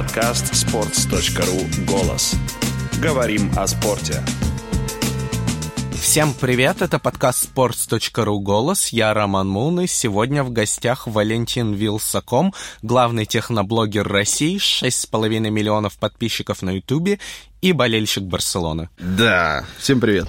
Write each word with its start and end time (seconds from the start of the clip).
Подкаст 0.00 0.54
sports.ru 0.54 1.84
«Голос». 1.84 2.34
Говорим 3.02 3.52
о 3.54 3.66
спорте. 3.66 4.14
Всем 5.92 6.32
привет, 6.32 6.80
это 6.80 6.98
подкаст 6.98 7.50
sports.ru 7.50 8.38
«Голос», 8.38 8.88
я 8.94 9.12
Роман 9.12 9.50
Мун, 9.50 9.82
и 9.82 9.86
сегодня 9.86 10.42
в 10.42 10.52
гостях 10.52 11.06
Валентин 11.06 11.74
Вилсаком, 11.74 12.54
главный 12.80 13.26
техноблогер 13.26 14.08
России, 14.08 14.56
6,5 14.56 15.50
миллионов 15.50 15.98
подписчиков 15.98 16.62
на 16.62 16.70
Ютубе 16.70 17.18
и 17.60 17.74
болельщик 17.74 18.22
Барселоны. 18.22 18.88
Да, 18.98 19.66
всем 19.76 20.00
привет. 20.00 20.28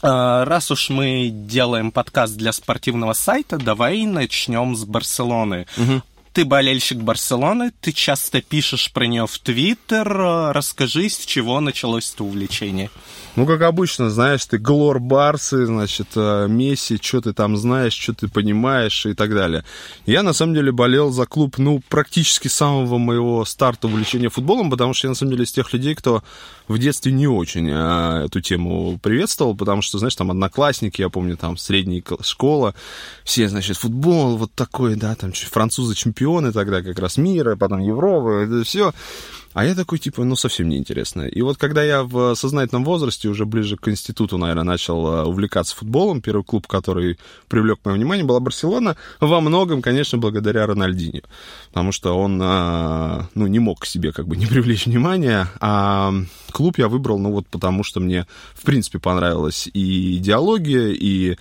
А, 0.00 0.46
раз 0.46 0.70
уж 0.70 0.88
мы 0.88 1.28
делаем 1.30 1.92
подкаст 1.92 2.34
для 2.36 2.50
спортивного 2.50 3.12
сайта, 3.12 3.58
давай 3.58 4.06
начнем 4.06 4.74
с 4.74 4.86
Барселоны. 4.86 5.66
Угу. 5.76 6.02
Ты 6.36 6.44
болельщик 6.44 6.98
Барселоны, 6.98 7.72
ты 7.80 7.92
часто 7.92 8.42
пишешь 8.42 8.92
про 8.92 9.06
нее 9.06 9.26
в 9.26 9.38
Твиттер. 9.38 10.06
Расскажи, 10.52 11.08
с 11.08 11.24
чего 11.24 11.60
началось 11.60 12.12
это 12.12 12.24
увлечение? 12.24 12.90
Ну, 13.36 13.46
как 13.46 13.60
обычно, 13.62 14.08
знаешь, 14.08 14.46
ты 14.46 14.56
глор 14.56 14.98
Барсы, 14.98 15.66
значит, 15.66 16.08
э, 16.14 16.46
Месси, 16.48 16.98
что 17.00 17.20
ты 17.20 17.34
там 17.34 17.56
знаешь, 17.58 17.92
что 17.92 18.14
ты 18.14 18.28
понимаешь 18.28 19.04
и 19.04 19.12
так 19.12 19.34
далее. 19.34 19.62
Я, 20.06 20.22
на 20.22 20.32
самом 20.32 20.54
деле, 20.54 20.72
болел 20.72 21.10
за 21.10 21.26
клуб, 21.26 21.58
ну, 21.58 21.82
практически 21.90 22.48
самого 22.48 22.96
моего 22.96 23.44
старта 23.44 23.88
увлечения 23.88 24.30
футболом, 24.30 24.70
потому 24.70 24.94
что 24.94 25.06
я, 25.06 25.10
на 25.10 25.14
самом 25.14 25.32
деле, 25.32 25.44
из 25.44 25.52
тех 25.52 25.70
людей, 25.74 25.94
кто 25.94 26.22
в 26.66 26.78
детстве 26.78 27.12
не 27.12 27.26
очень 27.26 27.68
а, 27.70 28.24
эту 28.24 28.40
тему 28.40 28.98
приветствовал, 29.02 29.54
потому 29.54 29.82
что, 29.82 29.98
знаешь, 29.98 30.16
там 30.16 30.30
одноклассники, 30.30 31.02
я 31.02 31.10
помню, 31.10 31.36
там 31.36 31.58
средняя 31.58 32.02
школа, 32.22 32.74
все, 33.22 33.48
значит, 33.50 33.76
футбол 33.76 34.38
вот 34.38 34.52
такой, 34.54 34.96
да, 34.96 35.14
там 35.14 35.32
французы 35.32 35.94
чемпионы 36.26 36.52
тогда 36.52 36.82
как 36.82 36.98
раз 36.98 37.16
мира, 37.16 37.56
потом 37.56 37.80
Европы, 37.80 38.46
это 38.46 38.64
все. 38.64 38.92
А 39.54 39.64
я 39.64 39.74
такой, 39.74 39.98
типа, 39.98 40.22
ну, 40.22 40.36
совсем 40.36 40.68
неинтересно. 40.68 41.22
И 41.22 41.40
вот 41.40 41.56
когда 41.56 41.82
я 41.82 42.02
в 42.02 42.34
сознательном 42.34 42.84
возрасте, 42.84 43.28
уже 43.28 43.46
ближе 43.46 43.76
к 43.78 43.88
институту, 43.88 44.36
наверное, 44.36 44.64
начал 44.64 45.06
э, 45.06 45.24
увлекаться 45.24 45.74
футболом, 45.74 46.20
первый 46.20 46.44
клуб, 46.44 46.66
который 46.66 47.18
привлек 47.48 47.78
мое 47.84 47.94
внимание, 47.94 48.26
была 48.26 48.38
Барселона, 48.40 48.96
во 49.18 49.40
многом, 49.40 49.80
конечно, 49.80 50.18
благодаря 50.18 50.66
Рональдинho. 50.66 51.24
Потому 51.68 51.92
что 51.92 52.18
он, 52.18 52.38
э, 52.42 53.22
ну, 53.34 53.46
не 53.46 53.58
мог 53.58 53.80
к 53.80 53.86
себе 53.86 54.12
как 54.12 54.26
бы 54.26 54.36
не 54.36 54.46
привлечь 54.46 54.84
внимания, 54.84 55.48
а 55.60 56.12
клуб 56.52 56.76
я 56.76 56.88
выбрал, 56.88 57.18
ну, 57.18 57.32
вот 57.32 57.46
потому 57.46 57.82
что 57.82 58.00
мне, 58.00 58.26
в 58.54 58.62
принципе, 58.62 58.98
понравилась 58.98 59.70
и 59.72 60.18
идеология, 60.18 60.88
и 60.88 61.38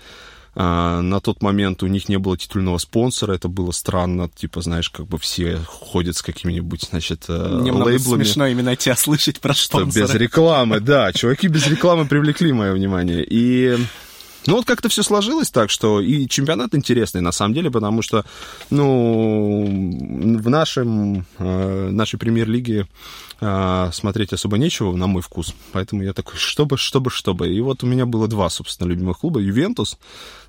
на 0.56 1.20
тот 1.20 1.42
момент 1.42 1.84
у 1.84 1.88
них 1.88 2.08
не 2.08 2.17
было 2.17 2.38
титульного 2.38 2.78
спонсора, 2.78 3.34
это 3.34 3.50
было 3.50 3.72
странно, 3.72 4.30
типа, 4.34 4.62
знаешь, 4.62 4.89
как 4.89 5.06
бы 5.06 5.17
все 5.17 5.59
ходят 5.67 6.16
с 6.16 6.22
какими-нибудь, 6.22 6.88
значит, 6.89 7.25
э, 7.28 7.62
Немного 7.62 7.89
лейблами. 7.89 8.23
смешно 8.23 8.47
именно 8.47 8.75
тебя 8.75 8.95
слышать 8.95 9.42
про 9.42 9.53
спонсора. 9.53 10.08
без 10.08 10.14
рекламы, 10.16 10.80
да, 10.80 11.12
чуваки 11.12 11.47
без 11.47 11.67
рекламы 11.67 12.06
привлекли 12.06 12.53
мое 12.53 12.73
внимание. 12.73 13.25
И 13.28 13.78
ну, 14.47 14.58
вот 14.58 14.66
как-то 14.66 14.89
все 14.89 15.02
сложилось 15.02 15.50
так, 15.50 15.70
что 15.72 16.00
и 16.00 16.28
чемпионат 16.28 16.75
интересный, 16.75 17.22
на 17.22 17.31
самом 17.31 17.56
деле, 17.56 17.72
потому 17.72 18.02
что, 18.02 18.25
ну, 18.69 19.66
в 19.66 20.50
нашем, 20.50 21.25
э, 21.40 21.90
нашей 21.90 22.19
премьер-лиге 22.19 22.88
э, 23.42 23.90
смотреть 23.92 24.34
особо 24.34 24.58
нечего, 24.58 24.95
на 24.95 25.08
мой 25.08 25.23
вкус. 25.23 25.53
Поэтому 25.72 26.03
я 26.03 26.14
такой, 26.14 26.38
чтобы, 26.38 26.78
чтобы, 26.78 27.09
чтобы. 27.09 27.50
И 27.50 27.59
вот 27.59 27.84
у 27.84 27.88
меня 27.88 28.06
было 28.06 28.28
два, 28.28 28.50
собственно, 28.50 28.88
любимых 28.90 29.19
клуба. 29.19 29.40
Ювентус 29.40 29.97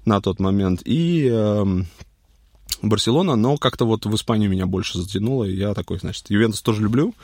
на 0.07 0.21
тот 0.23 0.41
момент 0.41 0.81
и 0.85 1.29
э, 1.31 1.65
Барселона, 2.83 3.37
но 3.37 3.57
как-то 3.59 3.85
вот 3.85 4.07
в 4.07 4.15
Испанию 4.15 4.51
меня 4.51 4.67
больше 4.67 4.99
затянуло, 4.99 5.45
и 5.45 5.57
я 5.57 5.75
такой, 5.75 5.99
значит, 5.99 6.31
Ювентус 6.31 6.63
тоже 6.63 6.83
люблю, 6.83 7.15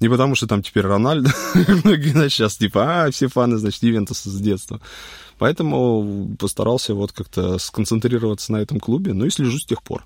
не 0.00 0.08
потому 0.08 0.34
что 0.34 0.46
там 0.46 0.62
теперь 0.62 0.84
Рональдо, 0.84 1.30
многие, 1.84 2.28
сейчас 2.28 2.56
типа, 2.56 3.04
а, 3.04 3.10
все 3.10 3.28
фаны, 3.28 3.56
значит, 3.56 3.82
Ювентуса 3.82 4.30
с 4.30 4.40
детства. 4.40 4.80
Поэтому 5.38 6.36
постарался 6.38 6.94
вот 6.94 7.12
как-то 7.12 7.58
сконцентрироваться 7.58 8.52
на 8.52 8.58
этом 8.58 8.80
клубе, 8.80 9.12
ну 9.14 9.24
и 9.24 9.30
слежу 9.30 9.58
с 9.58 9.66
тех 9.66 9.82
пор. 9.82 10.04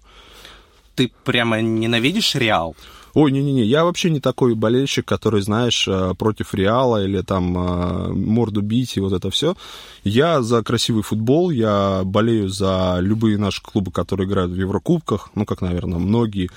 Ты 0.94 1.10
прямо 1.24 1.60
ненавидишь 1.60 2.34
Реал? 2.34 2.76
Ой, 3.14 3.30
не-не-не, 3.30 3.64
я 3.64 3.84
вообще 3.84 4.08
не 4.10 4.20
такой 4.20 4.54
болельщик, 4.54 5.04
который, 5.04 5.42
знаешь, 5.42 5.86
э, 5.86 6.14
против 6.18 6.54
Реала 6.54 7.04
или 7.04 7.20
там 7.20 7.56
э, 7.58 8.12
морду 8.12 8.62
бить 8.62 8.96
и 8.96 9.00
вот 9.00 9.12
это 9.12 9.30
все. 9.30 9.54
Я 10.02 10.42
за 10.42 10.62
красивый 10.62 11.02
футбол, 11.02 11.50
я 11.50 12.02
болею 12.04 12.48
за 12.48 12.98
любые 13.00 13.36
наши 13.36 13.62
клубы, 13.62 13.92
которые 13.92 14.26
играют 14.26 14.52
в 14.52 14.56
Еврокубках, 14.56 15.30
ну, 15.34 15.44
как, 15.44 15.60
наверное, 15.60 15.98
многие, 15.98 16.48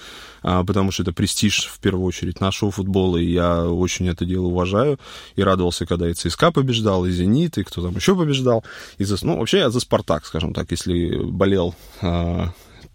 а, 0.44 0.64
потому 0.64 0.92
что 0.92 1.04
это 1.04 1.12
престиж, 1.12 1.66
в 1.66 1.80
первую 1.80 2.06
очередь, 2.06 2.40
нашего 2.40 2.72
футбола, 2.72 3.18
и 3.18 3.32
я 3.32 3.66
очень 3.68 4.08
это 4.08 4.26
дело 4.26 4.46
уважаю, 4.46 5.00
и 5.36 5.44
радовался, 5.44 5.86
когда 5.86 6.10
и 6.10 6.14
ЦСКА 6.14 6.52
побеждал, 6.52 7.06
и 7.06 7.12
Зенит, 7.12 7.58
и 7.58 7.64
кто 7.64 7.82
там 7.82 7.96
еще 7.96 8.16
побеждал. 8.16 8.64
И 8.98 9.04
за, 9.04 9.18
ну, 9.26 9.40
вообще 9.40 9.58
я 9.58 9.70
за 9.70 9.80
Спартак, 9.80 10.26
скажем 10.26 10.54
так, 10.54 10.72
если 10.72 11.18
болел 11.18 11.76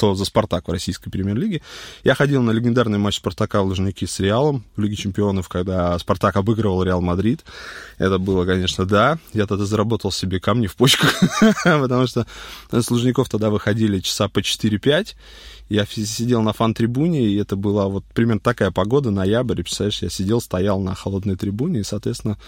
а, 0.00 0.10
то 0.10 0.14
за 0.14 0.24
«Спартак» 0.24 0.68
в 0.68 0.72
российской 0.72 1.10
премьер-лиге. 1.10 1.62
Я 2.04 2.14
ходил 2.14 2.42
на 2.42 2.50
легендарный 2.52 2.98
матч 2.98 3.16
«Спартака» 3.16 3.62
в 3.62 3.66
Лужники 3.66 4.06
с 4.06 4.18
Реалом 4.20 4.64
в 4.76 4.80
Лиге 4.80 4.96
чемпионов, 4.96 5.48
когда 5.48 5.98
«Спартак» 5.98 6.36
обыгрывал 6.36 6.82
«Реал 6.82 7.00
Мадрид». 7.00 7.44
Это 7.98 8.18
было, 8.18 8.44
конечно, 8.46 8.86
да. 8.86 9.18
Я 9.34 9.46
тогда 9.46 9.66
заработал 9.66 10.10
себе 10.10 10.40
камни 10.40 10.66
в 10.66 10.76
почках, 10.76 11.20
потому 11.64 12.06
что 12.06 12.26
с 12.70 12.90
Лужников 12.90 13.28
тогда 13.28 13.50
выходили 13.50 14.00
часа 14.00 14.28
по 14.28 14.38
4-5, 14.38 15.14
я 15.70 15.86
сидел 15.86 16.42
на 16.42 16.52
фан-трибуне, 16.52 17.28
и 17.28 17.36
это 17.36 17.54
была 17.54 17.86
вот 17.86 18.04
примерно 18.12 18.40
такая 18.40 18.72
погода, 18.72 19.12
ноябрь, 19.12 19.62
представляешь, 19.62 20.02
я 20.02 20.10
сидел, 20.10 20.40
стоял 20.40 20.80
на 20.80 20.96
холодной 20.96 21.36
трибуне, 21.36 21.80
и, 21.80 21.84
соответственно, 21.84 22.38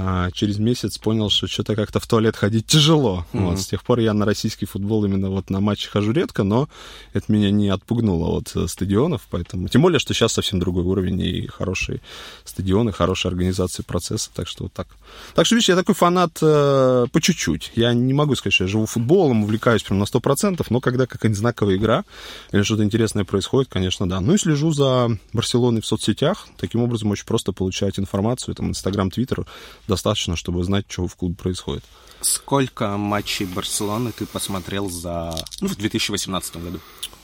а 0.00 0.30
через 0.30 0.58
месяц 0.58 0.96
понял, 0.96 1.28
что 1.28 1.48
что-то 1.48 1.74
как-то 1.74 1.98
в 1.98 2.06
туалет 2.06 2.36
ходить 2.36 2.66
тяжело. 2.66 3.26
Mm-hmm. 3.32 3.44
Вот, 3.44 3.60
с 3.60 3.66
тех 3.66 3.82
пор 3.82 3.98
я 3.98 4.14
на 4.14 4.24
российский 4.24 4.64
футбол 4.64 5.04
именно 5.04 5.28
вот 5.28 5.50
на 5.50 5.58
матчи 5.58 5.88
хожу 5.88 6.12
редко, 6.12 6.44
но 6.44 6.68
это 7.14 7.32
меня 7.32 7.50
не 7.50 7.68
отпугнуло 7.68 8.38
от 8.38 8.54
э, 8.54 8.68
стадионов, 8.68 9.26
поэтому... 9.28 9.66
Тем 9.66 9.82
более, 9.82 9.98
что 9.98 10.14
сейчас 10.14 10.34
совсем 10.34 10.60
другой 10.60 10.84
уровень 10.84 11.20
и 11.20 11.48
хорошие 11.48 12.00
стадионы, 12.44 12.92
хорошая 12.92 13.32
организация 13.32 13.82
процесса, 13.82 14.30
так 14.32 14.46
что 14.46 14.64
вот 14.64 14.72
так. 14.72 14.86
Так 15.34 15.46
что, 15.46 15.56
видишь, 15.56 15.68
я 15.68 15.74
такой 15.74 15.96
фанат 15.96 16.38
э, 16.42 17.06
по 17.10 17.20
чуть-чуть. 17.20 17.72
Я 17.74 17.92
не 17.92 18.14
могу 18.14 18.36
сказать, 18.36 18.54
что 18.54 18.64
я 18.64 18.68
живу 18.68 18.86
футболом, 18.86 19.42
увлекаюсь 19.42 19.82
прям 19.82 19.98
на 19.98 20.04
100%, 20.04 20.64
но 20.70 20.80
когда 20.80 21.06
какая-нибудь 21.06 21.38
знаковая 21.40 21.74
игра 21.74 22.04
или 22.52 22.62
что-то 22.62 22.84
интересное 22.84 23.24
происходит, 23.24 23.68
конечно, 23.68 24.08
да. 24.08 24.20
Ну 24.20 24.34
и 24.34 24.38
слежу 24.38 24.72
за 24.72 25.08
Барселоной 25.32 25.80
в 25.80 25.86
соцсетях. 25.86 26.46
Таким 26.56 26.82
образом, 26.82 27.10
очень 27.10 27.26
просто 27.26 27.50
получать 27.50 27.98
информацию, 27.98 28.54
там, 28.54 28.68
Инстаграм, 28.68 29.10
Твиттер, 29.10 29.44
достаточно, 29.88 30.36
чтобы 30.36 30.62
знать, 30.62 30.84
что 30.88 31.08
в 31.08 31.16
клубе 31.16 31.34
происходит. 31.34 31.84
Сколько 32.20 32.96
матчей 32.96 33.46
Барселоны 33.46 34.12
ты 34.12 34.26
посмотрел 34.26 34.90
за... 34.90 35.34
Ну, 35.60 35.68
в 35.68 35.76
2018 35.76 36.56
году? 36.56 36.78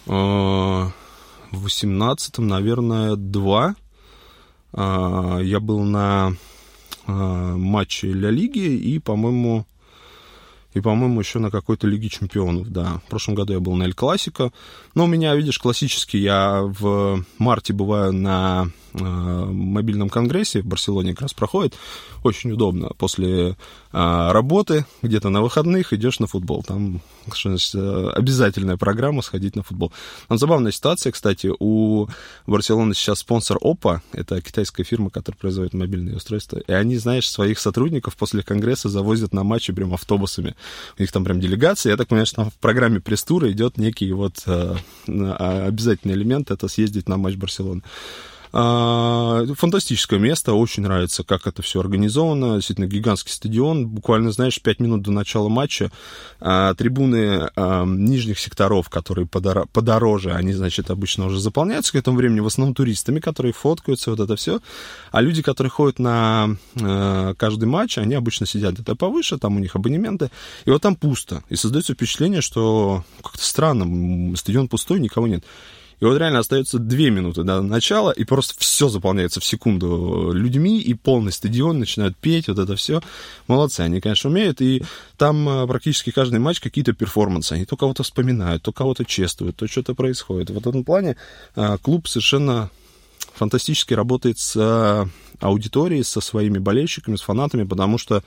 А, 0.07 0.91
в 1.51 1.61
2018, 1.61 2.39
наверное, 2.39 3.17
два. 3.17 3.75
А, 4.73 5.39
я 5.41 5.61
был 5.61 5.81
на 5.81 6.37
а, 7.07 7.57
матче 7.57 8.13
Ля 8.13 8.31
Лиги 8.31 8.59
и, 8.59 8.99
по-моему, 8.99 9.67
и, 10.75 10.81
по-моему, 10.81 11.21
еще 11.21 11.39
на 11.39 11.51
какой-то 11.51 11.87
Лиге 11.87 12.09
Чемпионов, 12.09 12.69
да. 12.71 13.01
В 13.07 13.11
прошлом 13.11 13.35
году 13.35 13.53
я 13.53 13.61
был 13.61 13.75
на 13.75 13.85
Эль 13.85 13.95
Классико. 13.95 14.53
Но 14.95 15.05
у 15.05 15.07
меня, 15.09 15.35
видишь, 15.35 15.59
классический, 15.59 16.19
я 16.19 16.63
в 16.63 17.25
марте 17.39 17.73
бываю 17.73 18.13
на 18.13 18.71
э, 18.93 18.99
мобильном 19.03 20.09
конгрессе 20.09 20.63
в 20.63 20.67
Барселоне 20.67 21.13
как 21.13 21.23
раз 21.23 21.35
проходит. 21.35 21.75
Очень 22.23 22.53
удобно. 22.53 22.91
После 22.97 23.51
э, 23.51 23.55
работы, 23.93 24.87
где-то 25.03 25.31
на 25.31 25.43
выходных 25.43 25.93
идешь 25.93 26.21
на 26.21 26.29
футбол. 26.29 26.63
Там 26.63 27.01
значит, 27.27 27.75
обязательная 27.75 28.77
программа 28.77 29.23
сходить 29.23 29.57
на 29.57 29.65
футбол. 29.65 29.93
Там 30.29 30.39
забавная 30.39 30.71
ситуация, 30.71 31.11
кстати. 31.11 31.51
У 31.59 32.07
Барселоны 32.47 32.95
сейчас 32.95 33.19
спонсор 33.19 33.59
Oppo. 33.59 34.01
Это 34.13 34.41
китайская 34.41 34.85
фирма, 34.85 35.11
которая 35.11 35.39
производит 35.39 35.75
мобильные 35.75 36.17
устройства. 36.17 36.59
И 36.59 36.73
они, 36.73 36.97
знаешь, 36.99 37.29
своих 37.29 37.59
сотрудников 37.59 38.17
после 38.17 38.45
конгресса 38.45 38.89
завозят 38.89 39.35
на 39.35 39.43
матчи 39.43 39.73
прям 39.73 39.93
автобусами. 39.93 40.55
У 40.99 41.03
них 41.03 41.11
там 41.11 41.25
прям 41.25 41.41
делегация. 41.41 41.91
Я 41.91 41.97
так 41.97 42.07
понимаю, 42.07 42.27
что 42.27 42.37
там 42.37 42.51
в 42.51 42.55
программе 42.55 43.01
пресс-тура 43.01 43.51
идет 43.51 43.77
некий 43.77 44.13
вот 44.13 44.43
э, 44.47 44.77
обязательный 45.07 46.15
элемент. 46.15 46.51
Это 46.51 46.69
съездить 46.69 47.09
на 47.09 47.17
матч 47.17 47.37
Барселоны. 47.37 47.83
А, 48.57 49.45
фантастическое 49.57 50.21
место, 50.21 50.53
очень 50.53 50.85
нравится, 50.85 51.25
как 51.25 51.49
это 51.49 51.61
все 51.61 51.81
организовано. 51.81 52.55
Действительно, 52.55 52.87
гигантский 52.87 53.33
стадион. 53.33 53.89
Буквально, 53.89 54.31
знаешь, 54.31 54.63
5 54.63 54.79
минут 54.79 55.03
до 55.03 55.11
начала 55.11 55.49
матча 55.49 55.91
а, 56.39 56.73
трибуны 56.75 57.51
а, 57.57 57.85
нижних 57.85 58.39
секторов, 58.39 58.91
которые 58.91 59.27
подороже, 59.27 60.35
они, 60.35 60.53
значит, 60.53 60.91
обычно 60.93 61.27
уже 61.27 61.41
заполняются 61.41 61.91
к 61.91 61.97
этому 61.97 62.17
времени, 62.17 62.39
в 62.39 62.47
основном 62.47 62.77
туристами, 62.77 63.19
которые 63.19 63.53
фоткаются, 63.53 64.13
вот 64.13 64.21
это 64.21 64.37
все. 64.37 64.61
А 65.11 65.21
люди, 65.21 65.43
которые 65.43 65.73
ходят 65.73 65.99
на 65.99 66.57
каждый 66.75 67.65
матч, 67.65 67.99
они 67.99 68.15
обычно 68.15 68.47
сидят 68.47 68.75
где-то 68.75 68.95
повыше, 68.95 69.37
там 69.37 69.57
у 69.57 69.59
них 69.59 69.75
абонементы, 69.75 70.31
и 70.65 70.71
вот 70.71 70.81
там 70.81 70.95
пусто. 70.95 71.43
И 71.49 71.57
создается 71.57 71.95
впечатление, 71.95 72.41
что 72.41 73.03
как-то 73.21 73.45
странно, 73.45 74.37
стадион 74.37 74.69
пустой, 74.69 75.01
никого 75.01 75.27
нет. 75.27 75.45
И 76.05 76.07
вот 76.07 76.19
реально 76.19 76.41
остается 76.41 76.79
две 76.79 77.09
минуты 77.09 77.45
до 77.45 77.63
начала, 77.63 78.11
и 78.11 78.25
просто 78.25 78.55
все 78.59 78.91
заполняется 78.91 79.41
в 79.41 79.45
секунду 79.47 80.33
людьми, 80.35 80.79
и 80.79 80.93
полный 80.93 81.33
стадион 81.33 81.79
начинают 81.79 82.15
петь, 82.15 82.47
вот 82.47 82.59
это 82.59 82.77
все. 82.77 83.01
Молодцы, 83.47 83.81
они, 83.81 84.03
конечно, 84.03 84.29
умеют, 84.29 84.61
и 84.61 84.83
там 85.17 85.49
э, 85.49 85.67
практически 85.67 86.11
каждый 86.11 86.41
матч 86.41 86.61
какие-то 86.61 86.93
перформансы. 86.93 87.55
Они 87.55 87.65
то 87.65 87.79
кого-то 87.79 88.03
вспоминают, 88.03 88.63
то 88.63 88.71
кого-то 88.71 89.07
чествуют, 89.07 89.57
то 89.57 89.67
что-то 89.67 89.95
происходит. 89.95 90.51
В 90.51 90.59
этом 90.59 90.85
плане 90.85 91.17
э, 91.57 91.79
клуб 91.81 92.07
совершенно 92.07 92.69
фантастически 93.33 93.95
работает 93.95 94.39
с 94.39 94.57
э, 94.57 95.07
аудиторией, 95.41 96.05
со 96.05 96.21
своими 96.21 96.59
болельщиками, 96.59 97.17
с 97.17 97.23
фанатами, 97.23 97.65
потому 97.65 97.97
что 97.97 98.23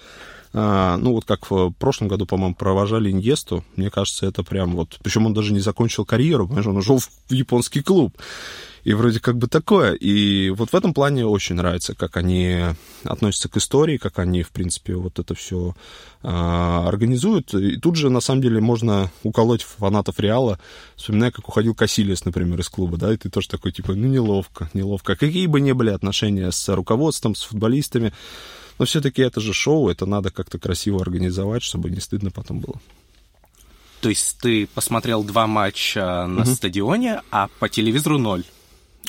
ну, 0.53 1.13
вот 1.13 1.25
как 1.25 1.49
в 1.49 1.71
прошлом 1.71 2.07
году, 2.07 2.25
по-моему, 2.25 2.55
провожали 2.55 3.11
Иньесту, 3.11 3.63
мне 3.75 3.89
кажется, 3.89 4.25
это 4.25 4.43
прям 4.43 4.75
вот... 4.75 4.97
Причем 5.03 5.25
он 5.25 5.33
даже 5.33 5.53
не 5.53 5.59
закончил 5.59 6.05
карьеру, 6.05 6.47
понимаешь, 6.47 6.67
он 6.67 6.77
ушел 6.77 6.99
в 6.99 7.09
японский 7.29 7.81
клуб. 7.81 8.15
И 8.87 8.93
вроде 8.93 9.19
как 9.19 9.37
бы 9.37 9.47
такое. 9.47 9.95
И 9.95 10.49
вот 10.49 10.71
в 10.71 10.73
этом 10.73 10.93
плане 10.93 11.25
очень 11.25 11.55
нравится, 11.55 11.93
как 11.93 12.15
они 12.15 12.63
относятся 13.03 13.49
к 13.49 13.57
истории, 13.57 13.97
как 13.97 14.17
они, 14.17 14.43
в 14.43 14.51
принципе, 14.51 14.95
вот 14.95 15.19
это 15.19 15.35
все 15.35 15.75
а, 16.23 16.87
организуют. 16.87 17.53
И 17.53 17.75
тут 17.75 17.97
же, 17.97 18.09
на 18.09 18.21
самом 18.21 18.41
деле, 18.41 18.61
можно 18.61 19.11
уколоть 19.23 19.63
фанатов 19.63 20.21
Реала, 20.21 20.57
вспоминая, 20.95 21.31
как 21.31 21.49
уходил 21.49 21.75
Кассилиас, 21.75 22.23
например, 22.23 22.61
из 22.61 22.69
клуба, 22.69 22.95
да, 22.95 23.13
и 23.13 23.17
ты 23.17 23.29
тоже 23.29 23.49
такой, 23.49 23.73
типа, 23.73 23.93
ну, 23.93 24.07
неловко, 24.07 24.69
неловко. 24.73 25.17
Какие 25.17 25.47
бы 25.47 25.59
ни 25.59 25.73
были 25.73 25.89
отношения 25.89 26.49
с 26.49 26.73
руководством, 26.73 27.35
с 27.35 27.43
футболистами, 27.43 28.13
но 28.79 28.85
все-таки 28.85 29.21
это 29.21 29.41
же 29.41 29.53
шоу, 29.53 29.89
это 29.89 30.05
надо 30.05 30.31
как-то 30.31 30.59
красиво 30.59 31.01
организовать, 31.01 31.63
чтобы 31.63 31.89
не 31.89 31.99
стыдно 31.99 32.31
потом 32.31 32.59
было. 32.59 32.79
То 34.01 34.09
есть 34.09 34.37
ты 34.39 34.67
посмотрел 34.67 35.23
два 35.23 35.47
матча 35.47 36.27
на 36.27 36.43
угу. 36.43 36.51
стадионе, 36.51 37.21
а 37.31 37.49
по 37.59 37.67
телевизору 37.67 38.17
ноль? 38.17 38.43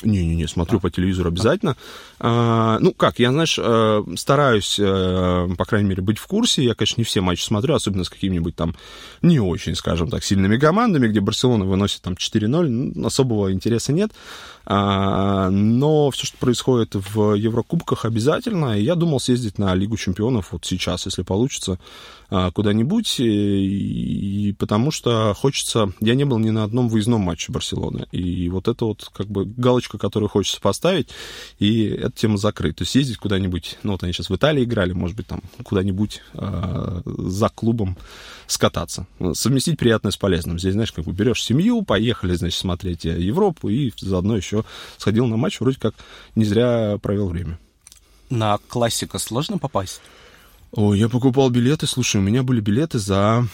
Не-не-не, 0.01 0.47
смотрю 0.47 0.77
а. 0.77 0.81
по 0.81 0.89
телевизору 0.89 1.29
обязательно. 1.29 1.75
А, 2.19 2.79
ну, 2.79 2.93
как, 2.93 3.19
я, 3.19 3.31
знаешь, 3.31 3.59
э, 3.61 4.03
стараюсь, 4.15 4.79
э, 4.79 5.49
по 5.57 5.65
крайней 5.65 5.89
мере, 5.89 6.01
быть 6.01 6.17
в 6.17 6.25
курсе. 6.25 6.63
Я, 6.63 6.73
конечно, 6.73 7.01
не 7.01 7.03
все 7.03 7.19
матчи 7.21 7.43
смотрю, 7.43 7.75
особенно 7.75 8.05
с 8.05 8.09
какими-нибудь 8.09 8.55
там 8.55 8.75
не 9.21 9.39
очень, 9.39 9.75
скажем 9.75 10.09
так, 10.09 10.23
сильными 10.23 10.57
командами, 10.57 11.07
где 11.07 11.19
Барселона 11.19 11.65
выносит 11.65 12.01
там 12.01 12.13
4-0, 12.13 13.05
особого 13.05 13.51
интереса 13.51 13.91
нет. 13.91 14.11
А, 14.71 15.49
но 15.49 16.11
все, 16.11 16.27
что 16.27 16.37
происходит 16.37 16.93
в 16.93 17.33
Еврокубках, 17.33 18.05
обязательно. 18.05 18.79
Я 18.79 18.93
думал 18.93 19.19
съездить 19.19 19.57
на 19.57 19.73
Лигу 19.73 19.97
чемпионов 19.97 20.51
вот 20.51 20.63
сейчас, 20.63 21.07
если 21.07 21.23
получится, 21.23 21.79
а, 22.29 22.51
куда-нибудь. 22.51 23.15
И, 23.19 24.55
потому 24.59 24.91
что 24.91 25.33
хочется... 25.35 25.91
Я 26.01 26.13
не 26.13 26.23
был 26.23 26.37
ни 26.37 26.51
на 26.51 26.63
одном 26.63 26.87
выездном 26.87 27.21
матче 27.21 27.51
Барселоны. 27.51 28.05
И 28.11 28.47
вот 28.49 28.67
это 28.67 28.85
вот 28.85 29.09
как 29.11 29.25
бы 29.25 29.45
галочка, 29.45 29.97
которую 29.97 30.29
хочется 30.29 30.61
поставить, 30.61 31.09
и 31.57 31.85
эта 31.85 32.11
тема 32.11 32.37
закрыта. 32.37 32.77
То 32.77 32.81
есть 32.83 32.93
ездить 32.93 33.17
куда-нибудь... 33.17 33.79
Ну, 33.81 33.93
вот 33.93 34.03
они 34.03 34.13
сейчас 34.13 34.29
в 34.29 34.35
Италии 34.35 34.65
играли, 34.65 34.93
может 34.93 35.17
быть, 35.17 35.25
там 35.25 35.41
куда-нибудь 35.63 36.21
э, 36.33 37.01
за 37.05 37.49
клубом 37.49 37.97
скататься. 38.45 39.07
Совместить 39.33 39.79
приятное 39.79 40.11
с 40.11 40.17
полезным. 40.17 40.59
Здесь, 40.59 40.73
знаешь, 40.73 40.91
как 40.91 41.05
бы 41.05 41.11
берешь 41.11 41.43
семью, 41.43 41.81
поехали, 41.81 42.35
значит, 42.35 42.59
смотреть 42.59 43.05
Европу, 43.05 43.69
и 43.69 43.91
заодно 43.99 44.37
еще 44.37 44.58
сходил 44.97 45.27
на 45.27 45.37
матч, 45.37 45.59
вроде 45.59 45.79
как 45.79 45.95
не 46.35 46.45
зря 46.45 46.97
провел 47.01 47.29
время. 47.29 47.59
На 48.29 48.59
классика 48.67 49.17
сложно 49.17 49.57
попасть? 49.57 50.01
О, 50.71 50.93
я 50.93 51.09
покупал 51.09 51.49
билеты, 51.49 51.87
слушай, 51.87 52.17
у 52.17 52.21
меня 52.21 52.43
были 52.43 52.61
билеты 52.61 52.99
за, 52.99 53.47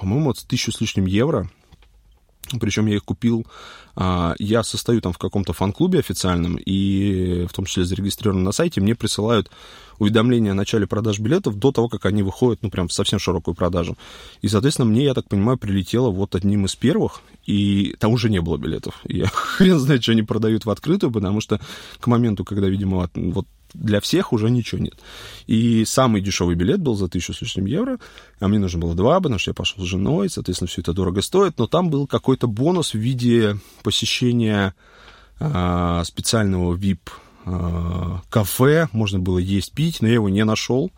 по-моему, 0.00 0.30
от 0.30 0.38
тысячу 0.38 0.72
с 0.72 0.80
лишним 0.80 1.06
евро. 1.06 1.50
Причем 2.60 2.86
я 2.86 2.96
их 2.96 3.04
купил, 3.04 3.44
а, 3.96 4.34
я 4.38 4.62
состою 4.62 5.00
там 5.00 5.12
в 5.12 5.18
каком-то 5.18 5.52
фан-клубе 5.52 5.98
официальном, 5.98 6.56
и 6.56 7.44
в 7.46 7.52
том 7.52 7.64
числе 7.64 7.84
зарегистрирован 7.84 8.44
на 8.44 8.52
сайте, 8.52 8.80
мне 8.80 8.94
присылают 8.94 9.50
уведомления 9.98 10.52
о 10.52 10.54
начале 10.54 10.86
продаж 10.86 11.18
билетов 11.18 11.58
до 11.58 11.72
того, 11.72 11.88
как 11.88 12.06
они 12.06 12.22
выходят, 12.22 12.62
ну, 12.62 12.70
прям 12.70 12.88
в 12.88 12.92
совсем 12.92 13.18
широкую 13.18 13.54
продажу. 13.54 13.96
И, 14.42 14.48
соответственно, 14.48 14.86
мне, 14.86 15.04
я 15.04 15.14
так 15.14 15.28
понимаю, 15.28 15.58
прилетело 15.58 16.10
вот 16.10 16.36
одним 16.36 16.66
из 16.66 16.76
первых, 16.76 17.20
и 17.46 17.94
там 17.98 18.12
уже 18.12 18.28
не 18.28 18.40
было 18.40 18.56
билетов. 18.56 19.00
Я 19.04 19.26
хрен 19.32 19.78
знает, 19.78 20.02
что 20.02 20.12
они 20.12 20.22
продают 20.22 20.64
в 20.64 20.70
открытую, 20.70 21.12
потому 21.12 21.40
что 21.40 21.60
к 22.00 22.06
моменту, 22.06 22.44
когда, 22.44 22.68
видимо, 22.68 23.08
вот 23.14 23.46
для 23.74 24.00
всех 24.00 24.32
уже 24.32 24.50
ничего 24.50 24.80
нет. 24.80 24.94
И 25.46 25.84
самый 25.84 26.20
дешевый 26.20 26.56
билет 26.56 26.80
был 26.80 26.94
за 26.94 27.08
тысячу 27.08 27.34
с 27.34 27.42
лишним 27.42 27.66
евро, 27.66 27.98
а 28.40 28.48
мне 28.48 28.58
нужно 28.58 28.80
было 28.80 28.94
два, 28.94 29.20
потому 29.20 29.38
что 29.38 29.50
я 29.50 29.54
пошел 29.54 29.84
с 29.84 29.88
женой, 29.88 30.28
соответственно, 30.28 30.68
все 30.68 30.80
это 30.80 30.92
дорого 30.92 31.22
стоит, 31.22 31.58
но 31.58 31.66
там 31.66 31.90
был 31.90 32.06
какой-то 32.06 32.46
бонус 32.48 32.94
в 32.94 32.98
виде 32.98 33.56
посещения 33.82 34.74
а, 35.38 36.04
специального 36.04 36.74
VIP 36.74 37.10
а, 37.44 38.22
кафе, 38.30 38.88
можно 38.92 39.18
было 39.18 39.38
есть, 39.38 39.72
пить, 39.72 40.00
но 40.00 40.08
я 40.08 40.14
его 40.14 40.28
не 40.28 40.44
нашел 40.44 40.90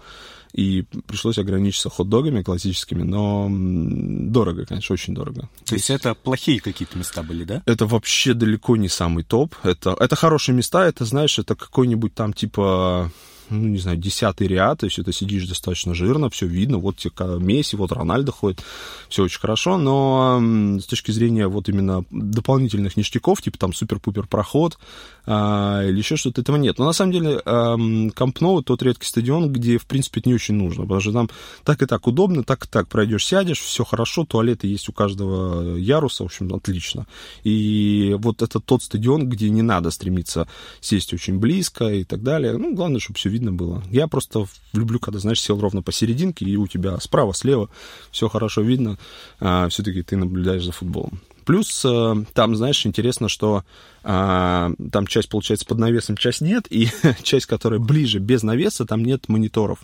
и 0.58 0.82
пришлось 1.06 1.38
ограничиться 1.38 1.88
хот-догами 1.88 2.42
классическими, 2.42 3.04
но 3.04 3.48
дорого, 3.48 4.66
конечно, 4.66 4.92
очень 4.92 5.14
дорого. 5.14 5.48
То 5.64 5.76
есть 5.76 5.88
это 5.88 6.14
плохие 6.14 6.60
какие-то 6.60 6.98
места 6.98 7.22
были, 7.22 7.44
да? 7.44 7.62
Это 7.64 7.86
вообще 7.86 8.34
далеко 8.34 8.76
не 8.76 8.88
самый 8.88 9.22
топ. 9.22 9.54
Это, 9.62 9.96
это 10.00 10.16
хорошие 10.16 10.56
места, 10.56 10.84
это, 10.84 11.04
знаешь, 11.04 11.38
это 11.38 11.54
какой-нибудь 11.54 12.12
там 12.12 12.32
типа 12.32 13.12
ну, 13.50 13.68
не 13.68 13.78
знаю, 13.78 13.96
десятый 13.96 14.46
ряд, 14.46 14.80
то 14.80 14.86
есть 14.86 14.98
это 14.98 15.12
сидишь 15.12 15.46
достаточно 15.46 15.94
жирно, 15.94 16.30
все 16.30 16.46
видно, 16.46 16.78
вот 16.78 16.96
тебе 16.96 17.12
Месси, 17.38 17.76
вот 17.76 17.92
Рональдо 17.92 18.32
ходит, 18.32 18.62
все 19.08 19.24
очень 19.24 19.40
хорошо, 19.40 19.76
но 19.78 20.40
с 20.80 20.86
точки 20.86 21.10
зрения 21.10 21.48
вот 21.48 21.68
именно 21.68 22.04
дополнительных 22.10 22.96
ништяков, 22.96 23.42
типа 23.42 23.58
там 23.58 23.72
супер-пупер 23.72 24.26
проход 24.26 24.78
а, 25.26 25.84
или 25.84 25.98
еще 25.98 26.16
что-то, 26.16 26.40
этого 26.40 26.56
нет. 26.56 26.78
Но 26.78 26.86
на 26.86 26.92
самом 26.92 27.12
деле 27.12 27.40
Камп 27.44 28.40
Ноу 28.40 28.62
тот 28.62 28.82
редкий 28.82 29.06
стадион, 29.06 29.52
где, 29.52 29.78
в 29.78 29.86
принципе, 29.86 30.20
это 30.20 30.28
не 30.28 30.34
очень 30.34 30.54
нужно, 30.54 30.82
потому 30.84 31.00
что 31.00 31.12
там 31.12 31.30
так 31.64 31.82
и 31.82 31.86
так 31.86 32.06
удобно, 32.06 32.44
так 32.44 32.64
и 32.64 32.68
так 32.68 32.88
пройдешь, 32.88 33.26
сядешь, 33.26 33.60
все 33.60 33.84
хорошо, 33.84 34.24
туалеты 34.24 34.66
есть 34.66 34.88
у 34.88 34.92
каждого 34.92 35.76
яруса, 35.76 36.22
в 36.22 36.26
общем, 36.26 36.54
отлично. 36.54 37.06
И 37.44 38.16
вот 38.18 38.42
это 38.42 38.60
тот 38.60 38.82
стадион, 38.82 39.28
где 39.28 39.50
не 39.50 39.62
надо 39.62 39.90
стремиться 39.90 40.48
сесть 40.80 41.12
очень 41.12 41.38
близко 41.38 41.86
и 41.86 42.04
так 42.04 42.22
далее. 42.22 42.56
Ну, 42.56 42.74
главное, 42.74 43.00
чтобы 43.00 43.18
все 43.18 43.28
видно 43.38 43.52
было. 43.52 43.82
Я 43.90 44.08
просто 44.08 44.46
люблю, 44.72 44.98
когда, 44.98 45.20
знаешь, 45.20 45.40
сел 45.40 45.60
ровно 45.60 45.82
посерединке, 45.82 46.44
и 46.44 46.56
у 46.56 46.66
тебя 46.66 46.98
справа, 46.98 47.32
слева 47.32 47.68
все 48.10 48.28
хорошо 48.28 48.62
видно, 48.62 48.98
а, 49.40 49.68
все-таки 49.68 50.02
ты 50.02 50.16
наблюдаешь 50.16 50.64
за 50.64 50.72
футболом. 50.72 51.20
Плюс 51.44 51.82
э, 51.82 52.14
там, 52.34 52.56
знаешь, 52.56 52.84
интересно, 52.84 53.30
что 53.30 53.64
а, 54.04 54.70
там 54.92 55.06
часть, 55.06 55.30
получается, 55.30 55.64
под 55.64 55.78
навесом, 55.78 56.18
часть 56.18 56.42
нет, 56.42 56.66
и 56.68 56.88
часть, 57.22 57.46
которая 57.46 57.80
ближе, 57.80 58.18
без 58.18 58.42
навеса, 58.42 58.84
там 58.84 59.02
нет 59.02 59.28
мониторов. 59.28 59.78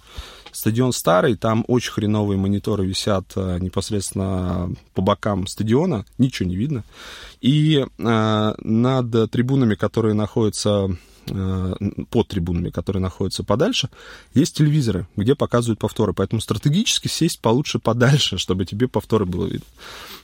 Стадион 0.53 0.93
старый, 0.93 1.37
там 1.37 1.65
очень 1.67 1.93
хреновые 1.93 2.37
мониторы 2.37 2.85
висят 2.85 3.33
а, 3.37 3.59
непосредственно 3.59 4.75
по 4.93 5.01
бокам 5.01 5.47
стадиона, 5.47 6.05
ничего 6.19 6.49
не 6.51 6.57
видно. 6.57 6.85
И 7.41 7.87
а, 7.99 8.55
над 8.59 9.31
трибунами, 9.31 9.75
которые 9.75 10.13
находятся 10.13 10.95
под 11.27 12.29
трибунами, 12.29 12.71
которые 12.71 13.03
находятся 13.03 13.45
подальше, 13.45 13.89
есть 14.35 14.57
телевизоры, 14.57 15.07
где 15.17 15.35
показывают 15.35 15.79
повторы. 15.79 16.13
Поэтому 16.13 16.41
стратегически 16.41 17.09
сесть 17.09 17.41
получше 17.41 17.79
подальше, 17.79 18.39
чтобы 18.45 18.65
тебе 18.65 18.89
повторы 18.89 19.25
было 19.25 19.47
видно. 19.47 19.67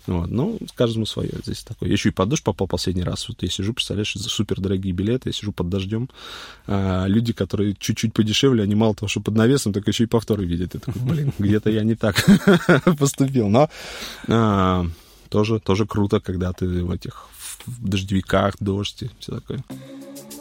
Вот. 0.07 0.30
Ну, 0.30 0.59
каждому 0.75 1.07
свое 1.07 1.30
здесь 1.45 1.62
такое. 1.62 1.88
Я 1.88 1.95
еще 1.95 2.09
и 2.09 2.12
под 2.12 2.28
дождь 2.28 2.42
попал 2.42 2.66
последний 2.66 3.02
раз. 3.02 3.28
Вот 3.28 3.42
я 3.42 3.49
сижу, 3.49 3.75
представляешь, 3.75 4.14
за 4.14 4.28
супер 4.28 4.61
дорогие 4.61 4.92
билеты, 4.92 5.28
я 5.28 5.33
сижу 5.33 5.52
под 5.52 5.69
дождем. 5.69 6.09
А 6.66 7.07
люди, 7.07 7.33
которые 7.33 7.75
чуть-чуть 7.78 8.12
подешевле, 8.12 8.62
они 8.62 8.75
мало 8.75 8.95
того, 8.95 9.09
что 9.09 9.21
под 9.21 9.35
навесом, 9.35 9.73
так 9.73 9.87
еще 9.87 10.04
и 10.04 10.09
повторы 10.09 10.45
видят. 10.45 10.75
Я 10.75 10.80
такой, 10.80 11.02
блин, 11.02 11.33
где-то 11.38 11.71
я 11.71 11.83
не 11.83 11.95
так 11.95 12.16
поступил. 12.99 13.49
Но 13.49 13.71
а, 14.28 14.87
тоже, 15.28 15.61
тоже 15.61 15.87
круто, 15.87 16.21
когда 16.21 16.52
ты 16.52 16.66
в 16.66 16.90
этих 16.90 17.28
в 17.66 17.88
дождевиках, 17.88 18.57
дождь 18.61 19.02
и 19.02 19.11
все 19.19 19.33
такое. 19.33 19.62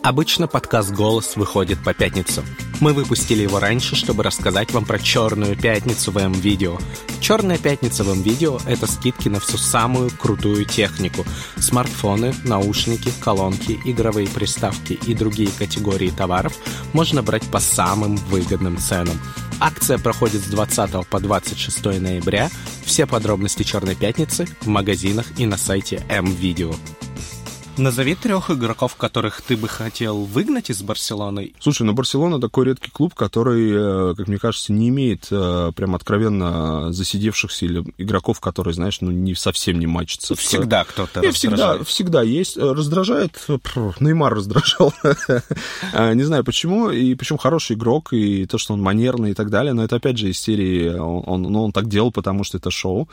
Обычно 0.01 0.47
подкаст 0.47 0.91
«Голос» 0.91 1.35
выходит 1.35 1.83
по 1.83 1.93
пятницам. 1.93 2.45
Мы 2.79 2.93
выпустили 2.93 3.43
его 3.43 3.59
раньше, 3.59 3.97
чтобы 3.97 4.23
рассказать 4.23 4.71
вам 4.71 4.85
про 4.85 4.97
«Черную 4.97 5.57
пятницу» 5.57 6.11
в 6.11 6.17
М-видео. 6.17 6.77
«Черная 7.19 7.57
пятница» 7.57 8.05
в 8.05 8.09
М-видео— 8.09 8.59
это 8.65 8.87
скидки 8.87 9.27
на 9.27 9.41
всю 9.41 9.57
самую 9.57 10.09
крутую 10.09 10.63
технику. 10.63 11.25
Смартфоны, 11.57 12.33
наушники, 12.45 13.11
колонки, 13.19 13.77
игровые 13.83 14.29
приставки 14.29 14.93
и 14.93 15.13
другие 15.13 15.49
категории 15.49 16.11
товаров 16.11 16.53
можно 16.93 17.21
брать 17.21 17.43
по 17.51 17.59
самым 17.59 18.15
выгодным 18.15 18.77
ценам. 18.77 19.19
Акция 19.59 19.97
проходит 19.97 20.41
с 20.41 20.47
20 20.47 21.07
по 21.07 21.19
26 21.19 21.85
ноября. 21.99 22.49
Все 22.85 23.05
подробности 23.05 23.63
«Черной 23.63 23.95
пятницы» 23.95 24.47
в 24.61 24.67
магазинах 24.67 25.25
и 25.37 25.45
на 25.45 25.57
сайте 25.57 26.01
М-видео. 26.07 26.73
Назови 27.79 28.15
трех 28.15 28.51
игроков, 28.51 28.95
которых 28.95 29.41
ты 29.41 29.55
бы 29.55 29.69
хотел 29.69 30.25
выгнать 30.25 30.69
из 30.69 30.81
Барселоны. 30.81 31.53
Слушай, 31.59 31.83
ну 31.83 31.93
Барселона 31.93 32.39
такой 32.41 32.65
редкий 32.65 32.91
клуб, 32.91 33.13
который, 33.13 34.11
э, 34.11 34.15
как 34.15 34.27
мне 34.27 34.37
кажется, 34.37 34.73
не 34.73 34.89
имеет 34.89 35.27
э, 35.31 35.71
прям 35.73 35.95
откровенно 35.95 36.91
засидевшихся 36.91 37.65
или 37.65 37.85
игроков, 37.97 38.41
которые, 38.41 38.73
знаешь, 38.73 38.99
ну 38.99 39.11
не 39.11 39.33
совсем 39.33 39.79
не 39.79 39.87
матчатся. 39.87 40.35
Всегда 40.35 40.83
кто-то 40.83 41.21
раздражает. 41.21 41.35
Всегда, 41.35 41.83
всегда 41.85 42.21
есть. 42.21 42.57
Раздражает. 42.57 43.47
Неймар 43.99 44.33
раздражал. 44.33 44.93
Не 45.93 46.23
знаю 46.23 46.43
почему. 46.43 46.89
И 46.89 47.15
причем 47.15 47.37
хороший 47.37 47.75
игрок, 47.75 48.11
и 48.11 48.45
то, 48.45 48.57
что 48.57 48.73
он 48.73 48.81
манерный 48.81 49.31
и 49.31 49.33
так 49.33 49.49
далее. 49.49 49.73
Но 49.73 49.83
это 49.83 49.95
опять 49.95 50.17
же 50.17 50.29
из 50.29 50.39
серии 50.39 50.89
он, 50.97 51.43
ну, 51.43 51.63
он 51.63 51.71
так 51.71 51.87
делал, 51.87 52.11
потому 52.11 52.43
что 52.43 52.57
это 52.57 52.71
шоу. 52.71 53.07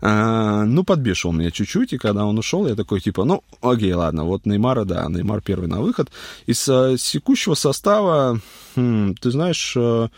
Ну, 0.00 0.84
подбешивал 0.84 1.32
меня 1.34 1.50
чуть-чуть, 1.50 1.92
и 1.92 1.98
когда 1.98 2.26
он 2.26 2.38
ушел, 2.38 2.66
я 2.66 2.74
такой, 2.74 3.00
типа, 3.00 3.24
ну, 3.24 3.42
окей, 3.60 3.92
ладно, 3.92 4.07
вот 4.12 4.46
Неймара, 4.46 4.84
да, 4.84 5.06
Неймар 5.08 5.40
первый 5.40 5.68
на 5.68 5.80
выход. 5.80 6.10
Из 6.46 6.64
текущего 7.00 7.54
состава, 7.54 8.40
хм, 8.78 9.14
ты 9.20 9.30
знаешь, 9.30 9.74
э, 9.76 10.08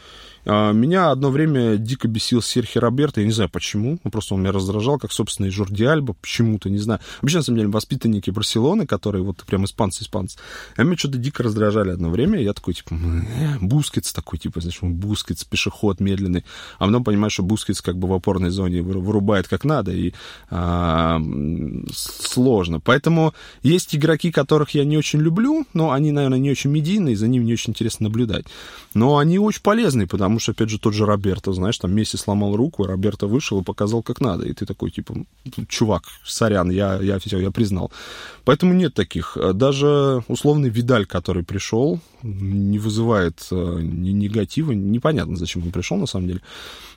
а, 0.46 0.72
меня 0.72 1.10
одно 1.10 1.30
время 1.30 1.76
дико 1.76 2.08
бесил 2.08 2.42
Серхи 2.42 2.78
Роберто, 2.78 3.20
я 3.20 3.26
не 3.26 3.32
знаю 3.32 3.50
почему, 3.50 3.98
ну, 4.02 4.10
просто 4.10 4.34
он 4.34 4.40
меня 4.40 4.52
раздражал, 4.52 4.98
как, 4.98 5.12
собственно, 5.12 5.46
и 5.46 5.50
Жорди 5.50 5.84
Альба, 5.84 6.14
почему-то, 6.14 6.70
не 6.70 6.78
знаю. 6.78 7.00
Вообще, 7.20 7.38
на 7.38 7.42
самом 7.42 7.58
деле, 7.58 7.68
воспитанники 7.70 8.30
Барселоны, 8.30 8.86
которые 8.86 9.22
вот 9.22 9.44
прям 9.44 9.64
испанцы-испанцы, 9.64 10.38
они 10.76 10.88
меня 10.88 10.98
что-то 10.98 11.18
дико 11.18 11.42
раздражали 11.42 11.90
одно 11.90 12.10
время, 12.10 12.40
я 12.40 12.52
такой, 12.52 12.74
типа, 12.74 12.94
э, 12.94 13.58
Бускетс 13.60 14.12
такой, 14.12 14.38
типа, 14.38 14.60
знаешь, 14.60 14.78
Бускетс, 14.80 15.44
пешеход 15.44 16.00
медленный, 16.00 16.44
а 16.78 16.86
потом 16.86 17.04
понимаешь, 17.04 17.34
что 17.34 17.42
Бускетс 17.42 17.80
как 17.82 17.96
бы 17.96 18.08
в 18.08 18.12
опорной 18.12 18.50
зоне 18.50 18.82
вырубает 18.82 19.48
как 19.48 19.64
надо, 19.64 19.92
и 19.92 20.12
а, 20.50 21.20
сложно. 21.92 22.80
Поэтому 22.80 23.34
есть 23.62 23.94
игроки, 23.94 24.30
которых 24.30 24.70
я 24.70 24.84
не 24.84 24.96
очень 24.96 25.20
люблю, 25.20 25.66
но 25.74 25.92
они, 25.92 26.12
наверное, 26.12 26.38
не 26.38 26.50
очень 26.50 26.70
медийные, 26.70 27.16
за 27.16 27.28
ними 27.28 27.44
не 27.44 27.52
очень 27.52 27.70
интересно 27.70 28.04
наблюдать. 28.04 28.46
Но 28.92 29.18
они 29.18 29.38
очень 29.38 29.62
полезны, 29.62 30.06
потому 30.06 30.40
что, 30.40 30.52
опять 30.52 30.68
же, 30.68 30.78
тот 30.78 30.94
же 30.94 31.06
Роберто, 31.06 31.52
знаешь, 31.52 31.78
там 31.78 31.94
Месси 31.94 32.16
сломал 32.16 32.56
руку, 32.56 32.84
Роберто 32.84 33.28
вышел 33.28 33.60
и 33.60 33.64
показал, 33.64 34.02
как 34.02 34.20
надо. 34.20 34.46
И 34.46 34.52
ты 34.52 34.66
такой, 34.66 34.90
типа, 34.90 35.14
чувак, 35.68 36.02
сорян, 36.24 36.70
я, 36.70 37.00
я 37.00 37.18
все, 37.20 37.38
я 37.38 37.50
признал. 37.52 37.92
Поэтому 38.44 38.74
нет 38.74 38.94
таких. 38.94 39.36
Даже 39.54 40.24
условный 40.26 40.70
Видаль, 40.70 41.06
который 41.06 41.44
пришел, 41.44 42.00
не 42.22 42.78
вызывает 42.78 43.46
э, 43.52 43.78
ни 43.80 44.10
негатива. 44.10 44.72
Непонятно, 44.72 45.36
зачем 45.36 45.62
он 45.62 45.70
пришел, 45.70 45.96
на 45.96 46.06
самом 46.06 46.26
деле. 46.26 46.40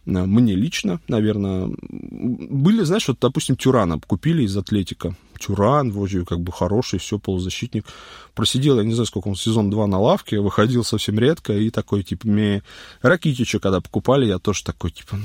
Э, 0.05 0.25
мне 0.25 0.55
лично, 0.55 0.99
наверное, 1.07 1.69
были, 1.89 2.83
знаешь, 2.83 3.07
вот, 3.07 3.17
допустим, 3.21 3.55
Тюрана 3.55 3.99
купили 3.99 4.43
из 4.43 4.57
Атлетика. 4.57 5.15
Тюран, 5.43 5.91
вроде 5.91 6.23
как 6.25 6.39
бы 6.39 6.51
хороший, 6.51 6.99
все, 6.99 7.19
полузащитник. 7.19 7.85
Просидел, 8.33 8.77
я 8.79 8.83
не 8.83 8.93
знаю, 8.93 9.05
сколько 9.05 9.27
он, 9.27 9.35
сезон 9.35 9.69
2 9.69 9.87
на 9.87 9.99
лавке, 9.99 10.39
выходил 10.39 10.83
совсем 10.83 11.19
редко, 11.19 11.53
и 11.53 11.69
такой, 11.69 12.01
типа, 12.01 12.27
мне 12.27 12.63
Ракитича, 13.01 13.59
когда 13.59 13.79
покупали, 13.79 14.25
я 14.25 14.39
тоже 14.39 14.63
такой, 14.63 14.91
типа, 14.91 15.17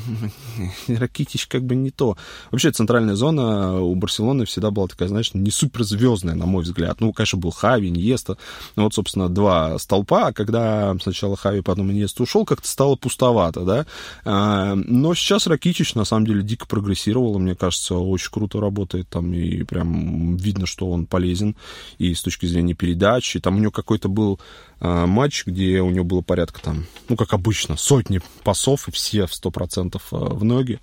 Ракитич 0.88 1.46
как 1.46 1.64
бы 1.64 1.74
не 1.74 1.90
то. 1.90 2.18
Вообще, 2.50 2.70
центральная 2.70 3.14
зона 3.14 3.80
у 3.80 3.94
Барселоны 3.94 4.44
всегда 4.44 4.70
была 4.70 4.88
такая, 4.88 5.08
знаешь, 5.08 5.32
не 5.32 5.50
суперзвездная, 5.50 6.34
на 6.34 6.44
мой 6.44 6.64
взгляд. 6.64 7.00
Ну, 7.00 7.12
конечно, 7.12 7.38
был 7.38 7.50
Хави, 7.50 7.88
Иньеста, 7.88 8.36
ну, 8.76 8.84
вот, 8.84 8.94
собственно, 8.94 9.28
два 9.28 9.78
столпа, 9.78 10.28
а 10.28 10.32
когда 10.32 10.94
сначала 11.00 11.36
Хави, 11.36 11.62
потом 11.62 11.90
Иньеста 11.90 12.24
ушел, 12.24 12.44
как-то 12.44 12.68
стало 12.68 12.96
пустовато, 12.96 13.64
да. 13.64 13.86
А, 14.24 14.74
но 14.74 15.14
сейчас 15.14 15.46
Ракитич, 15.46 15.94
на 15.94 16.04
самом 16.04 16.26
деле, 16.26 16.42
дико 16.42 16.66
прогрессировал, 16.66 17.38
мне 17.38 17.54
кажется, 17.54 17.94
очень 17.94 18.30
круто 18.30 18.60
работает 18.60 19.08
там, 19.08 19.32
и 19.32 19.62
прям 19.62 20.07
видно, 20.36 20.66
что 20.66 20.90
он 20.90 21.06
полезен 21.06 21.56
и 21.98 22.14
с 22.14 22.22
точки 22.22 22.46
зрения 22.46 22.74
передачи. 22.74 23.40
Там 23.40 23.56
у 23.56 23.58
него 23.58 23.70
какой-то 23.70 24.08
был 24.08 24.40
э, 24.80 25.06
матч, 25.06 25.44
где 25.46 25.80
у 25.80 25.90
него 25.90 26.04
было 26.04 26.20
порядка 26.20 26.60
там, 26.62 26.86
ну, 27.08 27.16
как 27.16 27.32
обычно, 27.32 27.76
сотни 27.76 28.20
пасов, 28.44 28.88
и 28.88 28.90
все 28.92 29.26
в 29.26 29.32
100% 29.32 30.00
а, 30.10 30.16
в 30.34 30.44
ноги. 30.44 30.80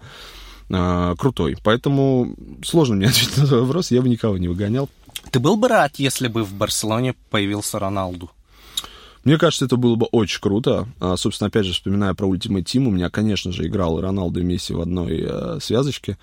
Э, 0.70 1.16
крутой. 1.18 1.58
Поэтому 1.64 2.36
сложно 2.64 2.96
мне 2.96 3.08
ответить 3.10 3.38
на 3.38 3.44
этот 3.44 3.62
вопрос, 3.62 3.92
я 3.92 4.02
бы 4.02 4.10
никого 4.10 4.38
не 4.38 4.48
выгонял. 4.48 4.90
Ты 5.32 5.40
был 5.40 5.58
бы 5.58 5.68
рад, 5.68 5.94
если 5.98 6.28
бы 6.28 6.44
в 6.44 6.54
Барселоне 6.54 7.16
появился 7.30 7.80
Роналду? 7.80 8.32
Мне 9.24 9.40
кажется, 9.40 9.66
это 9.66 9.76
было 9.76 9.96
бы 9.96 10.06
очень 10.12 10.40
круто. 10.40 10.88
А, 11.00 11.18
собственно, 11.18 11.48
опять 11.48 11.66
же, 11.66 11.74
вспоминая 11.74 12.14
про 12.14 12.28
Ultimate 12.28 12.64
Team, 12.64 12.86
у 12.88 12.92
меня, 12.92 13.10
конечно 13.10 13.52
же, 13.52 13.66
играл 13.66 14.00
Роналду 14.00 14.40
и 14.40 14.44
Месси 14.44 14.74
в 14.74 14.82
одной 14.82 15.26
э, 15.28 15.60
связочке. 15.62 16.18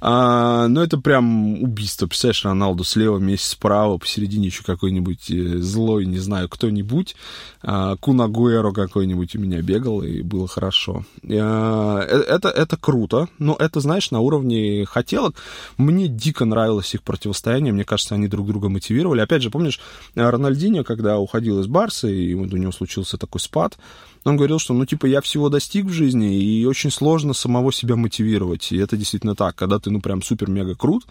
А, 0.00 0.68
ну, 0.68 0.80
это 0.80 0.98
прям 0.98 1.62
убийство. 1.62 2.06
Представляешь, 2.06 2.44
Роналду 2.44 2.84
слева, 2.84 3.18
Месси 3.18 3.50
справа, 3.50 3.98
посередине 3.98 4.46
еще 4.46 4.62
какой-нибудь 4.62 5.30
э, 5.30 5.58
злой, 5.58 6.06
не 6.06 6.18
знаю, 6.18 6.48
кто-нибудь. 6.48 7.16
А, 7.62 7.96
Кунагуэро 7.96 8.72
какой-нибудь 8.72 9.34
у 9.34 9.40
меня 9.40 9.60
бегал, 9.60 10.02
и 10.02 10.22
было 10.22 10.46
хорошо. 10.46 11.04
А, 11.28 12.00
э, 12.00 12.20
это, 12.20 12.48
это 12.48 12.76
круто, 12.76 13.28
но 13.38 13.56
это, 13.58 13.80
знаешь, 13.80 14.10
на 14.10 14.20
уровне 14.20 14.84
хотелок. 14.84 15.34
Мне 15.76 16.06
дико 16.06 16.44
нравилось 16.44 16.94
их 16.94 17.02
противостояние. 17.02 17.72
Мне 17.72 17.84
кажется, 17.84 18.14
они 18.14 18.28
друг 18.28 18.46
друга 18.46 18.68
мотивировали. 18.68 19.20
Опять 19.20 19.42
же, 19.42 19.50
помнишь, 19.50 19.80
Рональдинho, 20.14 20.84
когда 20.84 21.18
уходил 21.18 21.60
из 21.60 21.66
Барса, 21.66 22.08
и 22.08 22.34
вот 22.34 22.52
у 22.52 22.56
него 22.56 22.70
случился 22.70 23.18
такой 23.18 23.40
спад, 23.40 23.76
он 24.24 24.36
говорил, 24.36 24.58
что, 24.58 24.74
ну, 24.74 24.84
типа, 24.86 25.06
я 25.06 25.20
всего 25.20 25.48
достиг 25.48 25.86
в 25.86 25.92
жизни, 25.92 26.36
и 26.36 26.64
очень 26.64 26.90
сложно 26.90 27.32
самого 27.32 27.72
себя 27.72 27.96
мотивировать. 27.96 28.72
И 28.72 28.76
это 28.76 28.96
действительно 28.96 29.34
так. 29.34 29.56
Когда 29.56 29.78
ты, 29.78 29.90
ну, 29.90 30.00
прям 30.00 30.22
супер-мега 30.22 30.74
крут, 30.74 31.06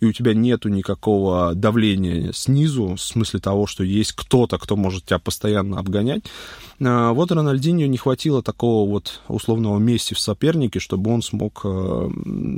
и 0.00 0.06
у 0.06 0.12
тебя 0.12 0.34
нету 0.34 0.68
никакого 0.68 1.54
давления 1.54 2.32
снизу, 2.32 2.94
в 2.96 3.00
смысле 3.00 3.40
того, 3.40 3.66
что 3.66 3.84
есть 3.84 4.12
кто-то, 4.12 4.58
кто 4.58 4.76
может 4.76 5.04
тебя 5.04 5.18
постоянно 5.18 5.78
обгонять. 5.78 6.22
А, 6.80 7.12
вот 7.12 7.32
Рональдинho 7.32 7.86
не 7.86 7.98
хватило 7.98 8.42
такого 8.42 8.88
вот 8.88 9.20
условного 9.28 9.78
Месси 9.78 10.14
в 10.14 10.20
сопернике, 10.20 10.78
чтобы 10.78 11.12
он 11.12 11.22
смог 11.22 11.60
э, 11.64 12.10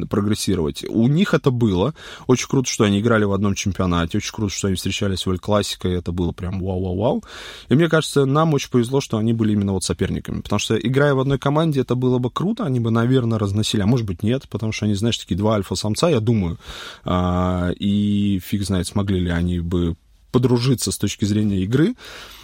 прогрессировать. 0.08 0.84
У 0.88 1.08
них 1.08 1.34
это 1.34 1.50
было. 1.50 1.94
Очень 2.26 2.48
круто, 2.48 2.68
что 2.68 2.84
они 2.84 3.00
играли 3.00 3.24
в 3.24 3.32
одном 3.32 3.54
чемпионате. 3.54 4.18
Очень 4.18 4.34
круто, 4.34 4.54
что 4.54 4.66
они 4.68 4.76
встречались 4.76 5.24
в 5.24 5.30
Эль-Классико, 5.30 5.88
и 5.88 5.92
это 5.92 6.12
было 6.12 6.32
прям 6.32 6.60
вау-вау-вау. 6.60 7.24
И 7.68 7.74
мне 7.74 7.88
кажется, 7.88 8.26
нам 8.26 8.52
очень 8.54 8.70
повезло, 8.70 9.00
что 9.00 9.16
они 9.16 9.32
были 9.32 9.52
именно 9.52 9.72
вот 9.72 9.84
соперниками. 9.90 10.40
Потому 10.40 10.60
что, 10.60 10.76
играя 10.76 11.14
в 11.14 11.20
одной 11.20 11.38
команде, 11.38 11.80
это 11.80 11.94
было 11.94 12.18
бы 12.18 12.30
круто, 12.30 12.64
они 12.64 12.80
бы, 12.80 12.90
наверное, 12.90 13.38
разносили, 13.38 13.82
а 13.82 13.86
может 13.86 14.06
быть, 14.06 14.22
нет, 14.22 14.48
потому 14.48 14.72
что 14.72 14.86
они, 14.86 14.94
знаешь, 14.94 15.18
такие 15.18 15.36
два 15.36 15.54
альфа-самца, 15.54 16.08
я 16.08 16.20
думаю, 16.20 16.58
а, 17.04 17.70
и 17.70 18.40
фиг 18.44 18.62
знает, 18.62 18.86
смогли 18.86 19.20
ли 19.20 19.30
они 19.30 19.60
бы 19.60 19.96
подружиться 20.32 20.92
с 20.92 20.98
точки 20.98 21.24
зрения 21.24 21.62
игры. 21.64 21.94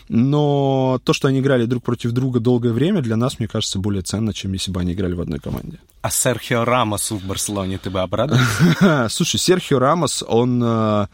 Но 0.09 1.00
то, 1.05 1.12
что 1.12 1.29
они 1.29 1.41
играли 1.41 1.67
друг 1.67 1.83
против 1.83 2.12
друга 2.12 2.41
долгое 2.41 2.73
время, 2.73 3.03
для 3.03 3.17
нас, 3.17 3.38
мне 3.38 3.49
кажется, 3.49 3.79
более 3.79 4.03
ценно, 4.03 4.33
чем 4.33 4.53
если 4.53 4.71
бы 4.73 4.81
они 4.81 4.93
играли 4.93 5.15
в 5.15 5.21
одной 5.21 5.38
команде. 5.38 5.79
А 6.03 6.11
Серхио 6.11 6.65
Рамосу 6.65 7.17
в 7.17 7.25
Барселоне 7.25 7.79
ты 7.79 7.91
бы 7.91 8.00
обрадовался? 8.00 9.09
Слушай, 9.11 9.38
Серхио 9.38 9.79
Рамос, 9.79 10.25
он 10.26 10.62
э, 10.65 11.07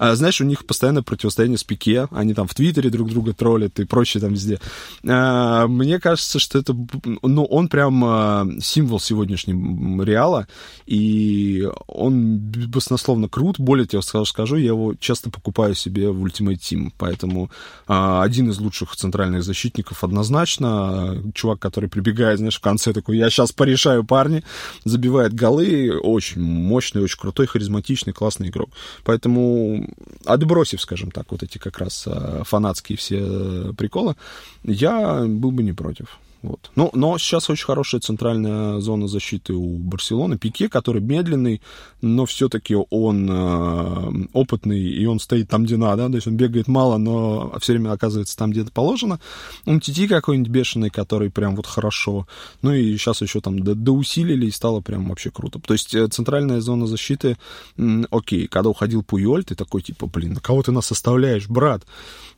а, 0.00 0.14
знаешь, 0.14 0.40
у 0.40 0.44
них 0.44 0.64
постоянно 0.64 1.02
противостояние 1.02 1.58
с 1.58 1.64
Пике, 1.64 2.08
они 2.10 2.32
там 2.32 2.48
в 2.48 2.54
Твиттере 2.54 2.88
друг 2.88 3.10
друга 3.10 3.34
троллят 3.34 3.78
и 3.80 3.84
прочее 3.84 4.22
там 4.22 4.32
везде. 4.32 4.58
А, 5.06 5.66
мне 5.66 6.00
кажется, 6.00 6.38
что 6.38 6.58
это, 6.58 6.74
ну, 7.22 7.44
он 7.44 7.68
прям 7.68 8.02
а, 8.06 8.46
символ 8.62 8.98
сегодняшнего 8.98 10.02
Реала, 10.02 10.48
и 10.86 11.68
он 11.86 12.38
баснословно 12.38 13.28
крут. 13.28 13.60
Более 13.60 13.86
того, 13.86 14.24
скажу, 14.24 14.56
я 14.56 14.68
его 14.68 14.94
часто 14.98 15.30
покупаю 15.30 15.74
себе 15.74 16.08
в 16.08 16.24
Ultimate 16.24 16.58
Team, 16.58 16.92
поэтому 16.96 17.50
а, 17.86 18.22
один 18.22 18.48
из 18.48 18.58
лучших 18.58 18.96
центральных 18.96 19.44
защитников 19.44 20.02
однозначно. 20.02 21.22
Чувак, 21.34 21.58
который 21.58 21.90
прибегает, 21.90 22.38
знаешь, 22.38 22.56
в 22.56 22.62
конце 22.62 22.94
такой, 22.94 23.18
я 23.18 23.28
сейчас 23.28 23.52
порешаю 23.52 24.04
парни, 24.04 24.44
забивает 24.86 25.34
голы, 25.34 25.94
очень 26.00 26.40
мощный, 26.40 27.02
очень 27.02 27.18
крутой, 27.18 27.46
харизматичный, 27.46 28.14
классный 28.14 28.48
игрок. 28.48 28.70
Поэтому 29.04 29.89
отбросив, 30.24 30.80
скажем 30.80 31.10
так, 31.10 31.26
вот 31.30 31.42
эти 31.42 31.58
как 31.58 31.78
раз 31.78 32.04
э, 32.06 32.42
фанатские 32.44 32.96
все 32.96 33.18
э, 33.20 33.72
приколы, 33.76 34.16
я 34.64 35.24
был 35.26 35.50
бы 35.50 35.62
не 35.62 35.72
против. 35.72 36.18
Вот. 36.42 36.70
Но, 36.74 36.90
но 36.94 37.18
сейчас 37.18 37.50
очень 37.50 37.66
хорошая 37.66 38.00
центральная 38.00 38.80
зона 38.80 39.08
защиты 39.08 39.52
у 39.52 39.76
Барселоны. 39.76 40.38
Пике, 40.38 40.70
который 40.70 41.02
медленный, 41.02 41.60
но 42.00 42.24
все-таки 42.24 42.74
он 42.74 43.28
э, 43.30 44.26
опытный, 44.32 44.80
и 44.80 45.04
он 45.04 45.20
стоит 45.20 45.50
там, 45.50 45.64
где 45.64 45.76
надо. 45.76 46.08
То 46.08 46.14
есть 46.14 46.26
он 46.26 46.36
бегает 46.36 46.66
мало, 46.66 46.96
но 46.96 47.52
все 47.60 47.74
время 47.74 47.92
оказывается 47.92 48.36
там, 48.38 48.52
где 48.52 48.62
это 48.62 48.72
положено. 48.72 49.20
Он 49.66 49.80
Тити 49.80 50.08
какой-нибудь 50.08 50.50
бешеный, 50.50 50.88
который 50.88 51.30
прям 51.30 51.56
вот 51.56 51.66
хорошо. 51.66 52.26
Ну 52.62 52.72
и 52.72 52.96
сейчас 52.96 53.20
еще 53.20 53.42
там 53.42 53.62
доусилили, 53.62 54.46
и 54.46 54.50
стало 54.50 54.80
прям 54.80 55.08
вообще 55.08 55.30
круто. 55.30 55.60
То 55.60 55.74
есть 55.74 55.94
э, 55.94 56.08
центральная 56.08 56.62
зона 56.62 56.86
защиты, 56.86 57.36
м, 57.76 58.06
окей, 58.10 58.46
когда 58.46 58.70
уходил 58.70 59.02
Пуйоль, 59.02 59.44
ты 59.44 59.54
такой 59.54 59.82
типа, 59.82 60.06
блин, 60.06 60.34
на 60.34 60.40
кого 60.40 60.62
ты 60.62 60.72
нас 60.72 60.90
оставляешь, 60.90 61.48
брат? 61.48 61.82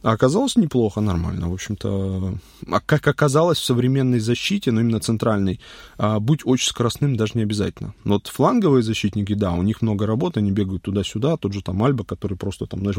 А 0.02 0.10
оказалось 0.10 0.56
неплохо, 0.56 1.00
нормально. 1.00 1.48
В 1.48 1.52
общем-то, 1.52 2.34
а 2.68 2.80
как 2.80 3.06
оказалось 3.06 3.58
в 3.58 3.64
современном 3.64 3.91
современной 3.92 4.20
защите, 4.20 4.72
но 4.72 4.80
именно 4.80 5.00
центральной, 5.00 5.60
а, 5.98 6.18
быть 6.18 6.40
очень 6.44 6.68
скоростным 6.68 7.16
даже 7.16 7.32
не 7.34 7.42
обязательно. 7.42 7.94
Но 8.04 8.14
вот 8.14 8.26
фланговые 8.26 8.82
защитники, 8.82 9.34
да, 9.34 9.52
у 9.52 9.62
них 9.62 9.82
много 9.82 10.06
работы, 10.06 10.40
они 10.40 10.50
бегают 10.50 10.82
туда-сюда, 10.82 11.36
тот 11.36 11.52
же 11.52 11.62
там 11.62 11.82
Альба, 11.82 12.04
который 12.04 12.36
просто 12.36 12.66
там, 12.66 12.80
знаешь, 12.80 12.96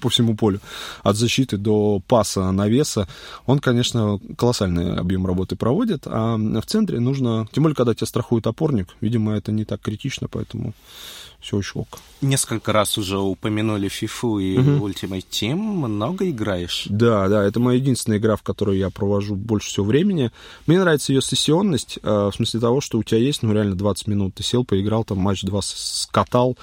по 0.00 0.08
всему 0.08 0.36
полю, 0.36 0.60
от 1.02 1.16
защиты 1.16 1.56
до 1.56 2.00
паса, 2.06 2.52
навеса, 2.52 3.08
он, 3.46 3.58
конечно, 3.58 4.20
колоссальный 4.36 4.96
объем 4.96 5.26
работы 5.26 5.56
проводит, 5.56 6.06
а 6.06 6.36
в 6.36 6.66
центре 6.66 7.00
нужно, 7.00 7.46
тем 7.52 7.64
более, 7.64 7.74
когда 7.76 7.94
тебя 7.94 8.06
страхует 8.06 8.46
опорник, 8.46 8.88
видимо, 9.00 9.32
это 9.32 9.52
не 9.52 9.64
так 9.64 9.80
критично, 9.80 10.28
поэтому 10.28 10.74
все 11.46 11.56
очень 11.56 11.80
ок. 11.80 11.98
Несколько 12.22 12.72
раз 12.72 12.98
уже 12.98 13.18
упомянули 13.18 13.88
FIFA 13.88 14.42
и 14.42 14.58
угу. 14.58 14.88
Ultimate 14.88 15.26
Team. 15.30 15.54
Много 15.54 16.28
играешь? 16.28 16.86
Да, 16.88 17.28
да, 17.28 17.44
это 17.44 17.60
моя 17.60 17.78
единственная 17.78 18.18
игра, 18.18 18.36
в 18.36 18.42
которой 18.42 18.78
я 18.78 18.90
провожу 18.90 19.36
больше 19.36 19.68
всего 19.68 19.86
времени. 19.86 20.32
Мне 20.66 20.80
нравится 20.80 21.12
ее 21.12 21.22
сессионность, 21.22 21.98
э, 22.02 22.30
в 22.32 22.34
смысле 22.34 22.60
того, 22.60 22.80
что 22.80 22.98
у 22.98 23.02
тебя 23.02 23.18
есть, 23.18 23.42
ну, 23.42 23.52
реально 23.52 23.76
20 23.76 24.08
минут. 24.08 24.34
Ты 24.34 24.42
сел, 24.42 24.64
поиграл, 24.64 25.04
там 25.04 25.18
матч 25.18 25.42
два 25.42 25.60
скатал, 25.62 26.56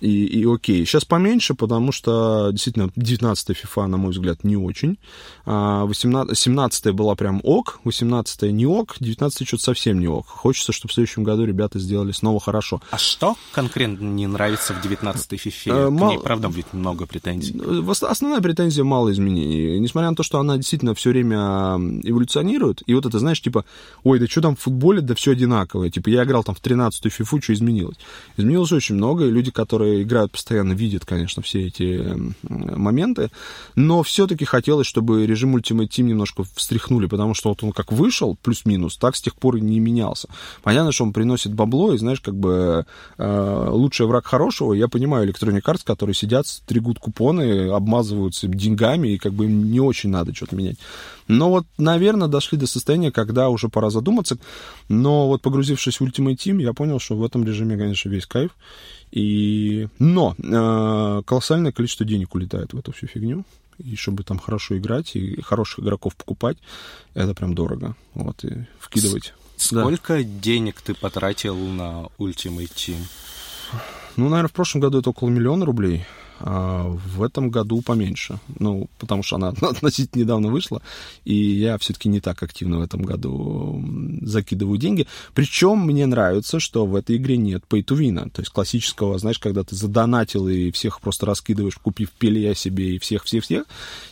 и, 0.00 0.24
и 0.26 0.46
окей. 0.46 0.84
Сейчас 0.86 1.04
поменьше, 1.04 1.54
потому 1.54 1.90
что, 1.90 2.50
действительно, 2.52 2.90
19 2.94 3.50
FIFA, 3.50 3.86
на 3.86 3.96
мой 3.96 4.12
взгляд, 4.12 4.44
не 4.44 4.56
очень. 4.56 4.98
18, 5.46 6.32
а, 6.32 6.34
17 6.34 6.94
была 6.94 7.16
прям 7.16 7.40
ок, 7.42 7.80
18 7.84 8.42
не 8.52 8.66
ок, 8.66 8.96
19 9.00 9.48
что-то 9.48 9.64
совсем 9.64 9.98
не 9.98 10.06
ок. 10.06 10.26
Хочется, 10.26 10.72
чтобы 10.72 10.92
в 10.92 10.94
следующем 10.94 11.24
году 11.24 11.44
ребята 11.44 11.78
сделали 11.78 12.12
снова 12.12 12.38
хорошо. 12.38 12.80
А 12.90 12.98
что 12.98 13.36
конкретно 13.52 14.04
не 14.04 14.27
нравится 14.32 14.74
в 14.74 14.84
19-й 14.84 15.36
FIFA? 15.36 15.86
А, 15.86 15.90
мал... 15.90 16.08
К 16.08 16.12
ней, 16.12 16.18
правда, 16.22 16.48
будет 16.48 16.72
много 16.72 17.06
претензий. 17.06 17.60
Основная 18.02 18.40
претензия— 18.40 18.84
мало 18.84 19.12
изменений. 19.12 19.78
Несмотря 19.78 20.10
на 20.10 20.16
то, 20.16 20.22
что 20.22 20.38
она 20.38 20.56
действительно 20.56 20.94
все 20.94 21.10
время 21.10 21.76
эволюционирует, 22.02 22.82
и 22.86 22.94
вот 22.94 23.06
это, 23.06 23.18
знаешь, 23.18 23.40
типа, 23.40 23.64
ой, 24.04 24.18
да 24.18 24.26
что 24.26 24.40
там 24.40 24.56
в 24.56 24.60
футболе, 24.60 25.00
да 25.00 25.14
все 25.14 25.32
одинаковое. 25.32 25.90
Типа, 25.90 26.08
я 26.08 26.24
играл 26.24 26.44
там 26.44 26.54
в 26.54 26.62
13-ю 26.62 27.10
FIFA, 27.10 27.42
что 27.42 27.52
изменилось? 27.52 27.96
Изменилось 28.36 28.72
очень 28.72 28.94
много, 28.94 29.26
и 29.26 29.30
люди, 29.30 29.50
которые 29.50 30.02
играют 30.02 30.32
постоянно, 30.32 30.72
видят, 30.72 31.04
конечно, 31.04 31.42
все 31.42 31.66
эти 31.66 32.04
моменты, 32.42 33.30
но 33.74 34.02
все-таки 34.02 34.44
хотелось, 34.44 34.86
чтобы 34.86 35.26
режим 35.26 35.56
Ultimate 35.56 35.88
Team 35.88 36.04
немножко 36.04 36.44
встряхнули, 36.54 37.06
потому 37.06 37.34
что 37.34 37.50
вот 37.50 37.62
он 37.62 37.72
как 37.72 37.92
вышел, 37.92 38.36
плюс-минус, 38.42 38.96
так 38.96 39.16
с 39.16 39.22
тех 39.22 39.34
пор 39.34 39.56
и 39.56 39.60
не 39.60 39.80
менялся. 39.80 40.28
Понятно, 40.62 40.92
что 40.92 41.04
он 41.04 41.12
приносит 41.12 41.54
бабло, 41.54 41.94
и, 41.94 41.98
знаешь, 41.98 42.20
как 42.20 42.34
бы 42.34 42.86
э, 43.18 43.68
лучший 43.70 44.06
враг 44.06 44.17
хорошего. 44.26 44.72
Я 44.72 44.88
понимаю 44.88 45.28
Electronic 45.28 45.62
Arts, 45.62 45.82
которые 45.84 46.14
сидят, 46.14 46.46
стригут 46.46 46.98
купоны, 46.98 47.70
обмазываются 47.70 48.48
деньгами, 48.48 49.08
и 49.08 49.18
как 49.18 49.32
бы 49.32 49.46
им 49.46 49.70
не 49.70 49.80
очень 49.80 50.10
надо 50.10 50.34
что-то 50.34 50.56
менять. 50.56 50.76
Но 51.26 51.50
вот, 51.50 51.66
наверное, 51.76 52.28
дошли 52.28 52.58
до 52.58 52.66
состояния, 52.66 53.12
когда 53.12 53.48
уже 53.48 53.68
пора 53.68 53.90
задуматься. 53.90 54.38
Но 54.88 55.28
вот 55.28 55.42
погрузившись 55.42 56.00
в 56.00 56.04
Ultimate 56.04 56.36
Team, 56.36 56.62
я 56.62 56.72
понял, 56.72 56.98
что 56.98 57.16
в 57.16 57.24
этом 57.24 57.44
режиме, 57.44 57.76
конечно, 57.76 58.08
весь 58.08 58.26
кайф. 58.26 58.52
И... 59.10 59.88
Но 59.98 60.34
э, 60.38 61.22
колоссальное 61.24 61.72
количество 61.72 62.04
денег 62.06 62.34
улетает 62.34 62.72
в 62.72 62.78
эту 62.78 62.92
всю 62.92 63.06
фигню 63.06 63.44
и 63.78 63.96
чтобы 63.96 64.24
там 64.24 64.38
хорошо 64.38 64.76
играть 64.76 65.14
и 65.14 65.40
хороших 65.40 65.80
игроков 65.80 66.16
покупать, 66.16 66.58
это 67.14 67.34
прям 67.34 67.54
дорого. 67.54 67.94
Вот, 68.14 68.44
и 68.44 68.66
вкидывать. 68.80 69.34
Сколько 69.56 70.18
да. 70.18 70.22
денег 70.22 70.80
ты 70.80 70.94
потратил 70.94 71.56
на 71.56 72.08
Ultimate 72.18 72.72
Team? 72.74 73.00
Ну, 74.18 74.28
наверное, 74.28 74.48
в 74.48 74.52
прошлом 74.52 74.80
году 74.80 74.98
это 74.98 75.10
около 75.10 75.28
миллиона 75.28 75.64
рублей. 75.64 76.04
А 76.40 76.84
в 76.84 77.22
этом 77.22 77.50
году 77.50 77.82
поменьше. 77.82 78.38
Ну, 78.58 78.88
потому 78.98 79.22
что 79.22 79.36
она 79.36 79.48
относительно 79.60 80.22
недавно 80.22 80.48
вышла, 80.48 80.82
и 81.24 81.34
я 81.34 81.78
все-таки 81.78 82.08
не 82.08 82.20
так 82.20 82.42
активно 82.42 82.78
в 82.78 82.82
этом 82.82 83.02
году 83.02 83.82
закидываю 84.22 84.78
деньги. 84.78 85.06
Причем 85.34 85.78
мне 85.78 86.06
нравится, 86.06 86.60
что 86.60 86.86
в 86.86 86.94
этой 86.94 87.16
игре 87.16 87.36
нет 87.36 87.64
win, 87.68 88.30
то 88.30 88.40
есть 88.40 88.52
классического, 88.52 89.18
знаешь, 89.18 89.38
когда 89.38 89.64
ты 89.64 89.74
задонатил 89.74 90.48
и 90.48 90.70
всех 90.70 91.00
просто 91.00 91.26
раскидываешь, 91.26 91.76
купив 91.76 92.10
пелья 92.10 92.54
себе 92.54 92.96
и 92.96 92.98
всех-всех-всех. 92.98 93.64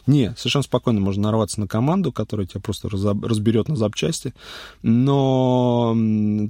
Не, 0.07 0.35
совершенно 0.37 0.63
спокойно 0.65 1.01
можно 1.01 1.25
нарваться 1.25 1.61
на 1.61 1.69
команду, 1.69 2.13
которая 2.13 2.47
тебя 2.47 2.61
просто 2.61 2.89
разберет 2.89 3.69
на 3.69 3.77
запчасти. 3.77 4.35
Но 4.83 5.95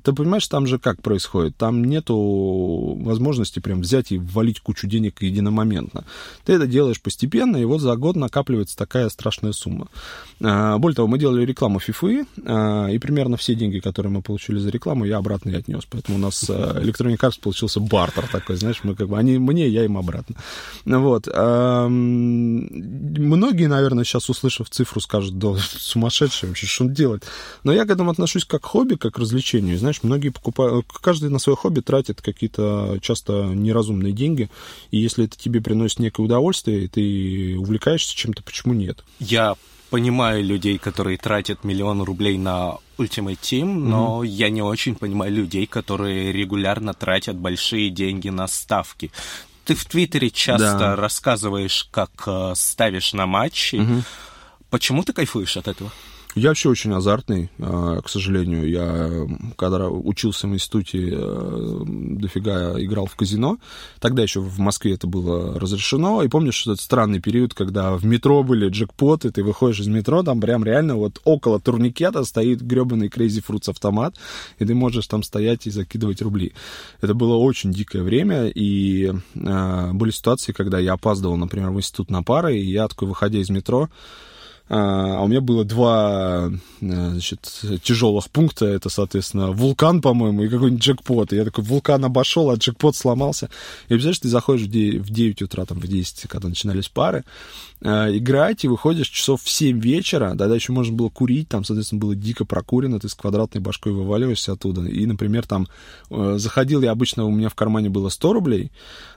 ты 0.02 0.12
понимаешь, 0.12 0.46
там 0.48 0.66
же 0.66 0.78
как 0.78 1.02
происходит? 1.02 1.56
Там 1.56 1.84
нету 1.84 2.96
возможности 3.00 3.58
прям 3.58 3.80
взять 3.80 4.12
и 4.12 4.18
ввалить 4.18 4.60
кучу 4.60 4.86
денег 4.86 5.22
единомоментно 5.22 5.65
моментно. 5.66 6.04
Ты 6.44 6.54
это 6.54 6.66
делаешь 6.66 7.00
постепенно, 7.00 7.56
и 7.56 7.64
вот 7.64 7.80
за 7.80 7.96
год 7.96 8.16
накапливается 8.16 8.76
такая 8.76 9.08
страшная 9.08 9.52
сумма. 9.52 9.88
А, 10.42 10.78
более 10.78 10.96
того, 10.96 11.08
мы 11.08 11.18
делали 11.18 11.44
рекламу 11.44 11.78
FIFA, 11.78 12.26
а, 12.46 12.86
и 12.88 12.98
примерно 12.98 13.36
все 13.36 13.54
деньги, 13.54 13.80
которые 13.80 14.12
мы 14.12 14.22
получили 14.22 14.58
за 14.58 14.70
рекламу, 14.70 15.04
я 15.04 15.18
обратно 15.18 15.50
и 15.50 15.54
отнес. 15.54 15.84
Поэтому 15.90 16.16
у 16.18 16.20
нас 16.20 16.46
а, 16.48 16.80
Electronic 16.80 17.18
Arts 17.18 17.40
получился 17.40 17.80
бартер 17.80 18.26
такой, 18.30 18.56
знаешь, 18.56 18.80
мы 18.82 18.94
как 18.94 19.08
бы, 19.08 19.18
они 19.18 19.38
мне, 19.38 19.68
я 19.68 19.84
им 19.84 19.98
обратно. 19.98 20.36
Вот. 20.84 21.26
Многие, 23.26 23.66
наверное, 23.66 24.04
сейчас, 24.04 24.30
услышав 24.30 24.70
цифру, 24.70 25.00
скажут, 25.00 25.38
да, 25.38 25.56
сумасшедший 25.58 26.48
вообще, 26.48 26.66
что 26.66 26.84
он 26.84 26.92
делает? 26.94 27.24
Но 27.64 27.72
я 27.72 27.84
к 27.84 27.90
этому 27.90 28.10
отношусь 28.10 28.44
как 28.44 28.64
хобби, 28.64 28.94
как 28.94 29.14
к 29.14 29.18
развлечению. 29.18 29.78
Знаешь, 29.78 30.02
многие 30.02 30.28
покупают, 30.28 30.86
каждый 31.00 31.30
на 31.30 31.38
свое 31.38 31.56
хобби 31.56 31.80
тратит 31.80 32.20
какие-то 32.20 32.98
часто 33.00 33.44
неразумные 33.44 34.12
деньги, 34.12 34.50
и 34.90 34.98
если 34.98 35.24
это 35.24 35.38
тебе 35.38 35.55
тебе 35.56 35.62
приносит 35.62 35.98
некое 35.98 36.22
удовольствие, 36.22 36.84
и 36.84 36.88
ты 36.88 37.58
увлекаешься 37.58 38.14
чем-то, 38.14 38.42
почему 38.42 38.74
нет? 38.74 39.02
Я 39.18 39.54
понимаю 39.90 40.44
людей, 40.44 40.78
которые 40.78 41.16
тратят 41.16 41.64
миллион 41.64 42.02
рублей 42.02 42.36
на 42.38 42.76
Ultimate 42.98 43.38
Team, 43.40 43.64
но 43.64 44.22
mm-hmm. 44.22 44.28
я 44.28 44.50
не 44.50 44.62
очень 44.62 44.94
понимаю 44.94 45.32
людей, 45.32 45.66
которые 45.66 46.32
регулярно 46.32 46.92
тратят 46.92 47.36
большие 47.36 47.90
деньги 47.90 48.28
на 48.28 48.48
ставки. 48.48 49.10
Ты 49.64 49.74
в 49.74 49.84
Твиттере 49.84 50.30
часто 50.30 50.78
да. 50.78 50.96
рассказываешь, 50.96 51.88
как 51.90 52.10
э, 52.26 52.52
ставишь 52.54 53.12
на 53.12 53.26
матчи. 53.26 53.76
Mm-hmm. 53.76 54.02
Почему 54.70 55.02
ты 55.02 55.12
кайфуешь 55.12 55.56
от 55.56 55.68
этого? 55.68 55.90
Я 56.36 56.50
вообще 56.50 56.68
очень 56.68 56.92
азартный, 56.92 57.48
а, 57.58 58.02
к 58.02 58.10
сожалению. 58.10 58.68
Я, 58.68 59.26
когда 59.56 59.88
учился 59.88 60.46
в 60.46 60.52
институте, 60.52 61.08
э, 61.10 61.82
дофига 61.86 62.78
играл 62.78 63.06
в 63.06 63.16
казино. 63.16 63.56
Тогда 64.00 64.22
еще 64.22 64.40
в 64.40 64.58
Москве 64.58 64.92
это 64.92 65.06
было 65.06 65.58
разрешено. 65.58 66.22
И 66.22 66.28
помнишь 66.28 66.60
этот 66.66 66.78
странный 66.80 67.20
период, 67.20 67.54
когда 67.54 67.96
в 67.96 68.04
метро 68.04 68.42
были 68.42 68.68
джекпоты, 68.68 69.30
ты 69.30 69.42
выходишь 69.42 69.80
из 69.80 69.86
метро, 69.86 70.22
там 70.22 70.38
прям 70.38 70.62
реально 70.62 70.96
вот 70.96 71.22
около 71.24 71.58
турникета 71.58 72.22
стоит 72.24 72.60
гребаный 72.60 73.08
Crazy 73.08 73.42
Fruits 73.42 73.70
автомат, 73.70 74.16
и 74.58 74.66
ты 74.66 74.74
можешь 74.74 75.06
там 75.06 75.22
стоять 75.22 75.66
и 75.66 75.70
закидывать 75.70 76.20
рубли. 76.20 76.52
Это 77.00 77.14
было 77.14 77.36
очень 77.36 77.72
дикое 77.72 78.02
время, 78.02 78.48
и 78.48 79.10
э, 79.34 79.92
были 79.94 80.10
ситуации, 80.10 80.52
когда 80.52 80.78
я 80.80 80.92
опаздывал, 80.92 81.38
например, 81.38 81.70
в 81.70 81.78
институт 81.78 82.10
на 82.10 82.22
пары, 82.22 82.58
и 82.58 82.70
я 82.70 82.88
такой, 82.88 83.08
выходя 83.08 83.38
из 83.38 83.48
метро, 83.48 83.88
а, 84.68 85.18
а 85.18 85.22
у 85.22 85.28
меня 85.28 85.40
было 85.40 85.64
два 85.64 86.50
э, 86.80 87.10
значит, 87.10 87.40
тяжелых 87.82 88.28
пункта. 88.30 88.66
Это, 88.66 88.88
соответственно, 88.88 89.52
вулкан, 89.52 90.00
по-моему, 90.00 90.42
и 90.42 90.48
какой-нибудь 90.48 90.82
джекпот. 90.82 91.32
И 91.32 91.36
я 91.36 91.44
такой, 91.44 91.62
вулкан 91.62 92.04
обошел, 92.04 92.50
а 92.50 92.56
джекпот 92.56 92.96
сломался. 92.96 93.48
И 93.86 93.88
представляешь, 93.90 94.18
ты 94.18 94.28
заходишь 94.28 94.66
в 94.66 94.70
9, 94.70 95.02
в 95.02 95.10
9 95.10 95.42
утра, 95.42 95.64
там, 95.66 95.78
в 95.78 95.86
10, 95.86 96.28
когда 96.28 96.48
начинались 96.48 96.88
пары, 96.88 97.24
э, 97.80 98.16
играть, 98.16 98.64
и 98.64 98.68
выходишь 98.68 99.08
часов 99.08 99.42
в 99.42 99.48
7 99.48 99.78
вечера, 99.78 100.30
тогда 100.30 100.54
еще 100.56 100.72
можно 100.72 100.94
было 100.94 101.10
курить, 101.10 101.48
там, 101.48 101.64
соответственно, 101.64 102.00
было 102.00 102.16
дико 102.16 102.44
прокурено, 102.44 102.98
ты 102.98 103.08
с 103.08 103.14
квадратной 103.14 103.60
башкой 103.60 103.92
вываливаешься 103.92 104.52
оттуда. 104.52 104.82
И, 104.82 105.06
например, 105.06 105.46
там, 105.46 105.68
э, 106.10 106.38
заходил 106.38 106.82
я 106.82 106.90
обычно, 106.90 107.24
у 107.24 107.30
меня 107.30 107.50
в 107.50 107.54
кармане 107.54 107.88
было 107.88 108.08
100 108.08 108.32
рублей, 108.32 108.72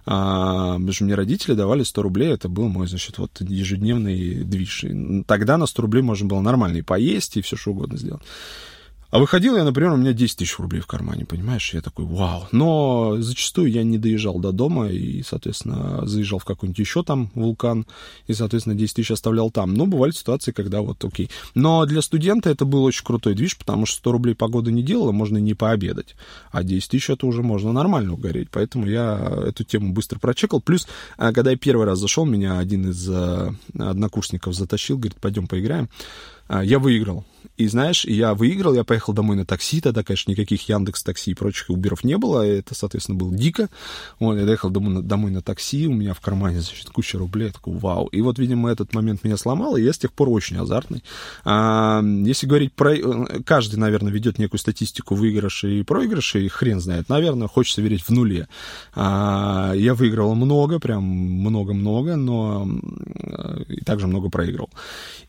а, 0.05 0.73
потому 0.73 0.91
что 0.91 1.03
мне 1.03 1.15
родители 1.15 1.53
давали 1.53 1.83
100 1.83 2.01
рублей, 2.01 2.29
это 2.29 2.49
был 2.49 2.67
мой, 2.67 2.87
значит, 2.87 3.17
вот 3.17 3.41
ежедневный 3.41 4.43
движ. 4.43 4.83
Тогда 5.39 5.57
на 5.57 5.67
100 5.67 5.81
рублей 5.83 6.01
можно 6.01 6.27
было 6.27 6.41
нормально 6.41 6.77
и 6.77 6.81
поесть, 6.81 7.37
и 7.37 7.41
все 7.41 7.55
что 7.55 7.71
угодно 7.71 7.97
сделать. 7.97 8.21
А 9.11 9.17
выходил 9.17 9.57
я, 9.57 9.63
например, 9.63 9.93
у 9.93 9.97
меня 9.97 10.13
10 10.13 10.37
тысяч 10.37 10.59
рублей 10.59 10.81
в 10.81 10.87
кармане, 10.87 11.25
понимаешь? 11.25 11.73
Я 11.73 11.81
такой, 11.81 12.05
вау. 12.05 12.47
Но 12.51 13.17
зачастую 13.19 13.71
я 13.71 13.83
не 13.83 13.97
доезжал 13.97 14.37
до 14.37 14.51
дома 14.51 14.89
и, 14.89 15.23
соответственно, 15.23 16.05
заезжал 16.05 16.37
в 16.37 16.45
какой-нибудь 16.45 16.77
еще 16.77 17.03
там 17.03 17.31
вулкан 17.33 17.87
и, 18.27 18.33
соответственно, 18.33 18.75
10 18.75 18.95
тысяч 18.95 19.09
оставлял 19.09 19.49
там. 19.49 19.73
Но 19.73 19.87
бывали 19.87 20.11
ситуации, 20.11 20.51
когда 20.51 20.81
вот 20.81 21.03
окей. 21.03 21.31
Но 21.55 21.85
для 21.87 22.03
студента 22.03 22.51
это 22.51 22.65
был 22.65 22.83
очень 22.83 23.03
крутой 23.03 23.33
движ, 23.33 23.57
потому 23.57 23.87
что 23.87 23.97
100 23.97 24.11
рублей 24.11 24.35
погода 24.35 24.71
не 24.71 24.83
делала, 24.83 25.11
можно 25.11 25.39
не 25.39 25.55
пообедать. 25.55 26.15
А 26.51 26.61
10 26.61 26.91
тысяч 26.91 27.09
это 27.09 27.25
уже 27.25 27.41
можно 27.41 27.71
нормально 27.71 28.13
угореть. 28.13 28.49
Поэтому 28.51 28.85
я 28.85 29.43
эту 29.47 29.63
тему 29.63 29.91
быстро 29.91 30.19
прочекал. 30.19 30.61
Плюс, 30.61 30.87
а, 31.17 31.33
когда 31.33 31.49
я 31.49 31.57
первый 31.57 31.87
раз 31.87 31.97
зашел, 31.97 32.25
меня 32.25 32.59
один 32.59 32.91
из 32.91 33.09
а, 33.09 33.55
однокурсников 33.75 34.53
затащил, 34.53 34.99
говорит, 34.99 35.19
пойдем 35.19 35.47
поиграем. 35.47 35.89
А, 36.47 36.63
я 36.63 36.77
выиграл. 36.77 37.25
И 37.59 37.67
знаешь, 37.67 38.05
я 38.05 38.35
выиграл, 38.35 38.73
я 38.73 38.85
поехал 38.85 39.11
домой 39.11 39.35
на 39.35 39.45
такси, 39.45 39.81
тогда, 39.81 40.01
конечно, 40.01 40.31
никаких 40.31 40.69
Яндекс 40.69 41.03
Такси 41.03 41.31
и 41.31 41.33
прочих 41.33 41.69
уберов 41.69 42.05
не 42.05 42.17
было, 42.17 42.41
это, 42.41 42.73
соответственно, 42.73 43.17
было 43.17 43.35
дико. 43.35 43.67
Вот, 44.17 44.37
я 44.37 44.45
доехал 44.45 44.69
домой, 44.69 45.03
домой 45.03 45.31
на 45.31 45.41
такси, 45.41 45.85
у 45.85 45.91
меня 45.91 46.13
в 46.13 46.21
кармане, 46.21 46.61
значит, 46.61 46.89
куча 46.89 47.17
рублей, 47.17 47.47
я 47.47 47.51
такой, 47.51 47.75
вау. 47.75 48.07
И 48.07 48.21
вот, 48.21 48.39
видимо, 48.39 48.71
этот 48.71 48.93
момент 48.93 49.25
меня 49.25 49.35
сломал, 49.35 49.75
и 49.75 49.81
я 49.81 49.91
с 49.91 49.97
тех 49.97 50.13
пор 50.13 50.29
очень 50.29 50.55
азартный. 50.55 51.03
А, 51.43 52.01
если 52.01 52.47
говорить 52.47 52.71
про... 52.71 52.95
Каждый, 53.45 53.75
наверное, 53.75 54.13
ведет 54.13 54.39
некую 54.39 54.59
статистику 54.59 55.15
выигрышей 55.15 55.81
и 55.81 55.83
проигрышей, 55.83 56.47
хрен 56.47 56.79
знает, 56.79 57.09
наверное, 57.09 57.49
хочется 57.49 57.81
верить 57.81 58.03
в 58.03 58.09
нуле. 58.09 58.47
А, 58.95 59.73
я 59.75 59.95
выиграл 59.95 60.33
много, 60.33 60.79
прям 60.79 61.03
много-много, 61.03 62.15
но 62.15 62.65
и 63.67 63.81
также 63.81 64.07
много 64.07 64.29
проиграл. 64.29 64.69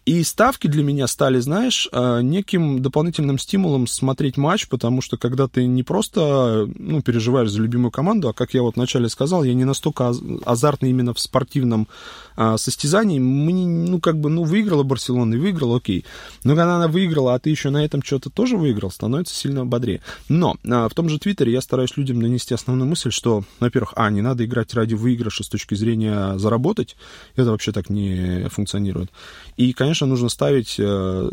И 0.07 0.23
ставки 0.23 0.69
для 0.69 0.85
меня 0.85 1.09
стали, 1.09 1.40
знаешь, 1.40 1.88
а, 1.90 2.19
неким 2.20 2.83
дополнительным 2.83 3.38
стимулом 3.38 3.87
смотреть 3.87 4.37
матч, 4.37 4.68
потому 4.68 5.00
что 5.00 5.16
когда 5.16 5.48
ты 5.48 5.66
не 5.66 5.83
просто 5.83 6.68
ну, 6.76 7.02
переживаешь 7.02 7.50
за 7.50 7.61
любимую 7.61 7.90
команду, 7.90 8.28
а 8.28 8.33
как 8.33 8.54
я 8.54 8.62
вот 8.62 8.76
вначале 8.76 9.09
сказал, 9.09 9.44
я 9.44 9.54
не 9.54 9.64
настолько 9.64 10.12
азартный 10.44 10.90
именно 10.90 11.14
в 11.14 11.20
спортивном 11.20 11.88
а, 12.37 12.56
состязании, 12.56 13.18
мне, 13.18 13.66
ну, 13.66 14.00
как 14.00 14.18
бы, 14.18 14.30
ну, 14.30 14.44
выиграла 14.44 14.83
Барселона 14.83 15.35
и 15.35 15.38
выиграла, 15.38 15.76
окей. 15.76 16.04
Но 16.44 16.56
когда 16.56 16.76
она 16.76 16.88
выиграла, 16.88 17.35
а 17.35 17.38
ты 17.38 17.50
еще 17.50 17.70
на 17.70 17.85
этом 17.85 18.02
что-то 18.02 18.30
тоже 18.30 18.56
выиграл, 18.56 18.90
становится 18.90 19.35
сильно 19.35 19.66
бодрее. 19.66 20.00
Но 20.28 20.56
а, 20.66 20.88
в 20.88 20.94
том 20.94 21.09
же 21.09 21.18
Твиттере 21.18 21.52
я 21.52 21.61
стараюсь 21.61 21.96
людям 21.96 22.20
донести 22.20 22.54
основную 22.54 22.88
мысль, 22.88 23.11
что, 23.11 23.44
во-первых, 23.59 23.92
а, 23.96 24.11
не 24.11 24.22
надо 24.22 24.44
играть 24.44 24.74
ради 24.74 24.94
выигрыша 24.94 25.44
с 25.44 25.48
точки 25.48 25.74
зрения 25.74 26.38
заработать, 26.38 26.96
это 27.37 27.50
вообще 27.50 27.72
так 27.72 27.90
не 27.90 28.48
функционирует. 28.48 29.11
И, 29.56 29.72
конечно, 29.72 30.06
нужно 30.06 30.28
ставить 30.28 30.76
э, 30.78 31.30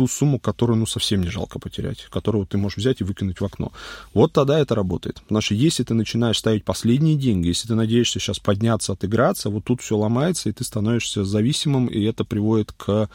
ту 0.00 0.08
сумму, 0.08 0.38
которую, 0.38 0.78
ну, 0.78 0.86
совсем 0.86 1.20
не 1.20 1.28
жалко 1.28 1.58
потерять, 1.58 2.06
которую 2.10 2.46
ты 2.46 2.56
можешь 2.56 2.78
взять 2.78 3.02
и 3.02 3.04
выкинуть 3.04 3.42
в 3.42 3.44
окно. 3.44 3.70
Вот 4.14 4.32
тогда 4.32 4.58
это 4.58 4.74
работает. 4.74 5.20
Потому 5.20 5.42
что 5.42 5.54
если 5.54 5.82
ты 5.82 5.92
начинаешь 5.92 6.38
ставить 6.38 6.64
последние 6.64 7.16
деньги, 7.16 7.48
если 7.48 7.68
ты 7.68 7.74
надеешься 7.74 8.18
сейчас 8.18 8.38
подняться, 8.38 8.92
отыграться, 8.92 9.50
вот 9.50 9.64
тут 9.64 9.82
все 9.82 9.98
ломается, 9.98 10.48
и 10.48 10.52
ты 10.52 10.64
становишься 10.64 11.22
зависимым, 11.22 11.86
и 11.88 12.02
это 12.04 12.24
приводит 12.24 12.72
к 12.72 13.10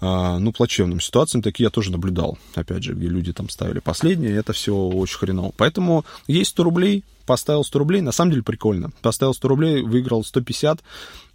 а, 0.00 0.38
ну, 0.38 0.52
плачевным 0.52 1.00
ситуациям. 1.00 1.42
Такие 1.42 1.64
я 1.64 1.70
тоже 1.70 1.90
наблюдал, 1.90 2.38
опять 2.54 2.84
же, 2.84 2.94
где 2.94 3.08
люди 3.08 3.32
там 3.32 3.48
ставили 3.48 3.80
последние, 3.80 4.36
это 4.36 4.52
все 4.52 4.72
очень 4.72 5.18
хреново. 5.18 5.52
Поэтому 5.56 6.04
есть 6.28 6.50
100 6.50 6.62
рублей, 6.62 7.02
поставил 7.26 7.64
100 7.64 7.76
рублей, 7.76 8.02
на 8.02 8.12
самом 8.12 8.30
деле 8.30 8.44
прикольно. 8.44 8.92
Поставил 9.02 9.34
100 9.34 9.48
рублей, 9.48 9.82
выиграл 9.82 10.22
150, 10.22 10.78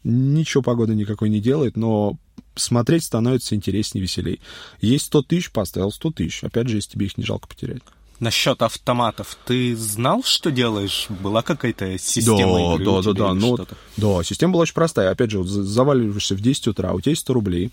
ничего 0.06 0.64
погода 0.64 0.96
никакой 0.96 1.28
не 1.28 1.42
делает, 1.42 1.76
но 1.76 2.16
смотреть 2.60 3.04
становится 3.04 3.56
интереснее, 3.56 4.02
веселей. 4.02 4.42
Есть 4.82 5.06
100 5.06 5.22
тысяч, 5.24 5.52
поставил 5.52 5.92
100 5.92 6.12
тысяч. 6.12 6.44
Опять 6.44 6.68
же, 6.68 6.78
если 6.78 6.92
тебе 6.92 7.08
их 7.08 7.18
не 7.18 7.24
жалко 7.24 7.48
потерять. 7.48 7.82
Насчет 8.20 8.62
автоматов, 8.62 9.38
ты 9.46 9.76
знал, 9.78 10.24
что 10.24 10.52
делаешь? 10.52 11.08
Была 11.10 11.42
какая-то 11.42 11.98
система 11.98 12.54
да, 12.54 12.76
игры 12.76 12.86
да, 12.86 13.02
да, 13.02 13.14
да, 13.14 13.34
ну, 13.34 13.58
да, 13.96 14.24
система 14.24 14.54
была 14.54 14.64
очень 14.64 14.74
простая. 14.74 15.10
Опять 15.10 15.32
же, 15.32 15.40
вот 15.40 15.48
заваливаешься 15.48 16.36
в 16.36 16.42
10 16.42 16.68
утра, 16.68 16.92
у 16.92 17.00
тебя 17.00 17.12
есть 17.12 17.22
100 17.22 17.34
рублей, 17.34 17.72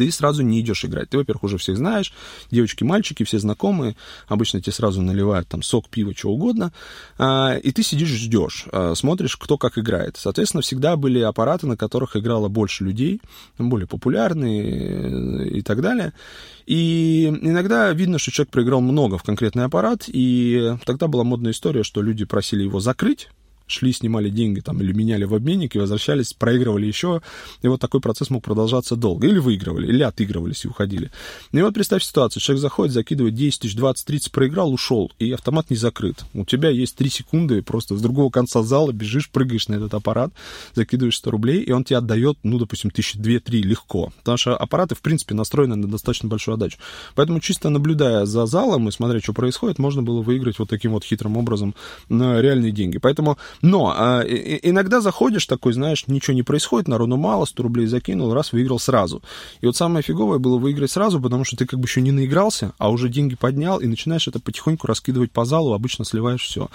ты 0.00 0.10
сразу 0.10 0.42
не 0.42 0.62
идешь 0.62 0.86
играть. 0.86 1.10
Ты, 1.10 1.18
во-первых, 1.18 1.44
уже 1.44 1.58
всех 1.58 1.76
знаешь, 1.76 2.14
девочки, 2.50 2.84
мальчики, 2.84 3.22
все 3.22 3.38
знакомые, 3.38 3.96
обычно 4.28 4.58
тебе 4.62 4.72
сразу 4.72 5.02
наливают 5.02 5.46
там 5.46 5.62
сок, 5.62 5.90
пиво, 5.90 6.14
что 6.16 6.30
угодно, 6.30 6.72
а, 7.18 7.58
и 7.62 7.70
ты 7.70 7.82
сидишь, 7.82 8.08
ждешь, 8.08 8.64
а, 8.72 8.94
смотришь, 8.94 9.36
кто 9.36 9.58
как 9.58 9.76
играет. 9.76 10.16
Соответственно, 10.16 10.62
всегда 10.62 10.96
были 10.96 11.20
аппараты, 11.20 11.66
на 11.66 11.76
которых 11.76 12.16
играло 12.16 12.48
больше 12.48 12.82
людей, 12.82 13.20
более 13.58 13.86
популярные 13.86 14.62
э, 14.62 15.48
и 15.58 15.60
так 15.60 15.82
далее. 15.82 16.14
И 16.64 17.26
иногда 17.26 17.92
видно, 17.92 18.18
что 18.18 18.30
человек 18.30 18.52
проиграл 18.52 18.80
много 18.80 19.18
в 19.18 19.22
конкретный 19.22 19.64
аппарат, 19.64 20.04
и 20.06 20.76
тогда 20.86 21.08
была 21.08 21.24
модная 21.24 21.52
история, 21.52 21.82
что 21.82 22.00
люди 22.00 22.24
просили 22.24 22.62
его 22.62 22.80
закрыть, 22.80 23.28
шли, 23.70 23.92
снимали 23.92 24.30
деньги 24.30 24.60
там 24.60 24.80
или 24.80 24.92
меняли 24.92 25.24
в 25.24 25.34
обменнике, 25.34 25.78
возвращались, 25.78 26.32
проигрывали 26.32 26.86
еще, 26.86 27.22
и 27.62 27.68
вот 27.68 27.80
такой 27.80 28.00
процесс 28.00 28.30
мог 28.30 28.42
продолжаться 28.44 28.96
долго. 28.96 29.26
Или 29.26 29.38
выигрывали, 29.38 29.86
или 29.86 30.02
отыгрывались 30.02 30.64
и 30.64 30.68
уходили. 30.68 31.10
Ну 31.52 31.60
и 31.60 31.62
вот 31.62 31.74
представь 31.74 32.02
ситуацию, 32.02 32.42
человек 32.42 32.62
заходит, 32.62 32.94
закидывает 32.94 33.34
10 33.34 33.60
тысяч, 33.60 33.76
20, 33.76 34.06
30, 34.06 34.32
проиграл, 34.32 34.72
ушел, 34.72 35.12
и 35.18 35.32
автомат 35.32 35.70
не 35.70 35.76
закрыт. 35.76 36.24
У 36.34 36.44
тебя 36.44 36.70
есть 36.70 36.96
3 36.96 37.10
секунды, 37.10 37.62
просто 37.62 37.96
с 37.96 38.00
другого 38.00 38.30
конца 38.30 38.62
зала 38.62 38.92
бежишь, 38.92 39.30
прыгаешь 39.30 39.68
на 39.68 39.74
этот 39.74 39.94
аппарат, 39.94 40.32
закидываешь 40.74 41.16
100 41.16 41.30
рублей, 41.30 41.62
и 41.62 41.72
он 41.72 41.84
тебе 41.84 41.98
отдает, 41.98 42.38
ну, 42.42 42.58
допустим, 42.58 42.90
тысячи 42.90 43.18
две-три 43.18 43.62
легко. 43.62 44.12
Потому 44.18 44.36
что 44.38 44.56
аппараты, 44.56 44.94
в 44.94 45.02
принципе, 45.02 45.34
настроены 45.34 45.76
на 45.76 45.88
достаточно 45.88 46.28
большую 46.28 46.54
отдачу. 46.54 46.78
Поэтому 47.14 47.40
чисто 47.40 47.68
наблюдая 47.68 48.24
за 48.26 48.46
залом 48.46 48.88
и 48.88 48.92
смотря, 48.92 49.20
что 49.20 49.32
происходит, 49.32 49.78
можно 49.78 50.02
было 50.02 50.22
выиграть 50.22 50.58
вот 50.58 50.68
таким 50.68 50.92
вот 50.92 51.04
хитрым 51.04 51.36
образом 51.36 51.74
реальные 52.08 52.72
деньги. 52.72 52.98
Поэтому 52.98 53.38
но 53.62 53.94
а, 53.96 54.22
иногда 54.22 55.00
заходишь 55.00 55.46
такой, 55.46 55.72
знаешь, 55.72 56.06
ничего 56.06 56.34
не 56.34 56.42
происходит, 56.42 56.88
народу 56.88 57.16
мало, 57.16 57.44
100 57.44 57.62
рублей 57.62 57.86
закинул, 57.86 58.32
раз, 58.32 58.52
выиграл 58.52 58.78
сразу. 58.78 59.22
И 59.60 59.66
вот 59.66 59.76
самое 59.76 60.02
фиговое 60.02 60.38
было 60.38 60.58
выиграть 60.58 60.90
сразу, 60.90 61.20
потому 61.20 61.44
что 61.44 61.56
ты 61.56 61.66
как 61.66 61.78
бы 61.78 61.86
еще 61.86 62.00
не 62.00 62.12
наигрался, 62.12 62.72
а 62.78 62.90
уже 62.90 63.08
деньги 63.08 63.36
поднял, 63.36 63.78
и 63.78 63.86
начинаешь 63.86 64.28
это 64.28 64.40
потихоньку 64.40 64.86
раскидывать 64.86 65.32
по 65.32 65.44
залу, 65.44 65.72
обычно 65.72 66.04
сливаешь 66.04 66.42
все. 66.42 66.68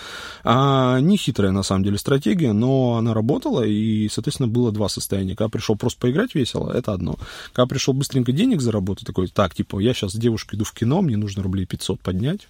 А, 0.43 1.00
не 1.00 1.17
хитрая, 1.17 1.52
на 1.52 1.63
самом 1.63 1.84
деле, 1.84 1.98
стратегия, 1.98 2.54
но 2.54 2.95
она 2.95 3.13
работала, 3.13 3.63
и, 3.63 4.08
соответственно, 4.10 4.48
было 4.48 4.71
два 4.71 4.89
состояния. 4.89 5.36
Когда 5.36 5.50
пришел 5.50 5.76
просто 5.76 6.00
поиграть 6.00 6.36
весело, 6.36 6.71
это 6.71 6.93
одно. 6.93 7.17
Когда 7.54 7.67
пришел 7.67 7.93
быстренько 7.93 8.32
денег 8.32 8.62
заработать, 8.62 9.08
такой, 9.08 9.28
так, 9.28 9.56
типа, 9.56 9.80
я 9.80 9.93
сейчас 9.93 10.12
с 10.12 10.15
девушкой 10.15 10.56
иду 10.56 10.65
в 10.65 10.74
кино, 10.74 11.02
мне 11.02 11.17
нужно 11.17 11.43
рублей 11.43 11.65
500 11.65 12.00
поднять, 12.00 12.48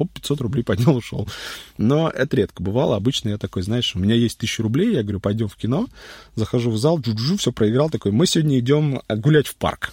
оп, 0.00 0.10
500 0.12 0.40
рублей 0.40 0.62
поднял, 0.62 0.96
ушел. 0.96 1.28
Но 1.78 2.08
это 2.08 2.36
редко 2.36 2.62
бывало. 2.62 2.96
Обычно 2.96 3.30
я 3.30 3.38
такой, 3.38 3.62
знаешь, 3.62 3.94
у 3.94 3.98
меня 3.98 4.14
есть 4.14 4.36
1000 4.36 4.62
рублей, 4.62 4.94
я 4.94 5.02
говорю, 5.02 5.20
пойдем 5.20 5.48
в 5.48 5.56
кино. 5.56 5.86
Захожу 6.34 6.70
в 6.70 6.78
зал, 6.78 6.98
джу-джу, 6.98 7.36
все 7.36 7.52
проиграл. 7.52 7.90
Такой, 7.90 8.12
мы 8.12 8.26
сегодня 8.26 8.58
идем 8.58 9.00
гулять 9.08 9.46
в 9.46 9.56
парк. 9.56 9.92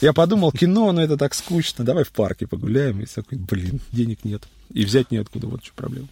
Я 0.00 0.12
подумал, 0.12 0.50
кино, 0.52 0.90
но 0.92 1.02
это 1.02 1.16
так 1.16 1.34
скучно, 1.34 1.84
давай 1.84 2.04
в 2.04 2.10
парке 2.10 2.46
погуляем. 2.46 3.00
И 3.00 3.06
такой, 3.06 3.38
блин, 3.38 3.80
денег 3.92 4.24
нет. 4.24 4.42
И 4.72 4.84
взять 4.84 5.10
неоткуда, 5.10 5.46
вот 5.46 5.64
что 5.64 5.74
проблема. 5.74 6.08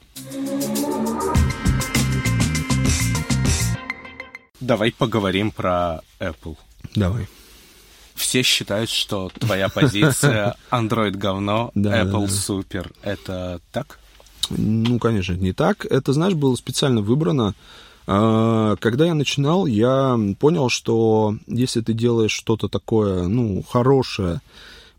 Давай 4.61 4.93
поговорим 4.93 5.51
про 5.51 6.03
Apple. 6.21 6.57
Давай 6.95 7.27
все 8.21 8.43
считают, 8.43 8.91
что 8.91 9.31
твоя 9.39 9.69
позиция 9.69 10.55
Android 10.71 11.13
говно, 11.13 11.73
Apple 11.75 12.29
супер. 12.29 12.93
Это 13.03 13.61
так? 13.73 13.99
Ну, 14.51 14.99
конечно, 14.99 15.33
не 15.33 15.53
так. 15.53 15.87
Это, 15.87 16.13
знаешь, 16.13 16.35
было 16.35 16.55
специально 16.57 17.01
выбрано. 17.01 17.55
А, 18.07 18.77
когда 18.77 19.07
я 19.07 19.15
начинал, 19.15 19.67
я 19.67 20.19
понял, 20.39 20.69
что 20.69 21.37
если 21.47 21.81
ты 21.81 21.93
делаешь 21.93 22.33
что-то 22.33 22.69
такое, 22.69 23.27
ну, 23.29 23.63
хорошее, 23.69 24.41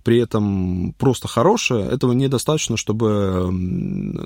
при 0.04 0.20
этом 0.20 0.94
просто 0.98 1.28
хорошее, 1.28 1.86
этого 1.86 2.14
недостаточно, 2.14 2.78
чтобы 2.78 3.50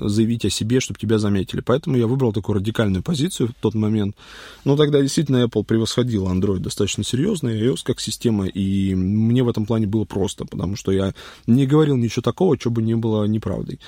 заявить 0.08 0.44
о 0.44 0.50
себе, 0.50 0.80
чтобы 0.80 0.98
тебя 0.98 1.18
заметили. 1.18 1.60
Поэтому 1.60 1.96
я 1.96 2.06
выбрал 2.06 2.32
такую 2.32 2.56
радикальную 2.56 3.02
позицию 3.02 3.48
в 3.48 3.54
тот 3.60 3.74
момент. 3.74 4.16
Но 4.64 4.76
тогда 4.76 5.00
действительно 5.00 5.44
Apple 5.44 5.64
превосходил 5.64 6.26
Android 6.28 6.58
достаточно 6.58 7.04
серьезно, 7.04 7.48
iOS 7.48 7.80
как 7.84 8.00
система, 8.00 8.46
и 8.46 8.94
мне 8.94 9.42
в 9.42 9.48
этом 9.48 9.66
плане 9.66 9.86
было 9.86 10.04
просто, 10.04 10.44
потому 10.44 10.76
что 10.76 10.92
я 10.92 11.12
не 11.46 11.66
говорил 11.66 11.96
ничего 11.96 12.22
такого, 12.22 12.58
что 12.58 12.70
бы 12.70 12.82
не 12.82 12.94
было 12.94 13.24
неправдой. 13.24 13.80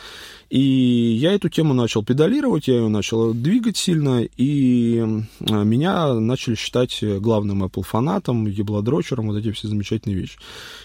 И 0.50 0.60
я 0.60 1.32
эту 1.32 1.48
тему 1.48 1.74
начал 1.74 2.04
педалировать, 2.04 2.68
я 2.68 2.76
ее 2.76 2.88
начал 2.88 3.34
двигать 3.34 3.76
сильно, 3.76 4.22
и 4.22 5.04
меня 5.40 6.14
начали 6.14 6.54
считать 6.54 7.02
главным 7.02 7.64
Apple 7.64 7.82
фанатом, 7.82 8.46
еблодрочером, 8.46 9.28
вот 9.28 9.36
эти 9.38 9.52
все 9.52 9.68
замечательные 9.68 10.18
вещи. 10.18 10.38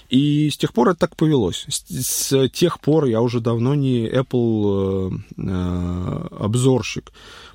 И 0.10 0.50
с 0.50 0.58
тех 0.58 0.74
пор 0.74 0.90
это 0.94 1.00
так 1.02 1.16
повелось. 1.16 1.66
С, 1.68 1.84
с 1.90 2.50
тех 2.50 2.80
пор 2.80 3.06
я 3.06 3.22
уже 3.22 3.40
давно 3.40 3.76
не 3.76 4.08
Apple 4.08 5.12
э, 5.38 5.42
э, 5.42 6.28
обзорщик 6.40 7.12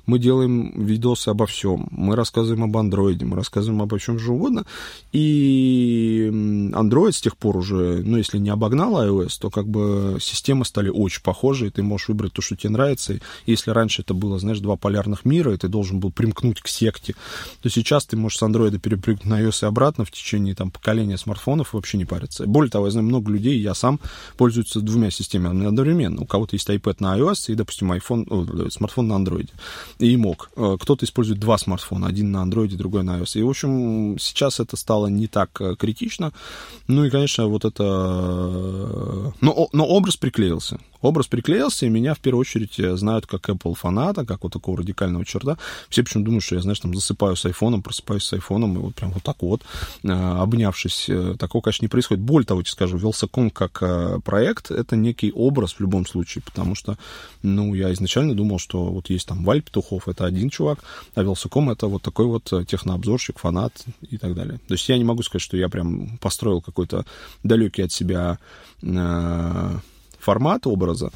мы 0.09 0.19
делаем 0.19 0.71
видосы 0.75 1.29
обо 1.29 1.45
всем, 1.45 1.87
мы 1.91 2.15
рассказываем 2.15 2.63
об 2.63 2.75
андроиде, 2.75 3.25
мы 3.25 3.35
рассказываем 3.35 3.81
обо 3.81 3.99
чем 3.99 4.17
же 4.17 4.31
угодно, 4.31 4.65
и 5.11 6.29
Android 6.73 7.11
с 7.11 7.21
тех 7.21 7.37
пор 7.37 7.57
уже, 7.57 8.01
ну, 8.03 8.17
если 8.17 8.39
не 8.39 8.49
обогнал 8.49 9.03
iOS, 9.03 9.37
то 9.39 9.49
как 9.49 9.67
бы 9.67 10.17
системы 10.19 10.65
стали 10.65 10.89
очень 10.89 11.21
похожи, 11.21 11.67
и 11.67 11.69
ты 11.69 11.83
можешь 11.83 12.07
выбрать 12.07 12.33
то, 12.33 12.41
что 12.41 12.55
тебе 12.55 12.71
нравится. 12.71 13.13
И 13.13 13.21
если 13.45 13.71
раньше 13.71 14.01
это 14.01 14.13
было, 14.13 14.39
знаешь, 14.39 14.59
два 14.59 14.75
полярных 14.75 15.25
мира, 15.25 15.53
и 15.53 15.57
ты 15.57 15.67
должен 15.67 15.99
был 15.99 16.11
примкнуть 16.11 16.61
к 16.61 16.67
секте, 16.67 17.15
то 17.61 17.69
сейчас 17.69 18.05
ты 18.05 18.17
можешь 18.17 18.39
с 18.39 18.43
Android 18.43 18.77
перепрыгнуть 18.79 19.25
на 19.25 19.41
iOS 19.41 19.63
и 19.63 19.65
обратно 19.67 20.05
в 20.05 20.11
течение 20.11 20.55
там 20.55 20.71
поколения 20.71 21.17
смартфонов 21.17 21.73
вообще 21.73 21.97
не 21.97 22.05
париться. 22.05 22.45
Более 22.47 22.71
того, 22.71 22.85
я 22.85 22.91
знаю 22.91 23.07
много 23.07 23.31
людей, 23.31 23.59
я 23.59 23.75
сам 23.75 23.99
пользуются 24.37 24.81
двумя 24.81 25.11
системами 25.11 25.67
одновременно. 25.67 26.21
У 26.21 26.25
кого-то 26.25 26.55
есть 26.55 26.69
iPad 26.69 26.97
на 26.99 27.17
iOS 27.17 27.51
и, 27.51 27.55
допустим, 27.55 27.91
iPhone, 27.91 28.25
о, 28.29 28.69
смартфон 28.69 29.07
на 29.07 29.13
Android. 29.13 29.49
И 29.99 30.17
мог. 30.17 30.49
Э, 30.55 30.77
кто-то 30.79 31.05
использует 31.05 31.39
два 31.39 31.57
смартфона, 31.57 32.07
один 32.07 32.31
на 32.31 32.43
Android, 32.43 32.75
другой 32.75 33.03
на 33.03 33.19
iOS. 33.19 33.39
И, 33.39 33.43
в 33.43 33.49
общем, 33.49 34.17
сейчас 34.19 34.59
это 34.59 34.77
стало 34.77 35.07
не 35.07 35.27
так 35.27 35.61
э, 35.61 35.75
критично. 35.75 36.31
Ну 36.87 37.05
и, 37.05 37.09
конечно, 37.09 37.47
вот 37.47 37.65
это... 37.65 37.83
Э, 37.83 39.31
но, 39.41 39.69
но 39.73 39.85
образ 39.85 40.15
приклеился 40.17 40.79
образ 41.01 41.27
приклеился, 41.27 41.85
и 41.85 41.89
меня 41.89 42.13
в 42.13 42.19
первую 42.19 42.41
очередь 42.41 42.79
э, 42.79 42.95
знают 42.95 43.25
как 43.25 43.49
Apple 43.49 43.75
фаната, 43.75 44.25
как 44.25 44.43
вот 44.43 44.53
такого 44.53 44.77
радикального 44.77 45.25
черта. 45.25 45.57
Все 45.89 46.03
почему 46.03 46.23
думают, 46.23 46.43
что 46.43 46.55
я, 46.55 46.61
знаешь, 46.61 46.79
там 46.79 46.93
засыпаю 46.93 47.35
с 47.35 47.45
айфоном, 47.45 47.81
просыпаюсь 47.81 48.23
с 48.23 48.33
айфоном, 48.33 48.75
и 48.75 48.79
вот 48.79 48.95
прям 48.95 49.11
вот 49.11 49.23
так 49.23 49.41
вот, 49.41 49.61
э, 50.03 50.09
обнявшись. 50.09 51.09
Э, 51.09 51.35
такого, 51.37 51.61
конечно, 51.61 51.85
не 51.85 51.89
происходит. 51.89 52.23
Более 52.23 52.45
того, 52.45 52.61
тебе 52.61 52.71
скажу, 52.71 52.97
Велсаком 52.97 53.49
как 53.49 53.81
проект— 54.23 54.71
это 54.71 54.95
некий 54.95 55.31
образ 55.31 55.73
в 55.73 55.79
любом 55.79 56.05
случае, 56.05 56.43
потому 56.43 56.75
что, 56.75 56.97
ну, 57.43 57.73
я 57.73 57.93
изначально 57.93 58.35
думал, 58.35 58.59
что 58.59 58.85
вот 58.85 59.09
есть 59.09 59.27
там 59.27 59.43
Валь 59.43 59.61
Петухов, 59.61 60.07
это 60.07 60.25
один 60.25 60.49
чувак, 60.49 60.79
а 61.15 61.23
Велсаком— 61.23 61.69
это 61.71 61.87
вот 61.87 62.01
такой 62.01 62.25
вот 62.25 62.51
технообзорщик, 62.67 63.39
фанат 63.39 63.73
и 64.09 64.17
так 64.17 64.35
далее. 64.35 64.59
То 64.67 64.73
есть 64.73 64.87
я 64.89 64.97
не 64.97 65.03
могу 65.03 65.23
сказать, 65.23 65.41
что 65.41 65.57
я 65.57 65.69
прям 65.69 66.17
построил 66.17 66.61
какой-то 66.61 67.05
далекий 67.43 67.83
от 67.83 67.91
себя 67.91 68.37
формат 70.19 70.67
образа, 70.67 71.11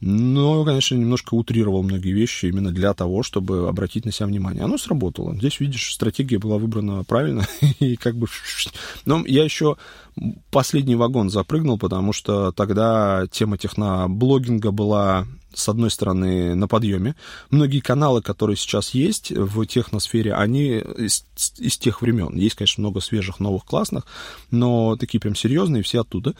но, 0.00 0.64
конечно, 0.64 0.94
немножко 0.94 1.34
утрировал 1.34 1.82
многие 1.82 2.12
вещи 2.12 2.46
именно 2.46 2.70
для 2.70 2.94
того, 2.94 3.22
чтобы 3.22 3.68
обратить 3.68 4.04
на 4.04 4.12
себя 4.12 4.26
внимание. 4.26 4.62
Оно 4.62 4.78
сработало. 4.78 5.34
Здесь, 5.34 5.58
видишь, 5.58 5.92
стратегия 5.92 6.38
была 6.38 6.58
выбрана 6.58 7.02
правильно, 7.04 7.46
и 7.80 7.96
как 7.96 8.16
бы... 8.16 8.28
Но 9.04 9.24
я 9.26 9.42
еще 9.42 9.76
последний 10.50 10.94
вагон 10.94 11.30
запрыгнул, 11.30 11.78
потому 11.78 12.12
что 12.12 12.52
тогда 12.52 13.26
тема 13.30 13.58
техноблогинга 13.58 14.70
была 14.70 15.26
с 15.54 15.68
одной 15.68 15.90
стороны, 15.90 16.54
на 16.54 16.68
подъеме. 16.68 17.16
Многие 17.50 17.80
каналы, 17.80 18.22
которые 18.22 18.56
сейчас 18.56 18.90
есть 18.90 19.32
в 19.32 19.66
техносфере, 19.66 20.34
они 20.34 20.76
из, 20.76 21.24
из 21.58 21.78
тех 21.78 22.00
времен. 22.00 22.36
Есть, 22.36 22.54
конечно, 22.54 22.82
много 22.82 23.00
свежих, 23.00 23.40
новых, 23.40 23.64
классных, 23.64 24.04
но 24.52 24.96
такие 24.96 25.18
прям 25.18 25.34
серьезные, 25.34 25.82
все 25.82 26.02
оттуда. 26.02 26.34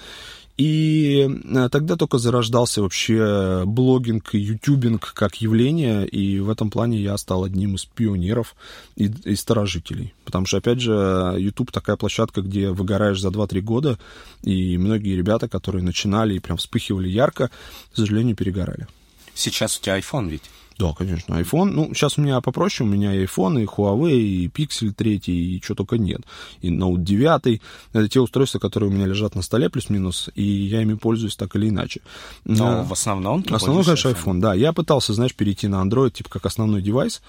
И 0.58 1.28
э, 1.44 1.68
тогда 1.70 1.94
только 1.94 2.18
зарождался 2.18 2.82
вообще 2.82 3.62
блогинг 3.64 4.34
ютубинг 4.34 5.14
как 5.14 5.36
явление, 5.36 6.06
и 6.06 6.40
в 6.40 6.50
этом 6.50 6.68
плане 6.68 6.98
я 6.98 7.16
стал 7.16 7.44
одним 7.44 7.76
из 7.76 7.84
пионеров 7.84 8.56
и, 8.96 9.04
и 9.24 9.36
старожителей. 9.36 10.14
Потому 10.24 10.46
что, 10.46 10.56
опять 10.56 10.80
же, 10.80 11.36
YouTube 11.38 11.70
такая 11.70 11.96
площадка, 11.96 12.42
где 12.42 12.70
выгораешь 12.70 13.20
за 13.20 13.28
2-3 13.28 13.60
года, 13.60 13.98
и 14.42 14.76
многие 14.78 15.16
ребята, 15.16 15.48
которые 15.48 15.84
начинали 15.84 16.34
и 16.34 16.40
прям 16.40 16.58
вспыхивали 16.58 17.08
ярко, 17.08 17.50
к 17.92 17.96
сожалению, 17.96 18.34
перегорали. 18.34 18.88
Сейчас 19.34 19.78
у 19.78 19.80
тебя 19.80 19.96
iPhone 19.96 20.28
ведь? 20.28 20.42
Да, 20.78 20.92
конечно, 20.96 21.34
iPhone. 21.34 21.70
Ну, 21.72 21.92
сейчас 21.92 22.18
у 22.18 22.22
меня 22.22 22.40
попроще, 22.40 22.88
у 22.88 22.92
меня 22.92 23.12
и 23.12 23.24
iPhone, 23.24 23.60
и 23.60 23.66
Huawei, 23.66 24.12
и 24.12 24.46
Pixel 24.46 24.92
3, 24.92 25.16
и 25.26 25.60
что 25.62 25.74
только 25.74 25.98
нет. 25.98 26.20
И 26.60 26.70
Note 26.70 26.98
9. 26.98 27.60
Это 27.92 28.08
те 28.08 28.20
устройства, 28.20 28.60
которые 28.60 28.90
у 28.90 28.92
меня 28.92 29.06
лежат 29.06 29.34
на 29.34 29.42
столе, 29.42 29.68
плюс-минус, 29.70 30.30
и 30.36 30.42
я 30.42 30.82
ими 30.82 30.94
пользуюсь 30.94 31.34
так 31.34 31.56
или 31.56 31.68
иначе. 31.68 32.00
Но 32.44 32.80
а, 32.80 32.84
в 32.84 32.92
основном 32.92 33.42
В 33.42 33.52
основном, 33.52 33.84
конечно, 33.84 34.08
iPhone. 34.08 34.24
iPhone, 34.24 34.40
да. 34.40 34.54
Я 34.54 34.72
пытался, 34.72 35.12
знаешь, 35.14 35.34
перейти 35.34 35.66
на 35.66 35.84
Android, 35.84 36.12
типа, 36.12 36.30
как 36.30 36.46
основной 36.46 36.80
девайс, 36.80 37.22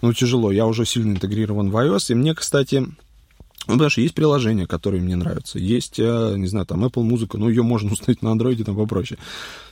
но 0.00 0.12
тяжело. 0.14 0.50
Я 0.50 0.66
уже 0.66 0.86
сильно 0.86 1.12
интегрирован 1.12 1.70
в 1.70 1.76
iOS, 1.76 2.12
и 2.12 2.14
мне, 2.14 2.34
кстати, 2.34 2.86
ну, 3.66 3.74
потому 3.74 3.90
что 3.90 4.02
есть 4.02 4.14
приложения, 4.14 4.66
которые 4.66 5.02
мне 5.02 5.16
нравятся. 5.16 5.58
Есть, 5.58 5.98
э, 5.98 6.34
не 6.36 6.46
знаю, 6.46 6.66
там 6.66 6.84
Apple 6.84 7.02
музыка, 7.02 7.38
ну, 7.38 7.48
ее 7.48 7.62
можно 7.62 7.92
установить 7.92 8.22
на 8.22 8.30
андроиде, 8.30 8.64
там 8.64 8.76
попроще. 8.76 9.18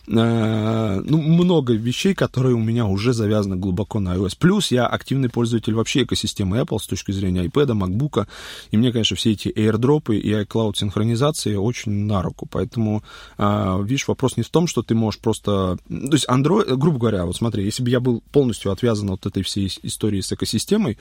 Э, 0.08 1.00
ну, 1.04 1.18
много 1.18 1.74
вещей, 1.74 2.14
которые 2.14 2.54
у 2.54 2.58
меня 2.58 2.86
уже 2.86 3.12
завязаны 3.12 3.56
глубоко 3.56 4.00
на 4.00 4.16
iOS. 4.16 4.36
Плюс 4.38 4.72
я 4.72 4.86
активный 4.86 5.28
пользователь 5.28 5.74
вообще 5.74 6.02
экосистемы 6.02 6.58
Apple 6.58 6.78
с 6.80 6.86
точки 6.86 7.12
зрения 7.12 7.44
iPad, 7.44 7.68
MacBook. 7.68 8.26
И 8.72 8.76
мне, 8.76 8.90
конечно, 8.90 9.16
все 9.16 9.32
эти 9.32 9.48
AirDrop 9.48 10.14
и 10.14 10.32
iCloud 10.32 10.76
синхронизации 10.76 11.54
очень 11.54 11.92
на 11.92 12.22
руку. 12.22 12.48
Поэтому, 12.50 13.04
э, 13.38 13.78
видишь, 13.84 14.08
вопрос 14.08 14.36
не 14.36 14.42
в 14.42 14.48
том, 14.48 14.66
что 14.66 14.82
ты 14.82 14.94
можешь 14.94 15.20
просто... 15.20 15.78
То 15.88 16.12
есть 16.12 16.26
Android, 16.28 16.74
грубо 16.76 16.98
говоря, 16.98 17.24
вот 17.24 17.36
смотри, 17.36 17.64
если 17.64 17.84
бы 17.84 17.90
я 17.90 18.00
был 18.00 18.22
полностью 18.32 18.72
отвязан 18.72 19.10
от 19.10 19.26
этой 19.26 19.44
всей 19.44 19.70
истории 19.82 20.20
с 20.20 20.32
экосистемой, 20.32 20.98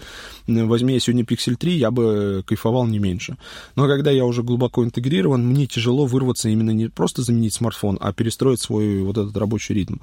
возьми 0.48 0.94
я 0.94 1.00
сегодня 1.00 1.24
Pixel 1.24 1.56
3, 1.56 1.74
я 1.76 1.90
бы 1.90 2.44
кайфовал 2.46 2.86
не 2.86 3.00
меньше. 3.00 3.38
Но 3.76 3.88
когда 3.88 4.12
я 4.12 4.26
уже 4.26 4.44
глубоко 4.44 4.84
интегрирован, 4.84 5.46
мне 5.46 5.66
тяжело 5.66 6.06
вырваться 6.06 6.50
именно 6.50 6.72
не 6.72 6.88
просто 6.88 7.24
заменить 7.24 7.54
смартфон, 7.54 7.98
а 8.00 8.14
перестроить 8.14 8.62
свой 8.62 8.91
вот 9.00 9.18
этот 9.18 9.36
рабочий 9.38 9.74
ритм. 9.74 9.96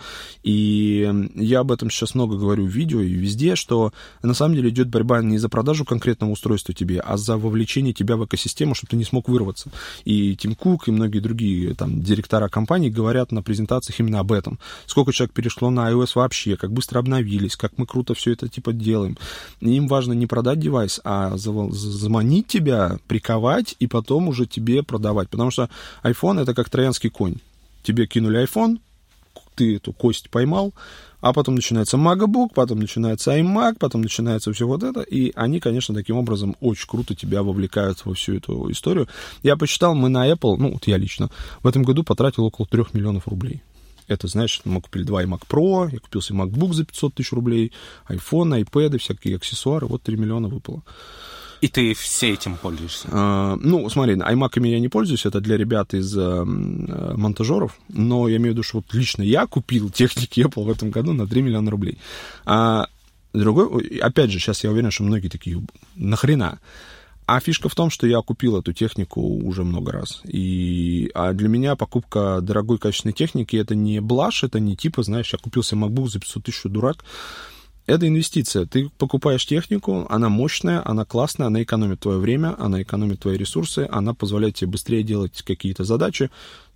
И 0.42 1.28
я 1.34 1.60
об 1.60 1.72
этом 1.72 1.90
сейчас 1.90 2.14
много 2.14 2.36
говорю 2.36 2.64
в 2.64 2.68
видео 2.68 3.00
и 3.00 3.12
везде, 3.12 3.56
что 3.56 3.92
на 4.22 4.34
самом 4.34 4.56
деле 4.56 4.70
идет 4.70 4.88
борьба 4.88 5.22
не 5.22 5.38
за 5.38 5.48
продажу 5.48 5.84
конкретного 5.84 6.30
устройства 6.30 6.74
тебе, 6.74 7.00
а 7.00 7.16
за 7.16 7.36
вовлечение 7.36 7.92
тебя 7.92 8.16
в 8.16 8.24
экосистему, 8.24 8.74
чтобы 8.74 8.90
ты 8.90 8.96
не 8.96 9.04
смог 9.04 9.28
вырваться. 9.28 9.70
И 10.04 10.36
Тим 10.36 10.54
Кук, 10.54 10.88
и 10.88 10.90
многие 10.90 11.20
другие 11.20 11.74
там 11.74 12.00
директора 12.00 12.48
компаний 12.48 12.90
говорят 12.90 13.32
на 13.32 13.42
презентациях 13.42 14.00
именно 14.00 14.20
об 14.20 14.32
этом. 14.32 14.58
Сколько 14.86 15.12
человек 15.12 15.34
перешло 15.34 15.70
на 15.70 15.90
iOS 15.90 16.12
вообще, 16.14 16.56
как 16.56 16.72
быстро 16.72 16.98
обновились, 16.98 17.56
как 17.56 17.72
мы 17.76 17.86
круто 17.86 18.14
все 18.14 18.32
это 18.32 18.48
типа 18.48 18.72
делаем. 18.72 19.16
Им 19.60 19.88
важно 19.88 20.12
не 20.12 20.26
продать 20.26 20.60
девайс, 20.60 21.00
а 21.04 21.36
заманить 21.36 22.46
тебя, 22.46 22.98
приковать 23.06 23.76
и 23.78 23.86
потом 23.86 24.28
уже 24.28 24.46
тебе 24.46 24.82
продавать. 24.82 25.28
Потому 25.28 25.50
что 25.50 25.68
iPhone 26.02 26.40
это 26.40 26.54
как 26.54 26.70
троянский 26.70 27.10
конь 27.10 27.36
тебе 27.82 28.06
кинули 28.06 28.44
iPhone, 28.44 28.78
ты 29.54 29.76
эту 29.76 29.92
кость 29.92 30.30
поймал, 30.30 30.72
а 31.20 31.32
потом 31.32 31.56
начинается 31.56 31.96
MacBook, 31.96 32.50
потом 32.54 32.78
начинается 32.78 33.36
iMac, 33.36 33.76
потом 33.78 34.02
начинается 34.02 34.52
все 34.52 34.66
вот 34.66 34.82
это, 34.82 35.00
и 35.00 35.32
они, 35.34 35.58
конечно, 35.58 35.94
таким 35.94 36.16
образом 36.16 36.56
очень 36.60 36.86
круто 36.86 37.14
тебя 37.14 37.42
вовлекают 37.42 38.04
во 38.04 38.14
всю 38.14 38.36
эту 38.36 38.70
историю. 38.70 39.08
Я 39.42 39.56
посчитал, 39.56 39.94
мы 39.94 40.08
на 40.08 40.30
Apple, 40.30 40.56
ну, 40.58 40.72
вот 40.72 40.86
я 40.86 40.96
лично, 40.96 41.30
в 41.62 41.66
этом 41.66 41.82
году 41.82 42.04
потратил 42.04 42.44
около 42.44 42.68
3 42.68 42.84
миллионов 42.92 43.26
рублей. 43.26 43.62
Это, 44.06 44.26
знаешь, 44.26 44.60
мы 44.64 44.80
купили 44.80 45.02
два 45.02 45.22
iMac 45.22 45.42
Pro, 45.48 45.90
я 45.92 45.98
купил 45.98 46.22
себе 46.22 46.38
MacBook 46.38 46.72
за 46.72 46.84
500 46.84 47.14
тысяч 47.14 47.32
рублей, 47.32 47.72
iPhone, 48.08 48.62
iPad, 48.62 48.98
всякие 48.98 49.36
аксессуары, 49.36 49.86
вот 49.86 50.02
3 50.02 50.16
миллиона 50.16 50.48
выпало. 50.48 50.82
И 51.60 51.68
ты 51.68 51.94
все 51.94 52.32
этим 52.32 52.56
пользуешься? 52.56 53.08
А, 53.10 53.56
ну, 53.56 53.88
смотри, 53.88 54.18
аймаками 54.20 54.68
я 54.68 54.78
не 54.78 54.88
пользуюсь, 54.88 55.26
это 55.26 55.40
для 55.40 55.56
ребят 55.56 55.92
из 55.94 56.16
а, 56.16 56.44
монтажеров, 56.44 57.76
но 57.88 58.28
я 58.28 58.36
имею 58.36 58.52
в 58.52 58.54
виду, 58.54 58.62
что 58.62 58.78
вот 58.78 58.94
лично 58.94 59.22
я 59.22 59.46
купил 59.46 59.90
техники 59.94 60.40
Apple 60.40 60.64
в 60.64 60.70
этом 60.70 60.90
году 60.90 61.12
на 61.12 61.26
3 61.26 61.42
миллиона 61.42 61.70
рублей. 61.70 61.98
А 62.44 62.86
другой, 63.32 63.98
опять 63.98 64.30
же, 64.30 64.38
сейчас 64.38 64.64
я 64.64 64.70
уверен, 64.70 64.90
что 64.90 65.02
многие 65.02 65.28
такие, 65.28 65.60
нахрена? 65.96 66.60
А 67.26 67.40
фишка 67.40 67.68
в 67.68 67.74
том, 67.74 67.90
что 67.90 68.06
я 68.06 68.22
купил 68.22 68.56
эту 68.56 68.72
технику 68.72 69.20
уже 69.20 69.62
много 69.62 69.92
раз. 69.92 70.22
И 70.24 71.10
а 71.14 71.34
для 71.34 71.48
меня 71.48 71.76
покупка 71.76 72.40
дорогой 72.40 72.78
качественной 72.78 73.12
техники 73.12 73.54
это 73.54 73.74
не 73.74 74.00
блаш, 74.00 74.44
это 74.44 74.60
не 74.60 74.76
типа, 74.76 75.02
знаешь, 75.02 75.30
я 75.34 75.38
купил 75.38 75.62
себе 75.62 75.82
MacBook 75.82 76.08
за 76.08 76.20
500 76.20 76.44
тысяч, 76.44 76.62
дурак. 76.64 77.04
Это 77.88 78.06
инвестиция. 78.06 78.66
Ты 78.66 78.90
покупаешь 78.98 79.46
технику, 79.46 80.06
она 80.10 80.28
мощная, 80.28 80.82
она 80.84 81.06
классная, 81.06 81.46
она 81.46 81.62
экономит 81.62 82.00
твое 82.00 82.18
время, 82.18 82.54
она 82.58 82.82
экономит 82.82 83.20
твои 83.20 83.38
ресурсы, 83.38 83.88
она 83.90 84.12
позволяет 84.12 84.56
тебе 84.56 84.72
быстрее 84.72 85.02
делать 85.02 85.40
какие-то 85.40 85.84
задачи. 85.84 86.28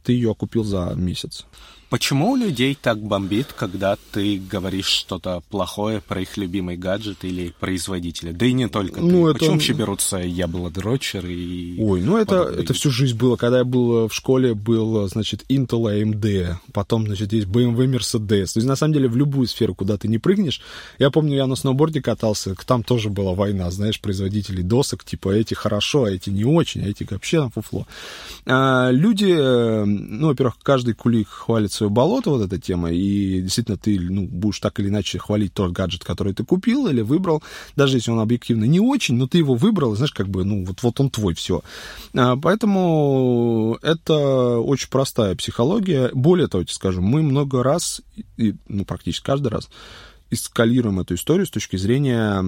Ты 0.03 0.15
ее 0.15 0.31
окупил 0.31 0.65
за 0.65 0.95
месяц. 0.97 1.45
Почему 1.93 2.31
у 2.31 2.37
людей 2.37 2.75
так 2.81 2.99
бомбит, 3.03 3.49
когда 3.55 3.99
ты 4.13 4.39
говоришь 4.39 4.87
что-то 4.87 5.43
плохое 5.51 6.01
про 6.01 6.23
их 6.23 6.39
любимый 6.39 6.79
гаджет 6.79 7.19
или 7.21 7.53
производителя? 7.61 8.33
Да 8.33 8.47
и 8.47 8.55
не 8.55 8.67
только 8.67 9.03
ну, 9.03 9.25
ты. 9.27 9.31
Это... 9.33 9.39
Почему 9.41 9.53
вообще 9.53 9.73
берутся 9.75 10.17
яблодрочеры 10.17 11.31
и... 11.31 11.79
Ой, 11.79 12.01
ну 12.01 12.17
это, 12.17 12.45
это 12.45 12.73
всю 12.73 12.91
жизнь 12.91 13.19
было. 13.19 13.37
Когда 13.37 13.59
я 13.59 13.65
был 13.65 14.09
в 14.09 14.15
школе, 14.15 14.55
был, 14.55 15.07
значит, 15.07 15.45
Intel 15.51 16.03
AMD, 16.03 16.55
потом, 16.73 17.05
значит, 17.05 17.35
есть 17.35 17.47
BMW 17.47 17.87
Mercedes. 17.87 18.55
То 18.55 18.61
есть, 18.61 18.65
на 18.67 18.77
самом 18.77 18.95
деле, 18.95 19.09
в 19.11 19.17
любую 19.19 19.47
сферу, 19.47 19.75
куда 19.75 19.99
ты 19.99 20.09
не 20.09 20.17
прыгнешь. 20.17 20.63
Я 20.99 21.11
помню, 21.11 21.37
я 21.37 21.47
на 21.47 21.57
сноуборде 21.57 22.01
катался, 22.01 22.55
там 22.65 22.85
тоже 22.85 23.11
была 23.11 23.35
война, 23.35 23.71
знаешь, 23.71 24.01
производителей 24.01 24.63
досок, 24.63 25.05
типа, 25.05 25.29
эти 25.29 25.53
хорошо, 25.53 26.05
а 26.05 26.11
эти 26.11 26.31
не 26.31 26.47
очень, 26.47 26.87
а 26.87 26.89
эти 26.89 27.07
вообще 27.11 27.43
на 27.43 27.51
фуфло. 27.51 27.87
А, 28.47 28.89
люди, 28.91 29.31
э, 29.37 29.85
ну, 29.85 30.29
во-первых, 30.29 30.57
каждый 30.63 30.95
кулик 30.95 31.29
хвалится 31.29 31.82
свое 31.83 31.91
болото, 31.91 32.31
вот 32.31 32.43
эта 32.43 32.61
тема, 32.61 32.93
и 32.93 33.41
действительно 33.43 33.77
ты 33.77 33.99
ну, 33.99 34.27
будешь 34.27 34.61
так 34.61 34.79
или 34.79 34.89
иначе 34.89 35.19
хвалить 35.19 35.53
тот 35.53 35.73
гаджет, 35.73 36.05
который 36.05 36.33
ты 36.33 36.45
купил 36.45 36.87
или 36.87 37.01
выбрал, 37.01 37.43
даже 37.77 37.97
если 37.97 38.13
он 38.13 38.21
объективно 38.21 38.65
не 38.65 38.79
очень, 38.79 39.17
но 39.17 39.27
ты 39.27 39.39
его 39.39 39.55
выбрал, 39.55 39.97
знаешь, 39.97 40.13
как 40.13 40.29
бы, 40.29 40.45
ну, 40.45 40.65
вот, 40.65 40.83
вот 40.83 41.01
он 41.01 41.11
твой, 41.11 41.35
все. 41.35 41.63
А, 42.15 42.37
поэтому 42.37 43.79
это 43.83 44.59
очень 44.59 44.89
простая 44.91 45.35
психология. 45.35 46.11
Более 46.15 46.47
того, 46.47 46.63
тебе 46.65 46.75
скажу, 46.75 47.03
мы 47.03 47.23
много 47.23 47.63
раз, 47.63 48.01
и, 48.37 48.55
ну, 48.69 48.85
практически 48.85 49.25
каждый 49.25 49.49
раз, 49.49 49.69
эскалируем 50.31 51.01
эту 51.01 51.15
историю 51.15 51.47
с 51.47 51.51
точки 51.51 51.77
зрения 51.77 52.45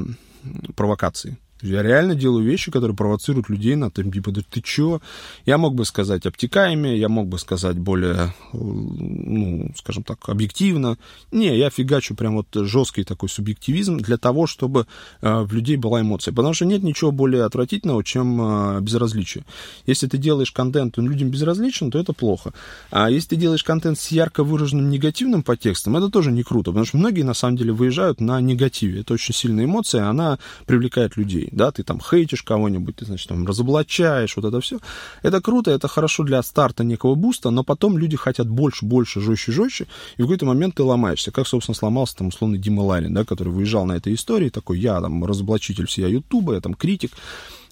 провокации. 0.77 1.39
Я 1.65 1.83
реально 1.83 2.15
делаю 2.15 2.45
вещи, 2.45 2.71
которые 2.71 2.95
провоцируют 2.95 3.49
людей 3.49 3.75
на 3.75 3.91
там, 3.91 4.13
типа, 4.13 4.33
да 4.33 4.43
ты 4.49 4.61
чё? 4.61 5.01
Я 5.47 5.57
мог 5.57 5.75
бы 5.75 5.87
сказать 5.87 6.27
обтекаемее, 6.27 6.99
я 6.99 7.09
мог 7.09 7.27
бы 7.29 7.39
сказать 7.39 7.79
более, 7.79 8.35
ну, 8.53 9.73
скажем 9.75 10.03
так, 10.03 10.29
объективно. 10.29 10.99
Не, 11.33 11.57
я 11.57 11.71
фигачу 11.71 12.15
прям 12.15 12.35
вот 12.37 12.49
жесткий 12.53 13.03
такой 13.03 13.31
субъективизм 13.31 13.97
для 13.97 14.19
того, 14.19 14.47
чтобы 14.47 14.87
э, 15.23 15.41
в 15.41 15.55
людей 15.55 15.77
была 15.77 16.03
эмоция. 16.03 16.35
Потому 16.35 16.53
что 16.53 16.67
нет 16.67 16.83
ничего 16.83 17.13
более 17.13 17.45
отвратительного, 17.45 18.05
чем 18.05 18.41
э, 18.41 18.81
безразличие. 18.83 19.45
Если 19.87 20.07
ты 20.07 20.19
делаешь 20.19 20.53
контент, 20.53 20.99
он 20.99 21.09
людям 21.09 21.31
безразличен, 21.31 21.91
то 21.91 21.99
это 21.99 22.13
плохо. 22.13 22.53
А 22.91 23.09
если 23.09 23.31
ты 23.31 23.37
делаешь 23.37 23.65
контент 23.65 23.99
с 23.99 24.09
ярко 24.09 24.45
выраженным 24.45 24.91
негативным 24.91 25.43
подтекстом, 25.43 25.97
это 25.97 26.11
тоже 26.11 26.31
не 26.31 26.43
круто, 26.43 26.73
потому 26.73 26.85
что 26.85 26.99
многие, 26.99 27.23
на 27.23 27.35
самом 27.35 27.57
деле, 27.57 27.73
выезжают 27.73 28.21
на 28.21 28.39
негативе. 28.43 29.01
Это 29.01 29.15
очень 29.15 29.33
сильная 29.35 29.65
эмоция, 29.65 30.09
она 30.09 30.39
привлекает 30.67 31.17
людей 31.17 31.49
да, 31.55 31.71
ты 31.71 31.83
там 31.83 32.01
хейтишь 32.01 32.43
кого-нибудь, 32.43 32.97
ты, 32.97 33.05
значит, 33.05 33.29
там 33.29 33.47
разоблачаешь, 33.47 34.37
вот 34.37 34.45
это 34.45 34.61
все. 34.61 34.79
Это 35.23 35.41
круто, 35.41 35.71
это 35.71 35.89
хорошо 35.89 36.25
для 36.25 36.43
старта 36.43 36.85
некого 36.85 37.15
буста, 37.15 37.51
но 37.51 37.65
потом 37.65 37.99
люди 37.99 38.17
хотят 38.17 38.49
больше, 38.49 38.85
больше, 38.85 39.21
жестче, 39.21 39.53
жестче, 39.53 39.87
и 40.17 40.23
в 40.23 40.27
какой-то 40.27 40.47
момент 40.47 40.77
ты 40.77 40.83
ломаешься. 40.83 41.31
Как, 41.31 41.47
собственно, 41.47 41.75
сломался 41.75 42.17
там 42.17 42.29
условно 42.29 42.59
Дима 42.59 42.83
Ларин, 42.83 43.15
да, 43.15 43.25
который 43.25 43.53
выезжал 43.53 43.87
на 43.87 43.93
этой 43.93 44.15
истории, 44.15 44.49
такой, 44.49 44.79
я 44.79 45.01
там 45.01 45.25
разоблачитель 45.25 45.87
всея 45.87 46.09
Ютуба, 46.09 46.55
я 46.55 46.61
там 46.61 46.75
критик, 46.75 47.13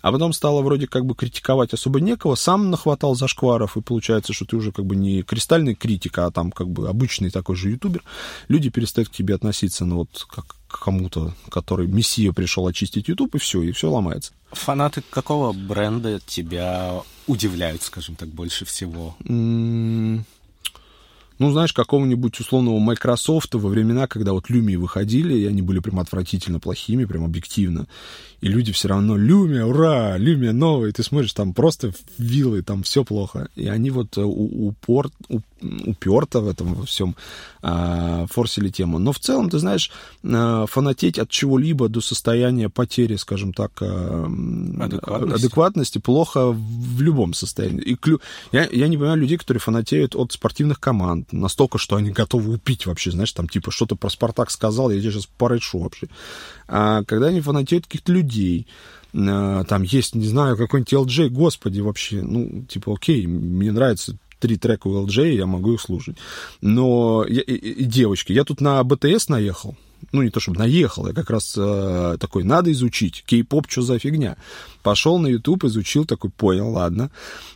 а 0.03 0.13
потом 0.13 0.33
стало 0.33 0.61
вроде 0.63 0.87
как 0.87 1.07
бы 1.07 1.15
критиковать 1.15 1.73
особо 1.73 2.01
некого, 2.01 2.35
сам 2.35 2.71
нахватал 2.71 3.15
зашкваров, 3.15 3.77
и 3.77 3.81
получается, 3.81 4.33
что 4.33 4.45
ты 4.45 4.57
уже 4.57 4.73
как 4.73 4.85
бы 4.85 4.97
не 4.97 5.23
кристальный 5.23 5.75
критик, 5.75 6.19
а 6.19 6.31
там 6.31 6.53
как 6.53 6.69
бы 6.69 6.89
обычный 6.89 7.31
такой 7.31 7.57
же 7.57 7.71
ютубер. 7.71 8.03
Люди 8.49 8.69
перестают 8.69 9.09
к 9.09 9.13
тебе 9.13 9.35
относиться, 9.35 9.85
ну 9.85 9.97
вот 9.99 10.27
как 10.29 10.57
к 10.69 10.85
кому-то, 10.85 11.35
который 11.51 11.87
мессия 11.87 12.33
пришел 12.33 12.67
очистить 12.67 13.09
ютуб, 13.09 13.35
и 13.35 13.39
все, 13.39 13.63
и 13.63 13.73
все 13.73 13.91
ломается. 13.91 14.33
Фанаты 14.53 15.03
какого 15.11 15.53
бренда 15.53 16.21
тебя 16.27 17.03
удивляют, 17.27 17.83
скажем 17.83 18.17
так, 18.17 18.29
больше 18.29 18.65
всего? 18.65 19.15
Ну, 21.43 21.51
знаешь, 21.51 21.73
какого-нибудь 21.73 22.39
условного 22.39 22.79
Microsoft 22.79 23.55
во 23.55 23.69
времена, 23.69 24.07
когда 24.07 24.33
вот 24.33 24.49
Люми 24.49 24.77
выходили, 24.77 25.35
и 25.35 25.45
они 25.47 25.61
были 25.61 25.81
прям 25.81 25.99
отвратительно 25.99 26.61
плохими, 26.61 27.05
прям 27.05 27.25
объективно. 27.25 27.89
И 28.41 28.49
люди 28.49 28.73
все 28.73 28.89
равно, 28.89 29.17
Люмия, 29.17 29.65
ура, 29.65 30.17
Люмия 30.19 30.53
новый, 30.53 30.93
ты 30.93 31.03
смотришь, 31.03 31.33
там 31.33 31.53
просто 31.53 31.93
вилы, 32.19 32.63
там 32.63 32.83
все 32.83 33.05
плохо. 33.05 33.49
И 33.57 33.69
они 33.69 33.91
вот 33.91 34.19
э, 34.19 34.23
упор, 34.23 35.11
уперто 35.63 36.41
в 36.41 36.49
этом 36.49 36.75
во 36.75 36.85
всем 36.85 37.15
а, 37.63 38.27
форсили 38.29 38.69
тему. 38.69 38.99
Но 38.99 39.13
в 39.13 39.19
целом, 39.19 39.49
ты 39.49 39.59
знаешь, 39.59 39.91
а, 40.25 40.67
фанатеть 40.67 41.19
от 41.19 41.31
чего-либо 41.31 41.89
до 41.89 42.01
состояния 42.01 42.69
потери, 42.69 43.17
скажем 43.17 43.53
так, 43.53 43.73
а, 43.81 44.27
адекватности, 44.81 45.47
адекватности 45.47 45.99
плохо 45.99 46.51
в 46.51 47.01
любом 47.01 47.35
состоянии. 47.35 47.83
И 47.83 47.95
клю... 47.95 48.21
я, 48.51 48.69
я 48.71 48.89
не 48.89 48.97
понимаю 48.97 49.19
людей, 49.19 49.39
которые 49.39 49.61
фанатеют 49.61 50.17
от 50.17 50.33
спортивных 50.33 50.81
команд 50.81 51.32
настолько, 51.33 51.79
что 51.79 51.97
они 51.97 52.11
готовы 52.11 52.55
упить 52.55 52.87
вообще, 52.87 53.11
знаешь, 53.11 53.33
там 53.33 53.49
типа 53.49 53.71
что-то 53.71 53.97
про 53.97 54.09
Спартак 54.11 54.51
сказал, 54.51 54.91
я 54.91 55.01
тебе 55.01 55.11
сейчас 55.11 55.27
порешу 55.27 55.79
вообще. 55.81 56.09
А 56.69 57.03
когда 57.05 57.29
они 57.29 57.41
фанатеют 57.41 57.87
каких-то 57.87 58.13
людей, 58.13 58.67
там 59.13 59.83
есть, 59.83 60.15
не 60.15 60.27
знаю, 60.27 60.57
какой-нибудь 60.57 60.93
LJ, 60.93 61.29
господи, 61.29 61.81
вообще, 61.81 62.23
ну, 62.23 62.65
типа, 62.65 62.95
окей, 62.95 63.27
мне 63.27 63.71
нравится 63.71 64.17
три 64.39 64.57
трека 64.57 64.89
у 64.89 65.07
LJ, 65.07 65.35
я 65.35 65.47
могу 65.47 65.75
их 65.75 65.81
слушать. 65.81 66.17
Но 66.63 67.25
я, 67.29 67.43
и, 67.43 67.53
и, 67.53 67.85
девочки, 67.85 68.33
я 68.33 68.45
тут 68.45 68.61
на 68.61 68.83
БТС 68.83 69.29
наехал, 69.29 69.77
ну, 70.11 70.23
не 70.23 70.31
то 70.31 70.41
чтобы 70.41 70.59
наехал, 70.59 71.07
я 71.07 71.13
как 71.13 71.31
раз 71.31 71.55
э, 71.57 72.17
такой, 72.19 72.45
надо 72.45 72.73
изучить, 72.73 73.23
кей-поп, 73.27 73.71
что 73.71 73.83
за 73.83 73.99
фигня. 73.99 74.37
Пошел 74.83 75.19
на 75.19 75.29
YouTube, 75.29 75.65
изучил, 75.65 76.05
такой, 76.05 76.31
понял, 76.31 76.71
ладно. 76.71 77.11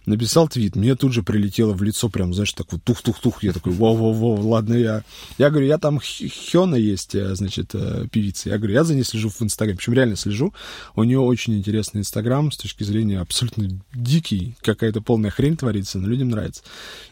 Написал 0.07 0.49
твит, 0.49 0.77
мне 0.77 0.95
тут 0.95 1.13
же 1.13 1.23
прилетело 1.23 1.73
в 1.73 1.83
лицо, 1.83 2.09
прям, 2.09 2.33
знаешь, 2.33 2.53
так 2.53 2.71
вот 2.71 2.83
тух-тух-тух, 2.85 3.43
я 3.43 3.53
такой, 3.53 3.73
воу-воу-воу, 3.73 4.41
ладно, 4.43 4.75
я... 4.75 5.03
Я 5.39 5.51
говорю, 5.51 5.67
я 5.67 5.79
там 5.79 6.01
Хёна 6.01 6.77
есть, 6.77 7.15
э, 7.15 7.35
значит, 7.35 7.71
э, 7.75 8.07
певица, 8.11 8.51
я 8.51 8.59
говорю, 8.59 8.75
я 8.75 8.85
за 8.85 8.95
ней 8.95 9.05
слежу 9.05 9.29
в 9.29 9.43
Инстаграме, 9.43 9.77
причем 9.77 9.95
реально 9.95 10.17
слежу, 10.17 10.55
у 10.95 11.03
нее 11.03 11.19
очень 11.19 11.57
интересный 11.57 12.01
Инстаграм 12.01 12.53
с 12.53 12.57
точки 12.57 12.85
зрения 12.85 13.21
абсолютно 13.21 13.69
дикий, 13.95 14.57
какая-то 14.63 15.01
полная 15.01 15.31
хрень 15.31 15.57
творится, 15.57 15.99
но 15.99 16.09
людям 16.09 16.29
нравится. 16.29 16.63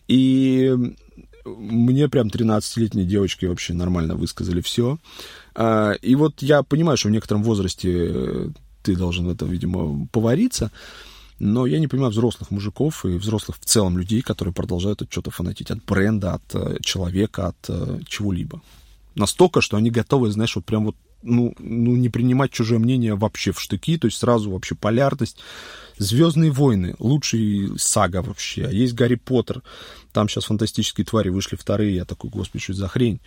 И 0.06 0.94
мне 1.44 2.08
прям 2.08 2.28
13-летние 2.28 3.06
девочки 3.06 3.46
вообще 3.46 3.74
нормально 3.74 4.14
высказали 4.14 4.60
все. 4.60 4.98
А, 5.54 5.92
и 5.92 6.14
вот 6.14 6.42
я 6.42 6.62
понимаю, 6.62 6.96
что 6.96 7.08
в 7.08 7.12
некотором 7.12 7.42
возрасте 7.42 7.90
э, 7.92 8.48
ты 8.82 8.96
должен 8.96 9.26
в 9.26 9.30
этом, 9.30 9.50
видимо, 9.50 10.06
повариться, 10.12 10.70
но 11.38 11.66
я 11.66 11.78
не 11.78 11.88
понимаю 11.88 12.12
взрослых 12.12 12.50
мужиков 12.50 13.04
и 13.04 13.16
взрослых 13.16 13.58
в 13.60 13.64
целом 13.64 13.98
людей, 13.98 14.22
которые 14.22 14.54
продолжают 14.54 15.02
от 15.02 15.10
чего-то 15.10 15.30
фанатить, 15.30 15.70
от 15.70 15.84
бренда, 15.84 16.34
от 16.34 16.54
э, 16.54 16.76
человека, 16.80 17.48
от 17.48 17.56
э, 17.68 18.00
чего-либо. 18.06 18.62
Настолько, 19.14 19.60
что 19.60 19.76
они 19.76 19.90
готовы, 19.90 20.30
знаешь, 20.30 20.56
вот 20.56 20.64
прям 20.64 20.86
вот 20.86 20.96
ну, 21.24 21.54
ну, 21.58 21.96
не 21.96 22.08
принимать 22.08 22.52
чужое 22.52 22.78
мнение 22.78 23.14
вообще 23.14 23.52
в 23.52 23.60
штыки, 23.60 23.98
то 23.98 24.06
есть 24.06 24.18
сразу 24.18 24.50
вообще 24.50 24.74
полярность. 24.74 25.38
Звездные 25.96 26.50
войны, 26.50 26.94
лучший 26.98 27.78
сага 27.78 28.22
вообще. 28.22 28.66
А 28.66 28.70
есть 28.70 28.94
Гарри 28.94 29.14
Поттер, 29.14 29.62
там 30.12 30.28
сейчас 30.28 30.44
фантастические 30.44 31.04
твари 31.04 31.28
вышли 31.28 31.56
вторые, 31.56 31.94
я 31.94 32.04
такой, 32.04 32.30
господи, 32.30 32.62
что 32.62 32.74
за 32.74 32.88
хрень. 32.88 33.20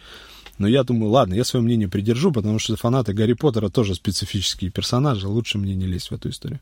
Но 0.58 0.68
я 0.68 0.84
думаю, 0.84 1.12
ладно, 1.12 1.34
я 1.34 1.44
свое 1.44 1.64
мнение 1.64 1.88
придержу, 1.88 2.32
потому 2.32 2.60
что 2.60 2.76
фанаты 2.76 3.14
Гарри 3.14 3.34
Поттера 3.34 3.70
тоже 3.70 3.96
специфические 3.96 4.72
персонажи, 4.72 5.28
лучше 5.28 5.58
мне 5.58 5.76
не 5.76 5.86
лезть 5.86 6.10
в 6.10 6.14
эту 6.14 6.30
историю. 6.30 6.60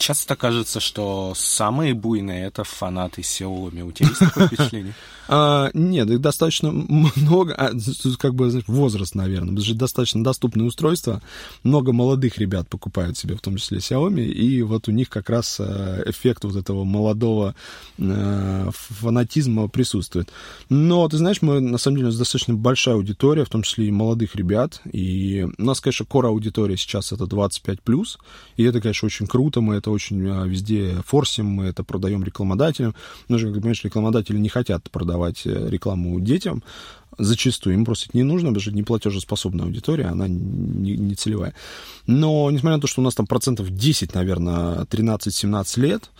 Часто 0.00 0.34
кажется, 0.34 0.80
что 0.80 1.34
самые 1.36 1.92
буйные 1.92 2.46
это 2.46 2.64
фанаты 2.64 3.20
Xiaomi. 3.20 3.82
У 3.82 3.92
тебя 3.92 4.08
есть 4.08 4.18
такое 4.18 4.46
впечатление? 4.46 4.94
А, 5.32 5.70
нет, 5.74 6.10
их 6.10 6.20
достаточно 6.20 6.72
много, 6.72 7.54
а, 7.54 7.70
как 8.18 8.34
бы 8.34 8.50
возраст, 8.66 9.14
наверное, 9.14 9.50
потому 9.50 9.64
что 9.64 9.74
достаточно 9.76 10.24
доступное 10.24 10.66
устройство, 10.66 11.22
много 11.62 11.92
молодых 11.92 12.38
ребят 12.38 12.68
покупают 12.68 13.16
себе, 13.16 13.36
в 13.36 13.40
том 13.40 13.56
числе 13.56 13.78
Xiaomi, 13.78 14.24
и 14.24 14.62
вот 14.62 14.88
у 14.88 14.90
них 14.90 15.08
как 15.08 15.30
раз 15.30 15.58
э, 15.60 16.02
эффект 16.06 16.42
вот 16.42 16.56
этого 16.56 16.82
молодого 16.82 17.54
э, 17.98 18.70
фанатизма 18.72 19.68
присутствует. 19.68 20.30
Но, 20.68 21.08
ты 21.08 21.18
знаешь, 21.18 21.42
мы, 21.42 21.60
на 21.60 21.78
самом 21.78 21.98
деле, 21.98 22.06
у 22.06 22.10
нас 22.10 22.18
достаточно 22.18 22.54
большая 22.54 22.96
аудитория, 22.96 23.44
в 23.44 23.50
том 23.50 23.62
числе 23.62 23.86
и 23.86 23.92
молодых 23.92 24.34
ребят, 24.34 24.82
и 24.92 25.46
у 25.56 25.62
нас, 25.62 25.80
конечно, 25.80 26.06
кора 26.06 26.30
аудитория 26.30 26.76
сейчас 26.76 27.12
это 27.12 27.26
25+, 27.26 28.06
и 28.56 28.64
это, 28.64 28.80
конечно, 28.80 29.06
очень 29.06 29.28
круто, 29.28 29.60
мы 29.60 29.76
это 29.76 29.89
очень 29.90 30.26
э, 30.26 30.48
везде 30.48 30.96
форсим, 31.06 31.46
мы 31.46 31.66
это 31.66 31.84
продаем 31.84 32.24
рекламодателям, 32.24 32.94
но 33.28 33.38
же, 33.38 33.46
как 33.46 33.56
понимаешь, 33.56 33.84
рекламодатели 33.84 34.38
не 34.38 34.48
хотят 34.48 34.90
продавать 34.90 35.46
э, 35.46 35.68
рекламу 35.68 36.20
детям, 36.20 36.62
зачастую 37.18 37.74
им 37.74 37.84
просто 37.84 38.06
это 38.08 38.16
не 38.16 38.24
нужно, 38.24 38.48
потому 38.48 38.62
что 38.62 38.72
не 38.72 38.82
платежеспособная 38.82 39.66
аудитория, 39.66 40.06
она 40.06 40.26
не, 40.28 40.96
не 40.96 41.14
целевая. 41.14 41.54
Но, 42.06 42.50
несмотря 42.50 42.76
на 42.76 42.80
то, 42.80 42.86
что 42.86 43.00
у 43.00 43.04
нас 43.04 43.14
там 43.14 43.26
процентов 43.26 43.70
10, 43.70 44.14
наверное, 44.14 44.84
13-17 44.84 45.80
лет, 45.80 46.10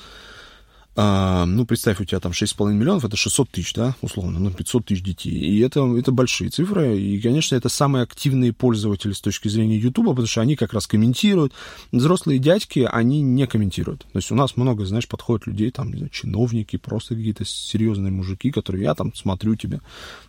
а, 0.97 1.47
ну, 1.47 1.65
представь, 1.67 2.01
у 2.01 2.05
тебя 2.05 2.19
там 2.19 2.33
6,5 2.33 2.73
миллионов, 2.73 3.05
это 3.05 3.17
600 3.17 3.49
тысяч, 3.51 3.75
да, 3.75 3.95
условно, 4.01 4.41
ну, 4.41 4.51
500 4.51 4.87
тысяч 4.87 5.03
детей. 5.03 5.33
И 5.33 5.61
это, 5.61 5.87
это 5.97 6.11
большие 6.11 6.51
цифры. 6.51 6.99
И, 6.99 7.21
конечно, 7.21 7.55
это 7.55 7.69
самые 7.69 8.03
активные 8.03 8.53
пользователи 8.53 9.13
с 9.13 9.21
точки 9.21 9.49
зрения 9.49 9.79
Ютуба, 9.79 10.11
потому 10.11 10.27
что 10.27 10.41
они 10.41 10.57
как 10.57 10.73
раз 10.73 10.89
комментируют. 10.89 11.53
Взрослые 11.93 12.41
дядьки, 12.41 12.89
они 12.91 13.23
не 13.23 13.47
комментируют. 13.47 14.01
То 14.13 14.19
есть 14.19 14.33
у 14.33 14.35
нас 14.35 14.57
много, 14.57 14.85
знаешь, 14.85 15.07
подходят 15.07 15.47
людей, 15.47 15.71
там, 15.71 15.91
не 15.91 15.99
знаю, 15.99 16.11
чиновники, 16.11 16.77
просто 16.77 17.15
какие-то 17.15 17.45
серьезные 17.45 18.11
мужики, 18.11 18.51
которые 18.51 18.83
я 18.83 18.95
там 18.95 19.15
смотрю 19.15 19.55
тебя. 19.55 19.81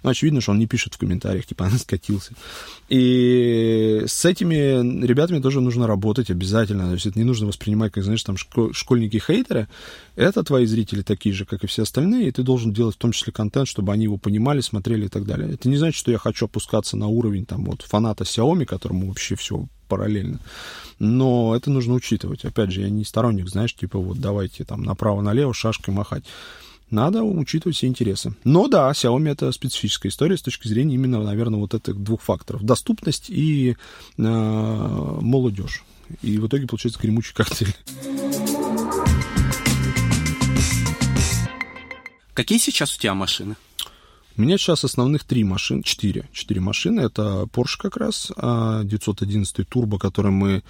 Ну, 0.04 0.12
очевидно, 0.12 0.41
что 0.41 0.52
он 0.52 0.60
не 0.60 0.67
пишет 0.67 0.93
в 0.93 1.00
комментариях, 1.00 1.47
типа, 1.47 1.65
она 1.67 1.80
скатился. 1.80 2.34
И 2.88 4.04
с 4.06 4.26
этими 4.26 5.06
ребятами 5.06 5.39
тоже 5.39 5.60
нужно 5.60 5.88
работать 5.88 6.30
обязательно. 6.30 6.86
То 6.88 6.93
есть 6.93 7.08
это 7.08 7.17
не 7.17 7.26
нужно 7.26 7.47
воспринимать, 7.47 7.91
как, 7.91 8.04
знаешь, 8.04 8.24
там, 8.24 8.38
школьники-хейтеры. 8.38 9.67
Это 10.15 10.43
твои 10.43 10.65
зрители 10.65 11.02
такие 11.02 11.34
же, 11.34 11.45
как 11.45 11.63
и 11.63 11.67
все 11.67 11.84
остальные, 11.84 12.28
и 12.28 12.32
ты 12.32 12.43
должен 12.43 12.74
делать 12.74 12.95
в 12.95 13.00
том 13.00 13.12
числе 13.12 13.32
контент, 13.32 13.67
чтобы 13.67 13.93
они 13.93 14.04
его 14.04 14.17
понимали, 14.17 14.62
смотрели 14.62 15.06
и 15.06 15.10
так 15.10 15.26
далее. 15.26 15.54
Это 15.54 15.69
не 15.69 15.78
значит, 15.78 15.97
что 15.97 16.12
я 16.12 16.17
хочу 16.17 16.45
опускаться 16.45 16.97
на 16.97 17.08
уровень 17.08 17.45
там 17.45 17.65
вот 17.65 17.84
фаната 17.84 18.24
Xiaomi, 18.24 18.65
которому 18.65 19.08
вообще 19.08 19.36
все 19.36 19.67
параллельно. 19.88 20.39
Но 21.00 21.56
это 21.56 21.71
нужно 21.71 21.93
учитывать. 21.93 22.45
Опять 22.45 22.71
же, 22.71 22.82
я 22.82 22.89
не 22.89 23.04
сторонник, 23.04 23.50
знаешь, 23.50 23.76
типа 23.76 24.00
вот 24.00 24.19
давайте 24.19 24.63
там 24.63 24.84
направо-налево 24.84 25.54
шашкой 25.54 25.93
махать. 25.93 26.24
Надо 26.89 27.24
учитывать 27.24 27.78
все 27.78 27.88
интересы. 27.88 28.36
Но 28.43 28.67
да, 28.67 28.91
Xiaomi 28.91 29.32
это 29.32 29.50
специфическая 29.54 30.12
история 30.12 30.36
с 30.36 30.41
точки 30.41 30.67
зрения 30.67 30.95
именно, 30.95 31.24
наверное, 31.24 31.60
вот 31.60 31.74
этих 31.74 31.95
двух 31.95 32.21
факторов. 32.21 32.63
Доступность 32.63 33.30
и 33.30 33.78
э, 34.17 34.21
молодежь. 34.21 35.86
И 36.21 36.38
в 36.38 36.47
итоге 36.47 36.67
получается 36.67 37.00
гремучий 37.00 37.34
коктейль. 37.34 37.74
Какие 42.34 42.60
сейчас 42.60 42.96
у 42.96 43.00
тебя 43.00 43.13
машины? 43.13 43.56
У 44.38 44.41
меня 44.41 44.58
сейчас 44.58 44.86
основных 44.86 45.26
три 45.26 45.44
машины, 45.44 45.84
четыре, 45.84 46.30
четыре 46.32 46.62
машины. 46.62 47.02
Это 47.02 47.48
Porsche 47.52 47.78
как 47.78 47.98
раз, 47.98 48.32
911 48.38 49.60
а, 49.60 49.62
Turbo, 49.63 49.98
который 49.98 50.32
мы 50.32 50.63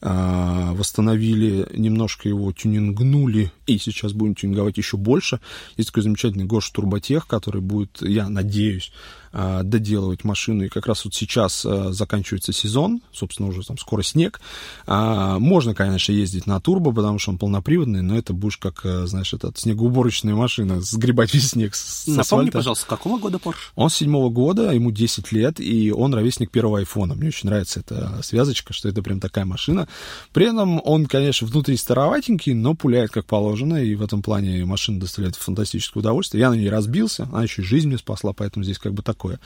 восстановили, 0.00 1.68
немножко 1.74 2.28
его 2.28 2.52
тюнингнули, 2.52 3.52
и 3.66 3.78
сейчас 3.78 4.12
будем 4.12 4.34
тюнинговать 4.34 4.78
еще 4.78 4.96
больше. 4.96 5.40
Есть 5.76 5.90
такой 5.90 6.02
замечательный 6.02 6.44
Гош 6.44 6.70
Турботех, 6.70 7.26
который 7.26 7.60
будет, 7.60 8.00
я 8.00 8.28
надеюсь, 8.28 8.92
а, 9.30 9.62
доделывать 9.62 10.24
машину. 10.24 10.64
И 10.64 10.68
как 10.68 10.86
раз 10.86 11.04
вот 11.04 11.14
сейчас 11.14 11.64
а, 11.66 11.92
заканчивается 11.92 12.52
сезон, 12.52 13.02
собственно, 13.12 13.48
уже 13.48 13.62
там 13.62 13.76
скоро 13.78 14.02
снег. 14.02 14.40
Можно, 14.86 15.74
конечно, 15.74 16.12
ездить 16.12 16.46
на 16.46 16.60
турбо, 16.60 16.92
потому 16.92 17.18
что 17.18 17.32
он 17.32 17.38
полноприводный, 17.38 18.02
но 18.02 18.16
это 18.16 18.32
будешь 18.32 18.56
как, 18.56 18.80
знаешь, 19.06 19.32
этот 19.34 19.58
снегоуборочная 19.58 20.34
машина, 20.34 20.80
сгребать 20.80 21.34
весь 21.34 21.50
снег 21.50 21.74
с 21.74 22.06
Напомни, 22.06 22.20
асфальта. 22.20 22.52
пожалуйста, 22.52 22.86
какого 22.86 23.18
года 23.18 23.38
Porsche? 23.38 23.56
Он 23.74 23.90
седьмого 23.90 24.30
года, 24.30 24.72
ему 24.72 24.90
10 24.90 25.30
лет, 25.32 25.60
и 25.60 25.90
он 25.90 26.14
ровесник 26.14 26.50
первого 26.50 26.78
айфона. 26.78 27.14
Мне 27.14 27.28
очень 27.28 27.48
нравится 27.48 27.80
эта 27.80 28.22
связочка, 28.22 28.72
что 28.72 28.88
это 28.88 29.02
прям 29.02 29.20
такая 29.20 29.44
машина. 29.44 29.87
При 30.32 30.46
этом 30.46 30.80
он, 30.84 31.06
конечно, 31.06 31.46
внутри 31.46 31.76
староватенький, 31.76 32.54
но 32.54 32.74
пуляет 32.74 33.10
как 33.10 33.26
положено, 33.26 33.82
и 33.82 33.94
в 33.94 34.02
этом 34.02 34.22
плане 34.22 34.64
машина 34.64 35.00
доставляет 35.00 35.36
фантастическое 35.36 36.00
удовольствие. 36.00 36.40
Я 36.40 36.50
на 36.50 36.54
ней 36.54 36.68
разбился, 36.68 37.28
она 37.32 37.42
еще 37.42 37.62
жизнь 37.62 37.88
мне 37.88 37.98
спасла, 37.98 38.32
поэтому 38.32 38.64
здесь 38.64 38.78
как 38.78 38.94
бы 38.94 39.02
такое 39.02 39.40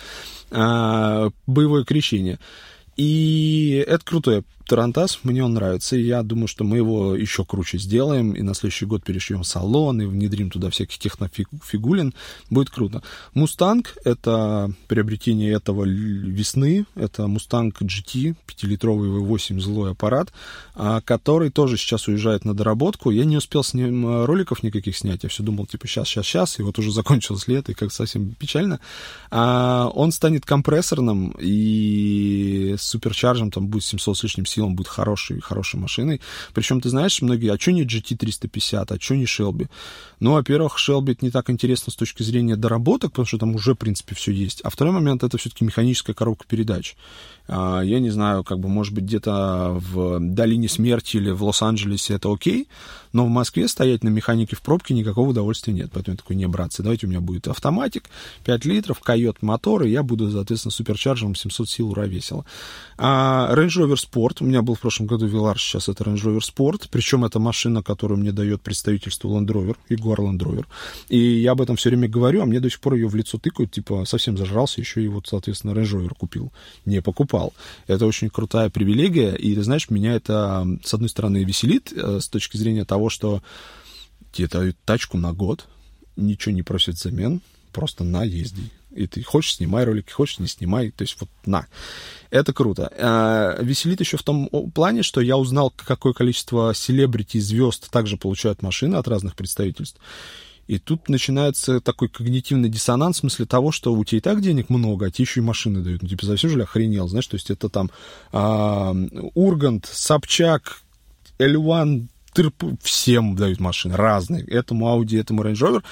а, 0.50 1.30
боевое 1.46 1.84
крещение. 1.84 2.38
И 2.96 3.84
это 3.86 4.04
крутое 4.04 4.44
Тарантас, 4.66 5.20
мне 5.22 5.44
он 5.44 5.54
нравится, 5.54 5.96
и 5.96 6.02
я 6.02 6.22
думаю, 6.22 6.46
что 6.46 6.64
мы 6.64 6.76
его 6.76 7.14
еще 7.14 7.44
круче 7.44 7.78
сделаем, 7.78 8.32
и 8.32 8.42
на 8.42 8.54
следующий 8.54 8.86
год 8.86 9.02
перешьем 9.04 9.44
салон, 9.44 10.00
и 10.00 10.06
внедрим 10.06 10.50
туда 10.50 10.70
всяких 10.70 10.98
технофигулин, 10.98 12.14
будет 12.48 12.70
круто. 12.70 13.02
Мустанг— 13.34 13.96
это 14.04 14.72
приобретение 14.88 15.52
этого 15.52 15.84
весны, 15.84 16.86
это 16.94 17.26
Мустанг 17.26 17.82
GT, 17.82 18.34
5-литровый 18.46 19.10
V8 19.10 19.60
злой 19.60 19.92
аппарат, 19.92 20.32
а, 20.74 21.00
который 21.00 21.50
тоже 21.50 21.76
сейчас 21.76 22.08
уезжает 22.08 22.44
на 22.44 22.54
доработку. 22.54 23.10
Я 23.10 23.24
не 23.24 23.36
успел 23.36 23.64
с 23.64 23.74
ним 23.74 24.06
э, 24.06 24.24
роликов 24.24 24.62
никаких 24.62 24.96
снять, 24.96 25.24
я 25.24 25.28
все 25.28 25.42
думал, 25.42 25.66
типа, 25.66 25.86
сейчас, 25.86 26.08
сейчас, 26.08 26.26
сейчас, 26.26 26.58
и 26.58 26.62
вот 26.62 26.78
уже 26.78 26.92
закончилось 26.92 27.48
лето, 27.48 27.72
и 27.72 27.74
как 27.74 27.92
совсем 27.92 28.30
печально. 28.30 28.80
А 29.30 29.90
он 29.94 30.12
станет 30.12 30.46
компрессорным, 30.46 31.34
и 31.38 32.76
с 32.82 32.90
суперчаржем 32.90 33.50
там 33.50 33.68
будет 33.68 33.84
700 33.84 34.18
с 34.18 34.22
лишним 34.22 34.46
сил, 34.46 34.68
будет 34.70 34.88
хорошей, 34.88 35.40
хорошей 35.40 35.78
машиной. 35.78 36.20
Причем, 36.54 36.80
ты 36.80 36.88
знаешь, 36.88 37.22
многие, 37.22 37.52
а 37.52 37.58
что 37.58 37.72
не 37.72 37.84
GT350, 37.84 38.86
а 38.88 39.00
что 39.00 39.16
не 39.16 39.24
Shelby? 39.24 39.68
Ну, 40.20 40.32
во-первых, 40.32 40.76
Shelby 40.78 41.16
не 41.20 41.30
так 41.30 41.50
интересно 41.50 41.92
с 41.92 41.96
точки 41.96 42.22
зрения 42.22 42.56
доработок, 42.56 43.12
потому 43.12 43.26
что 43.26 43.38
там 43.38 43.54
уже, 43.54 43.74
в 43.74 43.78
принципе, 43.78 44.14
все 44.14 44.32
есть. 44.32 44.60
А 44.62 44.70
второй 44.70 44.92
момент, 44.92 45.22
это 45.22 45.38
все-таки 45.38 45.64
механическая 45.64 46.14
коробка 46.14 46.46
передач. 46.46 46.96
А, 47.48 47.80
я 47.80 48.00
не 48.00 48.10
знаю, 48.10 48.44
как 48.44 48.58
бы, 48.58 48.68
может 48.68 48.94
быть, 48.94 49.04
где-то 49.04 49.70
в 49.72 50.18
долине 50.20 50.68
смерти 50.68 51.16
или 51.16 51.30
в 51.30 51.42
Лос-Анджелесе 51.44 52.14
это 52.14 52.32
окей, 52.32 52.68
но 53.12 53.26
в 53.26 53.28
Москве 53.28 53.68
стоять 53.68 54.04
на 54.04 54.08
механике 54.08 54.56
в 54.56 54.62
пробке 54.62 54.94
никакого 54.94 55.30
удовольствия 55.30 55.72
нет. 55.72 55.90
Поэтому 55.92 56.14
я 56.14 56.18
такой, 56.18 56.36
не, 56.36 56.46
братцы, 56.46 56.82
давайте 56.82 57.06
у 57.06 57.10
меня 57.10 57.20
будет 57.20 57.48
автоматик, 57.48 58.04
5 58.44 58.64
литров, 58.64 59.00
койот 59.00 59.42
мотор, 59.42 59.84
и 59.84 59.90
я 59.90 60.02
буду, 60.02 60.30
соответственно, 60.30 60.72
суперчарджером 60.72 61.34
700 61.34 61.68
сил 61.68 61.90
ура 61.90 62.06
весело. 62.06 62.44
А 62.98 63.52
Range 63.54 63.68
Rover 63.68 63.96
Sport, 63.96 64.38
у 64.40 64.44
меня 64.44 64.62
был 64.62 64.74
в 64.74 64.80
прошлом 64.80 65.06
году 65.06 65.28
Velar, 65.28 65.56
сейчас 65.56 65.88
это 65.88 66.04
Range 66.04 66.22
Rover 66.22 66.40
Sport, 66.40 66.88
причем 66.90 67.24
это 67.24 67.38
машина, 67.38 67.82
которую 67.82 68.18
мне 68.18 68.32
дает 68.32 68.62
представительство 68.62 69.28
Land 69.28 69.46
Rover, 69.46 69.76
Jaguar 69.90 70.16
Land 70.18 70.38
Rover. 70.38 70.66
И 71.08 71.18
я 71.18 71.52
об 71.52 71.60
этом 71.60 71.76
все 71.76 71.90
время 71.90 72.08
говорю, 72.08 72.42
а 72.42 72.46
мне 72.46 72.60
до 72.60 72.70
сих 72.70 72.80
пор 72.80 72.94
ее 72.94 73.08
в 73.08 73.14
лицо 73.14 73.38
тыкают, 73.38 73.72
типа, 73.72 74.04
совсем 74.06 74.36
зажрался, 74.36 74.80
еще 74.80 75.02
и 75.02 75.08
вот, 75.08 75.26
соответственно, 75.26 75.72
Range 75.72 76.00
Rover 76.00 76.14
купил. 76.18 76.52
Не 76.84 77.02
покупал. 77.02 77.52
Это 77.86 78.06
очень 78.06 78.30
крутая 78.30 78.70
привилегия, 78.70 79.34
и, 79.34 79.54
ты 79.54 79.62
знаешь, 79.62 79.90
меня 79.90 80.14
это, 80.14 80.66
с 80.84 80.94
одной 80.94 81.08
стороны, 81.08 81.44
веселит, 81.44 81.92
э, 81.92 82.20
с 82.20 82.28
точки 82.28 82.56
зрения 82.56 82.84
того, 82.84 83.01
что 83.10 83.42
тебе 84.32 84.48
дают 84.48 84.76
тачку 84.84 85.18
на 85.18 85.32
год, 85.32 85.68
ничего 86.16 86.54
не 86.54 86.62
просят 86.62 86.96
взамен, 86.96 87.40
просто 87.72 88.04
на, 88.04 88.24
езди. 88.24 88.70
И 88.94 89.06
ты 89.06 89.22
хочешь, 89.22 89.54
снимай 89.56 89.84
ролики, 89.84 90.10
хочешь, 90.10 90.38
не 90.38 90.46
снимай. 90.46 90.90
То 90.90 91.02
есть 91.02 91.16
вот 91.18 91.30
на. 91.46 91.66
Это 92.30 92.52
круто. 92.52 92.92
А, 92.98 93.56
веселит 93.62 94.00
еще 94.00 94.16
в 94.16 94.22
том 94.22 94.48
плане, 94.74 95.02
что 95.02 95.20
я 95.20 95.36
узнал, 95.36 95.72
какое 95.76 96.12
количество 96.12 96.74
селебрити 96.74 97.38
звезд 97.38 97.90
также 97.90 98.16
получают 98.16 98.62
машины 98.62 98.96
от 98.96 99.08
разных 99.08 99.34
представительств. 99.34 99.98
И 100.68 100.78
тут 100.78 101.08
начинается 101.08 101.80
такой 101.80 102.08
когнитивный 102.08 102.68
диссонанс 102.68 103.16
в 103.16 103.20
смысле 103.20 103.46
того, 103.46 103.72
что 103.72 103.92
у 103.92 104.04
тебя 104.04 104.18
и 104.18 104.20
так 104.20 104.40
денег 104.40 104.68
много, 104.68 105.06
а 105.06 105.10
тебе 105.10 105.24
еще 105.24 105.40
и 105.40 105.42
машины 105.42 105.80
дают. 105.80 106.02
Ну, 106.02 106.08
типа, 106.08 106.26
совсем 106.26 106.50
же 106.50 106.56
ли 106.56 106.62
охренел, 106.62 107.08
знаешь? 107.08 107.26
То 107.26 107.36
есть 107.36 107.50
это 107.50 107.68
там 107.68 107.90
а, 108.30 108.94
Ургант, 109.34 109.86
Собчак, 109.86 110.82
L1, 111.38 112.06
Всем 112.82 113.36
дают 113.36 113.60
машины 113.60 113.96
разные. 113.96 114.44
Этому 114.44 114.86
Audi, 114.86 115.20
этому 115.20 115.42
Range 115.42 115.54
Rover. 115.54 115.82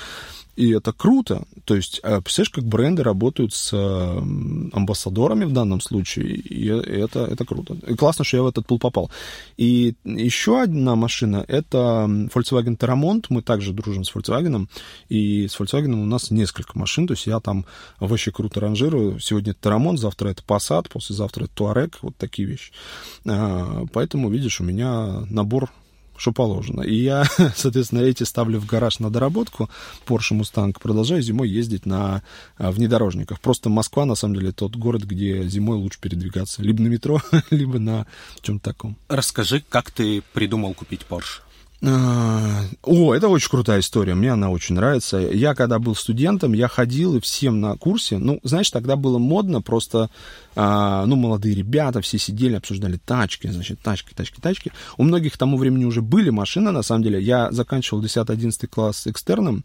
И 0.61 0.73
это 0.73 0.93
круто. 0.93 1.45
То 1.65 1.75
есть, 1.75 2.01
э, 2.03 2.21
представляешь, 2.21 2.51
как 2.51 2.65
бренды 2.65 3.03
работают 3.03 3.55
с 3.55 3.73
амбассадорами 3.73 5.45
в 5.45 5.53
данном 5.53 5.81
случае, 5.81 6.35
и 6.35 6.67
это, 6.67 7.25
это 7.25 7.47
круто. 7.47 7.79
И 7.87 7.95
классно, 7.95 8.25
что 8.25 8.37
я 8.37 8.43
в 8.43 8.49
этот 8.49 8.67
пул 8.67 8.79
попал. 8.79 9.11
И 9.57 9.95
еще 10.05 10.61
одна 10.61 10.97
машина— 10.97 11.45
это 11.49 12.07
Volkswagen 12.35 12.77
Terramont. 12.77 13.27
Мы 13.31 13.41
также 13.41 13.73
дружим 13.73 14.05
с 14.05 14.15
Volkswagen, 14.15 14.69
и 15.09 15.49
с 15.49 15.59
Volkswagen 15.59 15.95
у 15.95 16.05
нас 16.05 16.31
несколько 16.31 16.79
машин, 16.79 17.07
то 17.07 17.15
есть 17.15 17.27
я 17.27 17.41
там 17.41 17.65
вообще 17.99 18.31
круто 18.31 18.61
ранжирую. 18.61 19.19
Сегодня 19.19 19.53
это 19.53 19.71
Terramont, 19.71 19.97
завтра 19.97 20.29
это 20.29 20.43
Passat, 20.47 20.91
послезавтра 20.93 21.45
это 21.45 21.55
Touareg, 21.55 21.95
вот 22.03 22.17
такие 22.17 22.47
вещи. 22.47 22.73
А, 23.27 23.85
поэтому, 23.93 24.29
видишь, 24.29 24.61
у 24.61 24.65
меня 24.65 25.25
набор 25.31 25.71
что 26.21 26.33
положено. 26.33 26.83
И 26.83 26.95
я, 26.95 27.25
соответственно, 27.57 28.01
эти 28.01 28.25
ставлю 28.25 28.61
в 28.61 28.67
гараж 28.67 28.99
на 28.99 29.11
доработку, 29.11 29.71
Porsche 30.07 30.39
Mustang, 30.39 30.77
продолжаю 30.79 31.23
зимой 31.23 31.49
ездить 31.49 31.87
на 31.87 32.23
а, 32.59 32.71
внедорожниках. 32.71 33.41
Просто 33.41 33.71
Москва, 33.71 34.05
на 34.05 34.15
самом 34.15 34.35
деле, 34.35 34.53
тот 34.53 34.77
город, 34.77 35.05
где 35.05 35.43
зимой 35.49 35.79
лучше 35.79 35.99
передвигаться. 35.99 36.63
Либо 36.63 36.83
на 36.83 36.89
метро, 36.89 37.23
либо 37.51 37.79
на 37.79 38.07
чем-то 38.43 38.63
таком. 38.63 38.99
Расскажи, 39.09 39.65
как 39.67 39.91
ты 39.91 40.23
придумал 40.35 40.75
купить 40.75 41.07
Porsche? 41.09 41.41
А, 41.83 42.63
о, 42.83 43.15
это 43.15 43.29
очень 43.29 43.49
крутая 43.49 43.81
история, 43.81 44.15
мне 44.15 44.33
она 44.33 44.51
очень 44.51 44.75
нравится. 44.75 45.19
Я, 45.19 45.55
когда 45.55 45.79
был 45.79 45.95
студентом, 45.95 46.53
я 46.53 46.69
ходил 46.69 47.17
и 47.17 47.21
всем 47.21 47.61
на 47.61 47.77
курсе. 47.77 48.19
Ну, 48.19 48.39
знаешь, 48.43 48.71
тогда 48.71 48.97
было 48.97 49.19
модно 49.19 49.63
просто 49.63 50.11
а, 50.57 51.07
ну, 51.07 51.17
молодые 51.17 51.55
ребята, 51.55 52.01
все 52.01 52.19
сидели, 52.19 52.57
обсуждали 52.57 52.97
тачки, 52.97 53.47
значит, 53.47 53.81
тачки, 53.81 54.13
тачки, 54.15 54.41
тачки. 54.41 54.73
У 54.99 55.05
многих 55.05 55.35
к 55.35 55.39
тому 55.39 55.57
времени 55.57 55.85
уже 55.85 56.03
были 56.03 56.31
машины, 56.31 56.71
на 56.71 56.83
самом 56.83 57.03
деле. 57.03 57.21
Я 57.21 57.53
заканчивал 57.53 58.03
10-11 58.03 58.67
класс 58.67 59.07
экстерном, 59.07 59.65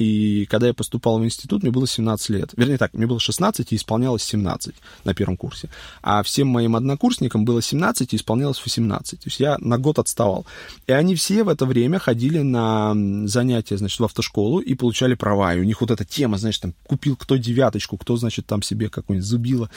и 0.00 0.46
когда 0.46 0.66
я 0.66 0.72
поступал 0.72 1.18
в 1.18 1.24
институт, 1.26 1.62
мне 1.62 1.70
было 1.70 1.86
17 1.86 2.30
лет. 2.30 2.52
Вернее 2.56 2.78
так, 2.78 2.94
мне 2.94 3.06
было 3.06 3.20
16 3.20 3.70
и 3.70 3.76
исполнялось 3.76 4.22
17 4.22 4.74
на 5.04 5.12
первом 5.12 5.36
курсе. 5.36 5.68
А 6.00 6.22
всем 6.22 6.48
моим 6.48 6.74
однокурсникам 6.74 7.44
было 7.44 7.60
17 7.60 8.14
и 8.14 8.16
исполнялось 8.16 8.62
18. 8.64 9.20
То 9.20 9.26
есть 9.26 9.40
я 9.40 9.58
на 9.58 9.76
год 9.76 9.98
отставал. 9.98 10.46
И 10.86 10.92
они 10.92 11.16
все 11.16 11.44
в 11.44 11.50
это 11.50 11.66
время 11.66 11.98
ходили 11.98 12.38
на 12.38 12.94
занятия, 13.26 13.76
значит, 13.76 14.00
в 14.00 14.04
автошколу 14.04 14.60
и 14.60 14.72
получали 14.72 15.12
права. 15.12 15.52
И 15.54 15.60
у 15.60 15.64
них 15.64 15.82
вот 15.82 15.90
эта 15.90 16.06
тема, 16.06 16.38
значит, 16.38 16.62
там, 16.62 16.74
купил 16.86 17.14
кто 17.14 17.36
девяточку, 17.36 17.98
кто, 17.98 18.16
значит, 18.16 18.46
там 18.46 18.62
себе 18.62 18.88
какую-нибудь 18.88 19.28
зубило. 19.28 19.68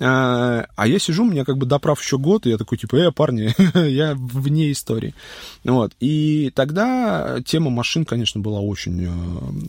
А, 0.00 0.66
а 0.74 0.86
я 0.88 0.98
сижу, 0.98 1.22
у 1.22 1.30
меня 1.30 1.44
как 1.44 1.58
бы 1.58 1.66
доправ 1.66 2.02
еще 2.02 2.18
год, 2.18 2.44
и 2.44 2.50
я 2.50 2.58
такой, 2.58 2.76
типа, 2.76 2.96
э, 2.96 3.12
парни, 3.12 3.54
я 3.88 4.16
вне 4.16 4.72
истории. 4.72 5.14
Вот. 5.62 5.92
И 6.00 6.50
тогда 6.56 7.38
тема 7.46 7.70
машин, 7.70 8.04
конечно, 8.04 8.40
была 8.40 8.58
очень 8.58 9.04
э, 9.04 9.59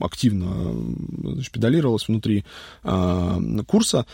активно 0.00 0.74
значит, 1.22 1.52
педалировалась 1.52 2.08
внутри 2.08 2.44
э, 2.82 3.40
курса. 3.66 4.06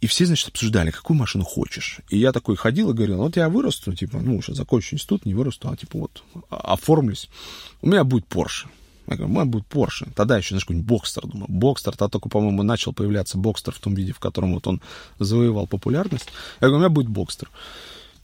И 0.00 0.06
все, 0.06 0.26
значит, 0.26 0.48
обсуждали, 0.48 0.90
какую 0.90 1.16
машину 1.16 1.44
хочешь. 1.44 2.00
И 2.08 2.18
я 2.18 2.32
такой 2.32 2.56
ходил 2.56 2.90
и 2.90 2.94
говорил, 2.94 3.16
вот 3.16 3.36
я 3.36 3.48
вырасту, 3.48 3.92
типа, 3.92 4.18
ну, 4.18 4.40
сейчас 4.40 4.56
закончу 4.56 4.94
институт, 4.94 5.26
не 5.26 5.34
вырасту, 5.34 5.68
а 5.68 5.76
типа 5.76 5.98
вот 5.98 6.22
оформлюсь. 6.50 7.28
У 7.82 7.88
меня 7.88 8.04
будет 8.04 8.26
Porsche. 8.26 8.68
Я 9.08 9.16
говорю, 9.16 9.32
мой 9.32 9.44
будет 9.46 9.66
Porsche. 9.68 10.08
Тогда 10.14 10.36
еще, 10.36 10.50
знаешь, 10.50 10.64
какой-нибудь 10.64 10.88
Boxster, 10.88 11.26
думаю. 11.26 11.46
Boxster, 11.48 11.92
тогда 11.96 12.10
только, 12.10 12.28
по-моему, 12.28 12.62
начал 12.62 12.92
появляться 12.92 13.38
Boxster 13.38 13.72
в 13.72 13.80
том 13.80 13.94
виде, 13.94 14.12
в 14.12 14.20
котором 14.20 14.54
вот 14.54 14.66
он 14.66 14.82
завоевал 15.18 15.66
популярность. 15.66 16.28
Я 16.60 16.68
говорю, 16.68 16.76
у 16.76 16.80
меня 16.80 16.90
будет 16.90 17.08
Boxster. 17.08 17.50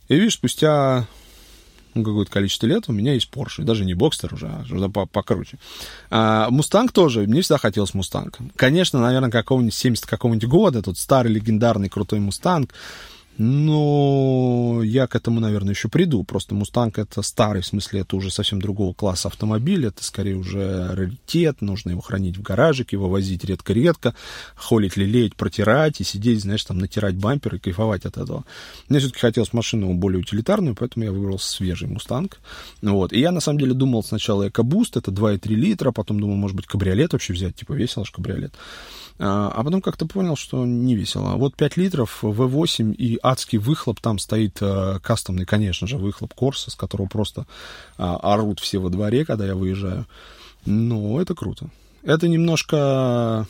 И 0.09 0.15
видишь, 0.15 0.35
спустя 0.35 1.09
ну, 1.95 2.05
какое-то 2.05 2.31
количество 2.31 2.67
лет 2.67 2.85
у 2.89 2.93
меня 2.93 3.15
есть 3.15 3.31
Porsche. 3.31 3.63
Даже 3.63 3.85
не 3.85 3.95
Boxster 3.95 4.35
уже, 4.35 4.47
а 4.47 4.63
уже 4.63 4.89
покруче. 4.89 5.59
А, 6.11 6.51
Мустанг 6.51 6.93
тоже. 6.93 7.21
Мне 7.23 7.43
всегда 7.43 7.59
хотелось 7.59 7.95
Мустанг. 7.95 8.39
Конечно, 8.57 9.01
наверное, 9.01 9.31
какого-нибудь 9.31 9.75
70 9.75 10.07
какого-нибудь 10.07 10.49
года, 10.49 10.83
тот 10.83 10.99
старый 10.99 11.33
легендарный 11.33 11.89
крутой 11.89 12.21
Мустанг, 12.21 12.73
Но 13.37 14.81
я 14.85 15.09
к 15.09 15.17
этому, 15.17 15.41
наверное, 15.41 15.75
еще 15.75 15.89
приду. 15.89 16.23
Просто 16.23 16.55
Мустанг 16.55 16.99
это 16.99 17.21
старый, 17.23 17.63
в 17.63 17.67
смысле, 17.67 18.01
это 18.01 18.15
уже 18.17 18.31
совсем 18.31 18.63
другого 18.63 18.95
класса 18.95 19.29
автомобиль. 19.29 19.87
Это 19.87 20.05
скорее 20.05 20.37
уже 20.37 20.95
раритет. 20.95 21.61
Нужно 21.61 21.91
его 21.91 22.01
хранить 22.01 22.37
в 22.37 22.43
гаражике, 22.43 22.97
его 22.97 23.09
возить 23.09 23.45
редко-редко, 23.45 24.15
холить, 24.55 24.97
лелеять, 24.97 25.35
протирать 25.35 26.01
и 26.01 26.05
сидеть, 26.05 26.43
знаешь, 26.43 26.65
там 26.65 26.79
натирать 26.79 27.17
бампер 27.17 27.57
и 27.57 27.59
кайфовать 27.59 28.05
от 28.05 28.19
этого. 28.19 28.45
Мне 28.89 29.01
все-таки 29.01 29.21
хотелось 29.21 29.53
машину 29.53 29.93
более 29.95 30.21
утилитарную, 30.21 30.77
поэтому 30.77 31.05
я 31.05 31.13
выбрал 31.13 31.41
свежий 31.41 31.89
Мустанг. 31.89 32.39
Вот. 32.83 33.13
И 33.13 33.19
я, 33.19 33.33
на 33.33 33.41
самом 33.41 33.59
деле, 33.59 33.75
думал 33.75 34.05
сначала 34.05 34.49
EcoBoost, 34.49 34.99
это 34.99 35.11
2,3 35.11 35.49
литра, 35.55 35.91
потом 35.91 36.21
думал, 36.21 36.37
может 36.37 36.57
быть, 36.57 36.67
кабриолет 36.67 37.13
вообще 37.13 37.33
взять, 37.33 37.57
типа 37.57 37.73
весело 37.73 38.05
же 38.05 38.13
кабриолет. 38.13 38.55
А, 39.19 39.53
а 39.55 39.63
потом 39.63 39.81
как-то 39.81 40.07
понял, 40.07 40.37
что 40.37 40.65
не 40.65 40.97
весело. 40.97 41.37
Вот 41.37 41.57
5 41.57 41.77
литров, 41.77 42.19
V8 42.23 42.95
и 42.95 43.19
адский 43.25 43.59
выхлоп, 43.59 44.01
там 44.01 44.19
стоит 44.19 44.59
э, 44.61 44.99
кастомный, 45.03 45.47
конечно 45.47 45.87
же, 45.87 45.97
выхлоп 45.97 46.35
Корса, 46.35 46.71
с 46.71 46.75
которого 46.75 47.07
просто 47.07 47.47
а, 47.97 48.17
орут 48.17 48.61
все 48.61 48.79
во 48.79 48.91
дворе, 48.91 49.25
когда 49.25 49.47
я 49.47 49.55
выезжаю. 49.55 50.07
Но 50.67 51.21
это 51.21 51.35
круто. 51.35 51.71
Это 52.03 52.29
немножко 52.29 53.47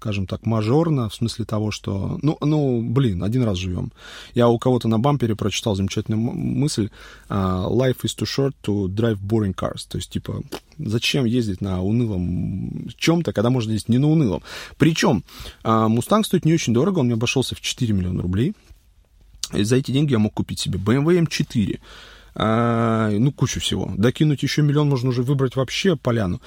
скажем 0.00 0.26
так, 0.26 0.46
мажорно, 0.46 1.08
в 1.08 1.14
смысле 1.14 1.44
того, 1.44 1.72
что, 1.72 2.18
ну, 2.22 2.38
ну, 2.40 2.80
блин, 2.82 3.24
один 3.24 3.42
раз 3.42 3.58
живем. 3.58 3.92
Я 4.34 4.48
у 4.48 4.58
кого-то 4.58 4.86
на 4.86 4.98
бампере 5.00 5.34
прочитал 5.34 5.74
замечательную 5.74 6.20
мысль 6.20 6.90
uh, 7.28 7.68
«Life 7.68 8.02
is 8.04 8.16
too 8.16 8.24
short 8.24 8.52
to 8.62 8.86
drive 8.86 9.18
boring 9.20 9.54
cars». 9.54 9.86
То 9.88 9.98
есть, 9.98 10.10
типа, 10.10 10.42
зачем 10.78 11.24
ездить 11.24 11.60
на 11.60 11.82
унылом 11.82 12.88
чем-то, 12.96 13.32
когда 13.32 13.50
можно 13.50 13.72
ездить 13.72 13.88
не 13.88 13.98
на 13.98 14.08
унылом. 14.08 14.42
Причем, 14.76 15.24
Мустанг 15.64 16.24
uh, 16.24 16.28
стоит 16.28 16.44
не 16.44 16.54
очень 16.54 16.72
дорого, 16.72 17.00
он 17.00 17.06
мне 17.06 17.14
обошелся 17.14 17.56
в 17.56 17.60
4 17.60 17.92
миллиона 17.92 18.22
рублей. 18.22 18.54
И 19.52 19.64
за 19.64 19.76
эти 19.76 19.90
деньги 19.90 20.12
я 20.12 20.18
мог 20.18 20.34
купить 20.34 20.60
себе 20.60 20.78
BMW 20.78 21.26
M4, 21.26 21.80
а, 22.34 23.10
ну, 23.10 23.32
кучу 23.32 23.58
всего. 23.60 23.92
Докинуть 23.96 24.42
еще 24.44 24.62
миллион 24.62 24.88
можно 24.88 25.08
уже 25.08 25.22
выбрать 25.22 25.56
вообще 25.56 25.96
поляну. 25.96 26.40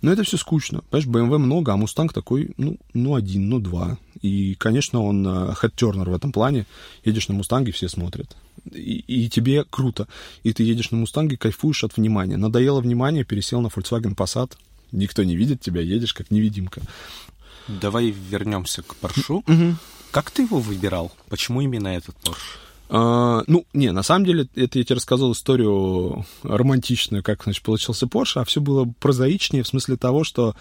Но 0.00 0.12
это 0.12 0.22
все 0.22 0.36
скучно. 0.36 0.82
Понимаешь, 0.90 1.08
BMW 1.08 1.38
много, 1.38 1.72
а 1.72 1.76
Мустанг 1.76 2.12
такой, 2.12 2.52
ну, 2.56 2.76
ну, 2.94 3.14
один, 3.14 3.48
ну, 3.48 3.58
два. 3.58 3.98
И, 4.22 4.54
конечно, 4.54 5.02
он 5.02 5.26
хэт-тернер 5.26 6.08
в 6.08 6.14
этом 6.14 6.32
плане. 6.32 6.66
Едешь 7.04 7.28
на 7.28 7.34
Мустанге, 7.34 7.72
все 7.72 7.88
смотрят. 7.88 8.36
И, 8.72 9.04
и 9.06 9.28
тебе 9.28 9.64
круто. 9.64 10.06
И 10.44 10.52
ты 10.52 10.62
едешь 10.62 10.90
на 10.90 10.98
Мустанге, 10.98 11.36
кайфуешь 11.36 11.84
от 11.84 11.96
внимания. 11.96 12.36
Надоело 12.36 12.80
внимание, 12.80 13.24
пересел 13.24 13.60
на 13.60 13.68
Volkswagen 13.68 14.14
Passat. 14.14 14.52
Никто 14.92 15.24
не 15.24 15.36
видит 15.36 15.60
тебя, 15.60 15.80
едешь 15.80 16.14
как 16.14 16.30
невидимка. 16.30 16.80
Давай 17.66 18.10
вернемся 18.10 18.82
к 18.82 18.94
Поршу. 18.96 19.44
Как 20.10 20.30
ты 20.30 20.42
его 20.42 20.58
выбирал? 20.58 21.12
Почему 21.28 21.60
именно 21.60 21.88
этот 21.88 22.16
Porsche? 22.24 22.67
А, 22.90 23.42
ну, 23.46 23.66
не, 23.74 23.92
на 23.92 24.02
самом 24.02 24.24
деле, 24.24 24.48
это 24.54 24.78
я 24.78 24.84
тебе 24.84 24.96
рассказал 24.96 25.32
историю 25.32 26.24
романтичную, 26.42 27.22
как, 27.22 27.44
значит, 27.44 27.62
получился 27.62 28.06
Porsche, 28.06 28.40
а 28.40 28.44
все 28.44 28.60
было 28.60 28.92
прозаичнее 29.00 29.62
в 29.62 29.68
смысле 29.68 29.96
того, 29.96 30.24
что 30.24 30.54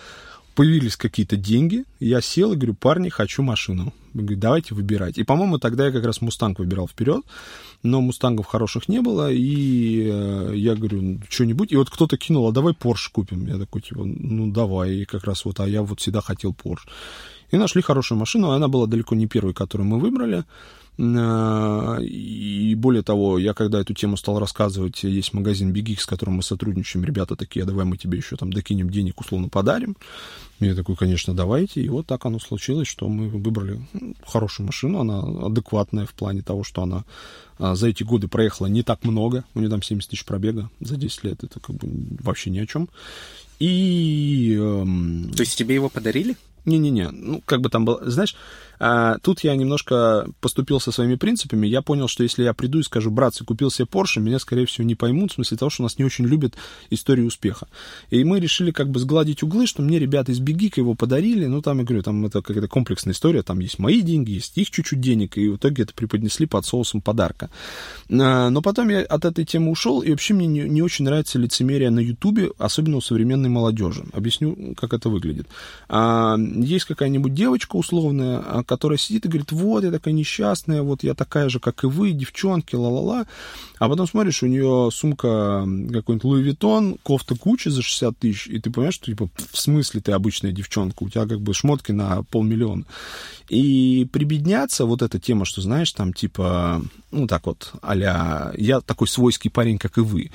появились 0.58 0.98
какие-то 0.98 1.38
деньги, 1.38 1.86
я 2.00 2.20
сел 2.20 2.52
и 2.52 2.56
говорю, 2.56 2.74
парни, 2.74 3.10
хочу 3.10 3.44
машину. 3.44 3.94
Говорю, 4.16 4.38
давайте 4.38 4.74
выбирать. 4.74 5.20
И, 5.20 5.24
по-моему, 5.24 5.60
тогда 5.60 5.86
я 5.86 5.92
как 5.92 6.04
раз 6.04 6.20
Мустанг 6.20 6.58
выбирал 6.58 6.88
вперед, 6.88 7.24
но 7.84 8.02
Мустангов 8.02 8.48
хороших 8.48 8.90
не 8.90 9.00
было, 9.00 9.32
и 9.32 10.10
э, 10.12 10.54
я 10.56 10.74
говорю, 10.74 11.22
что-нибудь. 11.30 11.72
И 11.72 11.76
вот 11.76 11.92
кто-то 11.92 12.18
кинул, 12.18 12.48
а 12.48 12.52
давай 12.52 12.74
Porsche 12.74 13.12
купим. 13.12 13.46
Я 13.46 13.60
такой, 13.60 13.84
типа, 13.84 14.04
ну, 14.04 14.52
давай. 14.52 14.96
И 14.96 15.06
как 15.06 15.26
раз 15.26 15.46
вот, 15.46 15.60
а 15.60 15.68
я 15.68 15.84
вот 15.84 16.00
всегда 16.00 16.22
хотел 16.22 16.54
Porsche. 16.54 16.90
И 17.52 17.58
нашли 17.58 17.84
хорошую 17.84 18.18
машину, 18.18 18.50
она 18.50 18.68
была 18.68 18.88
далеко 18.88 19.14
не 19.14 19.28
первой, 19.28 19.54
которую 19.54 19.88
мы 19.88 20.00
выбрали. 20.00 20.44
Э, 20.98 22.02
и 22.02 22.76
более 22.76 23.04
того, 23.04 23.38
я 23.38 23.54
когда 23.54 23.80
эту 23.80 23.94
тему 23.94 24.18
стал 24.18 24.40
рассказывать, 24.40 25.04
есть 25.04 25.34
магазин 25.34 25.72
Big 25.72 26.00
с 26.00 26.06
которым 26.06 26.36
мы 26.36 26.44
сотрудничаем, 26.44 27.06
ребята 27.06 27.36
такие, 27.36 27.64
а 27.64 27.66
давай 27.66 27.86
мы 27.86 27.98
тебе 27.98 28.18
еще 28.18 28.36
там 28.36 28.52
докинем 28.52 28.90
денег, 28.90 29.20
условно 29.20 29.50
подарим. 29.50 29.96
Я 30.60 30.74
такой, 30.74 30.96
конечно, 30.96 31.36
давайте. 31.36 31.82
И 31.82 31.90
вот 31.90 32.08
так 32.08 32.26
оно 32.26 32.40
случилось, 32.40 32.88
что 32.88 33.08
мы 33.08 33.30
выбрали 33.30 33.80
хорошую 34.26 34.66
машину, 34.66 35.00
она 35.00 35.20
адекватная 35.46 36.08
в 36.08 36.14
плане 36.14 36.42
того, 36.42 36.64
что 36.64 36.82
она 36.82 37.06
а, 37.60 37.76
за 37.76 37.90
эти 37.90 38.04
годы 38.04 38.28
проехала 38.28 38.66
не 38.66 38.82
так 38.82 39.04
много, 39.04 39.44
у 39.54 39.60
нее 39.60 39.70
там 39.70 39.84
70 39.84 40.10
тысяч 40.10 40.26
пробега 40.26 40.70
за 40.80 40.98
10 40.98 41.24
лет, 41.26 41.44
это 41.44 41.60
как 41.60 41.76
бы 41.76 41.88
вообще 42.24 42.50
ни 42.50 42.58
о 42.58 42.66
чем. 42.66 42.90
И... 43.60 44.56
Эм... 44.60 45.32
То 45.36 45.42
есть 45.42 45.58
тебе 45.58 45.76
его 45.76 45.90
подарили? 45.90 46.36
Не-не-не, 46.68 47.10
ну, 47.12 47.42
как 47.46 47.62
бы 47.62 47.70
там 47.70 47.86
было, 47.86 48.02
знаешь, 48.10 48.36
а, 48.80 49.18
тут 49.22 49.40
я 49.44 49.56
немножко 49.56 50.28
поступил 50.40 50.80
со 50.80 50.92
своими 50.92 51.16
принципами. 51.16 51.68
Я 51.68 51.82
понял, 51.82 52.08
что 52.08 52.24
если 52.24 52.44
я 52.44 52.54
приду 52.54 52.80
и 52.80 52.84
скажу, 52.84 53.10
братцы, 53.10 53.44
купил 53.44 53.72
себе 53.72 53.88
Porsche, 53.90 54.20
меня, 54.20 54.40
скорее 54.40 54.66
всего, 54.66 54.86
не 54.86 54.96
поймут, 54.96 55.32
в 55.32 55.36
смысле 55.36 55.58
того, 55.58 55.70
что 55.70 55.84
нас 55.84 55.98
не 55.98 56.06
очень 56.06 56.26
любят 56.26 56.56
историю 56.90 57.28
успеха. 57.28 57.68
И 58.10 58.24
мы 58.24 58.40
решили 58.40 58.72
как 58.72 58.90
бы 58.90 59.00
сгладить 59.00 59.44
углы, 59.44 59.66
что 59.66 59.82
мне 59.82 60.00
ребята 60.00 60.32
из 60.32 60.40
Бигика 60.40 60.80
его 60.80 60.94
подарили. 60.94 61.46
Ну, 61.46 61.62
там, 61.62 61.80
я 61.80 61.86
говорю, 61.86 62.04
там 62.04 62.26
это 62.26 62.42
какая-то 62.42 62.68
комплексная 62.68 63.14
история. 63.14 63.42
Там 63.44 63.60
есть 63.60 63.80
мои 63.80 64.02
деньги, 64.02 64.32
есть 64.32 64.58
их 64.58 64.70
чуть-чуть 64.70 65.02
денег, 65.02 65.38
и 65.38 65.50
в 65.50 65.58
итоге 65.58 65.84
это 65.84 65.94
преподнесли 65.94 66.46
под 66.46 66.66
соусом 66.66 67.02
подарка. 67.02 67.50
А, 68.10 68.50
но 68.50 68.62
потом 68.62 68.90
я 68.90 69.02
от 69.02 69.26
этой 69.26 69.46
темы 69.46 69.72
ушел, 69.72 70.02
и 70.02 70.12
вообще 70.12 70.34
мне 70.34 70.48
не, 70.48 70.62
не 70.62 70.82
очень 70.82 71.06
нравится 71.06 71.40
лицемерие 71.40 71.90
на 71.90 72.00
Ютубе, 72.00 72.52
особенно 72.58 72.98
у 72.98 73.02
современной 73.02 73.50
молодежи. 73.50 74.06
Объясню, 74.14 74.76
как 74.76 74.94
это 74.94 75.10
выглядит. 75.10 75.48
А, 75.90 76.38
есть 76.62 76.86
какая-нибудь 76.86 77.34
девочка 77.34 77.76
условная, 77.76 78.64
которая 78.64 78.98
сидит 78.98 79.26
и 79.26 79.30
говорит, 79.30 79.52
вот, 79.52 79.84
я 79.84 79.92
такая 79.92 80.14
несчастная, 80.14 80.82
вот 80.82 81.04
я 81.04 81.14
такая 81.14 81.50
же, 81.50 81.60
как 81.60 81.84
и 81.84 81.88
вы, 81.88 82.12
девчонки, 82.12 82.76
ла-ла-ла. 82.76 83.26
А 83.80 83.90
потом 83.90 84.08
смотришь, 84.08 84.44
у 84.44 84.48
нее 84.48 84.90
сумка 84.92 85.68
какой-нибудь 85.92 86.24
Луи 86.24 86.42
Виттон, 86.42 86.98
кофта 87.04 87.36
куча 87.36 87.70
за 87.70 87.82
60 87.82 88.18
тысяч, 88.18 88.48
и 88.48 88.60
ты 88.60 88.72
понимаешь, 88.72 88.96
что, 88.96 89.06
типа, 89.06 89.30
в 89.52 89.58
смысле 89.58 90.02
ты 90.02 90.12
обычная 90.12 90.52
девчонка, 90.52 91.04
у 91.04 91.10
тебя 91.10 91.28
как 91.28 91.42
бы 91.42 91.54
шмотки 91.54 91.92
на 91.92 92.24
полмиллиона. 92.24 92.86
И 93.50 94.08
прибедняться, 94.12 94.86
вот 94.86 95.02
эта 95.02 95.20
тема, 95.20 95.46
что, 95.46 95.62
знаешь, 95.62 95.92
там, 95.94 96.12
типа, 96.12 96.82
ну, 97.12 97.28
так 97.28 97.46
вот, 97.46 97.72
а 97.82 97.96
я 97.96 98.82
такой 98.82 99.08
свойский 99.08 99.50
парень, 99.50 99.78
как 99.78 99.98
и 99.98 100.02
вы. 100.02 100.32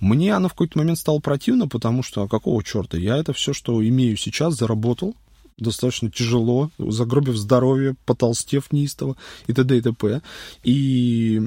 Мне 0.00 0.34
она 0.34 0.48
в 0.48 0.52
какой-то 0.52 0.78
момент 0.78 0.98
стала 0.98 1.18
противна, 1.18 1.68
потому 1.68 2.02
что, 2.02 2.22
а 2.22 2.28
какого 2.28 2.62
черта, 2.62 2.96
я 2.96 3.16
это 3.16 3.32
все, 3.32 3.52
что 3.52 3.86
имею 3.86 4.16
сейчас, 4.16 4.54
заработал, 4.54 5.14
достаточно 5.58 6.10
тяжело, 6.10 6.70
загробив 6.78 7.36
здоровье, 7.36 7.94
потолстев 8.06 8.72
неистово 8.72 9.16
и 9.46 9.52
т.д. 9.52 9.78
и 9.78 9.80
т.п. 9.80 10.20
И 10.64 11.40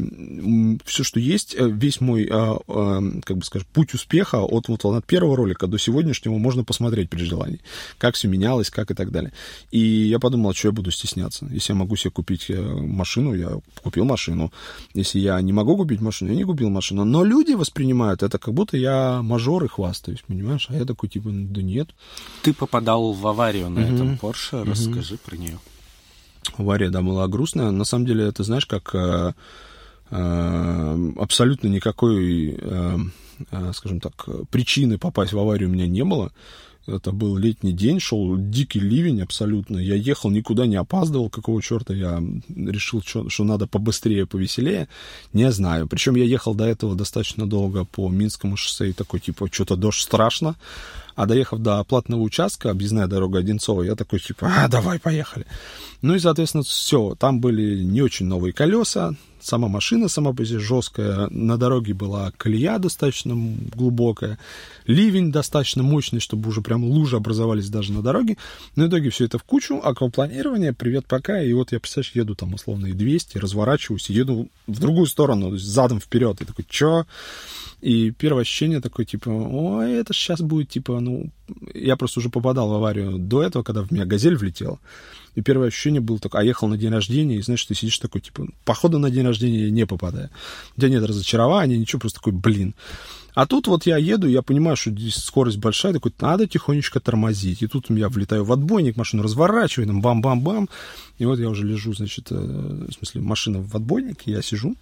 все, 0.86 1.04
что 1.04 1.20
есть, 1.20 1.56
э, 1.56 1.70
весь 1.70 2.00
мой, 2.00 2.28
а, 2.32 2.58
а, 2.68 3.02
как 3.24 3.38
бы 3.38 3.44
скажем, 3.44 3.68
путь 3.74 3.94
успеха 3.94 4.38
от, 4.38 4.70
вот, 4.70 4.86
от 4.86 5.06
первого 5.06 5.36
ролика 5.36 5.68
до 5.68 5.78
сегодняшнего 5.78 6.38
можно 6.38 6.64
посмотреть 6.64 7.10
при 7.10 7.24
желании, 7.24 7.60
как 7.98 8.16
все 8.16 8.30
менялось, 8.30 8.70
как 8.70 8.92
и 8.92 8.94
так 8.94 9.12
далее. 9.12 9.34
И 9.72 9.80
я 9.80 10.20
подумал, 10.20 10.54
что 10.54 10.70
я 10.70 10.72
буду 10.72 10.90
стесняться. 10.92 11.46
Если 11.52 11.74
я 11.74 11.78
могу 11.78 11.98
себе 11.98 12.12
купить 12.12 12.50
э, 12.50 12.62
машину, 12.62 13.34
я 13.34 13.60
купил 13.84 14.06
машину. 14.06 14.54
Если 14.94 15.20
я 15.20 15.40
не 15.42 15.52
могу 15.52 15.76
купить 15.76 16.00
машину, 16.00 16.32
я 16.32 16.38
не 16.38 16.46
купил 16.46 16.70
машину. 16.70 17.04
Но 17.04 17.26
люди 17.26 17.54
воспринимают 17.54 18.24
это, 18.24 18.40
как 18.40 18.54
будто 18.54 18.78
я 18.78 19.22
мажор 19.22 19.66
и 19.66 19.68
хвастаюсь, 19.68 20.24
понимаешь? 20.26 20.68
А 20.70 20.76
я 20.76 20.86
такой, 20.86 21.10
типа, 21.10 21.30
да 21.32 21.62
нет. 21.62 21.90
Ты 22.44 22.54
попадал 22.54 23.12
в 23.12 23.28
аварию 23.28 23.70
на 23.70 23.80
mm-hmm 23.80 23.97
этом 23.98 24.16
Porsche. 24.16 24.64
Расскажи 24.64 25.16
mm-hmm. 25.16 25.20
про 25.26 25.38
нее. 25.38 25.60
Авария, 26.58 26.90
да, 26.90 27.02
была 27.02 27.28
грустная. 27.28 27.72
На 27.72 27.84
самом 27.84 28.06
деле, 28.06 28.26
это, 28.26 28.44
знаешь, 28.44 28.66
как 28.66 28.96
э, 28.96 29.34
э, 30.12 31.12
абсолютно 31.18 31.68
никакой, 31.68 32.58
э, 32.60 32.98
э, 33.52 33.72
скажем 33.74 34.00
так, 34.00 34.28
причины 34.50 34.98
попасть 34.98 35.34
в 35.34 35.40
аварию 35.40 35.70
у 35.70 35.74
меня 35.74 35.88
не 35.88 36.04
было. 36.04 36.32
Это 36.88 37.12
был 37.12 37.36
летний 37.36 37.74
день, 37.74 38.00
шел 38.00 38.38
дикий 38.38 38.80
ливень 38.80 39.22
абсолютно. 39.22 39.78
Я 39.78 39.96
ехал, 39.96 40.30
никуда 40.30 40.66
не 40.66 40.78
опаздывал. 40.78 41.30
Какого 41.30 41.62
черта 41.62 41.94
я 41.94 42.24
решил, 42.56 43.02
что, 43.02 43.30
что 43.30 43.44
надо 43.44 43.68
побыстрее, 43.68 44.26
повеселее? 44.26 44.88
Не 45.34 45.52
знаю. 45.52 45.88
Причем 45.88 46.16
я 46.16 46.24
ехал 46.24 46.56
до 46.56 46.64
этого 46.64 46.96
достаточно 46.96 47.46
долго 47.46 47.84
по 47.84 48.08
Минскому 48.08 48.56
шоссе 48.56 48.92
и 48.92 48.94
такой, 48.94 49.20
типа, 49.20 49.50
что-то 49.52 49.76
дождь 49.76 50.00
страшно. 50.00 50.56
А 51.18 51.26
доехав 51.26 51.60
до 51.60 51.84
платного 51.84 52.22
участка, 52.22 52.70
объездная 52.70 53.08
дорога 53.08 53.40
Одинцова, 53.40 53.82
я 53.82 53.96
такой, 53.96 54.20
типа, 54.20 54.52
а, 54.56 54.68
давай, 54.68 55.00
поехали. 55.00 55.48
Ну 56.04 56.14
и, 56.14 56.20
соответственно, 56.20 56.64
все. 56.64 57.16
Там 57.16 57.40
были 57.40 57.84
не 57.84 58.04
очень 58.04 58.28
новые 58.28 58.54
колеса, 58.54 59.16
сама 59.42 59.68
машина 59.68 60.08
сама 60.08 60.34
по 60.34 60.46
себе 60.46 60.60
жесткая, 60.60 61.28
на 61.30 61.58
дороге 61.58 61.94
была 61.94 62.32
колея 62.38 62.78
достаточно 62.80 63.36
глубокая, 63.76 64.38
ливень 64.86 65.32
достаточно 65.32 65.84
мощный, 65.84 66.20
чтобы 66.20 66.50
уже 66.50 66.62
прям 66.62 66.84
лужи 66.84 67.16
образовались 67.16 67.70
даже 67.70 67.94
на 67.94 68.02
дороге. 68.02 68.38
Но 68.76 68.86
в 68.86 68.90
итоге 68.90 69.10
все 69.10 69.26
это 69.26 69.38
в 69.38 69.44
кучу, 69.44 69.80
аквапланирование, 69.84 70.74
привет, 70.74 71.06
пока, 71.08 71.42
и 71.42 71.54
вот 71.54 71.72
я, 71.72 71.80
представляешь, 71.80 72.16
еду 72.16 72.36
там 72.36 72.54
условно 72.54 72.88
и 72.88 72.94
200, 72.94 73.38
разворачиваюсь, 73.38 74.10
еду 74.10 74.50
в 74.68 74.80
другую 74.80 75.08
сторону, 75.08 75.58
задом 75.58 76.00
вперед, 76.00 76.42
и 76.42 76.46
такой, 76.46 76.66
чё? 76.70 77.06
И 77.82 78.12
первое 78.12 78.42
ощущение 78.42 78.82
такое, 78.82 79.06
типа, 79.06 79.30
ой, 79.30 79.94
это 79.94 80.14
сейчас 80.14 80.42
будет, 80.42 80.70
типа, 80.70 81.00
ну... 81.00 81.30
Я 81.74 81.96
просто 81.96 82.20
уже 82.20 82.30
попадал 82.30 82.68
в 82.70 82.74
аварию 82.74 83.18
до 83.18 83.42
этого, 83.42 83.64
когда 83.64 83.82
в 83.82 83.92
меня 83.92 84.04
газель 84.04 84.36
влетела. 84.36 84.80
И 85.38 85.42
первое 85.44 85.68
ощущение 85.68 86.02
было 86.02 86.18
такое, 86.18 86.42
а 86.42 86.44
ехал 86.44 86.68
на 86.68 86.78
день 86.78 86.90
рождения, 86.90 87.36
и 87.36 87.42
знаешь, 87.44 87.64
ты 87.64 87.76
сидишь 87.76 88.00
такой, 88.00 88.22
типа, 88.22 88.48
походу 88.66 88.98
на 88.98 89.12
день 89.12 89.24
рождения 89.24 89.66
я 89.66 89.70
не 89.70 89.86
попадаю. 89.86 90.32
У 90.76 90.82
тебя 90.82 90.90
нет 90.90 91.04
разочарования, 91.04 91.78
ничего, 91.78 92.00
просто 92.00 92.18
такой, 92.18 92.34
блин. 92.34 92.74
А 93.38 93.46
тут 93.46 93.68
вот 93.68 93.86
я 93.86 93.98
еду, 93.98 94.28
я 94.28 94.42
понимаю, 94.42 94.76
что 94.76 94.90
здесь 94.90 95.18
скорость 95.18 95.60
большая, 95.60 95.94
такой, 95.94 96.12
надо 96.20 96.48
тихонечко 96.48 97.00
тормозить. 97.00 97.62
И 97.62 97.68
тут 97.68 97.88
я 97.92 98.10
влетаю 98.10 98.44
в 98.44 98.52
отбойник, 98.52 98.98
машину 98.98 99.22
разворачиваю, 99.22 99.86
там 99.86 100.02
бам-бам-бам. 100.02 100.68
И 101.20 101.26
вот 101.26 101.38
я 101.38 101.48
уже 101.48 101.64
лежу, 101.64 101.94
значит, 101.94 102.32
э, 102.32 102.36
в 102.36 102.92
смысле, 102.92 103.22
машина 103.22 103.62
в 103.62 103.76
отбойнике, 103.76 104.32
я 104.32 104.42
сижу 104.42 104.76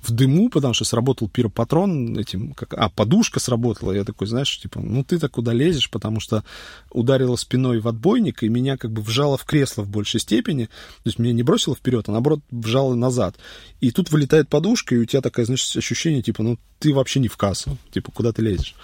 в 0.00 0.10
дыму, 0.10 0.48
потому 0.48 0.74
что 0.74 0.84
сработал 0.84 1.28
пиропатрон 1.28 2.18
этим, 2.18 2.54
как, 2.54 2.74
а, 2.74 2.88
подушка 2.88 3.40
сработала. 3.40 3.92
Я 3.92 4.04
такой, 4.04 4.26
знаешь, 4.26 4.58
типа, 4.58 4.80
ну 4.80 5.04
ты-то 5.04 5.28
куда 5.28 5.52
лезешь, 5.52 5.90
потому 5.90 6.20
что 6.20 6.44
ударила 6.90 7.36
спиной 7.36 7.80
в 7.80 7.88
отбойник, 7.88 8.42
и 8.42 8.48
меня 8.48 8.76
как 8.76 8.90
бы 8.90 9.02
вжало 9.02 9.36
в 9.36 9.44
кресло 9.44 9.82
в 9.82 9.88
большей 9.88 10.20
степени. 10.20 10.66
То 10.66 11.06
есть 11.06 11.18
меня 11.18 11.32
не 11.32 11.42
бросило 11.42 11.74
вперед, 11.74 12.08
а 12.08 12.12
наоборот 12.12 12.40
вжало 12.50 12.94
назад. 12.94 13.36
И 13.80 13.90
тут 13.90 14.10
вылетает 14.10 14.48
подушка, 14.48 14.94
и 14.94 14.98
у 14.98 15.04
тебя 15.04 15.20
такое, 15.20 15.44
значит, 15.44 15.76
ощущение, 15.76 16.22
типа, 16.22 16.42
ну 16.42 16.58
ты 16.78 16.94
вообще 16.94 17.20
не 17.20 17.28
в 17.28 17.36
кассу, 17.36 17.76
типа, 18.00 18.12
куда 18.12 18.32
ты 18.32 18.42
лезешь. 18.42 18.74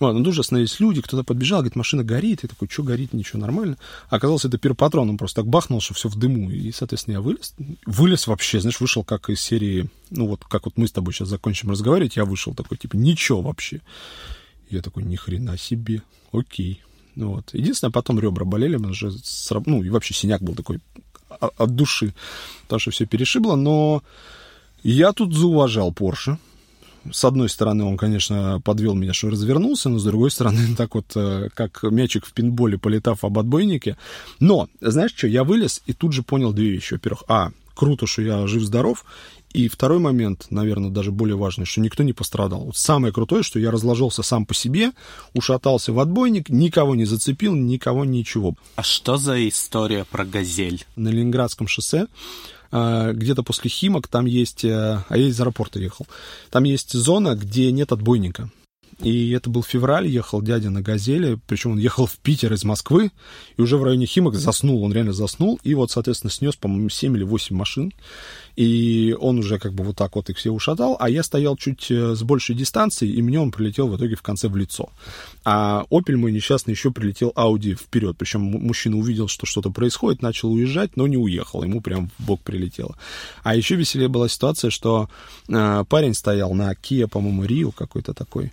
Вот, 0.00 0.12
ну, 0.12 0.24
тут 0.24 0.34
же 0.34 0.40
остановились 0.40 0.80
люди, 0.80 1.00
кто-то 1.00 1.22
подбежал, 1.22 1.60
говорит, 1.60 1.76
машина 1.76 2.02
горит. 2.02 2.42
Я 2.42 2.48
такой, 2.48 2.68
что 2.68 2.82
горит, 2.82 3.12
ничего, 3.12 3.40
нормально. 3.40 3.76
Оказалось, 4.08 4.44
это 4.44 4.58
пиропатрон, 4.58 5.08
он 5.10 5.16
просто 5.16 5.42
так 5.42 5.46
бахнул, 5.46 5.80
что 5.80 5.94
все 5.94 6.08
в 6.08 6.16
дыму. 6.16 6.50
И, 6.50 6.72
соответственно, 6.72 7.14
я 7.14 7.20
вылез. 7.20 7.54
Вылез 7.86 8.26
вообще, 8.26 8.60
знаешь, 8.60 8.80
вышел 8.80 9.04
как 9.04 9.30
из 9.30 9.40
серии, 9.40 9.88
ну, 10.10 10.26
вот 10.26 10.44
как 10.44 10.64
вот 10.64 10.76
мы 10.76 10.88
с 10.88 10.92
тобой 10.92 11.12
сейчас 11.12 11.28
закончим 11.28 11.70
разговаривать, 11.70 12.16
я 12.16 12.24
вышел 12.24 12.54
такой, 12.54 12.76
типа, 12.76 12.96
ничего 12.96 13.40
вообще. 13.40 13.80
Я 14.68 14.82
такой, 14.82 15.04
ни 15.04 15.14
хрена 15.14 15.56
себе, 15.56 16.02
окей. 16.32 16.82
Ну, 17.14 17.34
вот. 17.34 17.50
Единственное, 17.52 17.92
потом 17.92 18.18
ребра 18.18 18.44
болели, 18.44 18.76
уже, 18.76 19.12
ну, 19.66 19.82
и 19.84 19.90
вообще 19.90 20.14
синяк 20.14 20.42
был 20.42 20.54
такой 20.54 20.80
от 21.28 21.74
души, 21.74 22.14
потому 22.62 22.80
что 22.80 22.90
все 22.90 23.06
перешибло, 23.06 23.56
но 23.56 24.02
я 24.82 25.12
тут 25.12 25.34
зауважал 25.34 25.92
Порше 25.92 26.38
с 27.12 27.24
одной 27.24 27.48
стороны, 27.48 27.84
он, 27.84 27.96
конечно, 27.96 28.60
подвел 28.64 28.94
меня, 28.94 29.12
что 29.12 29.30
развернулся, 29.30 29.88
но 29.88 29.98
с 29.98 30.04
другой 30.04 30.30
стороны, 30.30 30.58
так 30.76 30.94
вот, 30.94 31.12
э, 31.14 31.48
как 31.54 31.82
мячик 31.82 32.26
в 32.26 32.32
пинболе, 32.32 32.78
полетав 32.78 33.24
об 33.24 33.38
отбойнике. 33.38 33.96
Но, 34.40 34.68
знаешь 34.80 35.14
что, 35.14 35.26
я 35.26 35.44
вылез 35.44 35.82
и 35.86 35.92
тут 35.92 36.12
же 36.12 36.22
понял 36.22 36.52
две 36.52 36.70
вещи. 36.70 36.94
Во-первых, 36.94 37.24
а, 37.28 37.50
круто, 37.74 38.06
что 38.06 38.22
я 38.22 38.46
жив-здоров, 38.46 39.04
и 39.54 39.68
второй 39.68 40.00
момент, 40.00 40.46
наверное, 40.50 40.90
даже 40.90 41.12
более 41.12 41.36
важный, 41.36 41.64
что 41.64 41.80
никто 41.80 42.02
не 42.02 42.12
пострадал. 42.12 42.64
Вот 42.64 42.76
самое 42.76 43.12
крутое, 43.12 43.44
что 43.44 43.60
я 43.60 43.70
разложился 43.70 44.24
сам 44.24 44.46
по 44.46 44.54
себе, 44.54 44.90
ушатался 45.32 45.92
в 45.92 46.00
отбойник, 46.00 46.48
никого 46.48 46.96
не 46.96 47.04
зацепил, 47.04 47.54
никого 47.54 48.04
ничего. 48.04 48.56
А 48.74 48.82
что 48.82 49.16
за 49.16 49.48
история 49.48 50.04
про 50.10 50.24
«Газель»? 50.24 50.84
На 50.96 51.08
Ленинградском 51.08 51.68
шоссе 51.68 52.08
где-то 52.74 53.42
после 53.42 53.70
Химок 53.70 54.08
там 54.08 54.26
есть, 54.26 54.64
э, 54.64 54.98
а 55.08 55.16
я 55.16 55.28
из 55.28 55.40
аэропорта 55.40 55.78
ехал, 55.78 56.06
там 56.50 56.64
есть 56.64 56.92
зона, 56.92 57.34
где 57.36 57.70
нет 57.70 57.92
отбойника. 57.92 58.50
И 59.00 59.30
это 59.30 59.50
был 59.50 59.62
февраль, 59.62 60.06
ехал 60.06 60.40
дядя 60.40 60.70
на 60.70 60.80
«Газели», 60.80 61.38
причем 61.46 61.72
он 61.72 61.78
ехал 61.78 62.06
в 62.06 62.16
Питер 62.18 62.52
из 62.52 62.64
Москвы, 62.64 63.10
и 63.56 63.60
уже 63.60 63.76
в 63.76 63.82
районе 63.82 64.06
Химок 64.06 64.34
заснул, 64.34 64.82
он 64.82 64.92
реально 64.92 65.12
заснул, 65.12 65.58
и 65.64 65.74
вот, 65.74 65.90
соответственно, 65.90 66.30
снес, 66.30 66.54
по-моему, 66.56 66.88
7 66.88 67.16
или 67.16 67.24
8 67.24 67.56
машин, 67.56 67.92
и 68.56 69.16
он 69.18 69.38
уже 69.38 69.58
как 69.58 69.72
бы 69.72 69.84
вот 69.84 69.96
так 69.96 70.14
вот 70.16 70.30
их 70.30 70.36
все 70.36 70.50
ушатал, 70.50 70.96
а 71.00 71.10
я 71.10 71.22
стоял 71.22 71.56
чуть 71.56 71.90
э, 71.90 72.14
с 72.14 72.22
большей 72.22 72.54
дистанции, 72.54 73.08
и 73.08 73.20
мне 73.22 73.40
он 73.40 73.50
прилетел 73.50 73.88
в 73.88 73.96
итоге 73.96 74.14
в 74.14 74.22
конце 74.22 74.48
в 74.48 74.56
лицо. 74.56 74.90
А 75.44 75.84
Opel 75.90 76.16
мой 76.16 76.32
несчастный 76.32 76.72
еще 76.72 76.90
прилетел 76.90 77.32
Audi 77.34 77.74
вперед, 77.74 78.16
причем 78.16 78.42
мужчина 78.42 78.96
увидел, 78.96 79.28
что 79.28 79.46
что-то 79.46 79.70
происходит, 79.70 80.22
начал 80.22 80.52
уезжать, 80.52 80.96
но 80.96 81.06
не 81.06 81.16
уехал, 81.16 81.62
ему 81.62 81.80
прям 81.80 82.10
в 82.18 82.26
бок 82.26 82.40
прилетело. 82.42 82.96
А 83.42 83.56
еще 83.56 83.74
веселее 83.74 84.08
была 84.08 84.28
ситуация, 84.28 84.70
что 84.70 85.08
э, 85.48 85.84
парень 85.88 86.14
стоял 86.14 86.54
на 86.54 86.72
Kia, 86.72 87.08
по-моему, 87.08 87.44
Рио 87.44 87.72
какой-то 87.72 88.14
такой, 88.14 88.52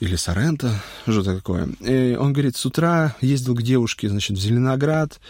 или 0.00 0.16
Соренто, 0.16 0.82
что-то 1.04 1.36
такое. 1.36 1.68
И 1.80 2.16
он 2.16 2.32
говорит, 2.32 2.56
с 2.56 2.66
утра 2.66 3.14
ездил 3.20 3.54
к 3.54 3.62
девушке, 3.62 4.08
значит, 4.08 4.36
в 4.36 4.40
Зеленоград, 4.40 5.20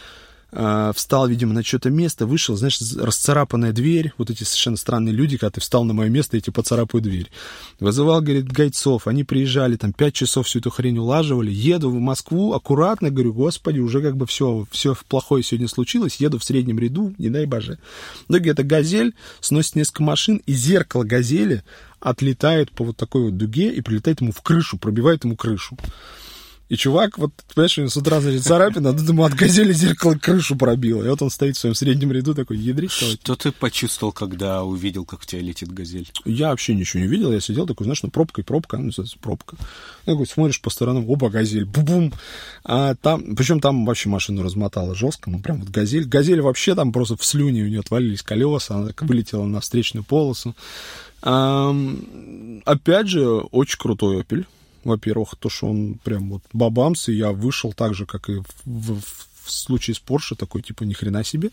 э, 0.56 0.92
встал, 0.94 1.28
видимо, 1.28 1.52
на 1.52 1.62
что-то 1.62 1.90
место, 1.90 2.26
вышел, 2.26 2.56
знаешь, 2.56 2.80
расцарапанная 2.80 3.72
дверь, 3.72 4.12
вот 4.18 4.30
эти 4.30 4.42
совершенно 4.42 4.76
странные 4.76 5.14
люди, 5.14 5.36
когда 5.36 5.50
ты 5.50 5.60
встал 5.60 5.84
на 5.84 5.92
мое 5.92 6.08
место, 6.08 6.36
эти 6.36 6.50
поцарапают 6.50 7.04
дверь. 7.04 7.30
Вызывал, 7.78 8.22
говорит, 8.22 8.50
гайцов, 8.50 9.06
они 9.06 9.22
приезжали, 9.22 9.76
там, 9.76 9.92
пять 9.92 10.14
часов 10.14 10.46
всю 10.46 10.60
эту 10.60 10.70
хрень 10.70 10.98
улаживали, 10.98 11.50
еду 11.50 11.90
в 11.90 12.00
Москву, 12.00 12.54
аккуратно, 12.54 13.10
говорю, 13.10 13.34
господи, 13.34 13.78
уже 13.78 14.00
как 14.00 14.16
бы 14.16 14.26
все, 14.26 14.66
все 14.70 14.96
плохое 15.08 15.42
сегодня 15.42 15.68
случилось, 15.68 16.16
еду 16.16 16.38
в 16.38 16.44
среднем 16.44 16.78
ряду, 16.78 17.14
не 17.18 17.28
дай 17.28 17.44
боже. 17.44 17.78
Но 18.28 18.38
где-то 18.38 18.62
газель, 18.62 19.14
сносит 19.40 19.76
несколько 19.76 20.02
машин, 20.02 20.42
и 20.46 20.54
зеркало 20.54 21.04
газели 21.04 21.62
отлетает 22.00 22.70
по 22.70 22.84
вот 22.84 22.96
такой 22.96 23.24
вот 23.24 23.36
дуге 23.36 23.72
и 23.72 23.80
прилетает 23.80 24.20
ему 24.20 24.32
в 24.32 24.40
крышу, 24.42 24.78
пробивает 24.78 25.24
ему 25.24 25.36
крышу. 25.36 25.76
И 26.68 26.76
чувак, 26.76 27.16
вот, 27.16 27.32
понимаешь, 27.54 27.78
у 27.78 27.82
него 27.82 27.90
с 27.90 27.96
утра, 27.96 28.20
значит, 28.20 28.42
царапина, 28.42 28.92
тут 28.92 29.08
ему 29.08 29.22
от 29.22 29.34
газели 29.34 29.72
зеркало 29.72 30.14
крышу 30.14 30.56
пробило. 30.56 31.04
И 31.04 31.08
вот 31.08 31.22
он 31.22 31.30
стоит 31.30 31.56
в 31.56 31.60
своем 31.60 31.76
среднем 31.76 32.10
ряду 32.10 32.34
такой, 32.34 32.56
ядрить. 32.56 32.90
Что 32.90 33.36
ты 33.36 33.52
почувствовал, 33.52 34.12
когда 34.12 34.64
увидел, 34.64 35.04
как 35.04 35.20
в 35.20 35.26
тебя 35.26 35.42
летит 35.42 35.70
газель? 35.70 36.10
Я 36.24 36.48
вообще 36.48 36.74
ничего 36.74 37.04
не 37.04 37.08
видел. 37.08 37.30
Я 37.30 37.40
сидел 37.40 37.66
такой, 37.66 37.84
знаешь, 37.84 38.02
ну, 38.02 38.10
пробка 38.10 38.40
и 38.40 38.44
пробка, 38.44 38.78
ну, 38.78 38.90
пробка. 39.20 39.56
Ну, 40.06 40.14
такой, 40.14 40.26
смотришь 40.26 40.60
по 40.60 40.70
сторонам, 40.70 41.08
оба, 41.08 41.30
газель, 41.30 41.64
бу-бум. 41.64 42.12
А 42.64 42.96
там, 42.96 43.36
причем 43.36 43.60
там 43.60 43.86
вообще 43.86 44.08
машину 44.08 44.42
размотала 44.42 44.96
жестко, 44.96 45.30
ну, 45.30 45.38
прям 45.38 45.60
вот 45.60 45.68
газель. 45.68 46.04
Газель 46.04 46.40
вообще 46.40 46.74
там 46.74 46.92
просто 46.92 47.16
в 47.16 47.24
слюне 47.24 47.62
у 47.62 47.68
нее 47.68 47.78
отвалились 47.78 48.22
колеса, 48.22 48.74
она 48.74 48.88
так 48.88 49.02
вылетела 49.02 49.44
на 49.44 49.60
встречную 49.60 50.02
полосу. 50.02 50.56
А, 51.22 51.72
опять 52.64 53.06
же, 53.06 53.24
очень 53.24 53.78
крутой 53.78 54.22
Opel 54.22 54.46
во-первых, 54.86 55.36
то, 55.38 55.48
что 55.48 55.68
он 55.68 55.98
прям 56.02 56.30
вот 56.30 56.42
бабамс, 56.52 57.08
и 57.08 57.12
я 57.14 57.32
вышел 57.32 57.72
так 57.72 57.94
же, 57.94 58.06
как 58.06 58.28
и 58.28 58.36
в, 58.64 59.00
в, 59.00 59.02
в 59.46 59.50
случае 59.50 59.94
с 59.94 60.00
Porsche 60.00 60.36
такой, 60.36 60.62
типа, 60.62 60.84
ни 60.84 60.92
хрена 60.92 61.24
себе. 61.24 61.50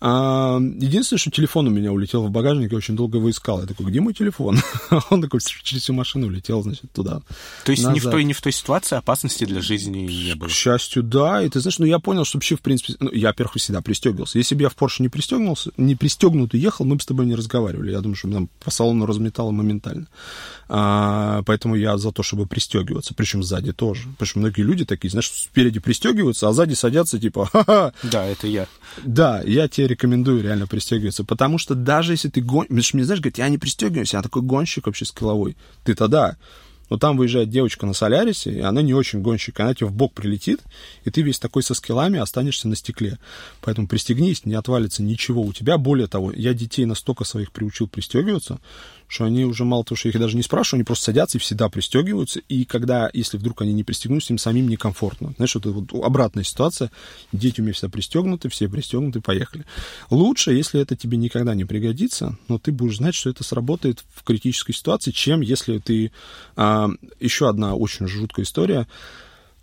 А, 0.00 0.58
единственное, 0.58 1.18
что 1.18 1.30
телефон 1.30 1.66
у 1.66 1.70
меня 1.70 1.92
улетел 1.92 2.22
в 2.26 2.30
багажник, 2.30 2.70
я 2.70 2.78
очень 2.78 2.96
долго 2.96 3.18
его 3.18 3.30
искал. 3.30 3.60
Я 3.60 3.66
такой, 3.66 3.86
где 3.86 4.00
мой 4.00 4.14
телефон? 4.14 4.58
Он 5.10 5.22
такой 5.22 5.40
через 5.62 5.82
всю 5.82 5.92
машину 5.92 6.26
улетел, 6.26 6.62
значит, 6.62 6.92
туда. 6.92 7.22
То 7.64 7.72
есть 7.72 7.86
ни 7.88 7.98
в 7.98 8.04
той, 8.04 8.24
ни 8.24 8.32
в 8.32 8.40
той 8.40 8.52
ситуации 8.52 8.96
опасности 8.96 9.44
для 9.44 9.60
жизни 9.60 10.00
не 10.00 10.34
было? 10.34 10.48
К 10.48 10.52
счастью, 10.52 11.02
да. 11.02 11.42
И 11.42 11.48
ты 11.48 11.60
знаешь, 11.60 11.78
ну 11.78 11.86
я 11.86 11.98
понял, 11.98 12.24
что 12.24 12.38
вообще, 12.38 12.56
в 12.56 12.60
принципе, 12.60 12.94
ну, 13.00 13.10
я, 13.12 13.28
во-первых, 13.28 13.54
всегда 13.56 13.80
пристегивался. 13.80 14.38
Если 14.38 14.54
бы 14.54 14.62
я 14.62 14.68
в 14.68 14.76
Porsche 14.76 14.96
не 15.00 15.08
пристегнулся, 15.08 15.70
не 15.76 15.94
пристегнутый 15.94 16.60
ехал, 16.60 16.84
мы 16.84 16.96
бы 16.96 17.02
с 17.02 17.06
тобой 17.06 17.26
не 17.26 17.34
разговаривали. 17.34 17.92
Я 17.92 18.00
думаю, 18.00 18.16
что 18.16 18.28
нам 18.28 18.48
по 18.62 18.70
салону 18.70 19.06
разметало 19.06 19.50
моментально. 19.50 20.06
А, 20.68 21.42
поэтому 21.46 21.76
я 21.76 21.96
за 21.98 22.12
то, 22.12 22.22
чтобы 22.22 22.46
пристегиваться. 22.46 23.14
Причем 23.14 23.42
сзади 23.42 23.72
тоже. 23.72 24.08
Потому 24.10 24.26
что 24.26 24.38
многие 24.38 24.62
люди 24.62 24.84
такие, 24.84 25.10
знаешь, 25.10 25.30
спереди 25.30 25.80
пристегиваются, 25.80 26.48
а 26.48 26.52
сзади 26.52 26.74
садятся 26.74 27.18
типа, 27.24 27.46
ха-ха. 27.46 27.92
Да, 28.02 28.24
это 28.26 28.46
я. 28.46 28.66
Да, 29.02 29.42
я 29.44 29.68
тебе 29.68 29.88
рекомендую 29.88 30.42
реально 30.42 30.66
пристегиваться, 30.66 31.24
потому 31.24 31.58
что 31.58 31.74
даже 31.74 32.12
если 32.12 32.28
ты 32.28 32.40
гонишь, 32.40 32.94
мне 32.94 33.04
знаешь, 33.04 33.20
говорит, 33.20 33.38
я 33.38 33.48
не 33.48 33.58
пристегиваюсь, 33.58 34.12
я 34.12 34.22
такой 34.22 34.42
гонщик 34.42 34.86
вообще 34.86 35.04
скилловой. 35.04 35.56
Ты 35.84 35.94
тогда 35.94 36.36
но 36.90 36.98
там 36.98 37.16
выезжает 37.16 37.48
девочка 37.48 37.86
на 37.86 37.94
Солярисе, 37.94 38.52
и 38.52 38.60
она 38.60 38.82
не 38.82 38.94
очень 38.94 39.22
гонщик, 39.22 39.58
она 39.58 39.74
тебе 39.74 39.86
в 39.86 39.92
бок 39.92 40.12
прилетит, 40.12 40.60
и 41.04 41.10
ты 41.10 41.22
весь 41.22 41.38
такой 41.38 41.62
со 41.62 41.74
скиллами 41.74 42.18
останешься 42.18 42.68
на 42.68 42.76
стекле. 42.76 43.18
Поэтому 43.62 43.88
пристегнись, 43.88 44.44
не 44.44 44.54
отвалится 44.54 45.02
ничего 45.02 45.42
у 45.42 45.52
тебя. 45.52 45.78
Более 45.78 46.06
того, 46.06 46.30
я 46.32 46.52
детей 46.52 46.84
настолько 46.84 47.24
своих 47.24 47.52
приучил 47.52 47.88
пристегиваться, 47.88 48.60
что 49.08 49.24
они 49.24 49.44
уже 49.44 49.64
мало 49.64 49.84
того, 49.84 49.96
что 49.96 50.08
их 50.08 50.18
даже 50.18 50.36
не 50.36 50.42
спрашиваю, 50.42 50.78
они 50.78 50.84
просто 50.84 51.06
садятся 51.06 51.38
и 51.38 51.40
всегда 51.40 51.68
пристегиваются. 51.68 52.40
И 52.48 52.64
когда, 52.64 53.10
если 53.12 53.36
вдруг 53.36 53.62
они 53.62 53.72
не 53.72 53.84
пристегнутся, 53.84 54.32
им 54.32 54.38
самим 54.38 54.68
некомфортно. 54.68 55.34
Знаешь, 55.36 55.54
это 55.56 55.70
вот 55.70 55.92
обратная 56.04 56.44
ситуация. 56.44 56.90
Дети 57.32 57.60
у 57.60 57.64
меня 57.64 57.74
все 57.74 57.88
пристегнуты, 57.88 58.48
все 58.48 58.68
пристегнуты, 58.68 59.20
поехали. 59.20 59.64
Лучше, 60.10 60.52
если 60.52 60.80
это 60.80 60.96
тебе 60.96 61.16
никогда 61.16 61.54
не 61.54 61.64
пригодится, 61.64 62.36
но 62.48 62.58
ты 62.58 62.72
будешь 62.72 62.96
знать, 62.96 63.14
что 63.14 63.30
это 63.30 63.44
сработает 63.44 64.04
в 64.14 64.24
критической 64.24 64.74
ситуации, 64.74 65.10
чем 65.10 65.40
если 65.40 65.78
ты... 65.78 66.10
А, 66.56 66.88
еще 67.20 67.48
одна 67.48 67.74
очень 67.74 68.06
жуткая 68.06 68.44
история 68.44 68.86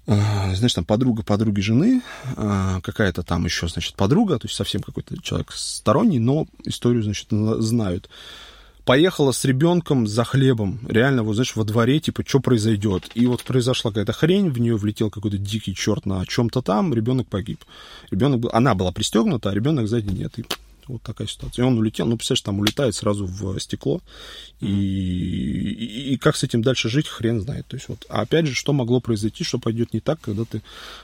а, 0.08 0.56
знаешь, 0.56 0.74
там 0.74 0.84
подруга 0.84 1.24
подруги 1.24 1.62
жены, 1.62 2.02
а, 2.36 2.82
какая-то 2.82 3.24
там 3.24 3.46
еще, 3.46 3.68
значит, 3.68 3.96
подруга, 3.96 4.40
то 4.40 4.46
есть 4.46 4.56
совсем 4.56 4.82
какой-то 4.82 5.22
человек 5.22 5.52
сторонний, 5.54 6.20
но 6.20 6.48
историю, 6.66 7.04
значит, 7.04 7.28
знают 7.30 8.10
поехала 8.86 9.32
с 9.32 9.46
ребенком 9.46 10.08
за 10.08 10.24
хлебом, 10.24 10.80
реально, 10.88 11.24
вот, 11.24 11.36
знаешь, 11.36 11.56
во 11.56 11.64
дворе, 11.64 12.00
типа, 12.00 12.24
что 12.26 12.40
произойдет. 12.40 13.10
И 13.14 13.26
вот 13.28 13.44
произошла 13.44 13.92
какая-то 13.92 14.14
хрень, 14.14 14.50
в 14.50 14.60
нее 14.60 14.76
влетел 14.76 15.10
какой-то 15.10 15.38
дикий 15.38 15.76
черт 15.76 16.06
на 16.06 16.26
чем-то 16.26 16.62
там, 16.62 16.94
ребенок 16.94 17.28
погиб. 17.28 17.64
Ребенок 18.10 18.40
был, 18.40 18.50
она 18.54 18.76
была 18.76 18.92
пристегнута, 18.92 19.50
а 19.50 19.54
ребенок 19.54 19.88
сзади 19.88 20.12
нет. 20.12 20.40
И 20.40 20.46
Вот 20.88 21.02
такая 21.04 21.28
ситуация. 21.28 21.64
И 21.64 21.68
он 21.68 21.78
улетел, 21.78 22.08
ну, 22.08 22.18
представляешь, 22.18 22.42
там 22.42 22.60
улетает 22.60 22.96
сразу 22.96 23.26
в 23.26 23.60
стекло, 23.60 24.02
и, 24.60 24.68
и, 24.68 26.14
и 26.14 26.18
как 26.18 26.36
с 26.36 26.44
этим 26.44 26.62
дальше 26.62 26.90
жить, 26.90 27.08
хрен 27.08 27.42
знает. 27.42 27.68
То 27.68 27.78
есть 27.78 27.88
вот, 27.88 28.06
а 28.10 28.22
опять 28.22 28.48
же, 28.48 28.56
что 28.56 28.74
могло 28.74 29.00
произойти, 29.00 29.44
что 29.44 29.60
пойдет 29.60 29.94
не 29.94 30.00
так, 30.00 30.20
когда 30.20 30.44
ты 30.44 30.62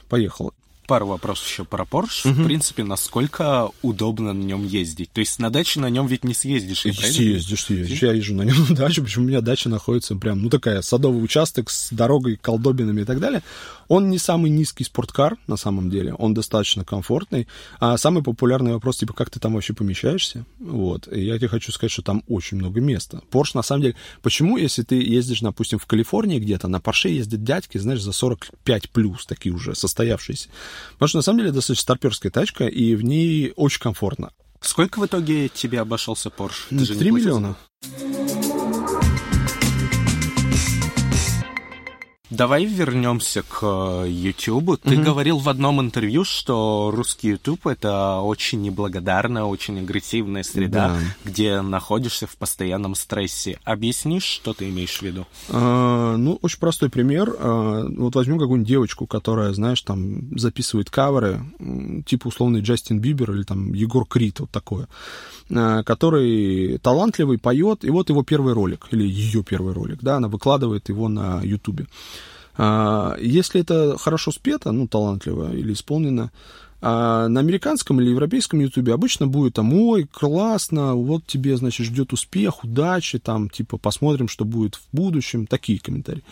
поехал 0.10 0.54
пару 0.88 1.06
вопросов 1.06 1.48
еще 1.48 1.66
про 1.66 1.84
Porsche. 1.84 2.32
Угу. 2.32 2.42
В 2.42 2.46
принципе, 2.46 2.84
насколько 2.84 3.70
удобно 3.82 4.34
на 4.34 4.42
нем 4.42 4.66
ездить? 4.66 5.12
То 5.12 5.20
есть 5.20 5.38
на 5.38 5.50
даче 5.50 5.80
на 5.80 5.90
нем 5.90 6.08
ведь 6.08 6.24
не 6.24 6.34
съездишь, 6.34 6.86
я 6.86 6.94
Съездишь, 6.94 7.66
съездишь. 7.66 8.02
Я 8.02 8.14
езжу 8.14 8.34
на 8.34 8.44
нем 8.44 8.56
на 8.70 8.76
дачу, 8.76 9.04
причем 9.04 9.24
у 9.24 9.26
меня 9.26 9.42
дача 9.42 9.70
находится 9.70 10.16
прям, 10.16 10.42
ну, 10.42 10.50
такая 10.50 10.82
садовый 10.82 11.24
участок 11.24 11.70
с 11.70 11.92
дорогой, 11.92 12.38
колдобинами 12.38 13.02
и 13.02 13.06
так 13.06 13.20
далее. 13.20 13.44
Он 13.88 14.10
не 14.10 14.18
самый 14.18 14.50
низкий 14.50 14.84
спорткар, 14.84 15.38
на 15.48 15.58
самом 15.58 15.90
деле, 15.90 16.14
он 16.14 16.34
достаточно 16.34 16.84
комфортный. 16.84 17.48
А 17.80 17.98
самый 17.98 18.24
популярный 18.24 18.74
вопрос, 18.74 18.98
типа, 18.98 19.14
как 19.14 19.30
ты 19.30 19.40
там 19.40 19.54
вообще 19.54 19.74
помещаешься? 19.74 20.46
Вот. 20.60 21.08
И 21.12 21.22
я 21.22 21.38
тебе 21.38 21.48
хочу 21.48 21.72
сказать, 21.72 21.92
что 21.92 22.02
там 22.02 22.24
очень 22.28 22.58
много 22.58 22.82
места. 22.82 23.22
Porsche, 23.32 23.52
на 23.54 23.62
самом 23.62 23.84
деле, 23.84 23.96
почему, 24.22 24.58
если 24.58 24.84
ты 24.84 24.96
ездишь, 24.96 25.42
допустим, 25.42 25.80
в 25.80 25.86
Калифорнии 25.86 26.40
где-то, 26.40 26.68
на 26.68 26.78
Porsche 26.78 27.10
ездят 27.10 27.44
дядьки, 27.44 27.78
знаешь, 27.78 28.02
за 28.02 28.12
45 28.12 28.90
плюс, 28.90 29.26
такие 29.26 29.54
уже 29.54 29.76
состоявшиеся. 29.76 30.50
Потому 30.94 31.10
что, 31.10 31.18
на 31.18 31.22
самом 31.22 31.40
деле, 31.40 31.52
достаточно 31.52 31.84
старперская 31.84 32.32
тачка, 32.32 32.68
и 32.68 32.96
в 32.96 33.04
ней 33.04 33.54
очень 33.56 33.80
комфортно. 33.80 34.32
Сколько 34.62 35.00
в 35.00 35.06
итоге 35.06 35.50
тебе 35.50 35.80
обошелся 35.80 36.30
Porsche? 36.30 36.70
Ты 36.70 36.86
3 36.86 37.12
миллиона. 37.12 37.56
Давай 42.30 42.66
вернемся 42.66 43.42
к 43.42 44.06
YouTube. 44.06 44.72
Э, 44.72 44.78
Ты 44.78 44.96
mm-hmm. 44.96 45.04
говорил 45.04 45.38
в 45.38 45.48
одном 45.48 45.80
интервью, 45.80 46.26
что 46.26 46.92
русский 46.94 47.30
YouTube 47.30 47.68
это 47.68 48.20
очень 48.20 48.62
неблагодарная, 48.62 49.44
очень 49.44 49.80
агрессивная 49.80 50.44
среда, 50.44 50.90
да. 50.90 51.00
где 51.24 51.62
находишься 51.62 52.28
в 52.28 52.36
постоянном 52.36 52.96
стрессе. 52.96 53.60
Объяснишь, 53.64 54.26
что 54.26 54.54
ты 54.54 54.70
имеешь 54.70 54.98
в 54.98 55.02
виду? 55.04 55.26
А, 55.50 56.18
ну, 56.18 56.38
очень 56.42 56.60
простой 56.60 56.90
пример. 56.90 57.34
А, 57.40 57.86
вот 57.88 58.16
возьмем 58.16 58.40
какую-нибудь 58.40 58.68
девочку, 58.68 59.08
которая, 59.08 59.54
знаешь, 59.54 59.82
там 59.82 60.38
записывает 60.38 60.90
каверы, 60.90 61.46
типа 62.06 62.28
условный 62.28 62.60
Джастин 62.60 63.00
Бибер 63.00 63.32
или 63.32 63.44
там 63.44 63.74
Егор 63.74 64.06
Крид, 64.06 64.42
вот 64.42 64.52
такое, 64.52 64.90
а, 65.50 65.84
который 65.84 66.78
талантливый, 66.80 67.38
поет, 67.38 67.86
и 67.86 67.90
вот 67.90 68.10
его 68.10 68.24
первый 68.24 68.54
ролик, 68.54 68.88
или 68.92 69.08
ее 69.08 69.44
первый 69.44 69.74
ролик, 69.74 70.00
да, 70.02 70.18
она 70.18 70.28
выкладывает 70.28 70.90
его 70.90 71.08
на 71.08 71.42
YouTube. 71.42 71.88
А, 72.58 73.16
если 73.20 73.62
это 73.62 73.98
хорошо 73.98 74.32
спето, 74.32 74.72
ну, 74.72 74.88
талантливо 74.88 75.54
или 75.54 75.74
исполнено, 75.74 76.32
а 76.82 77.28
на 77.28 77.40
американском 77.40 78.00
или 78.00 78.10
европейском 78.10 78.60
ютубе 78.60 78.94
обычно 78.94 79.28
будет 79.28 79.56
там, 79.56 79.74
ой, 79.74 80.06
классно, 80.06 80.96
вот 80.96 81.26
тебе, 81.26 81.58
значит, 81.58 81.88
ждет 81.88 82.14
успех, 82.14 82.64
удачи, 82.64 83.20
там, 83.20 83.50
типа, 83.50 83.78
посмотрим, 83.78 84.28
что 84.28 84.46
будет 84.46 84.76
в 84.76 84.88
будущем, 84.92 85.48
такие 85.48 85.80
комментарии 85.80 86.24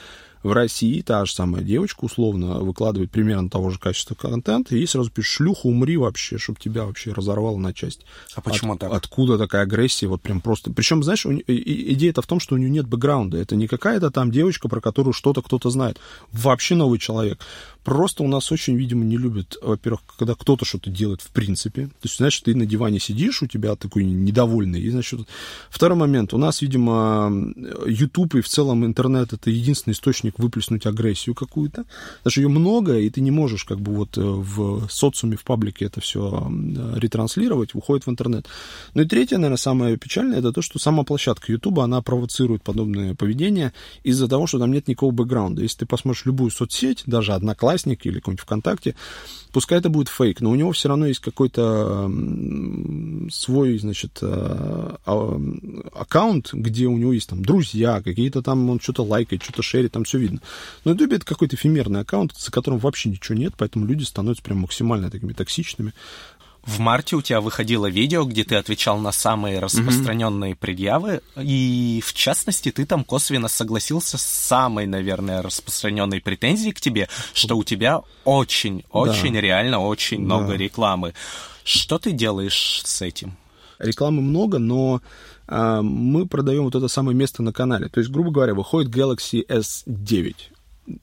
в 0.45 0.53
России 0.53 1.01
та 1.01 1.25
же 1.25 1.33
самая 1.33 1.63
девочка 1.63 2.05
условно 2.05 2.59
выкладывает 2.59 3.09
примерно 3.09 3.49
того 3.49 3.71
же 3.71 3.79
качества 3.79 4.13
контента, 4.13 4.75
и 4.75 4.77
ей 4.77 4.85
сразу 4.85 5.09
пишет, 5.09 5.31
шлюха, 5.31 5.65
умри 5.65 5.97
вообще, 5.97 6.37
чтобы 6.37 6.59
тебя 6.59 6.85
вообще 6.85 7.13
разорвало 7.13 7.57
на 7.57 7.73
части. 7.73 8.05
А 8.35 8.41
почему 8.41 8.73
От, 8.73 8.79
так? 8.79 8.93
Откуда 8.93 9.39
такая 9.39 9.63
агрессия, 9.63 10.05
вот 10.05 10.21
прям 10.21 10.41
просто... 10.41 10.71
Причем, 10.71 11.01
знаешь, 11.01 11.25
идея-то 11.25 12.21
в 12.21 12.27
том, 12.27 12.39
что 12.39 12.53
у 12.53 12.59
нее 12.59 12.69
нет 12.69 12.87
бэкграунда. 12.87 13.39
Это 13.39 13.55
не 13.55 13.67
какая-то 13.67 14.11
там 14.11 14.29
девочка, 14.29 14.69
про 14.69 14.81
которую 14.81 15.13
что-то 15.13 15.41
кто-то 15.41 15.71
знает. 15.71 15.99
Вообще 16.31 16.75
новый 16.75 16.99
человек. 16.99 17.39
Просто 17.85 18.23
у 18.23 18.27
нас 18.27 18.51
очень, 18.51 18.75
видимо, 18.75 19.05
не 19.05 19.15
любят, 19.15 19.57
во-первых, 19.61 20.01
когда 20.17 20.33
кто-то 20.33 20.65
что-то 20.65 20.89
делает 20.89 21.21
в 21.21 21.29
принципе. 21.29 21.85
То 21.85 22.05
есть, 22.05 22.17
значит, 22.17 22.45
ты 22.45 22.55
на 22.55 22.65
диване 22.65 22.99
сидишь, 22.99 23.43
у 23.43 23.47
тебя 23.47 23.75
такой 23.75 24.03
недовольный. 24.03 24.81
И, 24.81 24.89
значит, 24.89 25.19
второй 25.69 25.95
момент. 25.95 26.33
У 26.33 26.39
нас, 26.39 26.63
видимо, 26.63 27.31
YouTube 27.85 28.35
и 28.35 28.41
в 28.41 28.49
целом 28.49 28.83
интернет 28.85 29.33
это 29.33 29.51
единственный 29.51 29.93
источник 29.93 30.39
выплеснуть 30.39 30.87
агрессию 30.87 31.35
какую-то. 31.35 31.85
Даже 32.23 32.41
ее 32.41 32.47
много, 32.47 32.97
и 32.97 33.07
ты 33.11 33.21
не 33.21 33.29
можешь 33.29 33.65
как 33.65 33.79
бы 33.79 33.93
вот 33.93 34.17
э, 34.17 34.21
в 34.21 34.89
социуме, 34.89 35.37
в 35.37 35.43
паблике 35.43 35.85
это 35.85 36.01
все 36.01 36.51
ретранслировать, 36.95 37.75
уходит 37.75 38.07
в 38.07 38.09
интернет. 38.09 38.47
Ну 38.95 39.03
и 39.03 39.05
третье, 39.05 39.35
наверное, 39.35 39.57
самое 39.57 39.97
печальное, 39.97 40.39
это 40.39 40.51
то, 40.51 40.63
что 40.63 40.79
сама 40.79 41.03
площадка 41.03 41.51
YouTube, 41.51 41.77
она 41.77 42.01
провоцирует 42.01 42.63
подобное 42.63 43.13
поведение 43.13 43.73
из-за 44.01 44.27
того, 44.27 44.47
что 44.47 44.57
там 44.57 44.71
нет 44.71 44.87
никакого 44.87 45.11
бэкграунда. 45.11 45.61
Если 45.61 45.79
ты 45.79 45.85
посмотришь 45.85 46.25
любую 46.25 46.49
соцсеть, 46.49 47.03
даже 47.05 47.33
Одноклассники, 47.33 47.74
Одноклассники 47.75 48.07
или 48.07 48.19
какой-нибудь 48.19 48.43
ВКонтакте, 48.43 48.95
пускай 49.51 49.79
это 49.79 49.89
будет 49.89 50.09
фейк, 50.09 50.41
но 50.41 50.51
у 50.51 50.55
него 50.55 50.71
все 50.71 50.89
равно 50.89 51.07
есть 51.07 51.19
какой-то 51.19 52.11
свой, 53.31 53.77
значит, 53.77 54.19
э, 54.21 54.27
а, 55.05 55.41
аккаунт, 55.93 56.53
где 56.53 56.87
у 56.87 56.97
него 56.97 57.13
есть 57.13 57.29
там 57.29 57.43
друзья, 57.43 58.01
какие-то 58.01 58.41
там, 58.41 58.69
он 58.69 58.79
что-то 58.79 59.03
лайкает, 59.03 59.43
что-то 59.43 59.61
шерит, 59.61 59.91
там 59.91 60.03
все 60.03 60.17
видно. 60.17 60.39
Но 60.83 60.91
YouTube 60.91 61.13
это 61.13 61.25
какой-то 61.25 61.55
эфемерный 61.55 62.01
аккаунт, 62.01 62.33
за 62.37 62.51
которым 62.51 62.79
вообще 62.79 63.09
ничего 63.09 63.37
нет, 63.37 63.53
поэтому 63.57 63.85
люди 63.85 64.03
становятся 64.03 64.43
прям 64.43 64.59
максимально 64.59 65.09
такими 65.09 65.33
токсичными. 65.33 65.93
В 66.65 66.79
марте 66.79 67.15
у 67.15 67.21
тебя 67.21 67.41
выходило 67.41 67.87
видео, 67.87 68.25
где 68.25 68.43
ты 68.43 68.55
отвечал 68.55 68.97
на 68.97 69.11
самые 69.11 69.59
распространенные 69.59 70.53
mm-hmm. 70.53 70.57
предъявы, 70.57 71.21
и 71.39 72.01
в 72.03 72.13
частности 72.13 72.71
ты 72.71 72.87
там 72.87 73.03
косвенно 73.03 73.47
согласился 73.47 74.17
с 74.17 74.23
самой, 74.23 74.87
наверное, 74.87 75.43
распространенной 75.43 76.21
претензией 76.21 76.73
к 76.73 76.81
тебе, 76.81 77.07
что 77.33 77.55
у 77.55 77.63
тебя 77.63 78.01
очень, 78.23 78.83
очень 78.91 79.33
да. 79.33 79.41
реально 79.41 79.79
очень 79.79 80.17
да. 80.17 80.23
много 80.23 80.53
рекламы. 80.55 81.13
Что 81.63 81.99
ты 81.99 82.11
делаешь 82.11 82.81
с 82.83 83.01
этим? 83.01 83.37
Рекламы 83.77 84.23
много, 84.23 84.57
но 84.57 85.01
э, 85.47 85.81
мы 85.81 86.25
продаем 86.25 86.63
вот 86.63 86.73
это 86.73 86.87
самое 86.87 87.15
место 87.15 87.43
на 87.43 87.53
канале. 87.53 87.89
То 87.89 87.99
есть, 87.99 88.09
грубо 88.09 88.31
говоря, 88.31 88.55
выходит 88.55 88.91
Galaxy 88.91 89.45
S9 89.45 90.35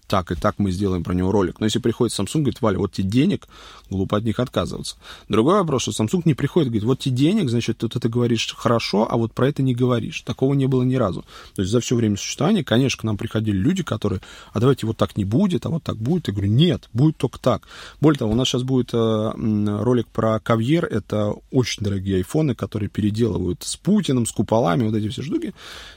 так 0.06 0.30
и 0.30 0.34
так 0.34 0.58
мы 0.58 0.70
сделаем 0.70 1.02
про 1.02 1.14
него 1.14 1.32
ролик. 1.32 1.60
Но 1.60 1.66
если 1.66 1.78
приходит 1.78 2.18
Samsung, 2.18 2.40
говорит, 2.40 2.60
Валя, 2.60 2.78
вот 2.78 2.92
тебе 2.92 3.08
денег, 3.08 3.48
глупо 3.90 4.18
от 4.18 4.24
них 4.24 4.38
отказываться. 4.38 4.96
Другой 5.28 5.54
вопрос, 5.54 5.82
что 5.82 5.90
Samsung 5.90 6.22
не 6.24 6.34
приходит, 6.34 6.68
говорит, 6.68 6.84
вот 6.84 6.98
тебе 7.00 7.16
денег, 7.16 7.50
значит, 7.50 7.82
вот 7.82 7.96
это 7.96 8.08
говоришь 8.08 8.54
хорошо, 8.56 9.06
а 9.10 9.16
вот 9.16 9.32
про 9.32 9.48
это 9.48 9.62
не 9.62 9.74
говоришь. 9.74 10.22
Такого 10.22 10.54
не 10.54 10.66
было 10.66 10.82
ни 10.82 10.94
разу. 10.96 11.24
То 11.54 11.62
есть 11.62 11.72
за 11.72 11.80
все 11.80 11.96
время 11.96 12.16
существования, 12.16 12.64
конечно, 12.64 13.00
к 13.00 13.04
нам 13.04 13.16
приходили 13.16 13.56
люди, 13.56 13.82
которые, 13.82 14.20
а 14.52 14.60
давайте 14.60 14.86
вот 14.86 14.96
так 14.96 15.16
не 15.16 15.24
будет, 15.24 15.66
а 15.66 15.70
вот 15.70 15.82
так 15.82 15.96
будет. 15.96 16.28
Я 16.28 16.34
говорю, 16.34 16.50
нет, 16.50 16.88
будет 16.92 17.16
только 17.16 17.38
так. 17.38 17.66
Более 18.00 18.18
того, 18.18 18.32
у 18.32 18.34
нас 18.34 18.48
сейчас 18.48 18.62
будет 18.62 18.90
э, 18.92 19.32
ролик 19.34 20.06
про 20.08 20.38
Кавьер, 20.40 20.84
это 20.84 21.34
очень 21.50 21.82
дорогие 21.84 22.16
айфоны, 22.16 22.54
которые 22.54 22.88
переделывают 22.88 23.62
с 23.62 23.76
Путиным, 23.76 24.26
с 24.26 24.32
куполами, 24.32 24.84
вот 24.84 24.94
эти 24.94 25.08
все 25.08 25.22
штуки. 25.22 25.54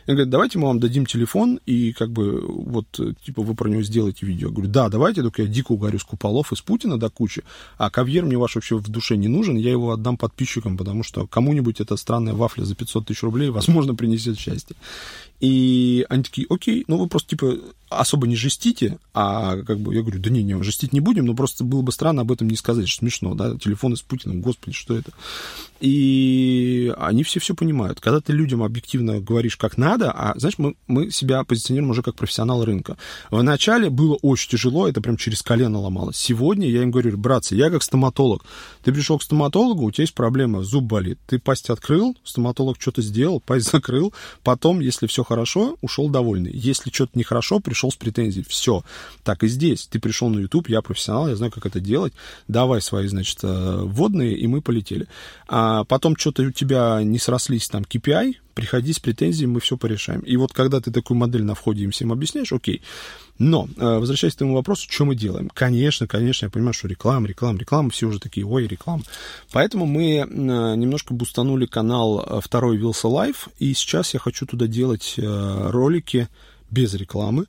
Я 0.08 0.14
говорю, 0.14 0.30
давайте 0.30 0.60
мы 0.60 0.68
вам 0.68 0.80
дадим 0.80 1.06
телефон, 1.06 1.60
и 1.66 1.94
как 1.94 2.12
бы 2.12 2.42
вот, 2.42 2.88
типа, 3.24 3.42
вы 3.42 3.56
про 3.56 3.70
него 3.70 3.75
сделаете 3.84 4.26
видео. 4.26 4.48
Я 4.48 4.54
говорю, 4.54 4.72
да, 4.72 4.90
давайте, 4.90 5.22
только 5.22 5.44
я 5.44 5.48
дико 5.48 5.72
угорю 5.72 6.00
с 6.00 6.04
куполов 6.04 6.52
из 6.52 6.62
Путина 6.62 7.00
до 7.00 7.10
кучи, 7.10 7.44
а 7.78 7.90
кавьер 7.90 8.26
мне 8.26 8.38
ваш 8.38 8.56
вообще 8.56 8.78
в 8.78 8.88
душе 8.90 9.18
не 9.18 9.28
нужен, 9.28 9.56
я 9.56 9.72
его 9.72 9.92
отдам 9.92 10.18
подписчикам, 10.18 10.78
потому 10.78 11.04
что 11.04 11.28
кому-нибудь 11.28 11.82
эта 11.82 11.98
странная 11.98 12.34
вафля 12.34 12.64
за 12.64 12.76
500 12.76 13.06
тысяч 13.06 13.24
рублей, 13.24 13.50
возможно, 13.50 13.96
принесет 13.96 14.38
счастье. 14.38 14.76
И 15.40 16.06
они 16.10 16.24
такие, 16.24 16.48
окей, 16.50 16.86
ну 16.88 16.98
вы 16.98 17.08
просто, 17.08 17.32
типа, 17.32 17.58
особо 17.90 18.28
не 18.28 18.36
жестите, 18.36 18.98
а 19.14 19.58
как 19.58 19.80
бы 19.80 19.94
я 19.94 20.02
говорю, 20.02 20.20
да 20.20 20.30
не, 20.30 20.44
не, 20.44 20.62
жестить 20.64 20.94
не 20.94 21.00
будем, 21.00 21.26
но 21.26 21.34
просто 21.34 21.64
было 21.64 21.82
бы 21.82 21.92
странно 21.92 22.22
об 22.22 22.32
этом 22.32 22.48
не 22.48 22.56
сказать, 22.56 22.88
что 22.88 23.00
смешно, 23.00 23.36
да, 23.36 23.58
телефоны 23.58 23.96
с 23.96 24.02
Путиным, 24.02 24.42
господи, 24.42 24.76
что 24.76 24.98
это. 24.98 25.12
И 25.82 26.94
они 26.98 27.24
все 27.24 27.40
все 27.40 27.54
понимают. 27.54 28.00
Когда 28.00 28.22
ты 28.22 28.32
людям 28.32 28.64
объективно 28.64 29.20
говоришь, 29.20 29.58
как 29.58 29.78
надо, 29.78 30.12
а, 30.12 30.34
знаешь, 30.38 30.58
мы, 30.58 30.76
мы 30.88 31.12
себя 31.12 31.44
позиционируем 31.44 31.92
уже 31.92 32.02
как 32.02 32.16
профессионал 32.16 32.64
рынка. 32.64 32.98
Вначале 33.30 33.90
было 33.90 34.16
очень 34.22 34.52
тяжело, 34.52 34.88
это 34.88 35.02
прям 35.02 35.18
через 35.18 35.42
колено 35.42 35.80
ломалось. 35.80 36.16
Сегодня 36.18 36.70
я 36.70 36.82
им 36.82 36.92
говорю, 36.92 37.18
братцы, 37.18 37.56
я 37.56 37.70
как 37.70 37.84
стоматолог. 37.84 38.46
Ты 38.84 38.94
пришел 38.94 39.20
к 39.20 39.24
стоматологу, 39.24 39.84
у 39.84 39.92
тебя 39.92 40.04
есть 40.04 40.14
проблема, 40.14 40.64
зуб 40.64 40.86
болит. 40.86 41.20
Ты 41.28 41.40
пасть 41.40 41.70
открыл, 41.70 42.16
стоматолог 42.24 42.78
что-то 42.80 43.02
сделал, 43.02 43.42
пасть 43.42 43.70
закрыл, 43.72 44.14
потом, 44.44 44.80
если 44.80 45.08
все 45.08 45.24
хорошо, 45.26 45.78
ушел 45.82 46.10
довольный. 46.10 46.52
Если 46.54 46.90
что-то 46.90 47.18
нехорошо, 47.18 47.60
пришел 47.60 47.92
с 47.92 47.96
претензией. 47.96 48.46
Все. 48.48 48.84
Так 49.24 49.44
и 49.44 49.48
здесь. 49.48 49.88
Ты 49.88 50.00
пришел 50.00 50.30
на 50.30 50.40
YouTube, 50.40 50.70
я 50.70 50.82
профессионал, 50.82 51.28
я 51.28 51.36
знаю, 51.36 51.52
как 51.52 51.66
это 51.66 51.80
делать. 51.80 52.14
Давай 52.48 52.82
свои, 52.82 53.08
значит, 53.08 53.40
э, 53.44 53.80
вводные, 53.84 54.38
и 54.38 54.48
мы 54.48 54.62
полетели. 54.62 55.08
А 55.48 55.84
потом 55.84 56.16
что-то 56.16 56.44
у 56.44 56.52
тебя 56.52 57.02
не 57.04 57.20
срослись 57.20 57.68
там 57.68 57.84
KPI, 57.84 58.36
приходи 58.56 58.94
с 58.94 59.00
претензией, 59.00 59.48
мы 59.48 59.60
все 59.60 59.78
порешаем. 59.78 60.22
И 60.22 60.38
вот 60.38 60.54
когда 60.54 60.80
ты 60.80 60.92
такую 60.92 61.18
модель 61.18 61.44
на 61.44 61.54
входе 61.54 61.84
им 61.84 61.92
всем 61.92 62.12
объясняешь, 62.12 62.52
окей. 62.52 62.82
Но, 63.38 63.68
э, 63.78 64.00
возвращаясь 64.00 64.34
к 64.34 64.38
твоему 64.38 64.56
вопросу, 64.56 64.88
что 64.90 65.06
мы 65.06 65.14
делаем? 65.14 65.52
Конечно, 65.54 66.08
конечно, 66.08 66.46
я 66.46 66.50
понимаю, 66.50 66.74
что 66.74 66.88
реклама, 66.88 67.28
реклама, 67.28 67.60
реклама, 67.60 67.90
все 67.90 68.08
уже 68.08 68.20
такие, 68.20 68.46
ой, 68.48 68.66
реклама. 68.66 69.04
Поэтому 69.52 69.86
мы 69.86 70.16
э, 70.16 70.26
немножко 70.26 71.14
бустанули 71.14 71.66
канал 71.66 72.26
э, 72.26 72.40
второй 72.42 72.78
Wylsa 72.78 73.10
Life, 73.10 73.50
и 73.60 73.74
сейчас 73.74 74.14
я 74.14 74.20
хочу 74.20 74.46
туда 74.46 74.68
делать 74.68 75.16
ролики 75.18 76.30
без 76.72 76.94
рекламы, 76.94 77.46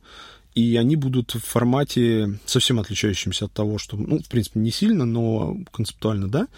и 0.55 0.77
они 0.77 0.97
будут 0.97 1.35
в 1.35 1.41
формате 1.41 2.39
совсем 2.47 2.81
отличающемся 2.81 3.45
от 3.45 3.53
того, 3.53 3.79
что, 3.79 3.97
ну, 3.97 4.19
в 4.19 4.29
принципе, 4.29 4.59
не 4.59 4.73
сильно, 4.73 5.05
но 5.05 5.57
концептуально, 5.71 6.29
да, 6.29 6.49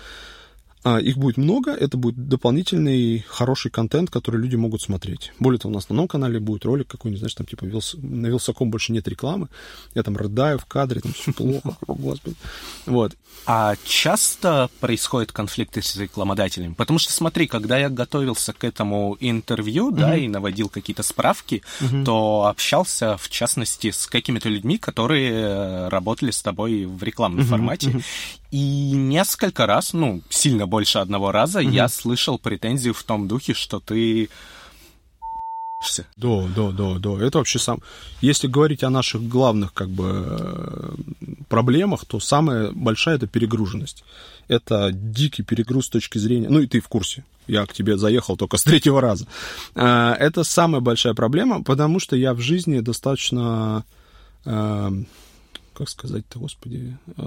их 0.84 1.18
будет 1.18 1.36
много, 1.36 1.72
это 1.72 1.96
будет 1.96 2.28
дополнительный 2.28 3.24
хороший 3.28 3.70
контент, 3.70 4.10
который 4.10 4.40
люди 4.40 4.56
могут 4.56 4.82
смотреть. 4.82 5.32
Более 5.38 5.58
того, 5.58 5.72
на 5.72 5.78
основном 5.78 6.08
канале 6.08 6.38
будет 6.40 6.64
ролик 6.64 6.88
какой-нибудь, 6.88 7.20
знаешь, 7.20 7.34
там 7.34 7.46
типа 7.46 7.64
Wyls... 7.64 7.94
на 8.00 8.26
Wylsacom 8.26 8.70
больше 8.70 8.92
нет 8.92 9.06
рекламы, 9.08 9.48
я 9.94 10.02
там 10.02 10.16
рыдаю 10.16 10.58
в 10.58 10.66
кадре, 10.66 11.00
там 11.00 11.12
все 11.12 11.32
плохо, 11.32 11.76
господи. 11.86 12.36
Вот. 12.86 13.16
А 13.46 13.74
часто 13.84 14.68
происходят 14.80 15.32
конфликты 15.32 15.82
с 15.82 15.96
рекламодателями? 15.96 16.74
Потому 16.74 16.98
что 16.98 17.12
смотри, 17.12 17.46
когда 17.46 17.78
я 17.78 17.88
готовился 17.88 18.52
к 18.52 18.64
этому 18.64 19.16
интервью, 19.20 19.90
да, 19.90 20.16
и 20.16 20.28
наводил 20.28 20.68
какие-то 20.68 21.02
справки, 21.02 21.62
то 22.04 22.46
общался, 22.46 23.16
в 23.16 23.28
частности, 23.28 23.90
с 23.90 24.06
какими-то 24.06 24.48
людьми, 24.48 24.78
которые 24.78 25.32
э, 25.32 25.88
работали 25.88 26.30
с 26.30 26.42
тобой 26.42 26.84
в 26.84 27.02
рекламном 27.02 27.44
формате. 27.44 28.02
И 28.50 28.92
несколько 28.92 29.66
раз, 29.66 29.92
ну, 29.92 30.22
сильно 30.30 30.66
больше 30.66 30.98
одного 30.98 31.32
раза, 31.32 31.60
mm-hmm. 31.60 31.70
я 31.70 31.88
слышал 31.88 32.38
претензию 32.38 32.94
в 32.94 33.02
том 33.02 33.28
духе, 33.28 33.52
что 33.52 33.78
ты 33.78 34.28
да, 36.16 36.48
да, 36.56 36.72
да, 36.72 36.98
да. 36.98 37.24
Это 37.24 37.38
вообще 37.38 37.58
сам... 37.58 37.78
Если 38.20 38.48
говорить 38.48 38.82
о 38.82 38.90
наших 38.90 39.22
главных, 39.22 39.72
как 39.72 39.88
бы, 39.88 40.96
проблемах, 41.48 42.04
то 42.04 42.18
самая 42.18 42.72
большая 42.72 43.16
это 43.16 43.28
перегруженность. 43.28 44.04
Это 44.48 44.90
дикий 44.92 45.44
перегруз 45.44 45.86
с 45.86 45.90
точки 45.90 46.18
зрения... 46.18 46.48
Ну, 46.48 46.60
и 46.60 46.66
ты 46.66 46.80
в 46.80 46.88
курсе. 46.88 47.24
Я 47.46 47.64
к 47.64 47.72
тебе 47.72 47.96
заехал 47.96 48.36
только 48.36 48.56
с 48.56 48.64
третьего 48.64 49.00
раза. 49.00 49.26
Э, 49.76 50.14
это 50.18 50.42
самая 50.42 50.80
большая 50.80 51.14
проблема, 51.14 51.62
потому 51.62 52.00
что 52.00 52.16
я 52.16 52.34
в 52.34 52.40
жизни 52.40 52.80
достаточно 52.80 53.84
э, 54.44 54.90
как 55.78 55.88
сказать-то, 55.88 56.40
господи, 56.40 56.98
э, 57.16 57.22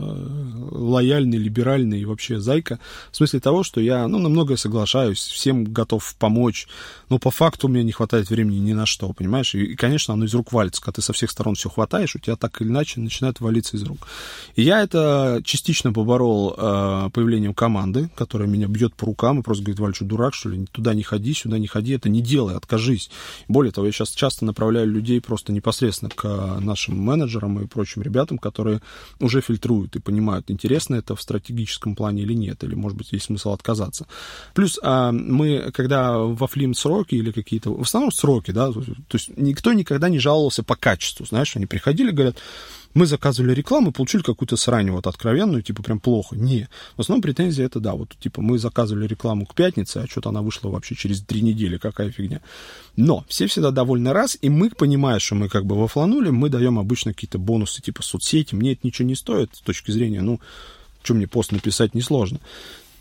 лояльный, 0.72 1.38
либеральный 1.38 2.02
и 2.02 2.06
вообще 2.06 2.42
зайка. 2.42 2.80
В 3.12 3.16
смысле 3.16 3.40
того, 3.40 3.64
что 3.64 3.80
я, 3.80 4.06
ну, 4.10 4.20
на 4.20 4.28
многое 4.28 4.58
соглашаюсь, 4.58 5.20
всем 5.20 5.64
готов 5.64 6.16
помочь, 6.16 6.68
но 7.10 7.18
по 7.18 7.32
факту 7.32 7.68
у 7.68 7.70
меня 7.70 7.84
не 7.84 7.94
хватает 7.94 8.30
времени 8.30 8.58
ни 8.58 8.74
на 8.74 8.86
что, 8.86 9.14
понимаешь? 9.14 9.56
И, 9.56 9.64
и 9.64 9.76
конечно, 9.76 10.14
оно 10.14 10.26
из 10.26 10.34
рук 10.34 10.52
валится. 10.52 10.82
Когда 10.82 10.96
ты 10.96 11.02
со 11.02 11.14
всех 11.14 11.32
сторон 11.32 11.56
все 11.56 11.70
хватаешь, 11.70 12.14
у 12.14 12.20
тебя 12.20 12.36
так 12.36 12.62
или 12.62 12.68
иначе 12.68 13.00
начинает 13.00 13.40
валиться 13.40 13.78
из 13.78 13.84
рук. 13.84 14.06
И 14.56 14.64
я 14.64 14.82
это 14.82 15.42
частично 15.46 15.94
поборол 15.94 16.54
э, 16.58 17.10
появлением 17.14 17.54
команды, 17.54 18.10
которая 18.18 18.50
меня 18.50 18.68
бьет 18.68 18.96
по 18.96 19.06
рукам 19.06 19.40
и 19.40 19.44
просто 19.44 19.64
говорит, 19.64 19.80
Валь, 19.80 19.96
что 19.96 20.04
дурак, 20.04 20.34
что 20.34 20.50
ли? 20.50 20.66
Туда 20.66 20.94
не 20.94 21.04
ходи, 21.04 21.34
сюда 21.34 21.58
не 21.58 21.68
ходи, 21.68 21.94
это 21.94 22.10
не 22.10 22.22
делай, 22.22 22.56
откажись. 22.56 23.10
Более 23.48 23.72
того, 23.72 23.88
я 23.88 23.94
сейчас 23.94 24.10
часто 24.12 24.44
направляю 24.44 24.88
людей 24.88 25.22
просто 25.22 25.54
непосредственно 25.54 26.12
к 26.14 26.60
нашим 26.60 26.98
менеджерам 27.00 27.62
и 27.62 27.68
прочим 27.68 28.02
ребятам, 28.02 28.41
которые 28.42 28.82
уже 29.20 29.42
фильтруют 29.42 29.96
и 29.96 30.00
понимают, 30.00 30.52
интересно 30.52 30.96
это 30.96 31.16
в 31.16 31.22
стратегическом 31.22 31.96
плане 31.96 32.24
или 32.24 32.34
нет, 32.34 32.64
или, 32.64 32.76
может 32.76 32.98
быть, 32.98 33.14
есть 33.14 33.26
смысл 33.26 33.52
отказаться. 33.52 34.08
Плюс 34.54 34.80
а, 34.84 35.12
мы, 35.12 35.72
когда 35.74 36.18
во 36.18 36.48
Флим 36.48 36.74
сроки 36.74 37.16
или 37.16 37.32
какие-то, 37.32 37.72
в 37.74 37.82
основном 37.82 38.12
сроки, 38.12 38.52
да, 38.52 38.72
то 38.72 38.84
есть 39.14 39.38
никто 39.38 39.74
никогда 39.74 40.10
не 40.10 40.20
жаловался 40.20 40.64
по 40.64 40.76
качеству, 40.76 41.26
знаешь, 41.26 41.56
они 41.56 41.66
приходили, 41.66 42.12
говорят, 42.12 42.38
мы 42.94 43.06
заказывали 43.06 43.54
рекламу, 43.54 43.92
получили 43.92 44.22
какую-то 44.22 44.58
срань 44.58 44.92
вот 44.92 45.08
откровенную, 45.08 45.62
типа 45.62 45.84
прям 45.84 46.00
плохо. 46.00 46.36
Не. 46.36 46.68
В 46.98 47.02
основном 47.02 47.22
претензия 47.22 47.66
это, 47.66 47.80
да, 47.80 47.94
вот 47.94 48.16
типа 48.20 48.42
мы 48.42 48.60
заказывали 48.60 49.08
рекламу 49.08 49.46
к 49.46 49.56
пятнице, 49.56 49.98
а 49.98 50.08
что-то 50.08 50.30
она 50.30 50.42
вышла 50.42 50.70
вообще 50.70 50.96
через 50.96 51.22
три 51.22 51.42
недели, 51.42 51.78
какая 51.78 52.12
фигня. 52.12 52.42
Но 52.96 53.26
все 53.28 53.48
всегда 53.48 53.72
довольны 53.72 54.14
раз, 54.14 54.38
и 54.42 54.50
мы, 54.50 54.70
понимая, 54.70 55.20
что 55.20 55.36
мы 55.36 55.50
как 55.50 55.66
бы 55.66 55.76
вофланули, 55.76 56.30
мы 56.30 56.50
даем 56.50 56.80
обычно 56.80 57.14
какие-то 57.14 57.40
бонусы 57.40 57.82
типа 57.82 58.04
соцсети. 58.04 58.56
Мне 58.56 58.74
это 58.74 58.82
ничего 58.84 59.08
не 59.08 59.16
стоит 59.16 59.56
с 59.56 59.62
точки 59.62 59.92
зрения, 59.92 60.22
ну, 60.22 60.40
что 61.04 61.14
мне 61.14 61.28
пост 61.28 61.52
написать 61.52 61.96
несложно. 61.96 62.40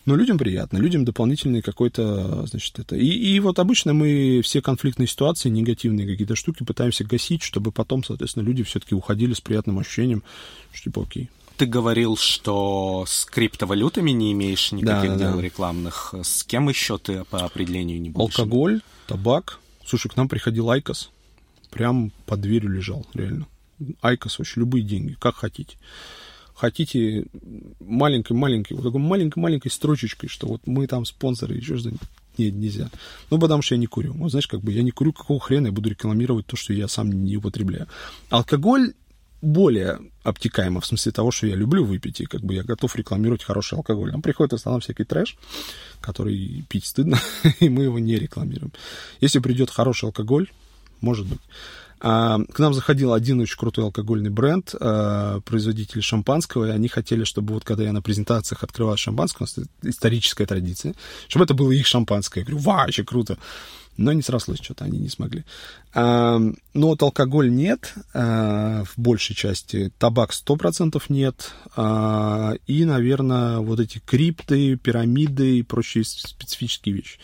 Но 0.07 0.17
людям 0.17 0.39
приятно, 0.39 0.79
людям 0.79 1.05
дополнительный 1.05 1.63
какой-то, 1.63 2.47
значит, 2.47 2.79
это. 2.79 2.97
И, 2.97 3.07
и 3.07 3.39
вот 3.41 3.59
обычно 3.59 3.93
мы 3.93 4.41
все 4.43 4.63
конфликтные 4.63 5.07
ситуации, 5.07 5.51
негативные 5.51 6.07
какие-то 6.07 6.37
штуки 6.37 6.65
пытаемся 6.65 7.05
гасить, 7.05 7.43
чтобы 7.43 7.71
потом, 7.71 8.03
соответственно, 8.03 8.45
люди 8.45 8.63
все-таки 8.63 8.95
уходили 8.95 9.35
с 9.35 9.41
приятным 9.41 9.79
ощущением, 9.79 10.23
что 10.73 10.85
типа 10.85 11.03
окей. 11.03 11.29
Ты 11.59 11.67
говорил, 11.67 12.17
что 12.17 13.05
с 13.07 13.27
криптовалютами 13.27 14.13
не 14.13 14.33
имеешь 14.33 14.73
никаких 14.73 15.11
да, 15.11 15.17
дел 15.19 15.37
да. 15.37 15.43
рекламных. 15.43 16.15
С 16.23 16.45
кем 16.45 16.71
еще 16.71 16.97
ты 16.97 17.25
по 17.25 17.45
определению 17.45 18.01
не 18.01 18.09
будешь? 18.09 18.39
Алкоголь, 18.39 18.81
табак. 19.07 19.59
Слушай, 19.85 20.09
к 20.09 20.17
нам 20.17 20.29
приходил 20.29 20.71
IQOS. 20.71 21.11
Прям 21.71 22.13
под 22.25 22.41
дверью 22.41 22.71
лежал, 22.71 23.07
реально. 23.13 23.47
IQOS 24.01 24.39
вообще 24.39 24.61
любые 24.61 24.83
деньги, 24.83 25.17
как 25.21 25.37
хотите 25.37 25.77
хотите 26.61 27.27
маленькой-маленькой, 27.81 28.75
вот 28.75 28.85
такой 28.85 29.01
маленькой-маленькой 29.01 29.71
строчечкой, 29.71 30.29
что 30.29 30.47
вот 30.47 30.67
мы 30.67 30.87
там 30.87 31.05
спонсоры, 31.05 31.55
еще 31.57 31.79
что-нибудь. 31.79 32.09
Нет, 32.39 32.55
нельзя. 32.55 32.91
Ну, 33.31 33.39
потому 33.39 33.63
что 33.63 33.75
я 33.75 33.79
не 33.79 33.87
курю. 33.87 34.13
Вот, 34.15 34.31
знаешь, 34.31 34.47
как 34.47 34.61
бы 34.61 34.73
я 34.73 34.83
не 34.83 34.91
курю, 34.91 35.13
какого 35.13 35.41
хрена 35.41 35.67
я 35.67 35.73
буду 35.73 35.91
рекламировать 35.91 36.47
то, 36.47 36.57
что 36.57 36.73
я 36.73 36.89
сам 36.89 37.11
не 37.11 37.37
употребляю. 37.37 37.87
Алкоголь 38.29 38.95
более 39.43 39.99
обтекаемо, 40.23 40.81
в 40.81 40.87
смысле 40.87 41.13
того, 41.13 41.31
что 41.31 41.47
я 41.47 41.55
люблю 41.55 41.85
выпить, 41.85 42.21
и 42.21 42.27
как 42.27 42.43
бы 42.43 42.55
я 42.55 42.63
готов 42.63 42.95
рекламировать 42.97 43.43
хороший 43.43 43.75
алкоголь. 43.75 44.13
Нам 44.13 44.23
приходит 44.23 44.53
в 44.53 44.57
основном 44.57 44.81
всякий 44.81 45.05
трэш, 45.05 45.37
который 46.01 46.65
пить 46.69 46.85
стыдно, 46.85 47.19
и 47.61 47.69
мы 47.69 47.85
его 47.85 47.99
не 47.99 48.17
рекламируем. 48.17 48.73
Если 49.21 49.39
придет 49.39 49.71
хороший 49.71 50.07
алкоголь, 50.07 50.51
может 51.01 51.27
быть. 51.27 51.41
А, 52.01 52.39
к 52.53 52.59
нам 52.59 52.73
заходил 52.73 53.13
один 53.13 53.41
очень 53.41 53.59
крутой 53.59 53.85
алкогольный 53.85 54.31
бренд, 54.31 54.75
а, 54.81 55.41
производитель 55.41 56.03
шампанского, 56.03 56.67
и 56.67 56.71
они 56.71 56.89
хотели, 56.89 57.25
чтобы 57.25 57.55
вот 57.55 57.65
когда 57.65 57.85
я 57.85 57.93
на 57.93 58.01
презентациях 58.01 58.63
открывал 58.63 58.97
шампанское, 58.97 59.45
у 59.45 59.47
нас 59.47 59.69
историческая 59.83 60.47
традиция, 60.47 60.95
чтобы 61.29 61.45
это 61.45 61.55
было 61.55 61.71
их 61.73 61.87
шампанское. 61.87 62.41
Я 62.41 62.47
говорю, 62.47 62.63
вообще 62.63 63.05
круто. 63.05 63.39
Но 63.97 64.13
не 64.15 64.23
срослось, 64.23 64.61
что-то 64.63 64.87
они 64.87 64.99
не 64.99 65.11
смогли. 65.11 65.45
А, 65.93 66.39
но 66.73 66.87
вот 66.87 67.03
алкоголь 67.03 67.51
нет, 67.51 67.93
в 68.15 68.93
большей 68.97 69.37
части. 69.37 69.93
Табак 69.99 70.31
100% 70.31 71.03
нет. 71.11 71.53
И, 72.67 72.85
наверное, 72.85 73.59
вот 73.59 73.79
эти 73.79 73.99
крипты, 73.99 74.77
пирамиды 74.77 75.59
и 75.59 75.63
прочие 75.63 76.05
специфические 76.05 76.95
вещи. 76.95 77.19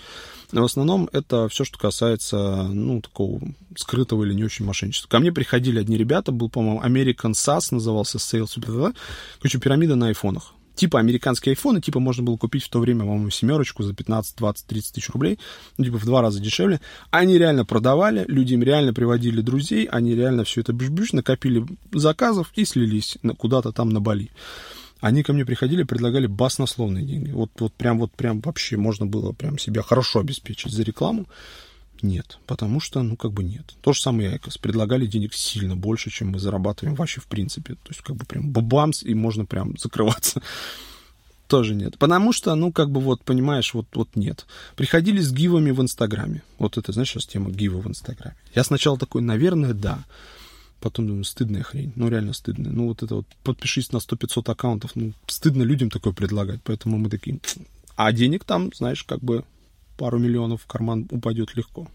Но 0.52 0.62
в 0.62 0.64
основном 0.64 1.08
это 1.12 1.48
все, 1.48 1.64
что 1.64 1.78
касается, 1.78 2.64
ну, 2.64 3.00
такого 3.00 3.40
скрытого 3.76 4.24
или 4.24 4.34
не 4.34 4.44
очень 4.44 4.64
мошенничества. 4.64 5.08
Ко 5.08 5.18
мне 5.18 5.32
приходили 5.32 5.78
одни 5.78 5.96
ребята, 5.96 6.32
был, 6.32 6.48
по-моему, 6.48 6.82
American 6.82 7.32
SAS, 7.32 7.68
назывался 7.70 8.18
Sales, 8.18 8.94
короче, 9.38 9.58
пирамида 9.58 9.96
на 9.96 10.08
айфонах 10.08 10.52
типа 10.76 11.00
американские 11.00 11.52
айфоны, 11.52 11.80
типа 11.80 11.98
можно 11.98 12.22
было 12.22 12.36
купить 12.36 12.62
в 12.62 12.68
то 12.68 12.78
время, 12.78 13.00
по-моему, 13.00 13.30
семерочку 13.30 13.82
за 13.82 13.94
15, 13.94 14.36
20, 14.36 14.66
30 14.66 14.94
тысяч 14.94 15.10
рублей, 15.10 15.38
ну, 15.78 15.84
типа 15.84 15.98
в 15.98 16.04
два 16.04 16.22
раза 16.22 16.38
дешевле. 16.38 16.80
Они 17.10 17.38
реально 17.38 17.64
продавали, 17.64 18.24
люди 18.28 18.54
им 18.54 18.62
реально 18.62 18.92
приводили 18.92 19.40
друзей, 19.40 19.86
они 19.86 20.14
реально 20.14 20.44
все 20.44 20.60
это 20.60 20.72
бюш-бюш, 20.72 21.12
накопили 21.12 21.66
заказов 21.92 22.52
и 22.54 22.64
слились 22.64 23.18
куда-то 23.38 23.72
там 23.72 23.88
на 23.88 24.00
Бали. 24.00 24.30
Они 25.00 25.22
ко 25.22 25.32
мне 25.32 25.44
приходили, 25.44 25.82
предлагали 25.82 26.26
баснословные 26.26 27.04
деньги. 27.04 27.30
Вот, 27.30 27.50
вот 27.58 27.72
прям, 27.74 27.98
вот 27.98 28.12
прям 28.12 28.40
вообще 28.40 28.76
можно 28.76 29.06
было 29.06 29.32
прям 29.32 29.58
себя 29.58 29.82
хорошо 29.82 30.20
обеспечить 30.20 30.72
за 30.72 30.82
рекламу. 30.82 31.26
Нет, 32.02 32.38
потому 32.46 32.80
что, 32.80 33.02
ну, 33.02 33.16
как 33.16 33.32
бы 33.32 33.42
нет. 33.42 33.74
То 33.80 33.92
же 33.92 34.00
самое 34.00 34.30
IQOS. 34.32 34.58
Предлагали 34.58 35.06
денег 35.06 35.34
сильно 35.34 35.76
больше, 35.76 36.10
чем 36.10 36.28
мы 36.28 36.38
зарабатываем 36.38 36.94
вообще 36.94 37.20
в 37.20 37.26
принципе. 37.26 37.74
То 37.74 37.88
есть, 37.88 38.02
как 38.02 38.16
бы 38.16 38.24
прям 38.24 38.50
бабамс, 38.50 39.02
и 39.02 39.14
можно 39.14 39.44
прям 39.44 39.76
закрываться. 39.78 40.42
Тоже 41.48 41.74
нет. 41.74 41.96
Потому 41.98 42.32
что, 42.32 42.54
ну, 42.54 42.72
как 42.72 42.90
бы 42.90 43.00
вот, 43.00 43.22
понимаешь, 43.22 43.72
вот, 43.72 43.86
вот 43.94 44.08
нет. 44.14 44.46
Приходили 44.74 45.20
с 45.20 45.32
гивами 45.32 45.70
в 45.70 45.80
Инстаграме. 45.80 46.42
Вот 46.58 46.76
это, 46.76 46.92
знаешь, 46.92 47.10
сейчас 47.10 47.26
тема 47.26 47.50
гива 47.50 47.80
в 47.80 47.86
Инстаграме. 47.86 48.36
Я 48.54 48.64
сначала 48.64 48.98
такой, 48.98 49.22
наверное, 49.22 49.72
да. 49.72 50.04
Потом 50.80 51.06
думаю, 51.06 51.24
стыдная 51.24 51.62
хрень. 51.62 51.92
Ну, 51.96 52.08
реально 52.08 52.32
стыдная. 52.32 52.70
Ну, 52.70 52.88
вот 52.88 53.02
это 53.02 53.16
вот, 53.16 53.26
подпишись 53.42 53.92
на 53.92 53.98
100-500 53.98 54.50
аккаунтов. 54.50 54.92
Ну, 54.94 55.12
стыдно 55.26 55.62
людям 55.62 55.90
такое 55.90 56.12
предлагать. 56.12 56.60
Поэтому 56.64 56.98
мы 56.98 57.08
такие... 57.08 57.40
А 57.96 58.12
денег 58.12 58.44
там, 58.44 58.70
знаешь, 58.74 59.04
как 59.04 59.20
бы 59.20 59.44
пару 59.96 60.18
миллионов 60.18 60.62
в 60.62 60.66
карман 60.66 61.06
упадет 61.10 61.56
легко. 61.56 61.88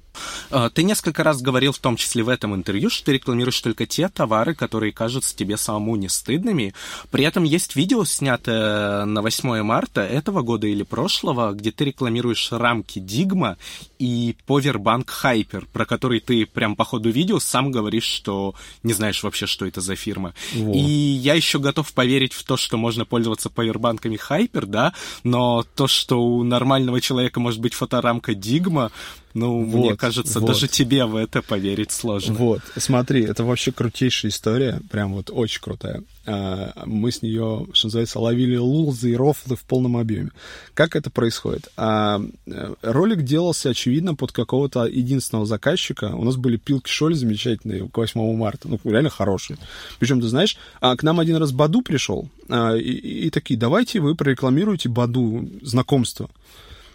А, 0.49 0.69
ты 0.69 0.83
несколько 0.83 1.23
раз 1.23 1.41
говорил, 1.41 1.71
в 1.71 1.79
том 1.79 1.95
числе 1.95 2.23
в 2.23 2.29
этом 2.29 2.55
интервью, 2.55 2.89
что 2.89 3.05
ты 3.05 3.13
рекламируешь 3.13 3.59
только 3.61 3.85
те 3.85 4.09
товары, 4.09 4.53
которые 4.53 4.91
кажутся 4.91 5.35
тебе 5.35 5.57
самому 5.57 5.95
не 5.95 6.09
стыдными. 6.09 6.73
При 7.09 7.23
этом 7.23 7.43
есть 7.43 7.75
видео, 7.75 8.03
снятое 8.03 9.05
на 9.05 9.21
8 9.21 9.61
марта 9.61 10.01
этого 10.01 10.41
года 10.41 10.67
или 10.67 10.83
прошлого, 10.83 11.51
где 11.53 11.71
ты 11.71 11.85
рекламируешь 11.85 12.51
рамки 12.51 12.99
Digma 12.99 13.57
и 13.99 14.35
Powerbank 14.47 15.07
Hyper, 15.23 15.67
про 15.71 15.85
который 15.85 16.19
ты 16.19 16.45
прям 16.45 16.75
по 16.75 16.85
ходу 16.85 17.09
видео 17.09 17.39
сам 17.39 17.71
говоришь, 17.71 18.03
что 18.03 18.55
не 18.83 18.93
знаешь 18.93 19.23
вообще, 19.23 19.45
что 19.45 19.65
это 19.65 19.81
за 19.81 19.95
фирма. 19.95 20.33
Вот. 20.53 20.75
И 20.75 20.79
я 20.79 21.33
еще 21.33 21.59
готов 21.59 21.91
поверить 21.93 22.33
в 22.33 22.43
то, 22.43 22.57
что 22.57 22.77
можно 22.77 23.05
пользоваться 23.05 23.49
повербанками 23.49 24.17
Hyper, 24.17 24.65
да, 24.65 24.93
но 25.23 25.63
то, 25.75 25.87
что 25.87 26.21
у 26.21 26.43
нормального 26.43 26.99
человека 27.01 27.39
может 27.39 27.59
быть 27.59 27.73
фоторамка 27.73 28.33
Digma, 28.33 28.91
Ну, 29.33 29.63
вот, 29.63 29.79
мне 29.79 29.97
кажется, 29.97 30.39
вот. 30.39 30.47
даже 30.47 30.67
тебе 30.67 31.05
в 31.05 31.15
это 31.15 31.41
поверить 31.41 31.91
сложно. 31.91 32.33
Вот, 32.33 32.61
смотри, 32.77 33.23
это 33.23 33.43
вообще 33.43 33.71
крутейшая 33.71 34.31
история, 34.31 34.81
прям 34.89 35.13
вот 35.13 35.29
очень 35.31 35.61
крутая. 35.61 36.03
А, 36.25 36.83
мы 36.85 37.11
с 37.11 37.21
нее, 37.21 37.67
что 37.73 37.87
называется, 37.87 38.19
ловили 38.19 38.55
лузы 38.55 39.11
и 39.11 39.15
рофлы 39.15 39.55
в 39.55 39.63
полном 39.63 39.97
объеме. 39.97 40.31
Как 40.73 40.95
это 40.95 41.09
происходит? 41.09 41.69
А, 41.77 42.21
э, 42.45 42.73
ролик 42.83 43.23
делался, 43.23 43.69
очевидно, 43.69 44.13
под 44.13 44.31
какого-то 44.31 44.85
единственного 44.85 45.45
заказчика. 45.45 46.13
У 46.15 46.23
нас 46.23 46.35
были 46.35 46.57
пилки 46.57 46.89
Шоль 46.89 47.15
замечательные 47.15 47.87
к 47.89 47.97
8 47.97 48.35
марта, 48.35 48.67
ну, 48.67 48.79
реально 48.83 49.09
хорошие. 49.09 49.57
Причем, 49.99 50.21
ты 50.21 50.27
знаешь, 50.27 50.57
а, 50.79 50.95
к 50.95 51.03
нам 51.03 51.19
один 51.19 51.37
раз 51.37 51.51
Баду 51.51 51.81
пришел, 51.81 52.29
и, 52.49 53.25
и 53.25 53.29
такие, 53.29 53.59
давайте 53.59 53.99
вы 53.99 54.15
прорекламируете 54.15 54.89
Баду 54.89 55.49
знакомство. 55.61 56.29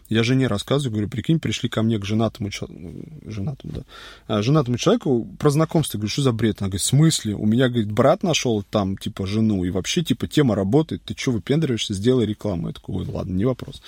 Я 0.09 0.23
жене 0.23 0.47
рассказываю, 0.47 0.93
говорю, 0.93 1.09
прикинь, 1.09 1.41
пришли 1.41 1.69
ко 1.69 1.83
мне 1.83 1.99
к 1.99 2.05
женатому 2.05 2.51
человеку, 2.51 2.81
женатому, 3.27 3.73
да, 3.73 3.83
а, 4.29 4.43
женатому 4.43 4.79
человеку 4.79 5.27
про 5.39 5.51
знакомство. 5.51 5.99
Говорю, 5.99 6.11
что 6.11 6.23
за 6.23 6.33
бред? 6.33 6.61
Она 6.61 6.69
говорит, 6.69 6.83
в 6.83 6.85
смысле? 6.85 7.35
У 7.35 7.45
меня, 7.45 7.69
говорит, 7.69 7.91
брат 7.91 8.23
нашел 8.23 8.63
там, 8.63 8.97
типа, 8.97 9.27
жену, 9.27 9.65
и 9.65 9.71
вообще, 9.71 10.05
типа, 10.05 10.29
тема 10.29 10.55
работает, 10.55 11.03
ты 11.05 11.15
что 11.17 11.33
выпендриваешься, 11.33 11.95
сделай 11.95 12.27
рекламу. 12.27 12.69
Я 12.69 12.75
такой, 12.75 12.97
ой, 12.97 13.07
ладно, 13.07 13.33
не 13.35 13.45
вопрос. 13.45 13.83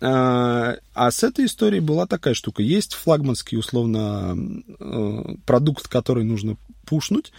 А, 0.00 0.76
а 0.94 1.10
с 1.10 1.24
этой 1.24 1.46
историей 1.46 1.80
была 1.80 2.06
такая 2.06 2.34
штука. 2.34 2.62
Есть 2.62 2.94
флагманский, 2.94 3.58
условно, 3.58 4.36
э, 4.78 5.34
продукт, 5.44 5.88
который 5.88 6.22
нужно 6.22 6.56
пушнуть, 6.84 7.32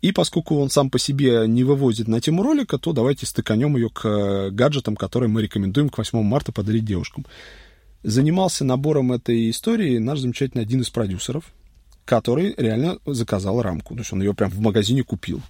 и 0.00 0.12
поскольку 0.12 0.58
он 0.58 0.70
сам 0.70 0.90
по 0.90 0.98
себе 0.98 1.44
не 1.48 1.64
вывозит 1.64 2.08
на 2.08 2.20
тему 2.20 2.42
ролика, 2.42 2.78
то 2.78 2.92
давайте 2.92 3.26
стыканем 3.26 3.76
ее 3.76 3.88
к 3.90 4.50
гаджетам, 4.50 4.96
которые 4.96 5.28
мы 5.28 5.42
рекомендуем 5.42 5.88
к 5.88 5.98
8 5.98 6.22
марта 6.22 6.52
подарить 6.52 6.84
девушкам 6.84 7.24
занимался 8.04 8.64
набором 8.64 9.12
этой 9.12 9.50
истории 9.50 9.98
наш 9.98 10.20
замечательный 10.20 10.62
один 10.62 10.82
из 10.82 10.90
продюсеров, 10.90 11.52
который 12.04 12.54
реально 12.56 12.98
заказал 13.06 13.60
рамку. 13.62 13.94
То 13.94 14.00
есть 14.00 14.12
он 14.12 14.22
ее 14.22 14.34
прям 14.34 14.50
в 14.50 14.60
магазине 14.60 15.02
купил. 15.02 15.40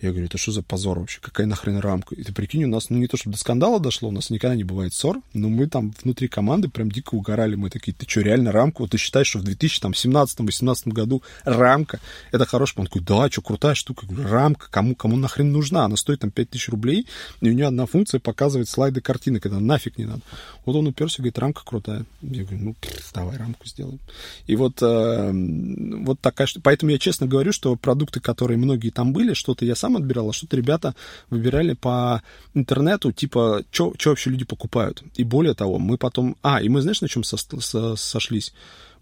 Я 0.00 0.10
говорю, 0.10 0.26
это 0.26 0.36
что 0.36 0.52
за 0.52 0.62
позор 0.62 0.98
вообще? 0.98 1.20
Какая 1.22 1.46
нахрен 1.46 1.78
рамка? 1.78 2.14
И 2.14 2.22
ты 2.22 2.32
прикинь, 2.32 2.64
у 2.64 2.68
нас, 2.68 2.90
ну 2.90 2.98
не 2.98 3.06
то 3.06 3.16
чтобы 3.16 3.32
до 3.32 3.40
скандала 3.40 3.80
дошло, 3.80 4.10
у 4.10 4.12
нас 4.12 4.28
никогда 4.28 4.54
не 4.54 4.64
бывает 4.64 4.92
ссор, 4.92 5.22
но 5.32 5.48
мы 5.48 5.66
там 5.68 5.94
внутри 6.02 6.28
команды 6.28 6.68
прям 6.68 6.90
дико 6.90 7.14
угорали. 7.14 7.54
Мы 7.54 7.70
такие, 7.70 7.92
ты 7.92 8.08
что, 8.08 8.20
реально 8.20 8.52
рамку? 8.52 8.82
Вот 8.82 8.90
ты 8.90 8.98
считаешь, 8.98 9.28
что 9.28 9.38
в 9.38 9.44
2017-2018 9.44 10.90
году 10.90 11.22
рамка, 11.44 12.00
это 12.30 12.44
хороший? 12.44 12.78
Он 12.78 12.86
такой, 12.86 13.02
да, 13.02 13.30
что, 13.30 13.40
крутая 13.40 13.74
штука. 13.74 14.06
Я 14.06 14.14
говорю, 14.14 14.30
рамка, 14.30 14.68
кому, 14.70 14.94
кому 14.94 15.16
нахрен 15.16 15.50
нужна? 15.50 15.84
Она 15.86 15.96
стоит 15.96 16.20
там 16.20 16.30
5000 16.30 16.68
рублей, 16.68 17.06
и 17.40 17.50
у 17.50 17.52
нее 17.52 17.66
одна 17.66 17.86
функция 17.86 18.20
показывает 18.20 18.68
слайды 18.68 19.00
картинок, 19.00 19.46
это 19.46 19.58
нафиг 19.58 19.96
не 19.96 20.04
надо. 20.04 20.20
Вот 20.66 20.76
он 20.76 20.86
уперся, 20.86 21.16
говорит, 21.18 21.38
рамка 21.38 21.62
крутая. 21.64 22.04
Я 22.22 22.44
говорю, 22.44 22.64
ну, 22.64 22.76
давай 23.14 23.36
рамку 23.38 23.66
сделаем. 23.66 24.00
И 24.46 24.56
вот, 24.56 24.82
э, 24.82 25.32
вот 25.32 26.20
такая, 26.20 26.48
поэтому 26.62 26.92
я 26.92 26.98
честно 26.98 27.26
говорю, 27.26 27.52
что 27.52 27.74
продукты, 27.76 28.20
которые 28.20 28.58
многие 28.58 28.90
там 28.90 29.12
были, 29.12 29.32
что-то 29.32 29.64
я 29.64 29.74
сам 29.74 29.95
сам 29.96 30.02
отбирал, 30.02 30.28
а 30.28 30.32
что-то 30.32 30.56
ребята 30.56 30.94
выбирали 31.30 31.74
по 31.74 32.22
интернету, 32.54 33.12
типа, 33.12 33.64
что 33.70 33.92
вообще 34.04 34.30
люди 34.30 34.44
покупают. 34.44 35.02
И 35.14 35.24
более 35.24 35.54
того, 35.54 35.78
мы 35.78 35.96
потом... 35.96 36.36
А, 36.42 36.62
и 36.62 36.68
мы, 36.68 36.82
знаешь, 36.82 37.00
на 37.00 37.08
чем 37.08 37.24
со, 37.24 37.36
со, 37.36 37.96
сошлись? 37.96 38.52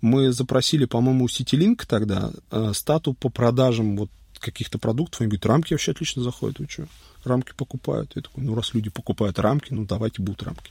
Мы 0.01 0.33
запросили, 0.33 0.85
по-моему, 0.85 1.25
у 1.25 1.29
CityLink 1.29 1.85
тогда 1.87 2.31
э, 2.51 2.73
стату 2.75 3.15
по 3.15 3.31
продажам 3.31 3.97
вот 3.97 4.11
каких-то 4.39 4.79
продуктов. 4.79 5.21
Они 5.21 5.29
говорят, 5.29 5.47
рамки 5.47 5.73
вообще 5.73 5.93
отлично 5.93 6.23
заходят, 6.23 6.59
вы 6.59 6.67
что? 6.69 6.87
Рамки 7.25 7.53
покупают. 7.57 8.13
Я 8.15 8.23
такой, 8.23 8.45
ну, 8.45 8.55
раз 8.55 8.75
люди 8.75 8.91
покупают 8.91 9.39
рамки, 9.39 9.73
ну, 9.73 9.87
давайте 9.87 10.23
будут 10.23 10.43
рамки. 10.43 10.71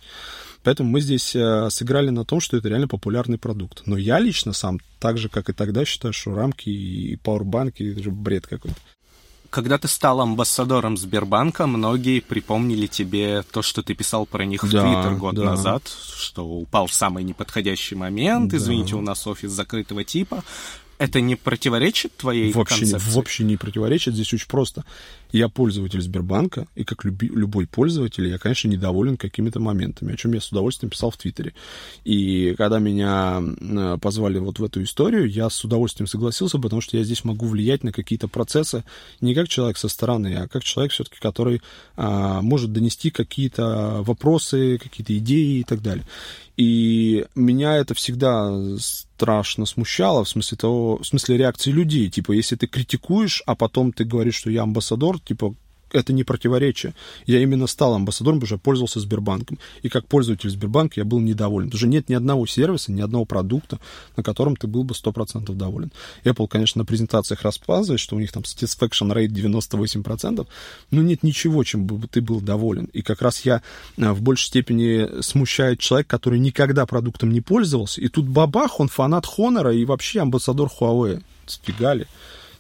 Поэтому 0.62 0.90
мы 0.90 1.02
здесь 1.02 1.36
э, 1.36 1.70
сыграли 1.70 2.10
на 2.10 2.24
том, 2.26 2.40
что 2.40 2.58
это 2.58 2.70
реально 2.70 2.88
популярный 2.88 3.38
продукт. 3.38 3.84
Но 3.86 3.98
я 3.98 4.20
лично 4.20 4.54
сам, 4.54 4.80
так 5.00 5.18
же, 5.18 5.30
как 5.30 5.50
и 5.50 5.54
тогда, 5.54 5.84
считаю, 5.84 6.14
что 6.14 6.36
рамки 6.36 6.70
и 6.70 7.16
пауэрбанки— 7.18 7.84
это 7.92 8.04
же 8.04 8.12
бред 8.12 8.46
какой-то 8.46 8.78
когда 9.54 9.78
ты 9.78 9.88
стал 9.88 10.20
амбассадором 10.20 10.98
Сбербанка, 10.98 11.68
многие 11.68 12.22
припомнили 12.22 12.88
тебе 12.88 13.44
то, 13.44 13.62
что 13.62 13.84
ты 13.84 13.94
писал 13.94 14.26
про 14.26 14.46
них 14.46 14.64
в 14.64 14.72
да, 14.72 14.82
Твиттер 14.82 15.16
год 15.16 15.36
да. 15.36 15.44
назад, 15.44 15.84
что 16.18 16.44
упал 16.44 16.88
в 16.88 16.94
самый 16.94 17.24
неподходящий 17.24 17.94
момент, 17.94 18.50
да. 18.50 18.58
извините, 18.58 18.96
у 18.96 19.02
нас 19.02 19.28
офис 19.28 19.52
закрытого 19.52 20.04
типа. 20.04 20.44
Это 20.98 21.22
не 21.22 21.36
противоречит 21.36 22.16
твоей 22.16 22.54
вообще, 22.54 22.82
концепции? 22.82 23.12
Вообще 23.12 23.44
не 23.44 23.58
противоречит. 23.58 24.14
Здесь 24.14 24.34
очень 24.34 24.48
просто. 24.48 24.86
Я 25.32 25.50
пользователь 25.50 26.00
Сбербанка, 26.00 26.68
и 26.76 26.84
как 26.84 27.04
люби, 27.04 27.28
любой 27.28 27.66
пользователь, 27.66 28.28
я, 28.28 28.38
конечно, 28.38 28.68
недоволен 28.68 29.18
какими-то 29.18 29.60
моментами, 29.60 30.14
о 30.14 30.16
чем 30.16 30.34
я 30.34 30.40
с 30.42 30.50
удовольствием 30.52 30.92
писал 30.92 31.10
в 31.10 31.18
Твиттере. 31.18 31.54
И 32.04 32.54
когда 32.56 32.78
меня 32.78 33.42
э, 33.42 33.98
позвали 34.00 34.38
вот 34.38 34.60
в 34.60 34.64
эту 34.64 34.84
историю, 34.84 35.28
я 35.28 35.50
с 35.50 35.64
удовольствием 35.64 36.06
согласился, 36.06 36.60
потому 36.60 36.82
что 36.82 36.98
я 36.98 37.04
здесь 37.04 37.24
могу 37.24 37.48
влиять 37.48 37.84
на 37.84 37.92
какие-то 37.92 38.28
процессы 38.28 38.84
не 39.22 39.34
как 39.34 39.50
человек 39.50 39.78
со 39.78 39.88
стороны, 39.88 40.36
а 40.36 40.48
как 40.48 40.64
человек 40.64 40.92
все-таки, 40.92 41.18
который 41.20 41.62
а, 41.96 42.44
может 42.44 42.72
донести 42.72 43.10
какие-то 43.10 44.04
вопросы, 44.04 44.78
какие-то 44.78 45.18
идеи 45.18 45.60
и 45.60 45.64
так 45.64 45.82
далее. 45.82 46.06
И 46.56 47.26
меня 47.34 47.78
это 47.78 47.94
всегда 47.96 48.52
страшно 48.78 49.66
смущало 49.66 50.24
в 50.24 50.30
смысле 50.30 50.58
того, 50.58 50.98
в 50.98 51.06
смысле 51.06 51.38
реакции 51.38 51.72
людей. 51.72 52.10
Типа, 52.10 52.32
если 52.32 52.56
ты 52.56 52.68
критикуешь, 52.68 53.42
а 53.46 53.56
потом 53.56 53.92
ты 53.92 54.04
говоришь, 54.04 54.36
что 54.36 54.52
я 54.52 54.64
амбассадор, 54.64 55.20
типа, 55.20 55.56
это 55.94 56.12
не 56.12 56.24
противоречие. 56.24 56.94
Я 57.26 57.40
именно 57.40 57.68
стал 57.68 57.94
амбассадором, 57.94 58.40
потому 58.40 58.58
что 58.58 58.64
пользовался 58.64 59.00
Сбербанком. 59.00 59.60
И 59.82 59.90
как 59.90 60.08
пользователь 60.08 60.50
Сбербанка 60.50 61.00
я 61.00 61.06
был 61.06 61.20
недоволен. 61.20 61.70
Потому 61.70 61.92
нет 61.92 62.10
ни 62.10 62.14
одного 62.14 62.46
сервиса, 62.46 62.92
ни 62.92 63.02
одного 63.02 63.26
продукта, 63.26 63.80
на 64.18 64.24
котором 64.24 64.56
ты 64.56 64.68
был 64.68 64.84
бы 64.84 64.94
100% 64.94 65.54
доволен. 65.56 65.92
Apple, 66.24 66.48
конечно, 66.48 66.80
на 66.80 66.86
презентациях 66.86 67.44
рассказывает, 67.44 68.00
что 68.00 68.16
у 68.16 68.20
них 68.20 68.32
там 68.32 68.44
satisfaction 68.44 69.14
rate 69.14 69.28
98%, 69.28 70.48
но 70.92 71.02
нет 71.02 71.24
ничего, 71.24 71.64
чем 71.64 71.86
бы 71.86 72.08
ты 72.08 72.22
был 72.22 72.42
доволен. 72.42 72.86
И 72.86 73.02
как 73.02 73.22
раз 73.22 73.46
я 73.46 73.62
э, 73.98 74.12
в 74.12 74.22
большей 74.22 74.48
степени 74.48 75.22
смущает 75.22 75.80
человек, 75.80 76.08
который 76.08 76.40
никогда 76.40 76.86
продуктом 76.86 77.32
не 77.32 77.42
пользовался, 77.42 78.02
и 78.02 78.08
тут 78.08 78.28
бабах, 78.28 78.80
он 78.80 78.88
фанат 78.88 79.26
Honor 79.26 79.76
и 79.76 79.86
вообще 79.86 80.22
амбассадор 80.22 80.70
Huawei. 80.80 81.22
Сфигали. 81.46 82.08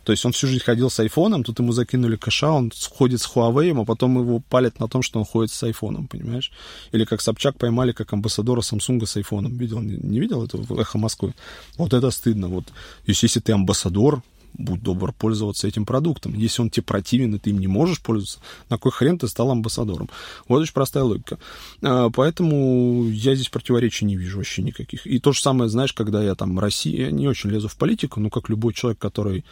То 0.04 0.12
есть 0.12 0.26
он 0.26 0.32
всю 0.32 0.48
жизнь 0.48 0.64
ходил 0.64 0.90
с 0.90 1.00
айфоном, 1.00 1.44
тут 1.44 1.60
ему 1.60 1.72
закинули 1.72 2.16
кэша, 2.16 2.50
он 2.50 2.72
ходит 2.92 3.22
с 3.22 3.28
Huawei, 3.28 3.82
а 3.82 3.86
потом 3.86 4.20
его 4.20 4.40
палят 4.40 4.80
на 4.80 4.88
том, 4.88 5.02
что 5.02 5.20
он 5.20 5.26
ходит 5.26 5.52
с 5.52 5.64
айфоном, 5.64 6.08
понимаешь? 6.08 6.52
Или 6.92 7.06
как 7.06 7.22
Собчак 7.22 7.58
поймали 7.58 7.92
как 7.94 8.14
амбассадора 8.14 8.62
Samsung 8.62 9.06
с 9.06 9.18
айфоном. 9.18 9.58
Видел, 9.58 9.80
не, 9.80 9.96
не 9.96 10.20
видел 10.20 10.44
это 10.44 10.58
в 10.58 10.80
«Эхо 10.80 10.98
Москвы»? 10.98 11.34
Вот 11.78 11.94
это 11.94 12.12
стыдно. 12.12 12.48
Вот. 12.48 12.66
Если, 13.08 13.28
если 13.28 13.40
ты 13.40 13.54
амбассадор, 13.54 14.22
будь 14.54 14.82
добр 14.82 15.14
пользоваться 15.14 15.68
этим 15.68 15.86
продуктом. 15.86 16.34
Если 16.34 16.62
он 16.62 16.70
тебе 16.70 16.84
противен, 16.84 17.36
и 17.36 17.40
ты 17.40 17.50
им 17.52 17.60
не 17.60 17.68
можешь 17.68 18.02
пользоваться, 18.02 18.40
на 18.70 18.78
кой 18.78 18.92
хрен 18.92 19.18
ты 19.18 19.28
стал 19.28 19.52
амбассадором? 19.52 20.10
Вот 20.48 20.62
очень 20.62 20.74
простая 20.74 21.04
логика. 21.04 21.40
А, 21.82 22.10
поэтому 22.10 23.08
я 23.10 23.36
здесь 23.36 23.50
противоречий 23.50 24.06
не 24.06 24.16
вижу 24.16 24.38
вообще 24.38 24.62
никаких. 24.62 25.08
И 25.08 25.20
то 25.20 25.32
же 25.32 25.42
самое, 25.42 25.70
знаешь, 25.70 25.94
когда 25.94 26.24
я 26.24 26.36
там 26.36 26.60
Россия, 26.60 27.06
я 27.06 27.12
не 27.12 27.28
очень 27.28 27.50
лезу 27.50 27.68
в 27.68 27.76
политику, 27.76 28.20
но 28.20 28.30
как 28.30 28.50
любой 28.50 28.74
человек, 28.74 29.00
который 29.00 29.44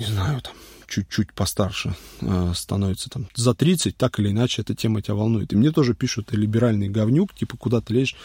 не 0.00 0.06
знаю, 0.06 0.40
там, 0.40 0.54
чуть-чуть 0.88 1.32
постарше 1.32 1.94
э, 2.20 2.52
становится 2.54 3.10
там 3.10 3.28
за 3.34 3.54
30, 3.54 3.96
так 3.96 4.18
или 4.18 4.30
иначе 4.30 4.62
эта 4.62 4.74
тема 4.74 5.02
тебя 5.02 5.14
волнует. 5.14 5.52
И 5.52 5.56
мне 5.56 5.70
тоже 5.72 5.94
пишут, 5.94 6.28
ты 6.28 6.36
либеральный 6.36 6.88
говнюк, 6.88 7.34
типа, 7.34 7.56
куда 7.56 7.80
ты 7.80 7.94
лезешь? 7.94 8.16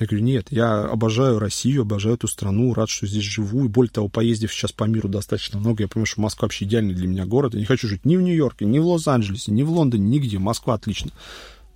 Я 0.00 0.06
говорю, 0.06 0.24
нет, 0.24 0.46
я 0.50 0.84
обожаю 0.86 1.38
Россию, 1.38 1.82
обожаю 1.82 2.14
эту 2.14 2.26
страну, 2.26 2.72
рад, 2.72 2.88
что 2.88 3.06
здесь 3.06 3.22
живу. 3.22 3.66
И 3.66 3.68
более 3.68 3.90
того, 3.90 4.08
поездив 4.08 4.50
сейчас 4.50 4.72
по 4.72 4.84
миру 4.84 5.10
достаточно 5.10 5.58
много, 5.58 5.82
я 5.82 5.88
понимаю, 5.88 6.06
что 6.06 6.22
Москва 6.22 6.46
вообще 6.46 6.64
идеальный 6.64 6.94
для 6.94 7.06
меня 7.06 7.26
город. 7.26 7.52
Я 7.52 7.60
не 7.60 7.66
хочу 7.66 7.86
жить 7.86 8.06
ни 8.06 8.16
в 8.16 8.22
Нью-Йорке, 8.22 8.64
ни 8.64 8.78
в 8.78 8.86
Лос-Анджелесе, 8.86 9.52
ни 9.52 9.62
в 9.62 9.70
Лондоне, 9.70 10.08
нигде. 10.08 10.38
Москва 10.38 10.72
отлично. 10.72 11.10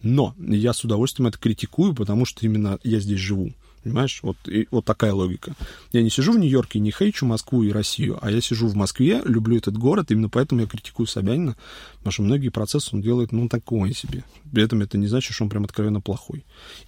Но 0.03 0.35
я 0.39 0.73
с 0.73 0.83
удовольствием 0.83 1.29
это 1.29 1.39
критикую, 1.39 1.95
потому 1.95 2.25
что 2.25 2.47
именно 2.47 2.79
я 2.83 2.99
здесь 2.99 3.21
живу. 3.21 3.53
Понимаешь? 3.85 4.21
Вот, 4.23 4.37
и, 4.47 4.67
вот 4.71 4.87
такая 4.87 5.13
логика. 5.13 5.55
Я 5.93 6.03
не 6.03 6.09
сижу 6.09 6.33
в 6.33 6.39
Нью-Йорке 6.39 6.81
не 6.81 6.91
хейчу 6.91 7.27
Москву 7.27 7.63
и 7.63 7.71
Россию, 7.71 8.19
а 8.23 8.31
я 8.31 8.41
сижу 8.41 8.67
в 8.67 8.75
Москве, 8.75 9.21
люблю 9.27 9.59
этот 9.59 9.77
город, 9.77 10.11
именно 10.11 10.31
поэтому 10.31 10.63
я 10.63 10.67
критикую 10.67 11.07
Собянина, 11.07 11.55
потому 11.99 12.13
что 12.13 12.23
многие 12.23 12.49
процессы 12.49 12.89
он 12.95 13.03
делает, 13.03 13.31
ну, 13.31 13.47
такое 13.49 13.93
себе. 13.93 14.25
При 14.51 14.63
этом 14.63 14.81
это 14.81 14.97
не 14.97 15.07
значит, 15.07 15.35
что 15.35 15.45
он 15.45 15.51
прям 15.51 15.65
откровенно 15.65 16.01
плохой. 16.01 16.45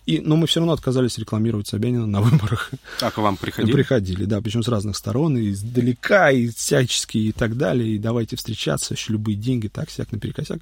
И, 0.06 0.20
но 0.20 0.36
мы 0.36 0.46
все 0.46 0.60
равно 0.60 0.72
отказались 0.72 1.18
рекламировать 1.18 1.66
Собянина 1.66 2.06
на 2.06 2.22
выборах. 2.22 2.70
А 3.02 3.10
к 3.10 3.18
вам 3.18 3.36
приходили? 3.36 3.74
Приходили, 3.74 4.24
да, 4.24 4.40
причем 4.40 4.62
с 4.62 4.68
разных 4.68 4.96
сторон, 4.96 5.36
и 5.36 5.50
издалека, 5.50 6.30
и 6.30 6.48
всячески, 6.48 7.18
и 7.18 7.32
так 7.32 7.58
далее, 7.58 7.94
и 7.94 7.98
давайте 7.98 8.36
встречаться, 8.36 8.94
еще 8.94 9.12
любые 9.12 9.36
деньги, 9.36 9.68
так, 9.68 9.90
всяк, 9.90 10.12
наперекосяк. 10.12 10.60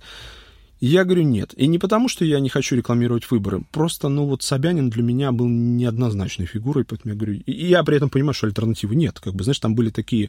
Я 0.87 1.05
говорю, 1.05 1.23
нет. 1.23 1.55
И 1.57 1.67
не 1.67 1.79
потому, 1.79 2.11
что 2.11 2.27
я 2.27 2.41
не 2.41 2.51
хочу 2.51 2.77
рекламировать 2.77 3.31
выборы. 3.31 3.63
Просто, 3.73 4.11
ну, 4.11 4.27
вот 4.27 4.43
Собянин 4.43 4.91
для 4.91 5.03
меня 5.03 5.33
был 5.33 5.49
неоднозначной 5.49 6.45
фигурой, 6.45 6.85
поэтому 6.85 7.15
я 7.15 7.19
говорю... 7.19 7.41
И 7.47 7.69
я 7.69 7.83
при 7.85 7.97
этом 7.97 8.11
понимаю, 8.11 8.35
что 8.35 8.49
альтернативы 8.49 8.95
нет. 8.95 9.19
Как 9.19 9.35
бы, 9.35 9.45
знаешь, 9.45 9.61
там 9.61 9.75
были 9.75 9.89
такие 9.89 10.29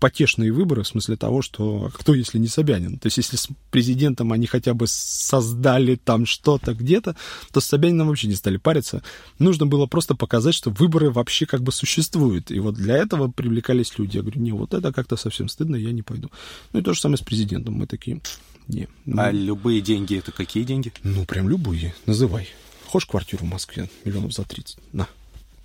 потешные 0.00 0.52
выборы 0.52 0.82
в 0.82 0.88
смысле 0.88 1.16
того, 1.16 1.40
что 1.40 1.86
а 1.86 1.90
кто, 1.90 2.12
если 2.12 2.36
не 2.36 2.48
Собянин? 2.48 2.98
То 2.98 3.06
есть, 3.06 3.16
если 3.16 3.38
с 3.38 3.48
президентом 3.70 4.30
они 4.32 4.46
хотя 4.46 4.74
бы 4.74 4.84
создали 4.88 5.94
там 5.94 6.26
что-то 6.26 6.74
где-то, 6.74 7.16
то 7.50 7.60
с 7.60 7.64
Собянином 7.64 8.08
вообще 8.08 8.28
не 8.28 8.34
стали 8.34 8.58
париться. 8.58 9.02
Нужно 9.38 9.64
было 9.64 9.86
просто 9.86 10.14
показать, 10.14 10.54
что 10.54 10.68
выборы 10.68 11.10
вообще 11.10 11.46
как 11.46 11.62
бы 11.62 11.72
существуют. 11.72 12.50
И 12.50 12.60
вот 12.60 12.74
для 12.74 12.98
этого 12.98 13.30
привлекались 13.30 13.98
люди. 13.98 14.16
Я 14.18 14.22
говорю, 14.22 14.42
не, 14.42 14.52
вот 14.52 14.74
это 14.74 14.92
как-то 14.92 15.16
совсем 15.16 15.48
стыдно, 15.48 15.76
я 15.76 15.92
не 15.92 16.02
пойду. 16.02 16.30
Ну 16.74 16.80
и 16.80 16.82
то 16.82 16.92
же 16.92 17.00
самое 17.00 17.16
с 17.16 17.22
президентом. 17.22 17.72
Мы 17.72 17.86
такие, 17.86 18.20
не. 18.68 18.88
Ну, 19.04 19.20
а 19.20 19.30
любые 19.30 19.80
деньги 19.80 20.16
это 20.16 20.32
какие 20.32 20.64
деньги? 20.64 20.92
Ну, 21.02 21.24
прям 21.24 21.48
любые. 21.48 21.94
Называй. 22.06 22.48
Хочешь 22.86 23.08
квартиру 23.08 23.44
в 23.44 23.48
Москве 23.48 23.88
миллионов 24.04 24.32
за 24.32 24.44
30? 24.44 24.78
На. 24.92 25.08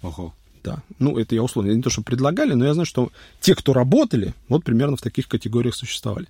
Ого. 0.02 0.34
Да. 0.64 0.84
Ну, 1.00 1.18
это 1.18 1.36
я 1.36 1.44
условно. 1.44 1.72
Не 1.72 1.82
то, 1.82 1.90
что 1.90 2.02
предлагали, 2.02 2.54
но 2.54 2.66
я 2.66 2.74
знаю, 2.74 2.86
что 2.86 3.12
те, 3.40 3.56
кто 3.56 3.74
работали, 3.74 4.34
вот 4.50 4.64
примерно 4.64 4.98
в 4.98 5.02
таких 5.02 5.28
категориях 5.28 5.76
существовали. 5.76 6.28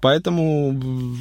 Поэтому 0.00 1.16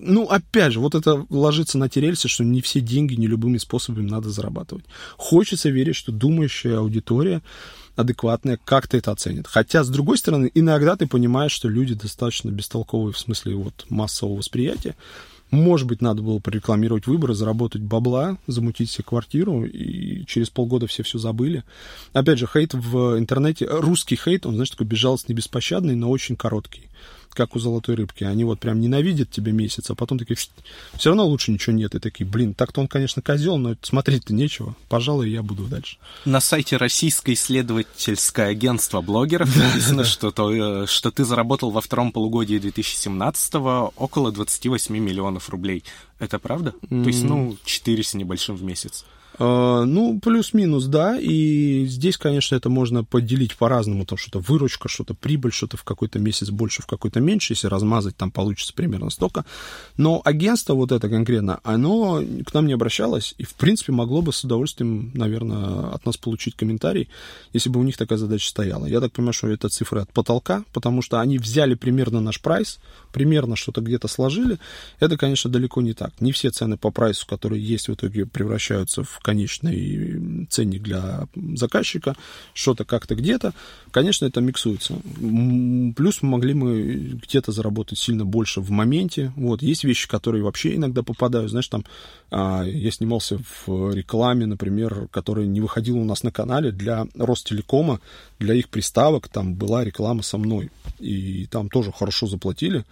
ну, 0.00 0.24
опять 0.24 0.72
же, 0.72 0.80
вот 0.80 0.94
это 0.94 1.26
ложится 1.28 1.78
на 1.78 1.88
те 1.88 2.00
рельсы, 2.00 2.26
что 2.28 2.42
не 2.42 2.62
все 2.62 2.80
деньги, 2.80 3.14
не 3.14 3.26
любыми 3.26 3.58
способами 3.58 4.08
надо 4.08 4.30
зарабатывать. 4.30 4.84
Хочется 5.16 5.68
верить, 5.68 5.96
что 5.96 6.10
думающая 6.10 6.78
аудитория 6.78 7.42
адекватная 7.96 8.58
как-то 8.64 8.96
это 8.96 9.12
оценит. 9.12 9.46
Хотя, 9.46 9.84
с 9.84 9.88
другой 9.88 10.18
стороны, 10.18 10.50
иногда 10.54 10.96
ты 10.96 11.06
понимаешь, 11.06 11.52
что 11.52 11.68
люди 11.68 11.94
достаточно 11.94 12.50
бестолковые 12.50 13.12
в 13.12 13.18
смысле 13.18 13.54
вот 13.56 13.86
массового 13.88 14.38
восприятия. 14.38 14.96
Может 15.50 15.88
быть, 15.88 16.00
надо 16.00 16.22
было 16.22 16.38
порекламировать 16.38 17.08
выборы, 17.08 17.34
заработать 17.34 17.82
бабла, 17.82 18.38
замутить 18.46 18.90
себе 18.90 19.04
квартиру, 19.04 19.64
и 19.64 20.24
через 20.26 20.48
полгода 20.48 20.86
все 20.86 21.02
все 21.02 21.18
забыли. 21.18 21.64
Опять 22.12 22.38
же, 22.38 22.46
хейт 22.46 22.72
в 22.72 23.18
интернете, 23.18 23.66
русский 23.68 24.16
хейт, 24.16 24.46
он, 24.46 24.54
знаешь, 24.54 24.70
такой 24.70 24.86
безжалостный, 24.86 25.34
беспощадный, 25.34 25.96
но 25.96 26.08
очень 26.08 26.36
короткий 26.36 26.88
как 27.34 27.56
у 27.56 27.58
золотой 27.58 27.94
рыбки. 27.94 28.24
Они 28.24 28.44
вот 28.44 28.60
прям 28.60 28.80
ненавидят 28.80 29.30
тебя 29.30 29.52
месяц, 29.52 29.90
а 29.90 29.94
потом 29.94 30.18
такие, 30.18 30.36
все 30.36 31.10
равно 31.10 31.26
лучше 31.26 31.50
ничего 31.50 31.74
нет. 31.74 31.94
И 31.94 31.98
такие, 31.98 32.26
блин, 32.26 32.54
так-то 32.54 32.80
он, 32.80 32.88
конечно, 32.88 33.22
козел, 33.22 33.56
но 33.58 33.76
смотреть-то 33.82 34.34
нечего. 34.34 34.74
Пожалуй, 34.88 35.30
я 35.30 35.42
буду 35.42 35.64
дальше. 35.64 35.98
На 36.24 36.40
сайте 36.40 36.76
Российское 36.76 37.34
исследовательское 37.34 38.48
агентство 38.48 39.00
блогеров 39.00 39.54
написано, 39.56 40.04
что, 40.04 40.30
то, 40.30 40.82
э, 40.82 40.86
что 40.86 41.10
ты 41.10 41.24
заработал 41.24 41.70
во 41.70 41.80
втором 41.80 42.12
полугодии 42.12 42.56
2017-го 42.56 43.92
около 43.96 44.32
28 44.32 44.96
миллионов 44.96 45.48
рублей. 45.48 45.84
Это 46.18 46.38
правда? 46.38 46.74
То 46.88 46.96
есть, 46.96 47.24
ну, 47.24 47.56
4 47.64 48.02
с 48.02 48.14
небольшим 48.14 48.56
в 48.56 48.62
месяц. 48.62 49.04
А, 49.42 49.86
ну, 49.86 50.20
плюс-минус, 50.20 50.84
да, 50.84 51.18
и 51.18 51.86
здесь, 51.86 52.18
конечно, 52.18 52.56
это 52.56 52.68
можно 52.68 53.04
поделить 53.04 53.56
по-разному, 53.56 54.04
там 54.04 54.18
что-то 54.18 54.38
выручка, 54.38 54.90
что-то 54.90 55.14
прибыль, 55.14 55.50
что-то 55.50 55.78
в 55.78 55.82
какой-то 55.82 56.18
месяц 56.18 56.50
больше, 56.50 56.82
в 56.82 56.86
какой-то 56.86 57.20
меньше, 57.20 57.54
если 57.54 57.66
размазать, 57.66 58.18
там 58.18 58.30
получится 58.30 58.74
примерно 58.74 59.08
столько. 59.08 59.46
Но 59.96 60.20
агентство 60.26 60.74
вот 60.74 60.92
это 60.92 61.08
конкретно, 61.08 61.58
оно 61.62 62.22
к 62.44 62.52
нам 62.52 62.66
не 62.66 62.74
обращалось, 62.74 63.34
и, 63.38 63.44
в 63.44 63.54
принципе, 63.54 63.92
могло 63.92 64.20
бы 64.20 64.34
с 64.34 64.44
удовольствием, 64.44 65.10
наверное, 65.14 65.88
от 65.94 66.04
нас 66.04 66.18
получить 66.18 66.54
комментарий, 66.54 67.08
если 67.54 67.70
бы 67.70 67.80
у 67.80 67.82
них 67.82 67.96
такая 67.96 68.18
задача 68.18 68.46
стояла. 68.46 68.84
Я 68.84 69.00
так 69.00 69.12
понимаю, 69.12 69.32
что 69.32 69.48
это 69.48 69.70
цифры 69.70 70.02
от 70.02 70.12
потолка, 70.12 70.64
потому 70.74 71.00
что 71.00 71.18
они 71.18 71.38
взяли 71.38 71.76
примерно 71.76 72.20
наш 72.20 72.42
прайс, 72.42 72.78
примерно 73.10 73.56
что-то 73.56 73.80
где-то 73.80 74.06
сложили. 74.06 74.58
Это, 74.98 75.16
конечно, 75.16 75.50
далеко 75.50 75.80
не 75.80 75.94
так. 75.94 76.12
Не 76.20 76.32
все 76.32 76.50
цены 76.50 76.76
по 76.76 76.90
прайсу, 76.90 77.26
которые 77.26 77.66
есть 77.66 77.88
в 77.88 77.94
итоге, 77.94 78.26
превращаются 78.26 79.02
в 79.02 79.18
конечный 79.30 80.46
ценник 80.50 80.82
для 80.82 81.28
заказчика, 81.54 82.16
что-то 82.52 82.84
как-то 82.84 83.14
где-то, 83.14 83.54
конечно, 83.92 84.26
это 84.26 84.40
миксуется. 84.40 84.94
Плюс 85.96 86.22
могли 86.22 86.52
мы 86.52 87.20
где-то 87.22 87.52
заработать 87.52 87.98
сильно 87.98 88.24
больше 88.24 88.60
в 88.60 88.70
моменте. 88.70 89.32
Вот, 89.36 89.62
есть 89.62 89.84
вещи, 89.84 90.08
которые 90.08 90.42
вообще 90.42 90.74
иногда 90.74 91.04
попадают, 91.04 91.50
знаешь, 91.50 91.68
там, 91.68 91.84
а, 92.32 92.64
я 92.64 92.90
снимался 92.90 93.38
в 93.66 93.94
рекламе, 93.94 94.46
например, 94.46 95.06
которая 95.12 95.46
не 95.46 95.60
выходила 95.60 95.98
у 95.98 96.04
нас 96.04 96.24
на 96.24 96.32
канале 96.32 96.72
для 96.72 97.06
Ростелекома, 97.14 98.00
для 98.40 98.54
их 98.54 98.68
приставок, 98.68 99.28
там 99.28 99.54
была 99.54 99.84
реклама 99.84 100.22
со 100.22 100.38
мной, 100.38 100.70
и 100.98 101.46
там 101.52 101.68
тоже 101.68 101.92
хорошо 101.92 102.26
заплатили, 102.26 102.84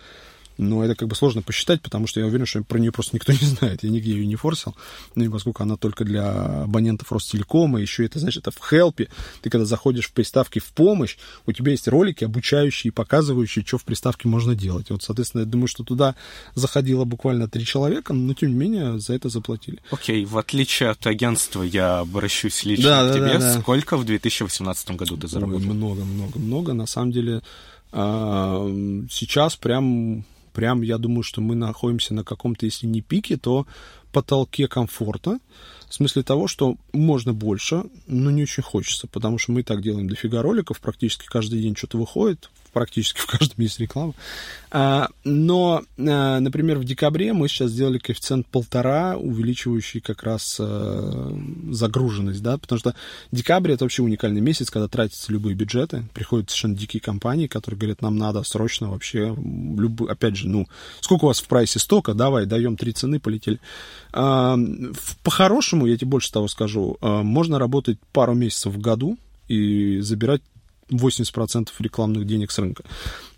но 0.59 0.84
это 0.84 0.94
как 0.94 1.09
бы 1.09 1.14
сложно 1.14 1.40
посчитать, 1.40 1.80
потому 1.80 2.06
что 2.06 2.20
я 2.20 2.26
уверен, 2.26 2.44
что 2.44 2.62
про 2.62 2.78
нее 2.78 2.92
просто 2.92 3.16
никто 3.16 3.32
не 3.40 3.46
знает. 3.46 3.82
Я 3.82 3.90
нигде 3.90 4.12
ее 4.12 4.26
не 4.26 4.36
форсил, 4.36 4.76
ну 5.14 5.24
и 5.24 5.28
поскольку 5.28 5.62
она 5.62 5.76
только 5.76 6.04
для 6.04 6.64
абонентов 6.64 7.11
Ростелекома, 7.12 7.80
еще 7.80 8.04
это, 8.04 8.18
значит, 8.18 8.46
это 8.46 8.50
в 8.50 8.68
хелпе. 8.68 9.09
Ты 9.42 9.50
когда 9.50 9.64
заходишь 9.64 10.09
в 10.09 10.12
приставки 10.12 10.59
в 10.59 10.72
помощь, 10.72 11.16
у 11.46 11.52
тебя 11.52 11.72
есть 11.72 11.88
ролики, 11.88 12.24
обучающие, 12.24 12.92
показывающие, 12.92 13.64
что 13.64 13.78
в 13.78 13.84
приставке 13.84 14.28
можно 14.28 14.54
делать. 14.54 14.90
Вот, 14.90 15.02
соответственно, 15.02 15.42
я 15.42 15.46
думаю, 15.46 15.68
что 15.68 15.84
туда 15.84 16.16
заходило 16.54 17.04
буквально 17.04 17.48
три 17.48 17.64
человека, 17.64 18.12
но 18.12 18.34
тем 18.34 18.50
не 18.50 18.54
менее 18.56 18.98
за 18.98 19.14
это 19.14 19.28
заплатили. 19.28 19.80
Окей, 19.90 20.24
okay, 20.24 20.26
в 20.26 20.36
отличие 20.38 20.90
от 20.90 21.06
агентства, 21.06 21.62
я 21.62 22.00
обращусь 22.00 22.64
лично 22.64 22.88
да, 22.88 23.11
к 23.11 23.14
тебе. 23.14 23.38
Да, 23.38 23.38
да. 23.38 23.61
Сколько 23.61 23.96
в 23.96 24.04
2018 24.04 24.90
году 24.92 25.16
ты 25.16 25.28
заработал? 25.28 25.61
Ой, 25.61 25.74
много, 25.74 26.04
много, 26.04 26.38
много. 26.38 26.72
На 26.72 26.86
самом 26.86 27.12
деле 27.12 27.42
а, 27.92 28.66
сейчас 29.11 29.56
прям 29.56 30.24
прям, 30.49 30.82
я 30.82 30.99
думаю, 30.99 31.22
что 31.22 31.40
мы 31.40 31.55
находимся 31.55 32.14
на 32.14 32.24
каком-то, 32.24 32.66
если 32.66 32.86
не 32.86 33.01
пике, 33.01 33.36
то 33.36 33.66
потолке 34.12 34.68
комфорта. 34.68 35.38
В 35.88 35.94
смысле 35.94 36.22
того, 36.22 36.49
что 36.49 36.76
можно 36.92 37.32
больше, 37.32 37.84
но 38.07 38.30
не 38.30 38.42
очень 38.42 38.62
хочется, 38.62 39.07
потому 39.07 39.38
что 39.38 39.53
мы 39.53 39.61
и 39.61 39.62
так 39.62 39.82
делаем 39.82 40.09
дофига 40.09 40.42
роликов, 40.42 40.80
практически 40.80 41.26
каждый 41.26 41.61
день 41.61 41.76
что-то 41.76 41.99
выходит, 41.99 42.51
практически 42.73 43.21
в 43.21 43.27
каждом 43.27 43.57
есть 43.59 43.79
реклама. 43.81 44.14
А, 44.71 45.09
но, 45.25 45.83
а, 45.99 46.41
например, 46.41 46.79
в 46.79 46.85
декабре 46.85 47.33
мы 47.33 47.49
сейчас 47.49 47.71
сделали 47.71 47.99
коэффициент 47.99 48.47
полтора, 48.47 49.16
увеличивающий 49.16 50.01
как 50.01 50.23
раз 50.23 50.59
а, 50.61 51.35
загруженность, 51.71 52.43
да, 52.43 52.59
потому 52.59 52.79
что 52.79 52.95
декабрь 53.33 53.73
это 53.73 53.85
вообще 53.85 54.03
уникальный 54.03 54.41
месяц, 54.41 54.71
когда 54.71 54.89
тратятся 54.89 55.33
любые 55.33 55.55
бюджеты, 55.55 56.05
приходят 56.14 56.51
совершенно 56.51 56.77
дикие 56.77 57.01
компании, 57.01 57.47
которые 57.47 57.79
говорят, 57.79 58.03
нам 58.03 58.16
надо 58.16 58.43
срочно 58.43 58.91
вообще, 58.91 59.35
люб... 59.37 60.03
опять 60.03 60.37
же, 60.37 60.49
ну, 60.49 60.66
сколько 61.01 61.25
у 61.25 61.29
вас 61.29 61.41
в 61.41 61.49
прайсе 61.49 61.79
стока, 61.79 62.14
давай, 62.14 62.47
даем 62.47 62.77
три 62.77 62.93
цены, 62.93 63.21
полетели. 63.21 63.61
По-хорошему, 64.12 65.87
я 65.87 65.97
тебе 65.97 66.09
больше 66.09 66.33
того 66.33 66.49
скажу, 66.49 66.99
можно 67.01 67.59
работать 67.59 67.99
пару 68.12 68.35
месяцев 68.35 68.73
в 68.73 68.81
году, 68.81 69.19
и 69.49 70.01
забирать 70.01 70.43
80% 70.91 71.68
рекламных 71.78 72.26
денег 72.26 72.51
с 72.51 72.59
рынка. 72.59 72.84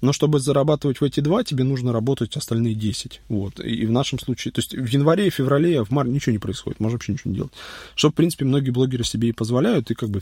Но 0.00 0.12
чтобы 0.12 0.40
зарабатывать 0.40 1.00
в 1.00 1.04
эти 1.04 1.20
два, 1.20 1.44
тебе 1.44 1.64
нужно 1.64 1.92
работать 1.92 2.36
остальные 2.36 2.74
10. 2.74 3.20
Вот. 3.28 3.60
И 3.60 3.86
в 3.86 3.90
нашем 3.90 4.18
случае, 4.18 4.52
то 4.52 4.60
есть 4.60 4.74
в 4.74 4.86
январе, 4.86 5.30
феврале, 5.30 5.84
в 5.84 5.90
марте 5.90 6.12
ничего 6.12 6.32
не 6.32 6.38
происходит, 6.38 6.80
можно 6.80 6.96
вообще 6.96 7.12
ничего 7.12 7.30
не 7.30 7.36
делать. 7.36 7.52
Что, 7.94 8.10
в 8.10 8.14
принципе, 8.14 8.44
многие 8.44 8.70
блогеры 8.70 9.04
себе 9.04 9.28
и 9.28 9.32
позволяют, 9.32 9.90
и 9.90 9.94
как 9.94 10.08
бы 10.08 10.20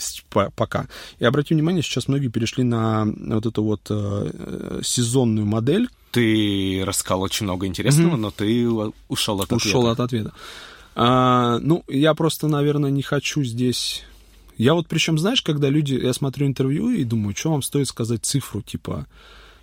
пока. 0.55 0.89
И 1.19 1.25
обрати 1.25 1.55
внимание, 1.55 1.83
сейчас 1.83 2.09
многие 2.09 2.29
перешли 2.29 2.65
на 2.65 3.05
вот 3.05 3.47
эту 3.47 3.63
вот 3.63 3.81
э, 3.91 4.31
э 4.33 4.81
сезонную 4.83 5.47
модель. 5.47 5.89
Ты 6.11 6.83
рассказал 6.85 7.23
очень 7.23 7.45
много 7.45 7.67
интересного, 7.67 8.17
mm-hmm. 8.17 8.21
но 8.21 8.31
ты 8.31 8.69
ушел 9.09 9.41
от 9.41 9.53
ушел 9.53 9.87
ответа. 9.87 9.93
от 9.93 10.01
ответа. 10.01 10.33
А, 11.01 11.59
ну, 11.61 11.85
я 11.87 12.15
просто, 12.15 12.49
наверное, 12.49 12.91
не 12.91 13.03
хочу 13.03 13.45
здесь 13.45 14.05
я 14.59 14.75
вот 14.75 14.89
причем, 14.89 15.19
знаешь, 15.19 15.41
когда 15.41 15.71
люди, 15.71 15.95
я 15.95 16.13
смотрю 16.13 16.47
интервью 16.47 16.91
и 16.91 17.05
думаю, 17.05 17.35
что 17.35 17.53
вам 17.53 17.63
стоит 17.63 17.89
сказать 17.89 18.25
цифру, 18.25 18.61
типа, 18.61 19.07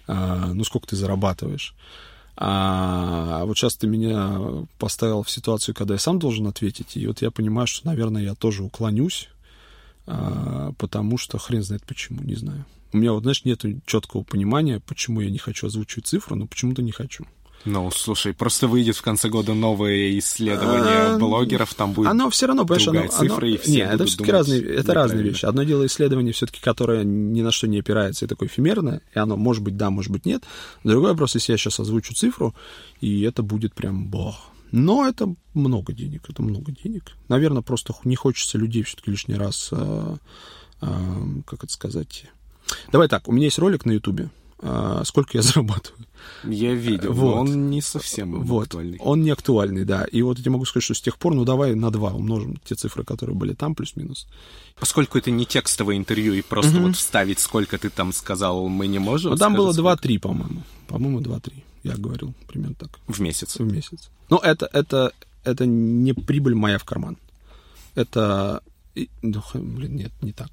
э, 0.07 0.51
ну, 0.53 0.63
сколько 0.63 0.87
ты 0.87 0.95
зарабатываешь. 0.95 1.75
А 2.37 3.45
вот 3.45 3.57
сейчас 3.57 3.75
ты 3.75 3.87
меня 3.87 4.65
поставил 4.77 5.23
в 5.23 5.29
ситуацию, 5.29 5.73
когда 5.73 5.93
я 5.93 5.99
сам 5.99 6.19
должен 6.19 6.47
ответить, 6.47 6.97
и 6.97 7.07
вот 7.07 7.21
я 7.21 7.31
понимаю, 7.31 7.65
что, 7.67 7.87
наверное, 7.87 8.23
я 8.23 8.35
тоже 8.35 8.63
уклонюсь, 8.63 9.29
а, 10.05 10.73
потому 10.77 11.17
что 11.17 11.37
хрен 11.37 11.63
знает 11.63 11.83
почему, 11.85 12.21
не 12.21 12.35
знаю. 12.35 12.65
У 12.91 12.97
меня 12.97 13.13
вот, 13.13 13.23
знаешь, 13.23 13.45
нет 13.45 13.63
четкого 13.85 14.23
понимания, 14.23 14.81
почему 14.81 15.21
я 15.21 15.29
не 15.29 15.37
хочу 15.37 15.67
озвучивать 15.67 16.07
цифру, 16.07 16.35
но 16.35 16.45
почему-то 16.45 16.81
не 16.81 16.91
хочу. 16.91 17.25
Ну, 17.65 17.89
слушай, 17.89 18.33
просто 18.33 18.67
выйдет 18.67 18.95
в 18.95 19.01
конце 19.01 19.27
года 19.27 19.55
новое 19.55 20.17
исследование 20.19 21.15
а, 21.15 21.17
блогеров, 21.17 21.73
там 21.73 21.93
будет 21.93 22.09
оно 22.09 22.29
все 22.29 22.45
равно, 22.45 22.63
понимаешь, 22.65 22.87
оно, 22.87 23.07
цифры, 23.07 23.47
оно... 23.47 23.55
и 23.55 23.57
все 23.57 23.71
Нет, 23.71 23.93
это 23.93 24.05
все-таки 24.05 24.31
разные, 24.31 24.61
это 24.61 24.93
разные 24.93 25.23
вещи. 25.23 25.45
Одно 25.45 25.63
дело 25.63 25.85
исследование 25.87 26.31
все-таки, 26.31 26.61
которое 26.61 27.03
ни 27.03 27.41
на 27.41 27.51
что 27.51 27.67
не 27.67 27.79
опирается 27.79 28.25
и 28.25 28.27
такое 28.27 28.47
эфемерное, 28.49 29.01
и 29.13 29.19
оно 29.19 29.35
может 29.35 29.63
быть 29.63 29.77
да, 29.77 29.89
может 29.89 30.11
быть 30.11 30.25
нет. 30.25 30.43
Другой 30.83 31.11
вопрос, 31.11 31.33
если 31.35 31.53
я 31.53 31.57
сейчас 31.57 31.79
озвучу 31.79 32.13
цифру, 32.13 32.53
и 33.01 33.21
это 33.21 33.41
будет 33.41 33.73
прям 33.73 34.05
бог. 34.05 34.35
Но 34.71 35.07
это 35.07 35.33
много 35.53 35.93
денег, 35.93 36.29
это 36.29 36.43
много 36.43 36.71
денег. 36.71 37.15
Наверное, 37.29 37.61
просто 37.61 37.95
не 38.03 38.15
хочется 38.15 38.57
людей 38.57 38.83
все-таки 38.83 39.09
лишний 39.09 39.35
раз, 39.35 39.69
а, 39.71 40.17
а, 40.81 41.01
как 41.47 41.63
это 41.63 41.73
сказать... 41.73 42.25
Давай 42.91 43.07
так, 43.07 43.27
у 43.27 43.31
меня 43.31 43.45
есть 43.45 43.59
ролик 43.59 43.85
на 43.85 43.91
Ютубе, 43.91 44.29
а, 44.59 45.03
сколько 45.05 45.37
я 45.37 45.41
зарабатываю. 45.41 46.05
Я 46.43 46.73
видел, 46.73 47.13
Вот. 47.13 47.35
он 47.35 47.69
не 47.69 47.81
совсем 47.81 48.41
Вот. 48.43 48.67
актуальный. 48.67 48.97
Он 48.99 49.21
не 49.21 49.31
актуальный, 49.31 49.85
да. 49.85 50.05
И 50.05 50.21
вот 50.21 50.39
я 50.39 50.51
могу 50.51 50.65
сказать, 50.65 50.83
что 50.83 50.93
с 50.93 51.01
тех 51.01 51.17
пор, 51.17 51.33
ну 51.33 51.45
давай 51.45 51.75
на 51.75 51.91
два 51.91 52.11
умножим 52.11 52.57
те 52.63 52.75
цифры, 52.75 53.03
которые 53.03 53.35
были 53.35 53.53
там, 53.53 53.75
плюс-минус. 53.75 54.27
Поскольку 54.79 55.17
это 55.17 55.31
не 55.31 55.45
текстовое 55.45 55.97
интервью, 55.97 56.33
и 56.33 56.41
просто 56.41 56.79
вот 56.79 56.95
вставить, 56.95 57.39
сколько 57.39 57.77
ты 57.77 57.89
там 57.89 58.13
сказал, 58.13 58.67
мы 58.67 58.87
не 58.87 58.99
можем. 58.99 59.31
Ну, 59.31 59.37
там 59.37 59.53
было 59.55 59.71
сколько 59.71 60.07
2-3, 60.07 60.19
по-моему. 60.19 60.63
По-моему, 60.87 61.21
2-3. 61.21 61.53
Я 61.83 61.95
говорил 61.95 62.33
примерно 62.47 62.75
так. 62.75 62.89
В 63.07 63.19
месяц. 63.21 63.57
В 63.57 63.71
месяц. 63.71 64.09
Но 64.29 64.37
это, 64.39 64.69
это, 64.73 65.11
это 65.43 65.65
не 65.65 66.13
прибыль 66.13 66.55
моя 66.55 66.77
в 66.77 66.83
карман. 66.83 67.17
Это... 67.95 68.61
ну, 69.21 69.41
блин, 69.53 69.95
нет, 69.95 70.11
не 70.21 70.31
так. 70.33 70.49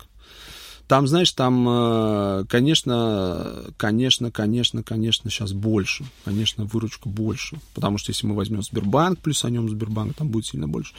Там, 0.88 1.06
знаешь, 1.06 1.32
там, 1.32 1.66
э, 1.68 2.44
конечно, 2.48 3.64
конечно, 3.76 4.30
конечно, 4.30 4.82
конечно, 4.82 5.30
сейчас 5.30 5.52
больше. 5.52 6.04
Конечно, 6.24 6.64
выручка 6.64 7.09
больше. 7.09 7.59
Потому 7.74 7.98
что 7.98 8.10
если 8.10 8.26
мы 8.26 8.34
возьмем 8.34 8.62
Сбербанк, 8.62 9.18
плюс 9.20 9.44
о 9.44 9.50
нем 9.50 9.68
Сбербанк, 9.68 10.14
там 10.16 10.28
будет 10.28 10.46
сильно 10.46 10.68
больше. 10.68 10.94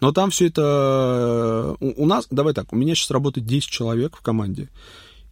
Но 0.00 0.12
там 0.12 0.30
все 0.30 0.46
это... 0.46 1.76
У, 1.80 2.04
у 2.04 2.06
нас, 2.06 2.26
давай 2.30 2.54
так, 2.54 2.72
у 2.72 2.76
меня 2.76 2.94
сейчас 2.94 3.10
работает 3.10 3.46
10 3.46 3.68
человек 3.68 4.16
в 4.16 4.22
команде. 4.22 4.68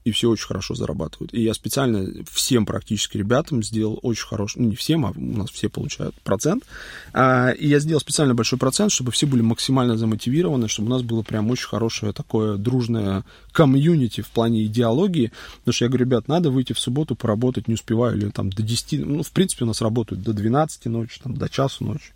И 0.04 0.10
все 0.10 0.28
очень 0.28 0.46
хорошо 0.46 0.74
зарабатывают. 0.74 1.32
И 1.32 1.42
я 1.42 1.54
специально 1.54 2.06
всем 2.30 2.66
практически 2.66 3.16
ребятам 3.16 3.62
сделал 3.62 3.98
очень 4.02 4.26
хороший, 4.26 4.60
ну 4.60 4.68
не 4.68 4.76
всем, 4.76 5.06
а 5.06 5.12
у 5.14 5.20
нас 5.20 5.50
все 5.50 5.68
получают 5.68 6.14
процент. 6.22 6.64
А, 7.12 7.50
и 7.50 7.68
я 7.68 7.78
сделал 7.78 8.00
специально 8.00 8.34
большой 8.34 8.58
процент, 8.58 8.90
чтобы 8.92 9.12
все 9.12 9.26
были 9.26 9.42
максимально 9.42 9.96
замотивированы, 9.96 10.68
чтобы 10.68 10.88
у 10.88 10.90
нас 10.90 11.02
было 11.02 11.22
прям 11.22 11.50
очень 11.50 11.68
хорошее 11.68 12.12
такое 12.12 12.56
дружное 12.56 13.24
комьюнити 13.52 14.22
в 14.22 14.28
плане 14.28 14.64
идеологии. 14.64 15.32
Потому 15.58 15.72
что 15.72 15.84
я 15.84 15.88
говорю, 15.88 16.06
ребят, 16.06 16.28
надо 16.28 16.50
выйти 16.50 16.72
в 16.72 16.78
субботу 16.78 17.14
поработать, 17.14 17.68
не 17.68 17.74
успеваю, 17.74 18.16
или 18.16 18.30
там 18.30 18.50
до 18.50 18.62
10, 18.62 19.06
ну, 19.06 19.22
в 19.22 19.30
принципе, 19.30 19.64
у 19.64 19.68
нас 19.68 19.80
работают 19.80 20.22
до 20.22 20.32
12 20.32 20.86
ночи, 20.86 21.20
там, 21.22 21.36
до 21.36 21.48
часу 21.48 21.84
ночи 21.84 22.12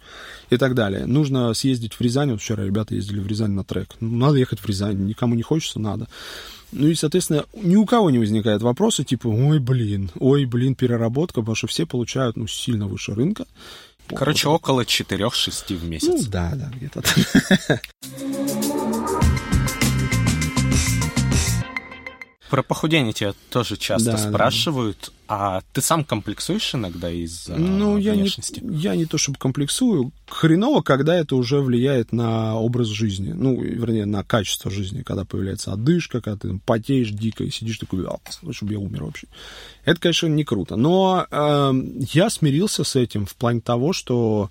и 0.51 0.57
так 0.57 0.75
далее. 0.75 1.07
Нужно 1.07 1.55
съездить 1.55 1.95
в 1.95 2.01
Рязань, 2.01 2.33
вот 2.33 2.41
вчера 2.41 2.65
ребята 2.65 2.95
ездили 2.95 3.21
в 3.21 3.27
Рязань 3.27 3.53
на 3.53 3.65
трек. 3.65 3.95
Ну, 4.01 4.17
надо 4.17 4.39
ехать 4.39 4.61
в 4.61 4.67
Рязань, 4.67 5.07
никому 5.07 5.35
не 5.35 5.43
хочется, 5.43 5.79
надо. 5.79 6.09
Ну 6.73 6.89
и, 6.89 6.95
соответственно, 6.95 7.45
ни 7.55 7.77
у 7.77 7.87
кого 7.87 8.11
не 8.11 8.19
возникает 8.19 8.61
вопроса 8.63 9.05
типа, 9.05 9.29
ой, 9.29 9.59
блин, 9.61 10.11
ой, 10.19 10.45
блин, 10.45 10.75
переработка, 10.75 11.41
потому 11.41 11.55
что 11.55 11.67
все 11.69 11.87
получают, 11.87 12.37
ну, 12.37 12.47
сильно 12.47 12.87
выше 12.87 13.15
рынка. 13.15 13.47
Короче, 14.09 14.49
около 14.49 14.83
4-6 14.83 15.77
в 15.77 15.83
Ну, 15.85 15.89
месяц. 15.91 16.27
да, 16.27 16.53
да, 16.55 16.71
где-то 16.75 17.03
Про 22.57 22.63
похудение 22.63 23.13
тебя 23.13 23.35
тоже 23.51 23.77
часто 23.77 24.13
Да, 24.13 24.17
да. 24.17 24.29
спрашивают. 24.31 25.13
А 25.29 25.61
ты 25.75 25.83
сам 25.83 26.05
комплексуешь 26.05 26.75
иногда 26.75 27.11
из-за 27.11 27.55
Ну, 27.57 27.99
я 27.99 28.15
не, 28.15 28.23
внешности? 28.23 28.63
я 28.65 28.97
не 28.97 29.05
то 29.05 29.19
чтобы 29.19 29.37
комплексую. 29.39 30.11
Хреново, 30.27 30.81
когда 30.81 31.15
это 31.17 31.37
уже 31.37 31.61
влияет 31.61 32.13
на 32.13 32.55
образ 32.59 32.87
жизни. 32.87 33.33
Ну, 33.33 33.61
вернее, 33.61 34.07
на 34.07 34.25
качество 34.25 34.71
жизни, 34.71 35.03
когда 35.03 35.27
появляется 35.27 35.73
одышка, 35.75 36.23
когда 36.23 36.39
ты 36.49 36.59
потеешь 36.65 37.11
дико 37.11 37.45
и 37.45 37.51
сидишь 37.51 37.77
такой, 37.79 38.07
«А, 38.07 38.17
лучше 38.41 38.65
бы 38.65 38.73
я 38.73 38.79
умер 38.79 39.05
вообще. 39.05 39.27
Это, 39.85 40.01
конечно, 40.01 40.27
не 40.29 40.45
круто. 40.45 40.77
Но 40.77 41.27
эм, 41.31 41.99
я 42.15 42.31
смирился 42.31 42.85
с 42.85 42.97
этим 42.97 43.27
в 43.27 43.35
плане 43.37 43.61
того, 43.61 43.93
что 43.93 44.49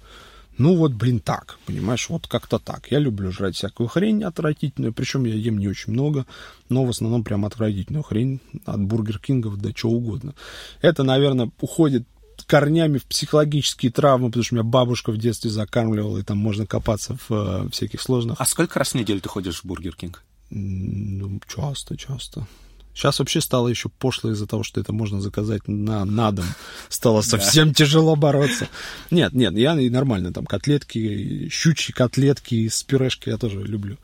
ну 0.58 0.76
вот, 0.78 0.94
блин, 0.94 1.20
так, 1.20 1.58
понимаешь, 1.66 2.08
вот 2.10 2.28
как-то 2.28 2.60
так. 2.60 2.92
Я 2.92 3.00
люблю 3.00 3.32
жрать 3.32 3.56
всякую 3.56 3.88
хрень 3.88 4.24
отвратительную, 4.24 4.94
причем 4.94 5.26
я 5.26 5.36
ем 5.36 5.58
не 5.58 5.68
очень 5.68 5.94
много, 5.94 6.26
но 6.70 6.86
в 6.86 6.90
основном 6.90 7.24
прям 7.24 7.46
отвратительную 7.46 8.04
хрень 8.04 8.40
от 8.66 8.82
бургер 8.82 9.20
кингов 9.20 9.58
до 9.58 9.74
чего 9.74 9.94
угодно. 9.94 10.34
Это, 10.82 11.04
наверное, 11.04 11.52
уходит 11.60 12.08
корнями 12.48 12.98
в 12.98 13.06
психологические 13.06 13.92
травмы, 13.92 14.28
потому 14.28 14.44
что 14.44 14.56
меня 14.56 14.64
бабушка 14.64 15.12
в 15.12 15.18
детстве 15.18 15.50
закармливала, 15.50 16.20
и 16.20 16.24
там 16.24 16.38
можно 16.38 16.66
копаться 16.66 17.18
в 17.28 17.32
э, 17.32 17.70
всяких 17.72 18.02
сложных... 18.02 18.40
А 18.40 18.46
сколько 18.46 18.80
раз 18.80 18.92
в 18.92 18.96
неделю 18.96 19.22
ты 19.22 19.30
ходишь 19.30 19.62
в 19.62 19.66
Burger 19.66 19.96
King? 19.96 20.24
Ну, 20.50 21.40
часто, 21.48 21.98
часто. 21.98 22.48
Сейчас 22.96 23.20
вообще 23.20 23.42
стало 23.42 23.68
еще 23.68 23.90
пошло 23.90 24.32
из-за 24.32 24.48
того, 24.48 24.64
что 24.64 24.80
это 24.80 24.94
можно 24.94 25.20
заказать 25.20 25.68
на, 25.68 26.06
на 26.06 26.32
дом. 26.32 26.46
Стало 26.88 27.22
совсем 27.22 27.74
тяжело 27.74 28.16
бороться. 28.16 28.70
Нет, 29.12 29.34
нет, 29.34 29.54
я 29.58 29.78
и 29.80 29.90
нормально. 29.90 30.32
Там 30.32 30.46
котлетки, 30.46 31.50
щучьи 31.52 31.94
котлетки 31.94 32.70
с 32.70 32.84
пюрешкой 32.84 33.34
я 33.34 33.38
тоже 33.38 33.62
люблю. 33.62 33.98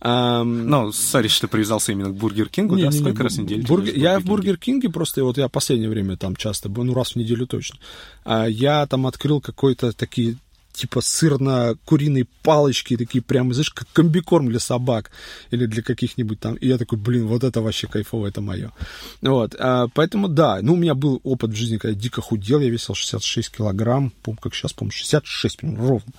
Ам, 0.00 0.66
Ну, 0.68 0.90
sorry, 0.92 1.28
что 1.28 1.46
привязался 1.46 1.92
именно 1.92 2.10
к 2.10 2.14
Бургер 2.16 2.48
Кингу, 2.48 2.74
не, 2.74 2.82
да? 2.82 2.88
не, 2.88 2.94
не, 2.94 3.00
Сколько 3.00 3.20
бу- 3.20 3.24
раз 3.24 3.34
в 3.36 3.42
неделю? 3.42 3.64
в 3.64 3.84
Я 3.96 4.18
в 4.18 4.24
Бургер 4.24 4.56
Кинге 4.58 4.88
просто, 4.90 5.22
вот 5.22 5.38
я 5.38 5.48
последнее 5.48 5.88
время 5.88 6.16
там 6.16 6.34
часто, 6.34 6.68
был, 6.68 6.82
ну, 6.82 6.94
раз 6.94 7.12
в 7.12 7.16
неделю 7.16 7.46
точно. 7.46 7.78
А 8.24 8.46
я 8.46 8.84
там 8.88 9.06
открыл 9.06 9.40
какой-то 9.40 9.92
такие 9.92 10.36
типа 10.72 11.00
сырно-куриные 11.00 12.26
палочки, 12.42 12.96
такие 12.96 13.22
прям, 13.22 13.52
знаешь, 13.52 13.70
как 13.70 13.88
комбикорм 13.92 14.48
для 14.48 14.60
собак 14.60 15.10
или 15.50 15.66
для 15.66 15.82
каких-нибудь 15.82 16.40
там. 16.40 16.54
И 16.56 16.68
я 16.68 16.78
такой, 16.78 16.98
блин, 16.98 17.26
вот 17.26 17.44
это 17.44 17.60
вообще 17.60 17.86
кайфово, 17.86 18.26
это 18.26 18.40
мое. 18.40 18.72
Вот, 19.20 19.54
а, 19.58 19.88
поэтому 19.94 20.28
да, 20.28 20.60
ну, 20.62 20.74
у 20.74 20.76
меня 20.76 20.94
был 20.94 21.20
опыт 21.24 21.50
в 21.50 21.54
жизни, 21.54 21.76
когда 21.76 21.94
я 21.94 22.00
дико 22.00 22.20
худел, 22.20 22.60
я 22.60 22.70
весил 22.70 22.94
66 22.94 23.56
килограмм, 23.56 24.12
помню, 24.22 24.40
как 24.40 24.54
сейчас, 24.54 24.72
помню, 24.72 24.92
66, 24.92 25.58
прям 25.58 25.76
ровно. 25.76 26.12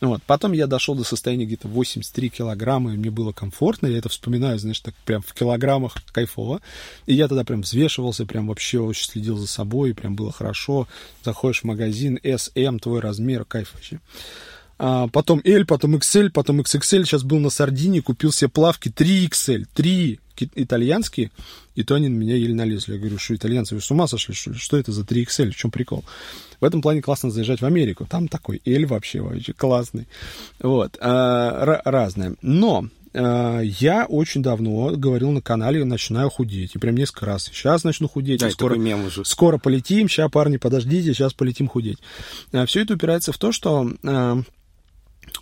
Вот, 0.00 0.22
потом 0.24 0.52
я 0.52 0.66
дошел 0.66 0.94
до 0.94 1.04
состояния 1.04 1.46
где-то 1.46 1.68
83 1.68 2.28
килограмма, 2.28 2.94
и 2.94 2.96
мне 2.96 3.10
было 3.10 3.32
комфортно, 3.32 3.86
я 3.86 3.98
это 3.98 4.08
вспоминаю, 4.08 4.58
знаешь, 4.58 4.80
так 4.80 4.94
прям 5.04 5.22
в 5.22 5.32
килограммах 5.32 5.94
кайфово. 6.12 6.60
И 7.06 7.14
я 7.14 7.28
тогда 7.28 7.44
прям 7.44 7.62
взвешивался, 7.62 8.26
прям 8.26 8.48
вообще 8.48 8.80
очень 8.80 9.06
следил 9.06 9.36
за 9.36 9.46
собой, 9.46 9.90
и 9.90 9.92
прям 9.92 10.14
было 10.14 10.32
хорошо. 10.32 10.86
Заходишь 11.22 11.62
в 11.62 11.64
магазин, 11.64 12.18
SM, 12.22 12.78
твой 12.78 13.00
размер, 13.00 13.44
кайф 13.44 13.72
вообще. 13.74 13.93
А, 14.78 15.06
потом 15.08 15.40
L, 15.44 15.64
потом 15.66 15.94
XL, 15.96 16.30
потом 16.30 16.60
XXL. 16.60 17.04
Сейчас 17.04 17.22
был 17.22 17.38
на 17.38 17.50
Сардинии, 17.50 18.00
купил 18.00 18.32
себе 18.32 18.48
плавки 18.48 18.88
3XL, 18.88 19.66
3 19.72 20.20
ки- 20.34 20.50
итальянские, 20.56 21.30
и 21.76 21.84
то 21.84 21.94
они 21.94 22.08
на 22.08 22.16
меня 22.16 22.34
еле 22.36 22.54
налезли. 22.54 22.94
Я 22.94 22.98
говорю, 22.98 23.18
что 23.18 23.34
итальянцы, 23.36 23.74
вы 23.76 23.80
с 23.80 23.90
ума 23.90 24.06
сошли, 24.08 24.34
что 24.34 24.50
ли? 24.50 24.56
Что 24.58 24.76
это 24.76 24.90
за 24.92 25.02
3XL? 25.04 25.50
В 25.52 25.56
чем 25.56 25.70
прикол? 25.70 26.04
В 26.60 26.64
этом 26.64 26.82
плане 26.82 27.02
классно 27.02 27.30
заезжать 27.30 27.60
в 27.60 27.66
Америку. 27.66 28.06
Там 28.10 28.26
такой 28.28 28.60
L 28.66 28.86
вообще, 28.86 29.20
вообще 29.20 29.52
классный. 29.52 30.08
Вот. 30.60 30.98
а, 31.00 31.64
ра- 31.64 31.82
разное. 31.84 32.34
Но 32.42 32.88
я 33.14 34.06
очень 34.08 34.42
давно 34.42 34.90
говорил 34.96 35.30
на 35.30 35.40
канале, 35.40 35.84
начинаю 35.84 36.30
худеть. 36.30 36.74
И 36.74 36.78
прям 36.78 36.96
несколько 36.96 37.26
раз. 37.26 37.44
Сейчас 37.44 37.84
начну 37.84 38.08
худеть. 38.08 38.40
Да, 38.40 38.50
скоро, 38.50 38.74
мем 38.74 39.06
уже. 39.06 39.24
скоро 39.24 39.58
полетим. 39.58 40.08
Сейчас, 40.08 40.30
парни, 40.30 40.56
подождите, 40.56 41.14
сейчас 41.14 41.32
полетим 41.32 41.68
худеть. 41.68 41.98
Все 42.66 42.82
это 42.82 42.94
упирается 42.94 43.32
в 43.32 43.38
то, 43.38 43.52
что 43.52 43.88
а, 44.04 44.42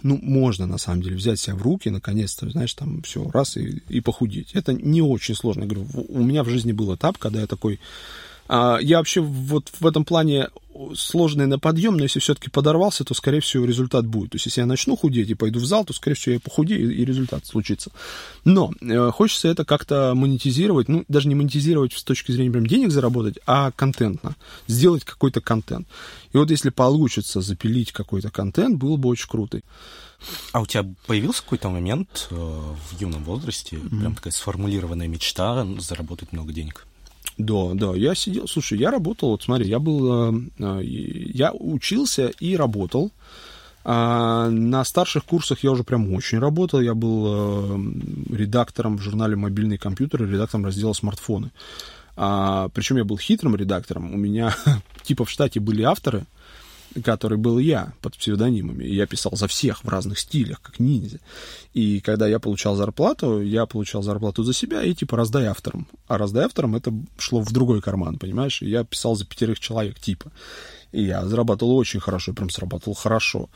ну, 0.03 0.19
можно, 0.23 0.67
на 0.67 0.79
самом 0.79 1.03
деле, 1.03 1.17
взять 1.17 1.41
себя 1.41 1.55
в 1.55 1.63
руки, 1.63 1.89
наконец-то, 1.89 2.49
знаешь, 2.51 2.75
там, 2.75 3.03
все, 3.03 3.29
раз 3.31 3.57
и, 3.57 3.83
и 3.89 4.01
похудеть. 4.01 4.51
Это 4.55 4.73
не 4.73 5.03
очень 5.03 5.35
сложно. 5.35 5.63
Я 5.63 5.69
говорю, 5.69 5.87
у 6.09 6.23
меня 6.23 6.45
в 6.45 6.49
жизни 6.49 6.73
был 6.73 6.95
этап, 6.95 7.19
когда 7.19 7.41
я 7.41 7.47
такой... 7.47 7.81
а, 8.49 8.79
я 8.81 8.99
вообще 8.99 9.21
вот 9.21 9.71
в 9.79 9.87
этом 9.87 10.05
плане 10.05 10.49
сложный 10.95 11.47
на 11.47 11.59
подъем, 11.59 11.97
но 11.97 12.05
если 12.05 12.21
все-таки 12.21 12.51
подорвался, 12.51 13.05
то, 13.05 13.15
скорее 13.15 13.41
всего, 13.41 13.65
результат 13.65 14.07
будет. 14.07 14.31
То 14.31 14.37
есть, 14.37 14.47
если 14.47 14.61
я 14.61 14.67
начну 14.67 14.97
худеть 14.97 15.31
и 15.31 15.35
пойду 15.35 15.61
в 15.61 15.67
зал, 15.67 15.85
то, 15.85 15.93
скорее 15.93 16.17
всего, 16.17 16.35
я 16.35 16.41
похудею, 16.41 16.95
и, 16.95 17.05
результат 17.05 17.47
случится. 17.47 17.91
Но 18.45 18.73
э, 18.81 19.11
хочется 19.11 19.49
это 19.49 19.65
как-то 19.65 20.13
монетизировать, 20.15 20.89
ну, 20.89 21.05
даже 21.09 21.29
не 21.29 21.35
монетизировать 21.35 21.93
с 21.93 22.03
точки 22.03 22.33
зрения 22.33 22.51
прям 22.51 22.67
денег 22.67 22.91
заработать, 22.91 23.39
а 23.47 23.71
контентно. 23.73 24.37
Сделать 24.67 25.05
какой-то 25.05 25.41
контент. 25.41 25.87
И 26.33 26.37
вот 26.37 26.51
если 26.51 26.71
получится 26.71 27.41
запилить 27.41 27.93
какой-то 27.93 28.31
контент, 28.31 28.79
было 28.79 28.97
бы 28.97 29.09
очень 29.09 29.29
круто. 29.29 29.61
А 30.53 30.61
у 30.61 30.67
тебя 30.67 30.87
появился 31.07 31.43
какой-то 31.43 31.69
момент 31.69 32.29
э, 32.31 32.35
в 32.35 33.01
юном 33.01 33.25
возрасте, 33.25 33.79
прям 33.79 34.15
такая 34.15 34.33
сформулированная 34.33 35.09
мечта 35.09 35.67
заработать 35.79 36.33
много 36.33 36.53
денег? 36.53 36.87
Да, 37.39 37.71
да, 37.75 37.95
я 37.95 38.15
сидел, 38.15 38.47
слушай, 38.47 38.79
я 38.79 38.91
работал, 38.91 39.31
вот 39.31 39.43
смотри, 39.43 39.67
я 39.69 39.79
был, 39.79 40.31
э, 40.31 40.41
э, 40.59 40.83
я 40.83 41.53
учился 41.53 42.29
и 42.41 42.57
работал. 42.57 43.11
А 43.85 44.49
на 44.49 44.85
старших 44.85 45.25
курсах 45.25 45.65
я 45.65 45.73
уже 45.73 45.83
прям 45.83 46.13
очень 46.15 46.39
работал. 46.39 46.81
Я 46.81 46.95
был 46.95 47.25
э, 47.27 48.37
редактором 48.37 48.97
в 48.97 49.03
журнале 49.03 49.35
«Мобильный 49.35 49.77
компьютер», 49.77 50.23
и 50.23 50.29
редактором 50.29 50.67
раздела 50.67 50.93
«Смартфоны». 50.93 51.51
А, 52.15 52.69
причем 52.69 52.99
я 52.99 53.05
был 53.05 53.19
хитрым 53.19 53.57
редактором. 53.57 54.15
У 54.15 54.17
меня 54.17 54.55
типа 55.03 55.25
в 55.25 55.31
штате 55.31 55.59
были 55.59 55.83
авторы, 55.83 56.27
который 57.05 57.39
был 57.39 57.59
я 57.59 57.93
под 58.01 58.17
псевдонимами. 58.17 58.85
Я 58.85 59.07
писал 59.07 59.33
за 59.35 59.47
всех 59.47 59.85
в 59.85 59.89
разных 59.89 60.19
стилях, 60.19 60.61
как 60.61 60.79
ниндзя. 60.79 61.21
И 61.73 62.01
когда 62.01 62.27
я 62.27 62.39
получал 62.39 62.75
зарплату, 62.77 63.41
я 63.41 63.67
получал 63.67 64.03
зарплату 64.03 64.43
за 64.43 64.53
себя 64.53 64.83
и 64.83 64.95
типа 64.95 65.17
раздай 65.17 65.47
авторам. 65.47 65.89
А 66.07 66.19
раздай 66.19 66.45
авторам 66.45 66.77
это 66.77 66.93
шло 67.19 67.41
в 67.41 67.53
другой 67.53 67.81
карман, 67.81 68.19
понимаешь? 68.19 68.63
Я 68.63 68.85
писал 68.85 69.15
за 69.15 69.25
пятерых 69.25 69.61
человек 69.61 69.99
типа. 69.99 70.31
И 70.93 71.05
я 71.05 71.25
зарабатывал 71.27 71.77
очень 71.77 72.01
хорошо, 72.01 72.35
прям 72.35 72.51
срабатывал 72.51 72.95
хорошо. 72.95 73.49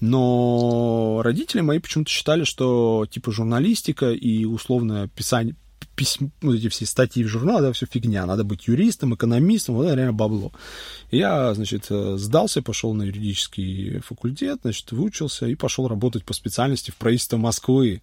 Но 0.00 1.20
родители 1.22 1.60
мои 1.60 1.78
почему-то 1.78 2.10
считали, 2.10 2.42
что 2.44 3.06
типа 3.08 3.30
журналистика 3.30 4.10
и 4.10 4.44
условное 4.44 5.06
писание, 5.06 5.54
письма, 6.00 6.30
вот 6.40 6.54
эти 6.54 6.70
все 6.70 6.86
статьи 6.86 7.22
в 7.22 7.28
журнале, 7.28 7.60
да, 7.66 7.72
все 7.74 7.84
фигня. 7.84 8.24
Надо 8.24 8.42
быть 8.42 8.68
юристом, 8.68 9.14
экономистом, 9.14 9.74
вот 9.74 9.84
это 9.84 9.96
реально 9.96 10.14
бабло. 10.14 10.50
Я, 11.10 11.52
значит, 11.52 11.88
э, 11.90 12.16
сдался, 12.16 12.62
пошел 12.62 12.94
на 12.94 13.02
юридический 13.02 13.98
факультет, 13.98 14.60
значит, 14.62 14.90
выучился 14.92 15.46
и 15.46 15.54
пошел 15.54 15.88
работать 15.88 16.24
по 16.24 16.32
специальности 16.32 16.90
в 16.90 16.96
правительство 16.96 17.36
Москвы. 17.36 18.00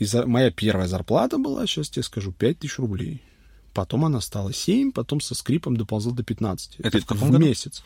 И 0.00 0.04
за... 0.04 0.26
моя 0.26 0.50
первая 0.50 0.88
зарплата 0.88 1.38
была, 1.38 1.66
сейчас 1.66 1.88
тебе 1.88 2.02
скажу, 2.02 2.32
5 2.32 2.58
тысяч 2.58 2.78
рублей. 2.80 3.22
Потом 3.72 4.04
она 4.04 4.20
стала 4.20 4.52
7, 4.52 4.90
потом 4.90 5.20
со 5.20 5.36
скрипом 5.36 5.76
доползла 5.76 6.12
до 6.12 6.24
15. 6.24 6.76
Это 6.80 6.98
в 6.98 7.06
каком 7.06 7.28
в 7.28 7.30
году? 7.30 7.44
месяц. 7.44 7.84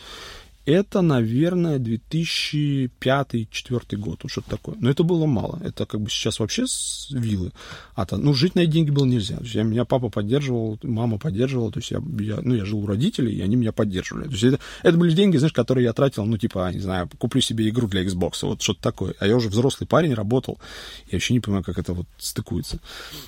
Это, 0.66 1.00
наверное, 1.00 1.78
2005-2004 1.78 3.96
год, 3.96 4.20
что-то 4.26 4.50
такое. 4.50 4.76
Но 4.78 4.90
это 4.90 5.04
было 5.04 5.24
мало. 5.26 5.58
Это 5.64 5.86
как 5.86 6.02
бы 6.02 6.10
сейчас 6.10 6.38
вообще 6.38 6.66
с 6.66 7.08
виллы. 7.10 7.52
А 7.94 8.04
то, 8.04 8.18
ну, 8.18 8.34
жить 8.34 8.54
на 8.54 8.60
эти 8.60 8.70
деньги 8.70 8.90
было 8.90 9.06
нельзя. 9.06 9.38
То 9.38 9.44
есть 9.44 9.54
я, 9.54 9.62
меня 9.62 9.86
папа 9.86 10.10
поддерживал, 10.10 10.78
мама 10.82 11.16
поддерживала. 11.18 11.72
То 11.72 11.80
есть 11.80 11.90
я, 11.90 12.02
я, 12.20 12.40
ну, 12.42 12.54
я 12.54 12.66
жил 12.66 12.80
у 12.80 12.86
родителей, 12.86 13.36
и 13.36 13.40
они 13.40 13.56
меня 13.56 13.72
поддерживали. 13.72 14.24
То 14.24 14.32
есть 14.32 14.44
это, 14.44 14.58
это 14.82 14.98
были 14.98 15.14
деньги, 15.14 15.38
знаешь, 15.38 15.54
которые 15.54 15.84
я 15.84 15.94
тратил, 15.94 16.26
ну, 16.26 16.36
типа, 16.36 16.70
не 16.72 16.80
знаю, 16.80 17.08
куплю 17.18 17.40
себе 17.40 17.66
игру 17.70 17.88
для 17.88 18.04
Xbox, 18.04 18.42
вот 18.42 18.60
что-то 18.60 18.82
такое. 18.82 19.14
А 19.18 19.26
я 19.26 19.36
уже 19.36 19.48
взрослый 19.48 19.88
парень, 19.88 20.12
работал. 20.12 20.58
Я 21.06 21.12
вообще 21.16 21.32
не 21.34 21.40
понимаю, 21.40 21.64
как 21.64 21.78
это 21.78 21.94
вот 21.94 22.06
стыкуется. 22.18 22.80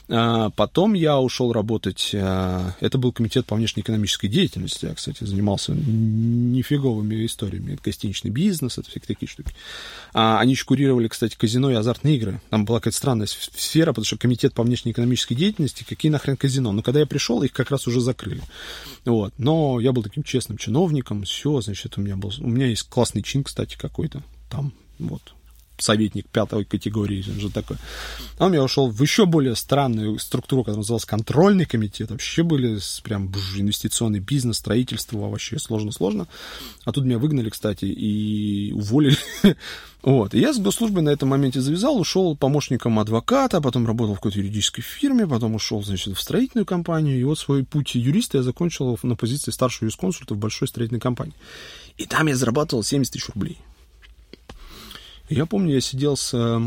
А, 0.09 0.51
потом 0.51 0.93
я 0.93 1.19
ушел 1.19 1.51
работать. 1.53 2.11
А, 2.15 2.75
это 2.81 2.99
был 2.99 3.13
комитет 3.13 3.47
по 3.47 3.57
внешнеэкономической 3.57 4.29
деятельности. 4.29 4.85
Я, 4.85 4.95
кстати, 4.95 5.25
занимался 5.25 5.73
нифиговыми 5.73 7.22
историями. 7.27 7.75
Это 7.75 7.83
гостиничный 7.85 8.31
бизнес, 8.31 8.79
это 8.79 8.89
всякие 8.89 9.15
такие 9.15 9.29
штуки. 9.29 9.53
А, 10.13 10.41
они 10.41 10.53
еще 10.53 10.65
курировали, 10.65 11.09
кстати, 11.09 11.37
казино 11.37 11.71
и 11.71 11.75
азартные 11.75 12.17
игры. 12.17 12.41
Там 12.51 12.65
была 12.65 12.81
какая-то 12.81 12.97
странная 12.97 13.27
сфера, 13.27 13.93
потому 13.93 14.05
что 14.05 14.19
комитет 14.19 14.55
по 14.55 14.63
внешнеэкономической 14.63 15.37
деятельности, 15.37 15.85
какие 15.89 16.11
нахрен 16.11 16.37
казино. 16.37 16.73
Но 16.73 16.83
когда 16.83 17.01
я 17.01 17.07
пришел, 17.07 17.43
их 17.43 17.53
как 17.53 17.71
раз 17.71 17.87
уже 17.87 18.01
закрыли. 18.01 18.43
Вот. 19.05 19.35
Но 19.39 19.81
я 19.81 19.93
был 19.93 20.03
таким 20.03 20.23
честным 20.23 20.59
чиновником, 20.59 21.25
все, 21.25 21.61
значит, 21.61 21.99
у 21.99 22.01
меня 22.01 22.17
был... 22.17 22.33
У 22.39 22.49
меня 22.49 22.67
есть 22.67 22.89
классный 22.89 23.23
чин, 23.23 23.45
кстати, 23.45 23.77
какой-то 23.77 24.23
там, 24.51 24.73
вот, 24.99 25.35
советник 25.83 26.29
пятой 26.29 26.65
категории, 26.65 27.23
же 27.23 27.51
такой. 27.51 27.77
А 28.39 28.47
он 28.47 28.55
я 28.55 28.63
ушел 28.63 28.91
в 28.91 29.03
еще 29.03 29.27
более 29.27 29.57
странную 29.57 30.19
структуру, 30.19 30.63
которая 30.63 30.79
называлась 30.79 31.05
контрольный 31.05 31.65
комитет. 31.65 32.11
Вообще 32.11 32.43
были 32.43 32.79
прям 33.03 33.29
бж, 33.29 33.59
инвестиционный 33.59 34.21
бизнес, 34.21 34.59
строительство, 34.59 35.19
вообще 35.19 35.59
сложно-сложно. 35.59 36.29
А 36.85 36.93
тут 36.93 37.05
меня 37.05 37.19
выгнали, 37.19 37.51
кстати, 37.51 37.85
и 37.85 38.73
уволили. 38.73 39.17
вот. 40.03 40.35
И 40.35 40.41
я 40.41 40.53
с 40.53 40.59
госслужбой 40.59 41.03
на 41.03 41.11
этом 41.11 41.29
моменте 41.29 41.61
завязал, 41.61 41.99
ушел 41.99 42.37
помощником 42.37 42.99
адвоката, 42.99 43.61
потом 43.61 43.87
работал 43.87 44.15
в 44.15 44.19
какой-то 44.19 44.39
юридической 44.39 44.83
фирме, 44.83 45.27
потом 45.27 45.55
ушел, 45.55 45.83
значит, 45.83 46.17
в 46.17 46.21
строительную 46.21 46.67
компанию. 46.67 47.19
И 47.19 47.25
вот 47.25 47.39
свой 47.39 47.65
путь 47.65 47.95
юриста 47.95 48.39
я 48.39 48.43
закончил 48.43 48.99
на 49.03 49.17
позиции 49.17 49.51
старшего 49.51 49.87
юрисконсульта 49.87 50.35
в 50.35 50.39
большой 50.39 50.69
строительной 50.69 51.01
компании. 51.01 51.35
И 51.99 52.07
там 52.07 52.27
я 52.27 52.37
зарабатывал 52.37 52.83
70 52.83 53.13
тысяч 53.13 53.29
рублей. 53.35 53.59
Я 55.33 55.47
помню, 55.47 55.73
я 55.73 55.81
сидел 55.81 56.19
с 56.19 56.35
э, 56.35 56.61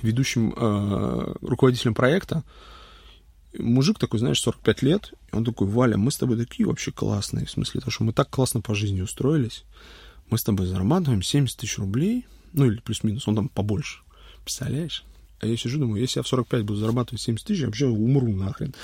ведущим 0.00 0.54
э, 0.56 1.34
руководителем 1.42 1.92
проекта. 1.92 2.42
Мужик 3.58 3.98
такой, 3.98 4.18
знаешь, 4.18 4.40
45 4.40 4.82
лет. 4.82 5.12
И 5.30 5.36
он 5.36 5.44
такой, 5.44 5.66
Валя, 5.66 5.98
мы 5.98 6.10
с 6.10 6.16
тобой 6.16 6.38
такие 6.38 6.66
вообще 6.66 6.92
классные. 6.92 7.44
В 7.44 7.50
смысле, 7.50 7.82
то, 7.82 7.90
что 7.90 8.04
мы 8.04 8.14
так 8.14 8.30
классно 8.30 8.62
по 8.62 8.74
жизни 8.74 9.02
устроились. 9.02 9.64
Мы 10.30 10.38
с 10.38 10.44
тобой 10.44 10.66
зарабатываем 10.66 11.20
70 11.20 11.58
тысяч 11.58 11.76
рублей. 11.76 12.26
Ну, 12.54 12.64
или 12.64 12.78
плюс-минус, 12.78 13.28
он 13.28 13.36
там 13.36 13.48
побольше. 13.50 14.00
Представляешь? 14.42 15.04
А 15.38 15.46
я 15.46 15.56
сижу, 15.56 15.78
думаю, 15.78 16.00
если 16.00 16.18
я 16.18 16.22
в 16.22 16.28
45 16.28 16.62
буду 16.62 16.78
зарабатывать 16.78 17.20
70 17.20 17.46
тысяч, 17.46 17.60
я 17.60 17.66
вообще 17.66 17.86
умру 17.86 18.32
нахрен. 18.32 18.74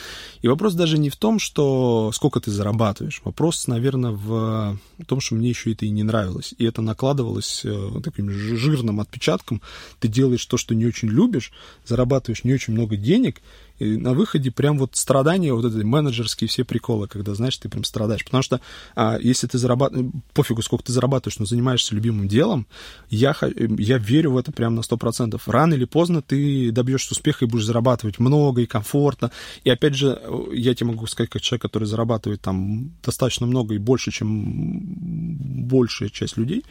И 0.42 0.48
вопрос 0.48 0.74
даже 0.74 0.98
не 0.98 1.08
в 1.08 1.16
том, 1.16 1.38
что 1.38 2.10
сколько 2.12 2.40
ты 2.40 2.50
зарабатываешь. 2.50 3.22
Вопрос, 3.24 3.66
наверное, 3.68 4.10
в 4.10 4.78
том, 5.06 5.20
что 5.20 5.34
мне 5.34 5.48
еще 5.48 5.72
это 5.72 5.86
и 5.86 5.90
не 5.90 6.02
нравилось. 6.02 6.54
И 6.58 6.64
это 6.66 6.82
накладывалось 6.82 7.62
э, 7.64 7.90
таким 8.04 8.30
жирным 8.30 9.00
отпечатком. 9.00 9.62
Ты 9.98 10.08
делаешь 10.08 10.44
то, 10.44 10.58
что 10.58 10.74
не 10.74 10.84
очень 10.84 11.08
любишь, 11.08 11.52
зарабатываешь 11.86 12.44
не 12.44 12.52
очень 12.52 12.74
много 12.74 12.96
денег, 12.96 13.40
и 13.78 13.96
на 13.96 14.14
выходе 14.14 14.50
прям 14.50 14.78
вот 14.78 14.96
страдания, 14.96 15.52
вот 15.52 15.64
эти 15.64 15.82
менеджерские 15.82 16.48
все 16.48 16.64
приколы, 16.64 17.08
когда, 17.08 17.34
знаешь, 17.34 17.56
ты 17.56 17.68
прям 17.68 17.84
страдаешь. 17.84 18.24
Потому 18.24 18.42
что 18.42 18.60
а, 18.94 19.18
если 19.20 19.46
ты 19.46 19.58
зарабатываешь, 19.58 20.10
пофигу, 20.34 20.62
сколько 20.62 20.84
ты 20.84 20.92
зарабатываешь, 20.92 21.38
но 21.38 21.46
занимаешься 21.46 21.94
любимым 21.94 22.28
делом, 22.28 22.66
я, 23.10 23.34
я 23.78 23.98
верю 23.98 24.32
в 24.32 24.36
это 24.36 24.52
прям 24.52 24.74
на 24.74 24.80
100%. 24.80 25.40
Рано 25.46 25.74
или 25.74 25.84
поздно 25.84 26.22
ты 26.22 26.70
добьешься 26.70 27.12
успеха 27.12 27.44
и 27.44 27.48
будешь 27.48 27.64
зарабатывать 27.64 28.18
много 28.18 28.62
и 28.62 28.66
комфортно. 28.66 29.30
И 29.64 29.70
опять 29.70 29.94
же, 29.94 30.20
я 30.52 30.74
тебе 30.74 30.88
могу 30.88 31.06
сказать, 31.06 31.30
как 31.30 31.42
человек, 31.42 31.62
который 31.62 31.84
зарабатывает 31.84 32.40
там 32.40 32.92
достаточно 33.02 33.46
много 33.46 33.74
и 33.74 33.78
больше, 33.78 34.10
чем 34.10 34.82
большая 35.68 36.08
часть 36.08 36.36
людей 36.36 36.64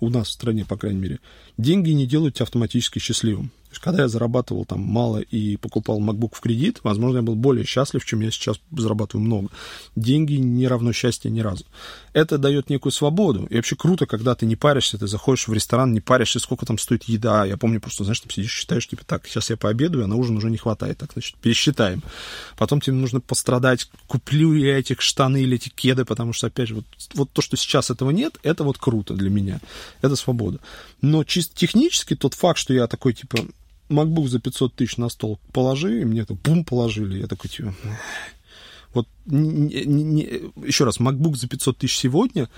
у 0.00 0.10
нас 0.10 0.28
в 0.28 0.32
стране, 0.32 0.64
по 0.64 0.76
крайней 0.76 1.00
мере, 1.00 1.20
деньги 1.58 1.90
не 1.90 2.06
делают 2.06 2.34
тебя 2.34 2.44
автоматически 2.44 2.98
счастливым 2.98 3.50
есть, 3.76 3.82
когда 3.82 4.02
я 4.02 4.08
зарабатывал 4.08 4.64
там 4.64 4.80
мало 4.80 5.18
и 5.18 5.56
покупал 5.56 6.00
MacBook 6.00 6.34
в 6.34 6.40
кредит, 6.40 6.80
возможно, 6.82 7.18
я 7.18 7.22
был 7.22 7.34
более 7.34 7.64
счастлив, 7.64 8.04
чем 8.04 8.20
я 8.20 8.30
сейчас 8.30 8.58
зарабатываю 8.72 9.24
много. 9.24 9.48
Деньги 9.94 10.34
не 10.34 10.66
равно 10.66 10.92
счастье 10.92 11.30
ни 11.30 11.40
разу. 11.40 11.64
Это 12.12 12.38
дает 12.38 12.70
некую 12.70 12.92
свободу. 12.92 13.46
И 13.50 13.56
вообще 13.56 13.76
круто, 13.76 14.06
когда 14.06 14.34
ты 14.34 14.46
не 14.46 14.56
паришься, 14.56 14.98
ты 14.98 15.06
заходишь 15.06 15.48
в 15.48 15.52
ресторан, 15.52 15.92
не 15.92 16.00
паришься, 16.00 16.38
сколько 16.38 16.64
там 16.66 16.78
стоит 16.78 17.04
еда. 17.04 17.44
Я 17.44 17.56
помню 17.56 17.80
просто, 17.80 18.04
знаешь, 18.04 18.20
там 18.20 18.30
сидишь, 18.30 18.52
считаешь, 18.52 18.88
типа, 18.88 19.04
так, 19.04 19.26
сейчас 19.26 19.50
я 19.50 19.56
пообедаю, 19.56 20.04
а 20.04 20.06
на 20.06 20.16
ужин 20.16 20.36
уже 20.36 20.50
не 20.50 20.56
хватает. 20.56 20.98
Так, 20.98 21.12
значит, 21.12 21.36
пересчитаем. 21.36 22.02
Потом 22.56 22.80
тебе 22.80 22.96
нужно 22.96 23.20
пострадать, 23.20 23.90
куплю 24.06 24.54
я 24.54 24.78
этих 24.78 25.00
штаны 25.00 25.42
или 25.42 25.56
эти 25.56 25.68
кеды, 25.68 26.04
потому 26.04 26.32
что, 26.32 26.46
опять 26.46 26.68
же, 26.68 26.76
вот, 26.76 26.84
вот 27.14 27.30
то, 27.30 27.42
что 27.42 27.56
сейчас 27.56 27.90
этого 27.90 28.10
нет, 28.10 28.38
это 28.42 28.64
вот 28.64 28.78
круто 28.78 29.14
для 29.14 29.30
меня. 29.30 29.60
Это 30.00 30.16
свобода. 30.16 30.58
Но 31.02 31.24
чисто 31.24 31.45
технически 31.54 32.14
тот 32.14 32.34
факт, 32.34 32.58
что 32.58 32.74
я 32.74 32.86
такой, 32.86 33.14
типа, 33.14 33.38
MacBook 33.88 34.28
за 34.28 34.40
500 34.40 34.74
тысяч 34.74 34.96
на 34.96 35.08
стол 35.08 35.38
положи, 35.52 36.00
и 36.00 36.04
мне 36.04 36.20
это 36.22 36.34
бум 36.34 36.64
положили. 36.64 37.20
Я 37.20 37.26
такой, 37.26 37.50
типа, 37.50 37.74
вот 38.94 39.08
не, 39.26 39.84
не, 39.84 40.02
не, 40.04 40.22
еще 40.66 40.84
раз, 40.84 40.98
MacBook 40.98 41.36
за 41.36 41.48
500 41.48 41.78
тысяч 41.78 41.98
сегодня 41.98 42.48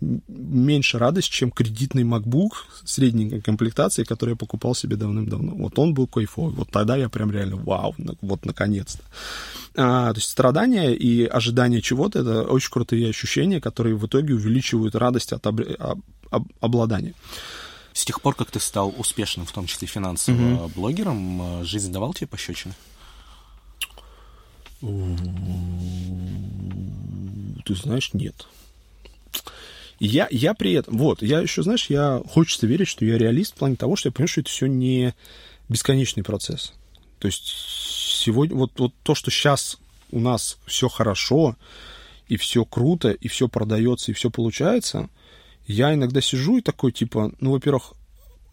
меньше 0.00 0.98
радость, 0.98 1.28
чем 1.28 1.50
кредитный 1.50 2.04
MacBook 2.04 2.50
средней 2.84 3.40
комплектации, 3.40 4.04
который 4.04 4.30
я 4.30 4.36
покупал 4.36 4.74
себе 4.74 4.96
давным-давно. 4.96 5.54
Вот 5.56 5.78
он 5.78 5.94
был 5.94 6.06
кайфовый. 6.06 6.54
Вот 6.54 6.70
тогда 6.70 6.96
я 6.96 7.08
прям 7.08 7.32
реально 7.32 7.56
вау, 7.56 7.96
вот 8.20 8.46
наконец-то. 8.46 9.02
А, 9.74 10.12
то 10.12 10.18
есть 10.18 10.30
страдания 10.30 10.94
и 10.94 11.24
ожидание 11.24 11.82
чего-то— 11.82 12.18
это 12.20 12.42
очень 12.44 12.70
крутые 12.70 13.08
ощущения, 13.10 13.60
которые 13.60 13.96
в 13.96 14.06
итоге 14.06 14.34
увеличивают 14.34 14.94
радость 14.94 15.32
от 15.32 15.46
об, 15.46 15.60
об, 16.30 16.46
обладания. 16.60 17.14
С 17.98 18.04
тех 18.04 18.20
пор, 18.20 18.36
как 18.36 18.52
ты 18.52 18.60
стал 18.60 18.94
успешным, 18.96 19.44
в 19.44 19.50
том 19.50 19.66
числе 19.66 19.88
финансово, 19.88 20.36
mm-hmm. 20.36 20.74
блогером, 20.76 21.64
жизнь 21.64 21.90
давал 21.90 22.14
тебе 22.14 22.28
пощечины? 22.28 22.72
Ты 27.64 27.74
знаешь, 27.74 28.14
нет. 28.14 28.46
Я, 29.98 30.28
я 30.30 30.54
при 30.54 30.74
этом, 30.74 30.96
вот, 30.96 31.22
я 31.22 31.40
еще, 31.40 31.64
знаешь, 31.64 31.86
я 31.90 32.22
хочется 32.28 32.68
верить, 32.68 32.86
что 32.86 33.04
я 33.04 33.18
реалист 33.18 33.54
в 33.54 33.58
плане 33.58 33.74
того, 33.74 33.96
что 33.96 34.10
я 34.10 34.12
понимаю, 34.12 34.28
что 34.28 34.42
это 34.42 34.50
все 34.50 34.66
не 34.66 35.12
бесконечный 35.68 36.22
процесс. 36.22 36.74
То 37.18 37.26
есть 37.26 37.48
сегодня, 37.48 38.54
вот, 38.54 38.70
вот 38.78 38.94
то, 39.02 39.16
что 39.16 39.32
сейчас 39.32 39.76
у 40.12 40.20
нас 40.20 40.58
все 40.66 40.88
хорошо, 40.88 41.56
и 42.28 42.36
все 42.36 42.64
круто, 42.64 43.10
и 43.10 43.26
все 43.26 43.48
продается, 43.48 44.12
и 44.12 44.14
все 44.14 44.30
получается, 44.30 45.08
я 45.68 45.94
иногда 45.94 46.20
сижу 46.20 46.58
и 46.58 46.62
такой, 46.62 46.90
типа, 46.92 47.32
ну, 47.40 47.52
во-первых, 47.52 47.92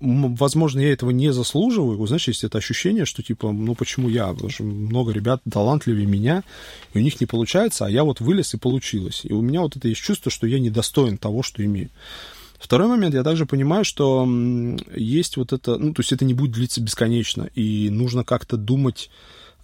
возможно, 0.02 0.82
я 0.82 0.92
этого 0.92 1.12
не 1.12 1.32
заслуживаю. 1.32 2.06
Знаешь, 2.06 2.28
есть 2.28 2.44
это 2.44 2.58
ощущение, 2.58 3.06
что, 3.06 3.24
типа, 3.24 3.52
ну, 3.52 3.74
почему 3.74 4.10
я? 4.10 4.28
Потому 4.28 4.50
что 4.50 4.64
много 4.64 5.12
ребят 5.12 5.42
талантливее 5.50 6.06
меня, 6.06 6.44
и 6.94 7.00
у 7.00 7.02
них 7.02 7.20
не 7.20 7.26
получается, 7.26 7.86
а 7.86 7.90
я 7.90 8.04
вот 8.04 8.20
вылез 8.20 8.54
и 8.54 8.58
получилось. 8.58 9.22
И 9.24 9.34
у 9.34 9.42
меня 9.42 9.62
вот 9.62 9.78
это 9.78 9.88
есть 9.88 10.02
чувство, 10.02 10.30
что 10.30 10.46
я 10.46 10.60
недостоин 10.60 11.18
того, 11.18 11.42
что 11.42 11.64
имею. 11.64 11.90
Второй 12.60 12.88
момент, 12.88 13.16
я 13.16 13.24
также 13.24 13.46
понимаю, 13.46 13.86
что 13.86 14.28
есть 14.96 15.38
вот 15.38 15.54
это, 15.54 15.78
ну, 15.78 15.94
то 15.94 16.02
есть 16.02 16.12
это 16.12 16.26
не 16.26 16.34
будет 16.34 16.52
длиться 16.52 16.82
бесконечно, 16.82 17.50
и 17.56 17.90
нужно 17.90 18.24
как-то 18.24 18.58
думать 18.58 19.10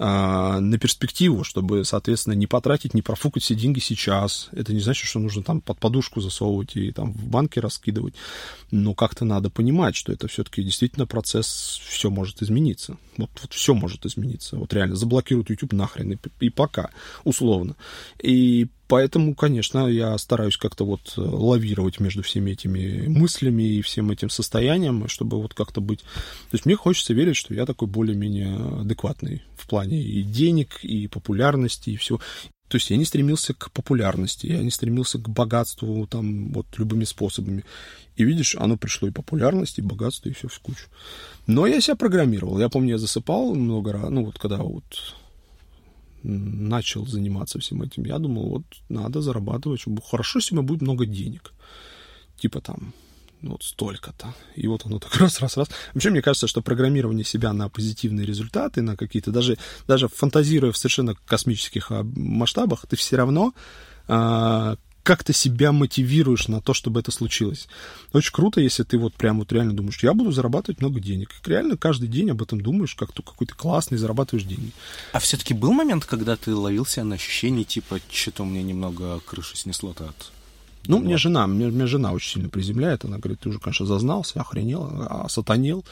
на 0.03 0.77
перспективу, 0.79 1.43
чтобы, 1.43 1.85
соответственно, 1.85 2.33
не 2.33 2.47
потратить, 2.47 2.95
не 2.95 3.03
профукать 3.03 3.43
все 3.43 3.53
деньги 3.53 3.77
сейчас. 3.79 4.49
Это 4.51 4.73
не 4.73 4.79
значит, 4.79 5.07
что 5.07 5.19
нужно 5.19 5.43
там 5.43 5.61
под 5.61 5.77
подушку 5.77 6.21
засовывать 6.21 6.75
и 6.75 6.91
там 6.91 7.13
в 7.13 7.27
банке 7.27 7.59
раскидывать. 7.59 8.15
Но 8.71 8.95
как-то 8.95 9.25
надо 9.25 9.51
понимать, 9.51 9.95
что 9.95 10.11
это 10.11 10.27
все-таки 10.27 10.63
действительно 10.63 11.05
процесс, 11.05 11.79
все 11.87 12.09
может 12.09 12.41
измениться. 12.41 12.97
Вот, 13.17 13.29
вот 13.41 13.53
все 13.53 13.75
может 13.75 14.05
измениться. 14.07 14.55
Вот 14.55 14.73
реально 14.73 14.95
заблокируют 14.95 15.51
YouTube 15.51 15.73
нахрен 15.73 16.13
и, 16.13 16.17
и 16.39 16.49
пока, 16.49 16.89
условно. 17.23 17.75
И 18.19 18.69
Поэтому, 18.91 19.35
конечно, 19.35 19.87
я 19.87 20.17
стараюсь 20.17 20.57
как-то 20.57 20.83
вот 20.83 21.13
лавировать 21.15 22.01
между 22.01 22.23
всеми 22.23 22.51
этими 22.51 23.07
мыслями 23.07 23.63
и 23.63 23.81
всем 23.81 24.11
этим 24.11 24.29
состоянием, 24.29 25.07
чтобы 25.07 25.41
вот 25.41 25.53
как-то 25.53 25.79
быть... 25.79 25.99
То 25.99 26.55
есть 26.55 26.65
мне 26.65 26.75
хочется 26.75 27.13
верить, 27.13 27.37
что 27.37 27.53
я 27.53 27.65
такой 27.65 27.87
более-менее 27.87 28.81
адекватный 28.81 29.43
в 29.55 29.69
плане 29.69 30.03
и 30.03 30.21
денег, 30.23 30.83
и 30.83 31.07
популярности, 31.07 31.91
и 31.91 31.95
всего. 31.95 32.19
То 32.67 32.75
есть 32.75 32.89
я 32.89 32.97
не 32.97 33.05
стремился 33.05 33.53
к 33.53 33.71
популярности, 33.71 34.47
я 34.47 34.61
не 34.61 34.71
стремился 34.71 35.19
к 35.19 35.29
богатству 35.29 36.05
там 36.05 36.51
вот 36.51 36.65
любыми 36.77 37.05
способами. 37.05 37.63
И 38.17 38.25
видишь, 38.25 38.57
оно 38.57 38.75
пришло 38.75 39.07
и 39.07 39.11
популярность, 39.11 39.79
и 39.79 39.81
богатство, 39.81 40.27
и 40.27 40.33
все 40.33 40.49
в 40.49 40.59
кучу. 40.59 40.87
Но 41.47 41.65
я 41.65 41.79
себя 41.79 41.95
программировал. 41.95 42.59
Я 42.59 42.67
помню, 42.67 42.89
я 42.89 42.97
засыпал 42.97 43.55
много 43.55 43.93
раз, 43.93 44.09
ну 44.09 44.25
вот 44.25 44.37
когда 44.37 44.57
вот 44.57 44.83
начал 46.23 47.05
заниматься 47.05 47.59
всем 47.59 47.81
этим, 47.81 48.05
я 48.05 48.19
думал, 48.19 48.49
вот 48.49 48.63
надо 48.89 49.21
зарабатывать, 49.21 49.81
чтобы 49.81 50.01
хорошо, 50.01 50.39
если 50.39 50.55
у 50.55 50.61
будет 50.63 50.81
много 50.81 51.05
денег. 51.05 51.53
Типа 52.37 52.61
там 52.61 52.93
ну, 53.41 53.51
вот 53.51 53.63
столько-то. 53.63 54.33
И 54.55 54.67
вот 54.67 54.85
оно 54.85 54.99
так 54.99 55.15
раз, 55.19 55.39
раз, 55.39 55.57
раз. 55.57 55.69
Вообще, 55.93 56.09
мне 56.11 56.21
кажется, 56.21 56.47
что 56.47 56.61
программирование 56.61 57.25
себя 57.25 57.53
на 57.53 57.69
позитивные 57.69 58.25
результаты, 58.25 58.81
на 58.81 58.95
какие-то, 58.95 59.31
даже, 59.31 59.57
даже 59.87 60.07
фантазируя 60.07 60.71
в 60.71 60.77
совершенно 60.77 61.15
космических 61.25 61.91
а, 61.91 62.03
масштабах, 62.03 62.85
ты 62.87 62.95
все 62.95 63.15
равно 63.15 63.53
а, 65.01 65.07
как-то 65.07 65.33
себя 65.33 65.71
мотивируешь 65.71 66.47
на 66.47 66.61
то, 66.61 66.73
чтобы 66.73 66.99
это 66.99 67.11
случилось. 67.11 67.67
Очень 68.13 68.33
круто, 68.33 68.61
если 68.61 68.83
ты 68.83 68.97
вот 68.97 69.13
прям 69.13 69.39
вот 69.39 69.51
реально 69.51 69.73
думаешь, 69.73 70.01
я 70.01 70.13
буду 70.13 70.31
зарабатывать 70.31 70.81
много 70.81 70.99
денег. 70.99 71.29
И 71.45 71.49
реально 71.49 71.77
каждый 71.77 72.07
день 72.07 72.31
об 72.31 72.41
этом 72.41 72.61
думаешь, 72.61 72.95
как 72.95 73.11
то 73.11 73.23
какой 73.23 73.47
то 73.47 73.55
классный, 73.55 73.97
зарабатываешь 73.97 74.45
деньги. 74.45 74.71
А 75.13 75.19
все-таки 75.19 75.53
был 75.53 75.71
момент, 75.73 76.05
когда 76.05 76.35
ты 76.35 76.55
ловился 76.55 77.03
на 77.03 77.15
ощущение, 77.15 77.63
типа, 77.63 77.99
что-то 78.09 78.43
у 78.43 78.45
меня 78.45 78.63
немного 78.63 79.19
крышу 79.19 79.55
снесло-то 79.55 80.05
от 80.05 80.31
ну, 80.87 80.97
вот. 80.97 81.05
мне 81.05 81.17
жена, 81.17 81.47
мне, 81.47 81.67
мне 81.67 81.85
жена 81.85 82.11
очень 82.11 82.33
сильно 82.33 82.49
приземляет. 82.49 83.05
Она 83.05 83.17
говорит, 83.17 83.41
ты 83.41 83.49
уже, 83.49 83.59
конечно, 83.59 83.85
зазнался, 83.85 84.41
охренел, 84.41 84.89
а 85.09 85.29
сатанел. 85.29 85.85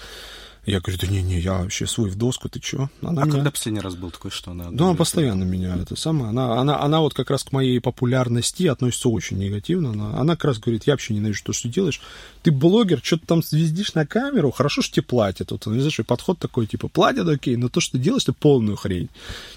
Я 0.69 0.81
говорю, 0.81 0.99
да 1.01 1.07
не-не, 1.07 1.39
я 1.39 1.53
вообще 1.57 1.87
свой 1.87 2.11
в 2.11 2.15
доску, 2.15 2.47
ты 2.47 2.59
чё? 2.59 2.89
Она 3.01 3.23
а 3.23 3.25
меня... 3.25 3.37
когда 3.37 3.49
последний 3.49 3.79
раз 3.79 3.95
был 3.95 4.11
такой, 4.11 4.29
что 4.29 4.51
она... 4.51 4.69
Да, 4.69 4.85
она 4.85 4.93
постоянно 4.93 5.43
меня 5.43 5.75
это 5.75 5.95
самое. 5.95 6.29
Она, 6.29 6.59
она, 6.59 6.79
она 6.79 6.99
вот 6.99 7.15
как 7.15 7.31
раз 7.31 7.43
к 7.43 7.51
моей 7.51 7.81
популярности 7.81 8.67
относится 8.67 9.09
очень 9.09 9.39
негативно. 9.39 9.89
Она, 9.89 10.19
она 10.19 10.35
как 10.35 10.45
раз 10.45 10.59
говорит, 10.59 10.83
я 10.85 10.93
вообще 10.93 11.15
ненавижу 11.15 11.43
то, 11.43 11.53
что 11.53 11.69
делаешь. 11.69 11.99
Ты 12.43 12.51
блогер, 12.51 13.01
что-то 13.03 13.25
там 13.25 13.41
звездишь 13.41 13.95
на 13.95 14.05
камеру, 14.05 14.51
хорошо, 14.51 14.83
что 14.83 14.93
тебе 14.93 15.05
платят. 15.05 15.49
Вот, 15.49 15.65
ну, 15.65 15.73
знаешь, 15.73 15.99
подход 16.05 16.37
такой, 16.37 16.67
типа, 16.67 16.87
платят, 16.87 17.27
окей, 17.27 17.55
но 17.55 17.69
то, 17.69 17.79
что 17.79 17.93
ты 17.93 18.03
делаешь, 18.03 18.25
ты 18.25 18.33
полную 18.33 18.77
хрень. 18.77 19.09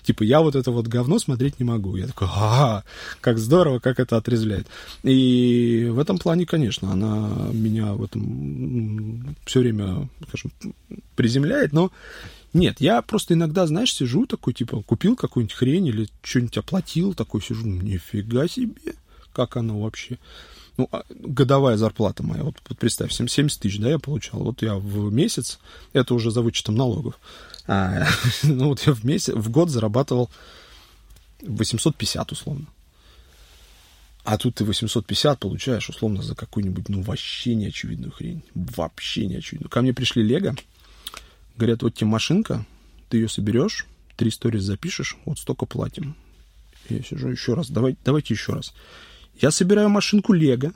Типа, 0.05 0.23
я 0.23 0.41
вот 0.41 0.57
это 0.57 0.71
вот 0.71 0.87
говно 0.87 1.19
смотреть 1.19 1.61
не 1.61 1.67
могу. 1.67 1.95
Я 1.97 2.07
такой, 2.07 2.29
ага, 2.31 2.85
как 3.21 3.39
здорово, 3.39 3.81
как 3.81 4.01
это 4.01 4.17
отрезвляет. 4.17 4.67
И 5.03 5.89
в 5.91 5.99
этом 5.99 6.17
плане, 6.17 6.47
конечно, 6.47 6.91
она 6.91 7.51
меня 7.53 7.93
в 7.93 8.03
этом 8.03 9.37
все 9.45 9.61
время, 9.61 10.09
скажем, 10.29 10.53
приземляет, 11.17 11.73
но 11.73 11.91
нет, 12.53 12.81
я 12.81 13.01
просто 13.01 13.35
иногда, 13.35 13.67
знаешь, 13.67 13.95
сижу 13.95 14.27
такой, 14.27 14.53
типа, 14.53 14.83
купил 14.83 15.17
какую-нибудь 15.17 15.57
хрень 15.57 15.87
или 15.87 16.09
что-нибудь 16.23 16.59
оплатил, 16.59 17.15
такой 17.15 17.41
сижу, 17.41 17.67
нифига 17.67 18.47
себе, 18.47 18.95
как 19.33 19.57
оно 19.57 19.81
вообще. 19.81 20.19
Ну, 20.77 20.89
а, 20.93 21.05
годовая 21.11 21.77
зарплата 21.77 22.23
моя, 22.23 22.43
вот, 22.45 22.57
вот 22.69 22.79
представь, 22.79 23.13
70 23.13 23.61
тысяч, 23.61 23.79
да, 23.79 23.91
я 23.91 23.99
получал. 23.99 24.43
Вот 24.43 24.63
я 24.63 24.75
в 24.75 25.13
месяц, 25.13 25.59
это 25.93 26.15
уже 26.15 26.31
за 26.31 26.43
вычетом 26.43 26.75
налогов, 26.75 27.19
а, 27.67 28.07
ну, 28.43 28.69
вот 28.69 28.81
я 28.87 28.93
в 28.93 29.05
месяц, 29.05 29.35
в 29.35 29.51
год 29.51 29.71
зарабатывал 29.71 30.31
850 31.43 32.33
условно. 32.33 32.67
А 34.25 34.39
тут 34.39 34.57
ты 34.57 34.65
850 34.65 35.41
получаешь, 35.41 35.89
условно, 35.89 36.23
за 36.23 36.35
какую-нибудь, 36.37 36.89
ну, 36.89 37.03
вообще 37.03 37.55
неочевидную 37.55 38.13
хрень. 38.13 38.43
Вообще 38.55 39.27
неочевидную. 39.27 39.69
Ко 39.69 39.83
мне 39.83 39.93
пришли 39.93 40.23
Лего, 40.23 40.55
Говорят, 41.57 41.83
вот 41.83 41.95
тебе 41.95 42.09
машинка, 42.09 42.67
ты 43.09 43.19
ее 43.19 43.29
соберешь, 43.29 43.87
три 44.17 44.31
сторис 44.31 44.63
запишешь, 44.63 45.17
вот 45.25 45.39
столько 45.39 45.67
платим. 45.67 46.17
Я 46.89 47.03
сижу 47.03 47.29
еще 47.29 47.55
раз, 47.55 47.69
давай, 47.69 47.97
давайте 48.05 48.35
еще 48.35 48.53
раз. 48.53 48.73
Я 49.41 49.51
собираю 49.51 49.89
машинку 49.89 50.33
Лего, 50.33 50.73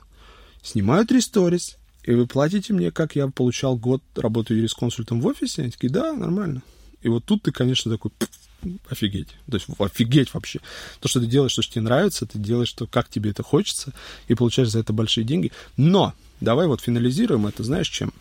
снимаю 0.61 1.05
три 1.05 1.21
сторис, 1.21 1.77
и 2.03 2.13
вы 2.13 2.25
платите 2.25 2.73
мне, 2.73 2.91
как 2.91 3.15
я 3.15 3.27
получал 3.27 3.75
год, 3.75 4.01
работаю 4.15 4.59
юрисконсультом 4.59 5.19
в 5.19 5.27
офисе? 5.27 5.63
Они 5.63 5.71
такие, 5.71 5.89
да, 5.89 6.13
нормально. 6.13 6.61
И 7.01 7.09
вот 7.09 7.25
тут 7.25 7.43
ты, 7.43 7.51
конечно, 7.51 7.91
такой, 7.91 8.11
офигеть. 8.89 9.29
То 9.49 9.55
есть 9.55 9.67
офигеть 9.77 10.33
вообще. 10.33 10.59
То, 10.99 11.07
что 11.07 11.19
ты 11.19 11.27
делаешь, 11.27 11.53
то, 11.53 11.61
что 11.61 11.73
тебе 11.73 11.83
нравится, 11.83 12.25
ты 12.25 12.39
делаешь 12.39 12.71
то, 12.73 12.87
как 12.87 13.09
тебе 13.09 13.31
это 13.31 13.43
хочется, 13.43 13.93
и 14.27 14.35
получаешь 14.35 14.69
за 14.69 14.79
это 14.79 14.93
большие 14.93 15.23
деньги. 15.23 15.51
Но 15.75 16.13
давай 16.41 16.67
вот 16.67 16.81
финализируем 16.81 17.47
это, 17.47 17.63
знаешь, 17.63 17.89
чем? 17.89 18.13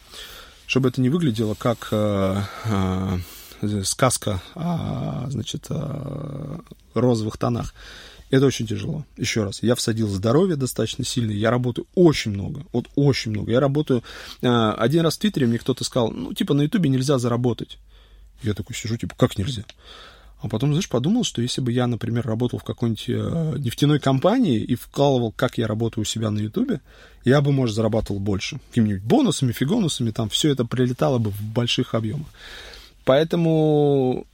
Чтобы 0.66 0.88
это 0.88 1.00
не 1.00 1.08
выглядело 1.08 1.54
как 1.54 1.88
э, 1.92 2.42
э, 2.64 3.82
сказка 3.84 4.42
о, 4.54 5.26
значит, 5.28 5.66
о 5.70 6.60
розовых 6.94 7.38
тонах. 7.38 7.74
Это 8.28 8.44
очень 8.46 8.66
тяжело. 8.66 9.04
Еще 9.16 9.44
раз, 9.44 9.62
я 9.62 9.76
всадил 9.76 10.08
здоровье 10.08 10.56
достаточно 10.56 11.04
сильно, 11.04 11.30
я 11.30 11.50
работаю 11.50 11.86
очень 11.94 12.32
много, 12.32 12.64
вот 12.72 12.86
очень 12.96 13.30
много. 13.30 13.52
Я 13.52 13.60
работаю... 13.60 14.02
Э, 14.42 14.72
один 14.76 15.02
раз 15.02 15.16
в 15.16 15.20
Твиттере 15.20 15.46
мне 15.46 15.58
кто-то 15.58 15.84
сказал, 15.84 16.10
ну, 16.10 16.32
типа, 16.34 16.54
на 16.54 16.62
Ютубе 16.62 16.90
нельзя 16.90 17.18
заработать. 17.18 17.78
Я 18.42 18.54
такой 18.54 18.74
сижу, 18.74 18.96
типа, 18.96 19.14
как 19.16 19.38
нельзя? 19.38 19.64
А 20.46 20.48
потом, 20.48 20.70
знаешь, 20.70 20.88
подумал, 20.88 21.24
что 21.24 21.42
если 21.42 21.60
бы 21.60 21.72
я, 21.72 21.88
например, 21.88 22.24
работал 22.24 22.60
в 22.60 22.64
какой-нибудь 22.64 23.08
э, 23.08 23.54
нефтяной 23.58 23.98
компании 23.98 24.60
и 24.60 24.76
вкалывал, 24.76 25.32
как 25.32 25.58
я 25.58 25.66
работаю 25.66 26.02
у 26.02 26.04
себя 26.04 26.30
на 26.30 26.38
Ютубе, 26.38 26.80
я 27.24 27.40
бы, 27.40 27.50
может, 27.50 27.74
зарабатывал 27.74 28.20
больше. 28.20 28.60
Какими-нибудь 28.68 29.02
бонусами, 29.02 29.50
фигонусами, 29.50 30.12
там 30.12 30.28
все 30.28 30.50
это 30.50 30.64
прилетало 30.64 31.18
бы 31.18 31.30
в 31.30 31.42
больших 31.42 31.96
объемах. 31.96 32.28
Поэтому 33.04 34.28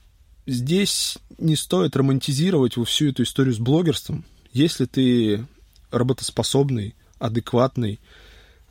здесь 0.45 1.17
не 1.39 1.55
стоит 1.55 1.95
романтизировать 1.95 2.75
всю 2.85 3.09
эту 3.09 3.23
историю 3.23 3.55
с 3.55 3.57
блогерством. 3.57 4.23
Если 4.51 4.85
ты 4.85 5.43
работоспособный, 5.89 6.93
адекватный, 7.17 7.99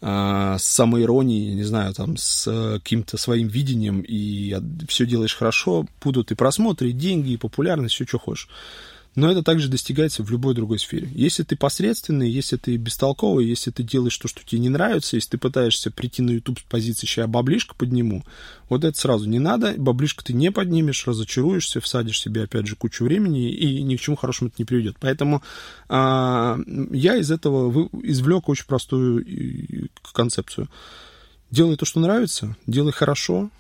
а, 0.04 0.58
с 0.58 0.64
самоиронией, 0.64 1.54
не 1.54 1.62
знаю, 1.62 1.94
там, 1.94 2.16
с 2.16 2.50
э, 2.50 2.80
каким-то 2.80 3.16
своим 3.16 3.46
видением, 3.46 4.00
и 4.00 4.56
все 4.88 5.06
делаешь 5.06 5.36
хорошо, 5.36 5.86
будут 6.02 6.32
и 6.32 6.34
просмотры, 6.34 6.90
и 6.90 6.92
деньги, 6.92 7.30
и 7.30 7.36
популярность, 7.36 7.94
все, 7.94 8.04
что 8.04 8.18
хочешь. 8.18 8.48
Но 9.14 9.30
это 9.30 9.42
также 9.42 9.68
достигается 9.68 10.22
в 10.22 10.30
любой 10.30 10.54
другой 10.54 10.78
сфере. 10.78 11.08
Если 11.14 11.42
ты 11.42 11.54
посредственный, 11.54 12.30
если 12.30 12.56
ты 12.56 12.76
бестолковый, 12.76 13.46
если 13.46 13.70
ты 13.70 13.82
делаешь 13.82 14.16
то, 14.16 14.26
что 14.26 14.40
тебе 14.44 14.62
не 14.62 14.70
нравится, 14.70 15.16
если 15.16 15.30
ты 15.30 15.38
пытаешься 15.38 15.90
прийти 15.90 16.22
на 16.22 16.30
YouTube 16.30 16.60
с 16.60 16.62
позиции 16.62 17.06
«сейчас 17.06 17.24
я 17.24 17.26
баблишко 17.26 17.74
подниму», 17.74 18.24
вот 18.70 18.84
это 18.84 18.98
сразу 18.98 19.28
не 19.28 19.38
надо, 19.38 19.74
баблишко 19.76 20.24
ты 20.24 20.32
не 20.32 20.50
поднимешь, 20.50 21.06
разочаруешься, 21.06 21.82
всадишь 21.82 22.20
себе, 22.20 22.44
опять 22.44 22.66
же, 22.66 22.74
кучу 22.74 23.04
времени, 23.04 23.52
и 23.52 23.82
ни 23.82 23.96
к 23.96 24.00
чему 24.00 24.16
хорошему 24.16 24.48
это 24.48 24.56
не 24.58 24.64
приведет. 24.64 24.96
Поэтому 24.98 25.42
а, 25.90 26.58
я 26.90 27.16
из 27.16 27.30
этого 27.30 27.90
извлек 28.02 28.48
очень 28.48 28.66
простую 28.66 29.90
концепцию. 30.14 30.68
Делай 31.50 31.76
то, 31.76 31.84
что 31.84 32.00
нравится, 32.00 32.56
делай 32.66 32.92
хорошо, 32.92 33.50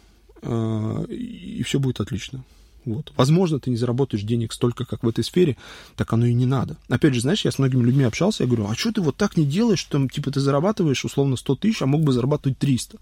а, 0.40 1.04
и 1.04 1.62
все 1.62 1.78
будет 1.78 2.00
отлично. 2.00 2.42
Вот. 2.84 3.12
Возможно, 3.16 3.60
ты 3.60 3.70
не 3.70 3.76
заработаешь 3.76 4.24
денег 4.24 4.52
столько, 4.52 4.84
как 4.84 5.02
в 5.02 5.08
этой 5.08 5.22
сфере, 5.22 5.56
так 5.96 6.12
оно 6.12 6.26
и 6.26 6.34
не 6.34 6.46
надо. 6.46 6.76
Опять 6.88 7.14
же, 7.14 7.20
знаешь, 7.20 7.44
я 7.44 7.52
с 7.52 7.58
многими 7.58 7.82
людьми 7.82 8.04
общался, 8.04 8.42
я 8.42 8.48
говорю, 8.48 8.68
а 8.68 8.74
что 8.74 8.92
ты 8.92 9.00
вот 9.00 9.16
так 9.16 9.36
не 9.36 9.44
делаешь, 9.44 9.78
что, 9.78 10.08
типа, 10.08 10.30
ты 10.30 10.40
зарабатываешь 10.40 11.04
условно 11.04 11.36
100 11.36 11.56
тысяч, 11.56 11.82
а 11.82 11.86
мог 11.86 12.02
бы 12.02 12.12
зарабатывать 12.12 12.58
300. 12.58 12.98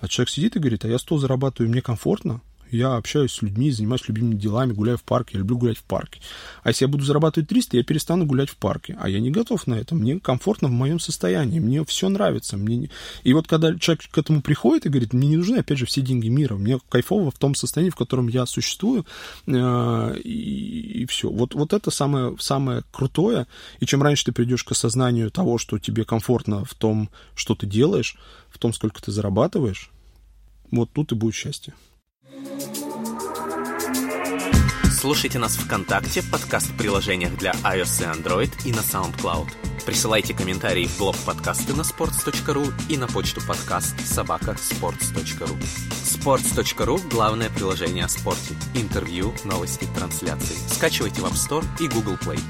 А 0.00 0.08
человек 0.08 0.30
сидит 0.30 0.56
и 0.56 0.58
говорит, 0.58 0.84
а 0.84 0.88
я 0.88 0.98
100 0.98 1.18
зарабатываю, 1.18 1.70
мне 1.70 1.82
комфортно, 1.82 2.40
я 2.74 2.96
общаюсь 2.96 3.32
с 3.32 3.42
людьми, 3.42 3.70
занимаюсь 3.70 4.06
любимыми 4.08 4.34
делами, 4.34 4.72
гуляю 4.72 4.98
в 4.98 5.02
парке, 5.04 5.32
я 5.34 5.38
люблю 5.40 5.58
гулять 5.58 5.78
в 5.78 5.84
парке. 5.84 6.20
А 6.62 6.70
если 6.70 6.84
я 6.84 6.88
буду 6.88 7.04
зарабатывать 7.04 7.48
300, 7.48 7.76
я 7.76 7.84
перестану 7.84 8.26
гулять 8.26 8.50
в 8.50 8.56
парке. 8.56 8.96
А 9.00 9.08
я 9.08 9.20
не 9.20 9.30
готов 9.30 9.66
на 9.66 9.74
это. 9.74 9.94
Мне 9.94 10.18
комфортно 10.18 10.68
в 10.68 10.72
моем 10.72 11.00
состоянии, 11.00 11.60
мне 11.60 11.84
все 11.84 12.08
нравится. 12.08 12.56
Мне... 12.56 12.90
И 13.22 13.32
вот 13.32 13.46
когда 13.46 13.76
человек 13.78 14.04
к 14.10 14.18
этому 14.18 14.42
приходит 14.42 14.86
и 14.86 14.88
говорит, 14.88 15.12
мне 15.12 15.28
не 15.28 15.36
нужны, 15.36 15.58
опять 15.58 15.78
же, 15.78 15.86
все 15.86 16.00
деньги 16.00 16.28
мира, 16.28 16.56
мне 16.56 16.78
кайфово 16.88 17.30
в 17.30 17.38
том 17.38 17.54
состоянии, 17.54 17.90
в 17.90 17.96
котором 17.96 18.28
я 18.28 18.46
существую, 18.46 19.06
э, 19.46 20.18
и, 20.18 21.06
все. 21.06 21.30
Вот, 21.30 21.54
вот 21.54 21.72
это 21.72 21.90
самое, 21.90 22.36
самое 22.38 22.82
крутое. 22.92 23.46
И 23.80 23.86
чем 23.86 24.02
раньше 24.02 24.26
ты 24.26 24.32
придешь 24.32 24.64
к 24.64 24.72
осознанию 24.72 25.30
того, 25.30 25.58
что 25.58 25.78
тебе 25.78 26.04
комфортно 26.04 26.64
в 26.64 26.74
том, 26.74 27.10
что 27.34 27.54
ты 27.54 27.66
делаешь, 27.66 28.16
в 28.50 28.58
том, 28.58 28.72
сколько 28.72 29.02
ты 29.02 29.12
зарабатываешь, 29.12 29.90
вот 30.70 30.90
тут 30.92 31.12
и 31.12 31.14
будет 31.14 31.34
счастье. 31.34 31.74
Слушайте 34.90 35.38
нас 35.38 35.56
ВКонтакте, 35.56 36.22
в 36.22 36.30
приложениях 36.78 37.36
для 37.36 37.52
iOS 37.62 38.02
и 38.02 38.22
Android 38.22 38.50
и 38.64 38.72
на 38.72 38.78
SoundCloud. 38.78 39.48
Присылайте 39.84 40.32
комментарии 40.32 40.86
в 40.86 40.96
блог 40.98 41.14
подкасты 41.26 41.74
на 41.74 41.82
sports.ru 41.82 42.72
и 42.88 42.96
на 42.96 43.06
почту 43.06 43.42
подкаст 43.46 44.00
собака 44.06 44.52
sports.ru. 44.52 45.58
Sports.ru– 45.90 47.08
главное 47.10 47.50
приложение 47.50 48.06
о 48.06 48.08
спорте. 48.08 48.54
Интервью, 48.74 49.34
новости, 49.44 49.86
трансляции. 49.94 50.56
Скачивайте 50.74 51.20
в 51.20 51.26
App 51.26 51.34
Store 51.34 51.64
и 51.80 51.88
Google 51.88 52.16
Play. 52.16 52.40